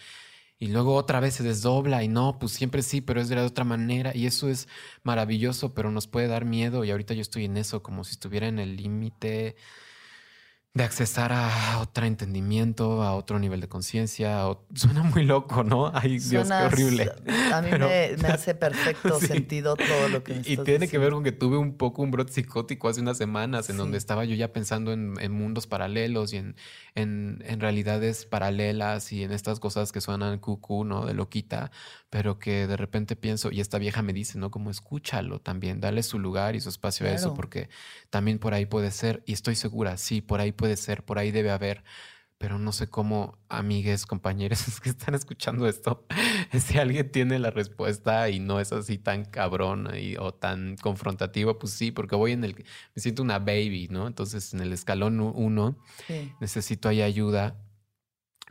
Y 0.58 0.68
luego 0.68 0.94
otra 0.94 1.20
vez 1.20 1.34
se 1.34 1.42
desdobla 1.42 2.02
y 2.02 2.08
no, 2.08 2.38
pues 2.38 2.52
siempre 2.52 2.82
sí, 2.82 3.00
pero 3.00 3.20
es 3.20 3.28
de 3.28 3.40
otra 3.40 3.64
manera. 3.64 4.14
Y 4.14 4.26
eso 4.26 4.48
es 4.48 4.68
maravilloso, 5.04 5.74
pero 5.74 5.90
nos 5.90 6.06
puede 6.06 6.26
dar 6.26 6.44
miedo. 6.44 6.84
Y 6.84 6.90
ahorita 6.90 7.14
yo 7.14 7.22
estoy 7.22 7.46
en 7.46 7.56
eso, 7.56 7.82
como 7.82 8.04
si 8.04 8.12
estuviera 8.12 8.48
en 8.48 8.58
el 8.58 8.76
límite 8.76 9.56
de 10.72 10.84
accesar 10.84 11.32
a 11.32 11.80
otro 11.80 12.06
entendimiento, 12.06 13.02
a 13.02 13.16
otro 13.16 13.40
nivel 13.40 13.60
de 13.60 13.68
conciencia. 13.68 14.44
Suena 14.72 15.02
muy 15.02 15.24
loco, 15.24 15.64
¿no? 15.64 15.90
Ay, 15.92 16.20
Dios, 16.20 16.46
qué 16.46 16.54
horrible. 16.54 17.12
A 17.52 17.60
mí 17.60 17.70
me, 17.72 18.14
hace 18.28 18.54
perfecto 18.54 19.18
sentido 19.18 19.74
todo 19.74 20.08
lo 20.08 20.22
que 20.22 20.34
me 20.34 20.42
Y, 20.46 20.56
tiene 20.58 20.86
que 20.86 20.98
ver 20.98 21.12
con 21.12 21.24
que 21.24 21.32
tuve 21.32 21.58
un 21.58 21.76
poco 21.76 22.02
un 22.02 22.12
brote 22.12 22.32
psicótico 22.32 22.88
hace 22.88 23.00
unas 23.00 23.18
semanas 23.18 23.68
en 23.68 23.78
donde 23.78 23.98
estaba 23.98 24.24
yo 24.24 24.36
ya 24.36 24.52
pensando 24.52 24.92
en, 24.92 25.14
en 25.20 25.32
mundos 25.32 25.66
paralelos 25.66 26.32
y 26.32 26.36
en, 26.36 26.54
en, 26.94 27.42
en, 27.46 27.58
realidades 27.58 28.24
paralelas 28.24 29.12
y 29.12 29.24
en 29.24 29.32
estas 29.32 29.58
cosas 29.58 29.90
que 29.90 30.00
suenan 30.00 30.38
cucú, 30.38 30.84
¿no? 30.84 31.04
De 31.04 31.14
loquita, 31.14 31.72
pero 32.10 32.40
que 32.40 32.66
de 32.66 32.76
repente 32.76 33.14
pienso, 33.14 33.52
y 33.52 33.60
esta 33.60 33.78
vieja 33.78 34.02
me 34.02 34.12
dice, 34.12 34.36
¿no? 34.36 34.50
Como 34.50 34.70
escúchalo 34.70 35.40
también, 35.40 35.80
dale 35.80 36.02
su 36.02 36.18
lugar 36.18 36.56
y 36.56 36.60
su 36.60 36.68
espacio 36.68 37.06
a 37.06 37.10
eso, 37.12 37.34
porque 37.34 37.70
también 38.10 38.40
por 38.40 38.52
ahí 38.52 38.66
puede 38.66 38.90
ser, 38.90 39.22
y 39.26 39.32
estoy 39.32 39.54
segura, 39.54 39.96
sí, 39.96 40.20
por 40.20 40.40
ahí 40.40 40.50
puede 40.50 40.76
ser, 40.76 41.04
por 41.04 41.20
ahí 41.20 41.30
debe 41.30 41.52
haber, 41.52 41.84
pero 42.36 42.58
no 42.58 42.72
sé 42.72 42.88
cómo, 42.88 43.38
amigues, 43.48 44.06
compañeros 44.06 44.80
que 44.82 44.88
están 44.88 45.14
escuchando 45.14 45.68
esto, 45.68 46.04
si 46.58 46.78
alguien 46.78 47.12
tiene 47.12 47.38
la 47.38 47.52
respuesta 47.52 48.28
y 48.28 48.40
no 48.40 48.58
es 48.58 48.72
así 48.72 48.98
tan 48.98 49.24
cabrón 49.24 49.88
y, 49.96 50.16
o 50.16 50.34
tan 50.34 50.76
confrontativo, 50.78 51.60
pues 51.60 51.74
sí, 51.74 51.92
porque 51.92 52.16
voy 52.16 52.32
en 52.32 52.42
el, 52.42 52.56
me 52.56 53.02
siento 53.02 53.22
una 53.22 53.38
baby, 53.38 53.86
¿no? 53.88 54.08
Entonces 54.08 54.52
en 54.52 54.60
el 54.60 54.72
escalón 54.72 55.20
uno 55.20 55.78
necesito 56.40 56.88
ahí 56.88 57.02
ayuda, 57.02 57.56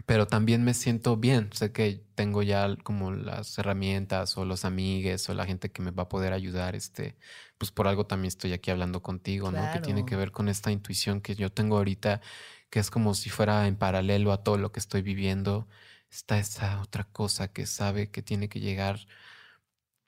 pero 0.05 0.27
también 0.27 0.63
me 0.63 0.73
siento 0.73 1.17
bien, 1.17 1.49
sé 1.53 1.71
que 1.71 2.01
tengo 2.15 2.41
ya 2.41 2.75
como 2.83 3.11
las 3.11 3.57
herramientas 3.57 4.37
o 4.37 4.45
los 4.45 4.65
amigues 4.65 5.27
o 5.29 5.33
la 5.33 5.45
gente 5.45 5.71
que 5.71 5.81
me 5.81 5.91
va 5.91 6.03
a 6.03 6.09
poder 6.09 6.33
ayudar, 6.33 6.75
este, 6.75 7.15
pues 7.57 7.71
por 7.71 7.87
algo 7.87 8.05
también 8.05 8.29
estoy 8.29 8.53
aquí 8.53 8.71
hablando 8.71 9.01
contigo, 9.01 9.51
¿no? 9.51 9.71
Que 9.73 9.79
tiene 9.79 10.05
que 10.05 10.15
ver 10.15 10.31
con 10.31 10.47
esta 10.49 10.71
intuición 10.71 11.21
que 11.21 11.35
yo 11.35 11.51
tengo 11.51 11.77
ahorita, 11.77 12.21
que 12.69 12.79
es 12.79 12.89
como 12.91 13.13
si 13.13 13.29
fuera 13.29 13.67
en 13.67 13.75
paralelo 13.75 14.31
a 14.31 14.43
todo 14.43 14.57
lo 14.57 14.71
que 14.71 14.79
estoy 14.79 15.01
viviendo. 15.01 15.67
Está 16.09 16.39
esa 16.39 16.81
otra 16.81 17.03
cosa 17.05 17.51
que 17.51 17.65
sabe 17.65 18.09
que 18.09 18.21
tiene 18.21 18.49
que 18.49 18.59
llegar, 18.59 18.99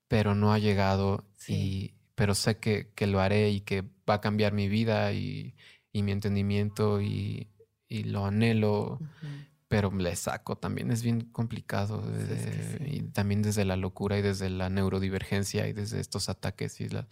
pero 0.08 0.36
no 0.36 0.54
ha 0.54 0.60
llegado, 0.60 1.26
y, 1.48 1.94
pero 2.16 2.36
sé 2.36 2.58
que, 2.58 2.92
que, 2.96 3.08
lo 3.08 3.20
haré 3.20 3.50
y 3.50 3.62
que 3.62 3.84
va 4.10 4.16
a 4.16 4.22
cambiar 4.22 4.54
mi 4.54 4.68
vida 4.70 5.14
y, 5.14 5.56
y 5.92 6.04
mi 6.04 6.12
entendimiento 6.12 7.02
y, 7.02 7.50
y 7.88 8.04
lo 8.04 8.26
anhelo. 8.26 9.00
Pero 9.72 9.90
le 9.90 10.18
saco 10.18 10.58
también 10.58 10.92
es 10.92 11.02
bien 11.02 11.22
complicado 11.22 12.04
y 12.86 13.04
también 13.04 13.42
desde 13.42 13.64
la 13.64 13.78
locura 13.78 14.18
y 14.18 14.22
desde 14.22 14.50
la 14.50 14.70
neurodivergencia 14.70 15.66
y 15.70 15.72
desde 15.72 16.02
estos 16.02 16.28
ataques 16.28 16.82
y 16.82 16.90
la, 16.90 17.08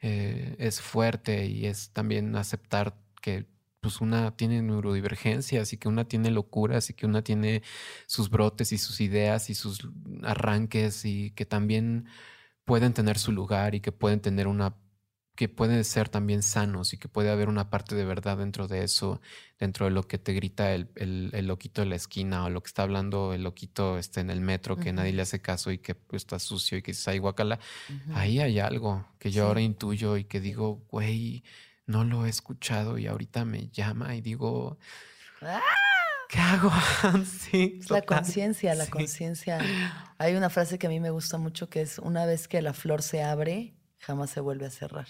eh, 0.00 0.56
es 0.58 0.80
fuerte 0.80 1.46
y 1.46 1.66
es 1.66 1.90
también 1.92 2.34
aceptar 2.34 2.96
que 3.20 3.46
pues 3.80 4.00
una 4.00 4.36
tiene 4.36 4.62
neurodivergencias 4.62 5.72
y 5.72 5.76
que 5.76 5.86
una 5.86 6.08
tiene 6.08 6.32
locuras 6.32 6.90
y 6.90 6.94
que 6.94 7.06
una 7.06 7.22
tiene 7.22 7.62
sus 8.06 8.30
brotes 8.30 8.72
y 8.72 8.78
sus 8.78 9.00
ideas 9.00 9.48
y 9.48 9.54
sus 9.54 9.88
arranques 10.24 11.04
y 11.04 11.30
que 11.30 11.46
también 11.46 12.08
pueden 12.64 12.94
tener 12.94 13.16
su 13.16 13.30
lugar 13.30 13.76
y 13.76 13.80
que 13.80 13.92
pueden 13.92 14.20
tener 14.20 14.48
una 14.48 14.74
que 15.34 15.48
pueden 15.48 15.82
ser 15.84 16.08
también 16.10 16.42
sanos 16.42 16.92
y 16.92 16.98
que 16.98 17.08
puede 17.08 17.30
haber 17.30 17.48
una 17.48 17.70
parte 17.70 17.94
de 17.94 18.04
verdad 18.04 18.36
dentro 18.36 18.68
de 18.68 18.84
eso, 18.84 19.20
dentro 19.58 19.86
de 19.86 19.92
lo 19.92 20.02
que 20.02 20.18
te 20.18 20.34
grita 20.34 20.72
el, 20.74 20.90
el, 20.96 21.30
el 21.32 21.46
loquito 21.46 21.80
de 21.80 21.86
la 21.86 21.96
esquina 21.96 22.44
o 22.44 22.50
lo 22.50 22.62
que 22.62 22.68
está 22.68 22.82
hablando 22.82 23.32
el 23.32 23.42
loquito 23.42 23.96
este, 23.98 24.20
en 24.20 24.28
el 24.30 24.40
metro 24.42 24.76
que 24.76 24.92
nadie 24.92 25.12
le 25.14 25.22
hace 25.22 25.40
caso 25.40 25.70
y 25.72 25.78
que 25.78 25.94
pues, 25.94 26.20
está 26.22 26.38
sucio 26.38 26.76
y 26.76 26.82
que 26.82 26.90
dices, 26.92 27.08
ay, 27.08 27.18
guacala. 27.18 27.58
Ahí 28.14 28.40
hay 28.40 28.58
algo 28.58 29.06
que 29.18 29.30
yo 29.30 29.44
Sí. 29.44 29.46
ahora 29.48 29.60
intuyo 29.62 30.16
y 30.18 30.24
que 30.24 30.40
digo, 30.40 30.84
güey, 30.90 31.44
no 31.86 32.04
lo 32.04 32.26
he 32.26 32.28
escuchado 32.28 32.98
y 32.98 33.06
ahorita 33.06 33.44
me 33.46 33.68
llama 33.68 34.14
y 34.14 34.20
digo, 34.20 34.78
¡Ah! 35.40 35.60
¿qué 36.28 36.38
hago? 36.38 36.70
sí, 37.24 37.78
Es 37.80 37.90
la 37.90 38.02
conciencia, 38.02 38.74
la 38.74 38.84
Sí. 38.84 38.90
conciencia. 38.90 39.60
Hay 40.18 40.34
una 40.34 40.50
frase 40.50 40.78
que 40.78 40.86
a 40.86 40.90
mí 40.90 41.00
me 41.00 41.10
gusta 41.10 41.38
mucho 41.38 41.68
que 41.68 41.80
es, 41.82 41.98
una 41.98 42.26
vez 42.26 42.48
que 42.48 42.62
la 42.62 42.72
flor 42.74 43.02
se 43.02 43.22
abre, 43.22 43.74
jamás 44.02 44.30
se 44.30 44.40
vuelve 44.40 44.66
a 44.66 44.70
cerrar, 44.70 45.06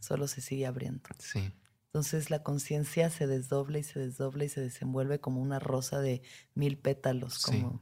solo 0.00 0.26
se 0.26 0.40
sigue 0.40 0.66
abriendo. 0.66 1.08
Sí, 1.20 1.52
Entonces 1.86 2.30
la 2.30 2.42
conciencia 2.42 3.08
se 3.08 3.28
desdobla 3.28 3.78
y 3.78 3.84
se 3.84 4.00
desdobla 4.00 4.44
y 4.44 4.48
se 4.48 4.60
desenvuelve 4.60 5.20
como 5.20 5.40
una 5.40 5.60
rosa 5.60 6.00
de 6.00 6.20
mil 6.54 6.76
pétalos. 6.76 7.34
Sí. 7.34 7.62
Como... 7.62 7.80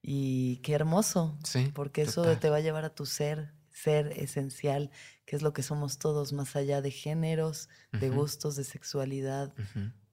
Y 0.00 0.58
qué 0.58 0.74
hermoso, 0.74 1.36
sí. 1.44 1.70
porque 1.74 2.02
eso 2.02 2.36
te 2.38 2.48
va 2.48 2.56
a 2.56 2.60
llevar 2.60 2.84
a 2.84 2.94
tu 2.94 3.06
ser, 3.06 3.52
ser 3.70 4.12
esencial, 4.16 4.90
que 5.24 5.34
es 5.34 5.42
lo 5.42 5.52
que 5.52 5.64
somos 5.64 5.98
todos, 5.98 6.32
más 6.32 6.54
allá 6.54 6.80
de 6.80 6.92
géneros, 6.92 7.68
de 7.92 8.08
gustos, 8.08 8.54
de 8.54 8.64
sexualidad, 8.64 9.52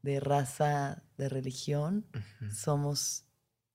de 0.01 0.19
raza, 0.19 1.03
de 1.17 1.29
religión. 1.29 2.07
Somos 2.51 3.25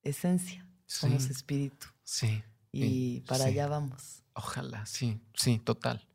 esencia, 0.02 0.68
somos 0.86 1.30
espíritu. 1.30 1.86
Sí, 2.02 2.42
Y 2.72 3.20
para 3.22 3.44
allá 3.44 3.68
vamos. 3.68 4.23
Ojalá, 4.34 4.86
sí, 4.86 5.20
sí, 5.34 5.58
total. 5.58 6.06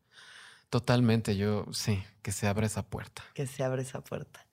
Totalmente, 0.68 1.36
yo 1.36 1.66
sí, 1.72 2.02
que 2.22 2.30
se 2.32 2.46
abra 2.46 2.66
esa 2.66 2.82
puerta. 2.82 3.24
que 3.34 3.46
se 3.46 3.64
abre 3.64 3.82
esa 3.82 4.02
puerta. 4.02 4.46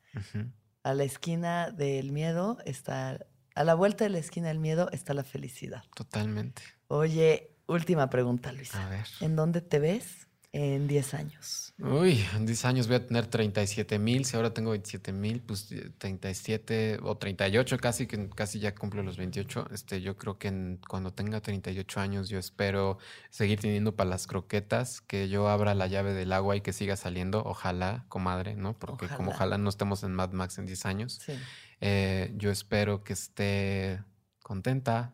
A 0.83 0.93
la 0.93 1.03
esquina 1.03 1.69
del 1.69 2.11
miedo 2.11 2.57
está, 2.65 3.19
a 3.53 3.63
la 3.63 3.75
vuelta 3.75 4.03
de 4.03 4.09
la 4.09 4.17
esquina 4.17 4.47
del 4.47 4.59
miedo 4.59 4.89
está 4.91 5.13
la 5.13 5.23
felicidad. 5.23 5.83
Totalmente. 5.93 6.63
Oye, 6.87 7.55
última 7.67 8.09
pregunta, 8.09 8.51
Luisa. 8.51 8.85
A 8.85 8.89
ver. 8.89 9.05
¿En 9.21 9.35
dónde 9.35 9.61
te 9.61 9.79
ves 9.79 10.26
en 10.57 10.87
10 10.87 11.13
años? 11.13 11.73
Uy, 11.79 12.25
en 12.35 12.45
10 12.47 12.65
años 12.65 12.87
voy 12.87 12.95
a 12.95 13.05
tener 13.05 13.27
37 13.27 13.99
mil. 13.99 14.25
Si 14.25 14.35
ahora 14.35 14.51
tengo 14.53 14.71
27 14.71 15.11
mil, 15.13 15.41
pues 15.41 15.71
eh, 15.71 15.91
37 15.99 16.99
o 17.03 17.15
38 17.17 17.77
casi, 17.77 18.07
que 18.07 18.27
casi 18.29 18.59
ya 18.59 18.73
cumplo 18.73 19.03
los 19.03 19.17
28. 19.17 19.67
Este, 19.71 20.01
yo 20.01 20.17
creo 20.17 20.39
que 20.39 20.47
en- 20.47 20.79
cuando 20.89 21.13
tenga 21.13 21.39
38 21.39 21.99
años 21.99 22.29
yo 22.29 22.39
espero 22.39 22.97
seguir 23.29 23.59
teniendo 23.59 23.95
para 23.95 24.09
las 24.09 24.25
croquetas, 24.25 25.01
que 25.01 25.29
yo 25.29 25.47
abra 25.49 25.75
la 25.75 25.85
llave 25.87 26.13
del 26.13 26.33
agua 26.33 26.55
y 26.55 26.61
que 26.61 26.73
siga 26.73 26.95
saliendo. 26.95 27.43
Ojalá, 27.45 28.05
comadre, 28.09 28.55
¿no? 28.55 28.73
Porque 28.77 29.07
como 29.07 29.29
Ojalá. 29.29 29.35
ojalá 29.35 29.57
no 29.59 29.69
estemos 29.69 30.01
en 30.03 30.13
Mad 30.13 30.31
Max 30.31 30.57
en 30.57 30.65
10 30.65 30.85
años. 30.87 31.19
Sí. 31.23 31.33
Eh, 31.81 32.33
yo 32.37 32.49
espero 32.49 33.03
que 33.03 33.13
esté 33.13 34.01
contenta. 34.41 35.13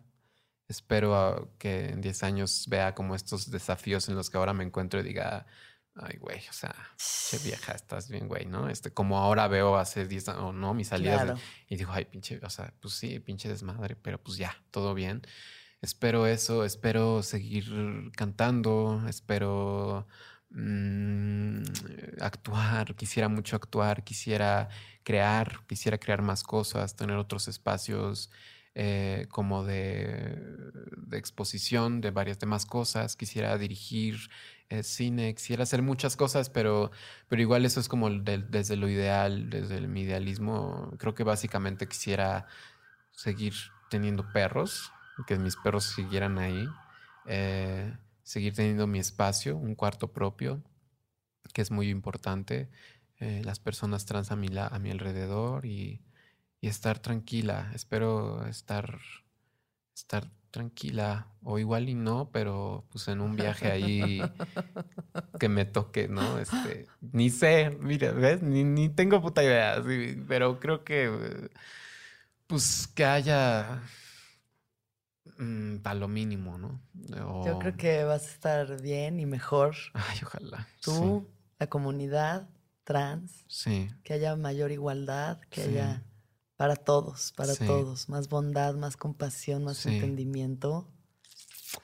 Espero 0.74 1.54
que 1.60 1.90
en 1.90 2.02
10 2.02 2.24
años 2.24 2.66
vea 2.68 2.96
como 2.96 3.14
estos 3.14 3.52
desafíos 3.52 4.10
en 4.10 4.16
los 4.16 4.32
que 4.32 4.38
ahora 4.38 4.54
me 4.54 4.64
encuentro 4.64 5.00
y 5.00 5.04
diga, 5.04 5.46
ay, 5.94 6.18
güey, 6.18 6.40
o 6.50 6.54
sea, 6.54 6.74
che 6.98 7.38
vieja, 7.38 7.74
estás 7.74 8.10
bien, 8.10 8.28
güey, 8.28 8.48
¿no? 8.48 8.68
Este, 8.70 8.92
como 8.92 9.20
ahora 9.20 9.48
veo 9.48 9.78
hace 9.78 10.08
10 10.08 10.30
años, 10.30 10.42
o 10.42 10.52
no, 10.52 10.74
mis 10.74 10.88
salidas 10.88 11.22
de- 11.36 11.42
y 11.70 11.76
digo, 11.78 11.92
ay, 11.94 12.06
pinche, 12.06 12.40
o 12.44 12.50
sea, 12.50 12.74
pues 12.80 12.96
sí, 12.96 13.20
pinche 13.20 13.48
desmadre, 13.50 13.96
pero 13.96 14.18
pues 14.18 14.38
ya, 14.38 14.52
todo 14.72 14.96
bien. 14.96 15.22
Espero 15.82 16.26
eso, 16.26 16.66
espero 16.66 17.22
seguir 17.22 17.66
cantando, 18.16 19.04
espero 19.08 20.08
mm, 20.50 21.62
actuar, 22.22 22.96
quisiera 22.96 23.28
mucho 23.30 23.56
actuar, 23.56 24.04
quisiera 24.04 24.70
crear, 25.04 25.60
quisiera 25.68 25.98
crear 26.00 26.22
más 26.22 26.42
cosas, 26.44 26.96
tener 26.96 27.18
otros 27.18 27.48
espacios 27.48 28.32
eh, 28.76 29.28
como 29.30 29.64
de, 29.64 30.38
exposición 31.12 32.02
de 32.02 32.12
varias 32.12 32.40
demás 32.40 32.66
cosas, 32.66 33.16
quisiera 33.16 33.58
dirigir 33.58 34.18
eh, 34.70 34.84
cine, 34.84 35.34
quisiera 35.36 35.64
hacer 35.64 35.82
muchas 35.82 36.16
cosas, 36.16 36.50
pero, 36.50 36.92
pero 37.28 37.42
igual 37.42 37.66
eso 37.66 37.80
es 37.80 37.88
como 37.88 38.10
desde 38.10 38.76
lo 38.76 38.90
ideal, 38.90 39.50
desde 39.50 39.80
mi 39.88 40.02
idealismo, 40.02 40.92
creo 40.98 41.14
que 41.14 41.24
básicamente 41.24 41.88
quisiera 41.88 42.48
seguir 43.12 43.54
teniendo 43.90 44.32
perros, 44.34 44.92
que 45.28 45.38
mis 45.38 45.56
perros 45.56 45.84
siguieran 45.86 46.40
ahí, 46.40 46.68
eh, 47.28 47.96
seguir 48.24 48.54
teniendo 48.56 48.88
mi 48.88 49.00
espacio, 49.00 49.56
un 49.58 49.76
cuarto 49.76 50.12
propio, 50.12 50.64
que 51.54 51.62
es 51.62 51.72
muy 51.72 51.90
importante, 51.90 52.70
las 53.20 53.60
personas 53.60 54.06
trans 54.06 54.32
a 54.32 54.36
mi, 54.36 54.50
la- 54.50 54.68
a 54.68 54.80
mi 54.80 54.92
alrededor 54.92 55.66
y, 55.66 56.02
y 56.64 56.70
estar 56.70 56.98
tranquila. 57.00 57.70
Espero 57.76 58.46
estar, 58.48 58.98
estar 59.94 60.32
tranquila, 60.50 61.28
o 61.44 61.60
igual 61.60 61.90
y 61.90 61.94
no, 61.94 62.30
pero 62.32 62.86
pues 62.90 63.10
en 63.10 63.20
un 63.20 63.36
viaje 63.36 63.70
ahí 63.70 64.24
que 65.42 65.50
me 65.50 65.66
toque, 65.66 66.08
¿no? 66.08 66.40
Este, 66.40 66.88
ni 67.12 67.30
sé, 67.30 67.78
mira, 67.82 68.14
¿ves? 68.14 68.42
Ni, 68.42 68.64
ni 68.64 68.88
tengo 68.88 69.22
puta 69.22 69.44
idea, 69.44 69.84
sí, 69.84 70.24
pero 70.26 70.62
creo 70.62 70.86
que, 70.86 71.08
eh, 71.08 71.50
pues 72.48 72.88
que 72.88 73.04
haya 73.04 73.82
mm, 75.38 75.80
para 75.80 75.96
lo 75.96 76.08
mínimo, 76.08 76.58
¿no? 76.58 76.80
Yo 77.46 77.60
creo 77.60 77.76
que 77.76 78.06
vas 78.06 78.24
a 78.26 78.32
estar 78.32 78.82
bien 78.82 79.20
y 79.20 79.26
mejor. 79.26 79.76
Ay, 79.96 80.20
ojalá. 80.24 80.66
Tú, 80.80 81.28
la 81.60 81.68
comunidad 81.68 82.48
trans, 82.86 83.44
Sí, 83.50 83.90
que 84.06 84.14
haya 84.14 84.38
mayor 84.38 84.72
igualdad, 84.72 85.42
que 85.50 85.62
Sí. 85.62 85.72
haya 85.72 86.02
para 86.64 86.78
todos, 86.78 87.34
para 87.34 87.56
Sí. 87.56 87.66
todos, 87.68 88.08
más 88.08 88.30
bondad, 88.30 88.74
más 88.76 88.96
compasión, 88.96 89.66
más 89.66 89.80
Sí. 89.80 89.90
entendimiento. 89.96 90.90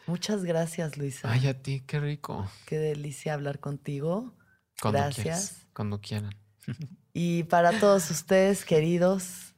Muchas 0.07 0.45
gracias, 0.45 0.95
Luisa. 0.95 1.29
Ay, 1.29 1.47
a 1.47 1.61
ti, 1.61 1.81
qué 1.81 1.99
rico. 1.99 2.49
Qué 2.65 2.77
delicia 2.77 3.33
hablar 3.33 3.59
contigo. 3.59 4.37
Cuando 4.81 4.99
Gracias. 4.99 5.23
quieras, 5.23 5.67
cuando 5.73 5.99
quieran. 5.99 6.33
Y 7.11 7.43
para 7.43 7.77
todos 7.81 8.09
ustedes, 8.09 8.63
queridos, 8.63 9.53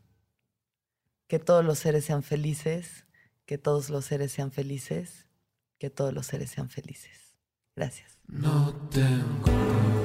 que 1.27 1.38
todos 1.38 1.64
los 1.64 1.77
seres 1.77 2.03
sean 2.06 2.23
felices, 2.23 3.06
que 3.45 3.60
todos 3.60 3.91
los 3.91 4.06
seres 4.06 4.31
sean 4.31 4.52
felices, 4.52 5.27
que 5.77 5.91
todos 5.91 6.15
los 6.15 6.26
seres 6.26 6.49
sean 6.49 6.72
felices. 6.72 7.38
Gracias. 7.76 8.18
No 8.26 8.73
tengo 8.89 10.00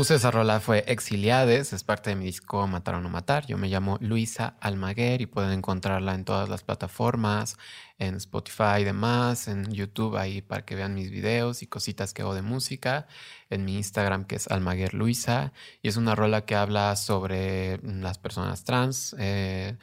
Puse 0.00 0.14
esa 0.14 0.30
rola, 0.30 0.60
fue 0.60 0.82
Exiliades, 0.86 1.74
es 1.74 1.84
parte 1.84 2.08
de 2.08 2.16
mi 2.16 2.24
disco 2.24 2.66
Matar 2.66 2.94
o 2.94 3.02
No 3.02 3.10
Matar. 3.10 3.46
Yo 3.46 3.58
me 3.58 3.68
llamo 3.68 3.98
Luisa 4.00 4.56
Almaguer 4.58 5.20
y 5.20 5.26
pueden 5.26 5.52
encontrarla 5.52 6.14
en 6.14 6.24
todas 6.24 6.48
las 6.48 6.62
plataformas, 6.62 7.58
en 7.98 8.14
Spotify 8.14 8.80
y 8.80 8.84
demás, 8.84 9.46
en 9.46 9.70
YouTube 9.70 10.16
ahí 10.16 10.40
para 10.40 10.64
que 10.64 10.74
vean 10.74 10.94
mis 10.94 11.10
videos 11.10 11.62
y 11.62 11.66
cositas 11.66 12.14
que 12.14 12.22
hago 12.22 12.34
de 12.34 12.40
música, 12.40 13.08
en 13.50 13.66
mi 13.66 13.76
Instagram 13.76 14.24
que 14.24 14.36
es 14.36 14.50
Almaguer 14.50 14.94
Luisa. 14.94 15.52
Y 15.82 15.88
es 15.88 15.98
una 15.98 16.14
rola 16.14 16.46
que 16.46 16.54
habla 16.54 16.96
sobre 16.96 17.76
las 17.82 18.16
personas 18.16 18.64
trans. 18.64 19.14
eh, 19.18 19.76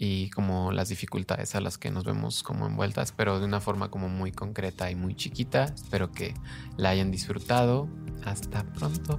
y 0.00 0.30
como 0.30 0.70
las 0.70 0.90
dificultades 0.90 1.56
a 1.56 1.60
las 1.60 1.76
que 1.76 1.90
nos 1.90 2.04
vemos 2.04 2.44
como 2.44 2.68
envueltas, 2.68 3.10
pero 3.10 3.40
de 3.40 3.44
una 3.44 3.60
forma 3.60 3.90
como 3.90 4.08
muy 4.08 4.30
concreta 4.30 4.88
y 4.92 4.94
muy 4.94 5.16
chiquita. 5.16 5.64
Espero 5.64 6.12
que 6.12 6.34
la 6.76 6.90
hayan 6.90 7.10
disfrutado. 7.10 7.88
Hasta 8.24 8.62
pronto. 8.62 9.18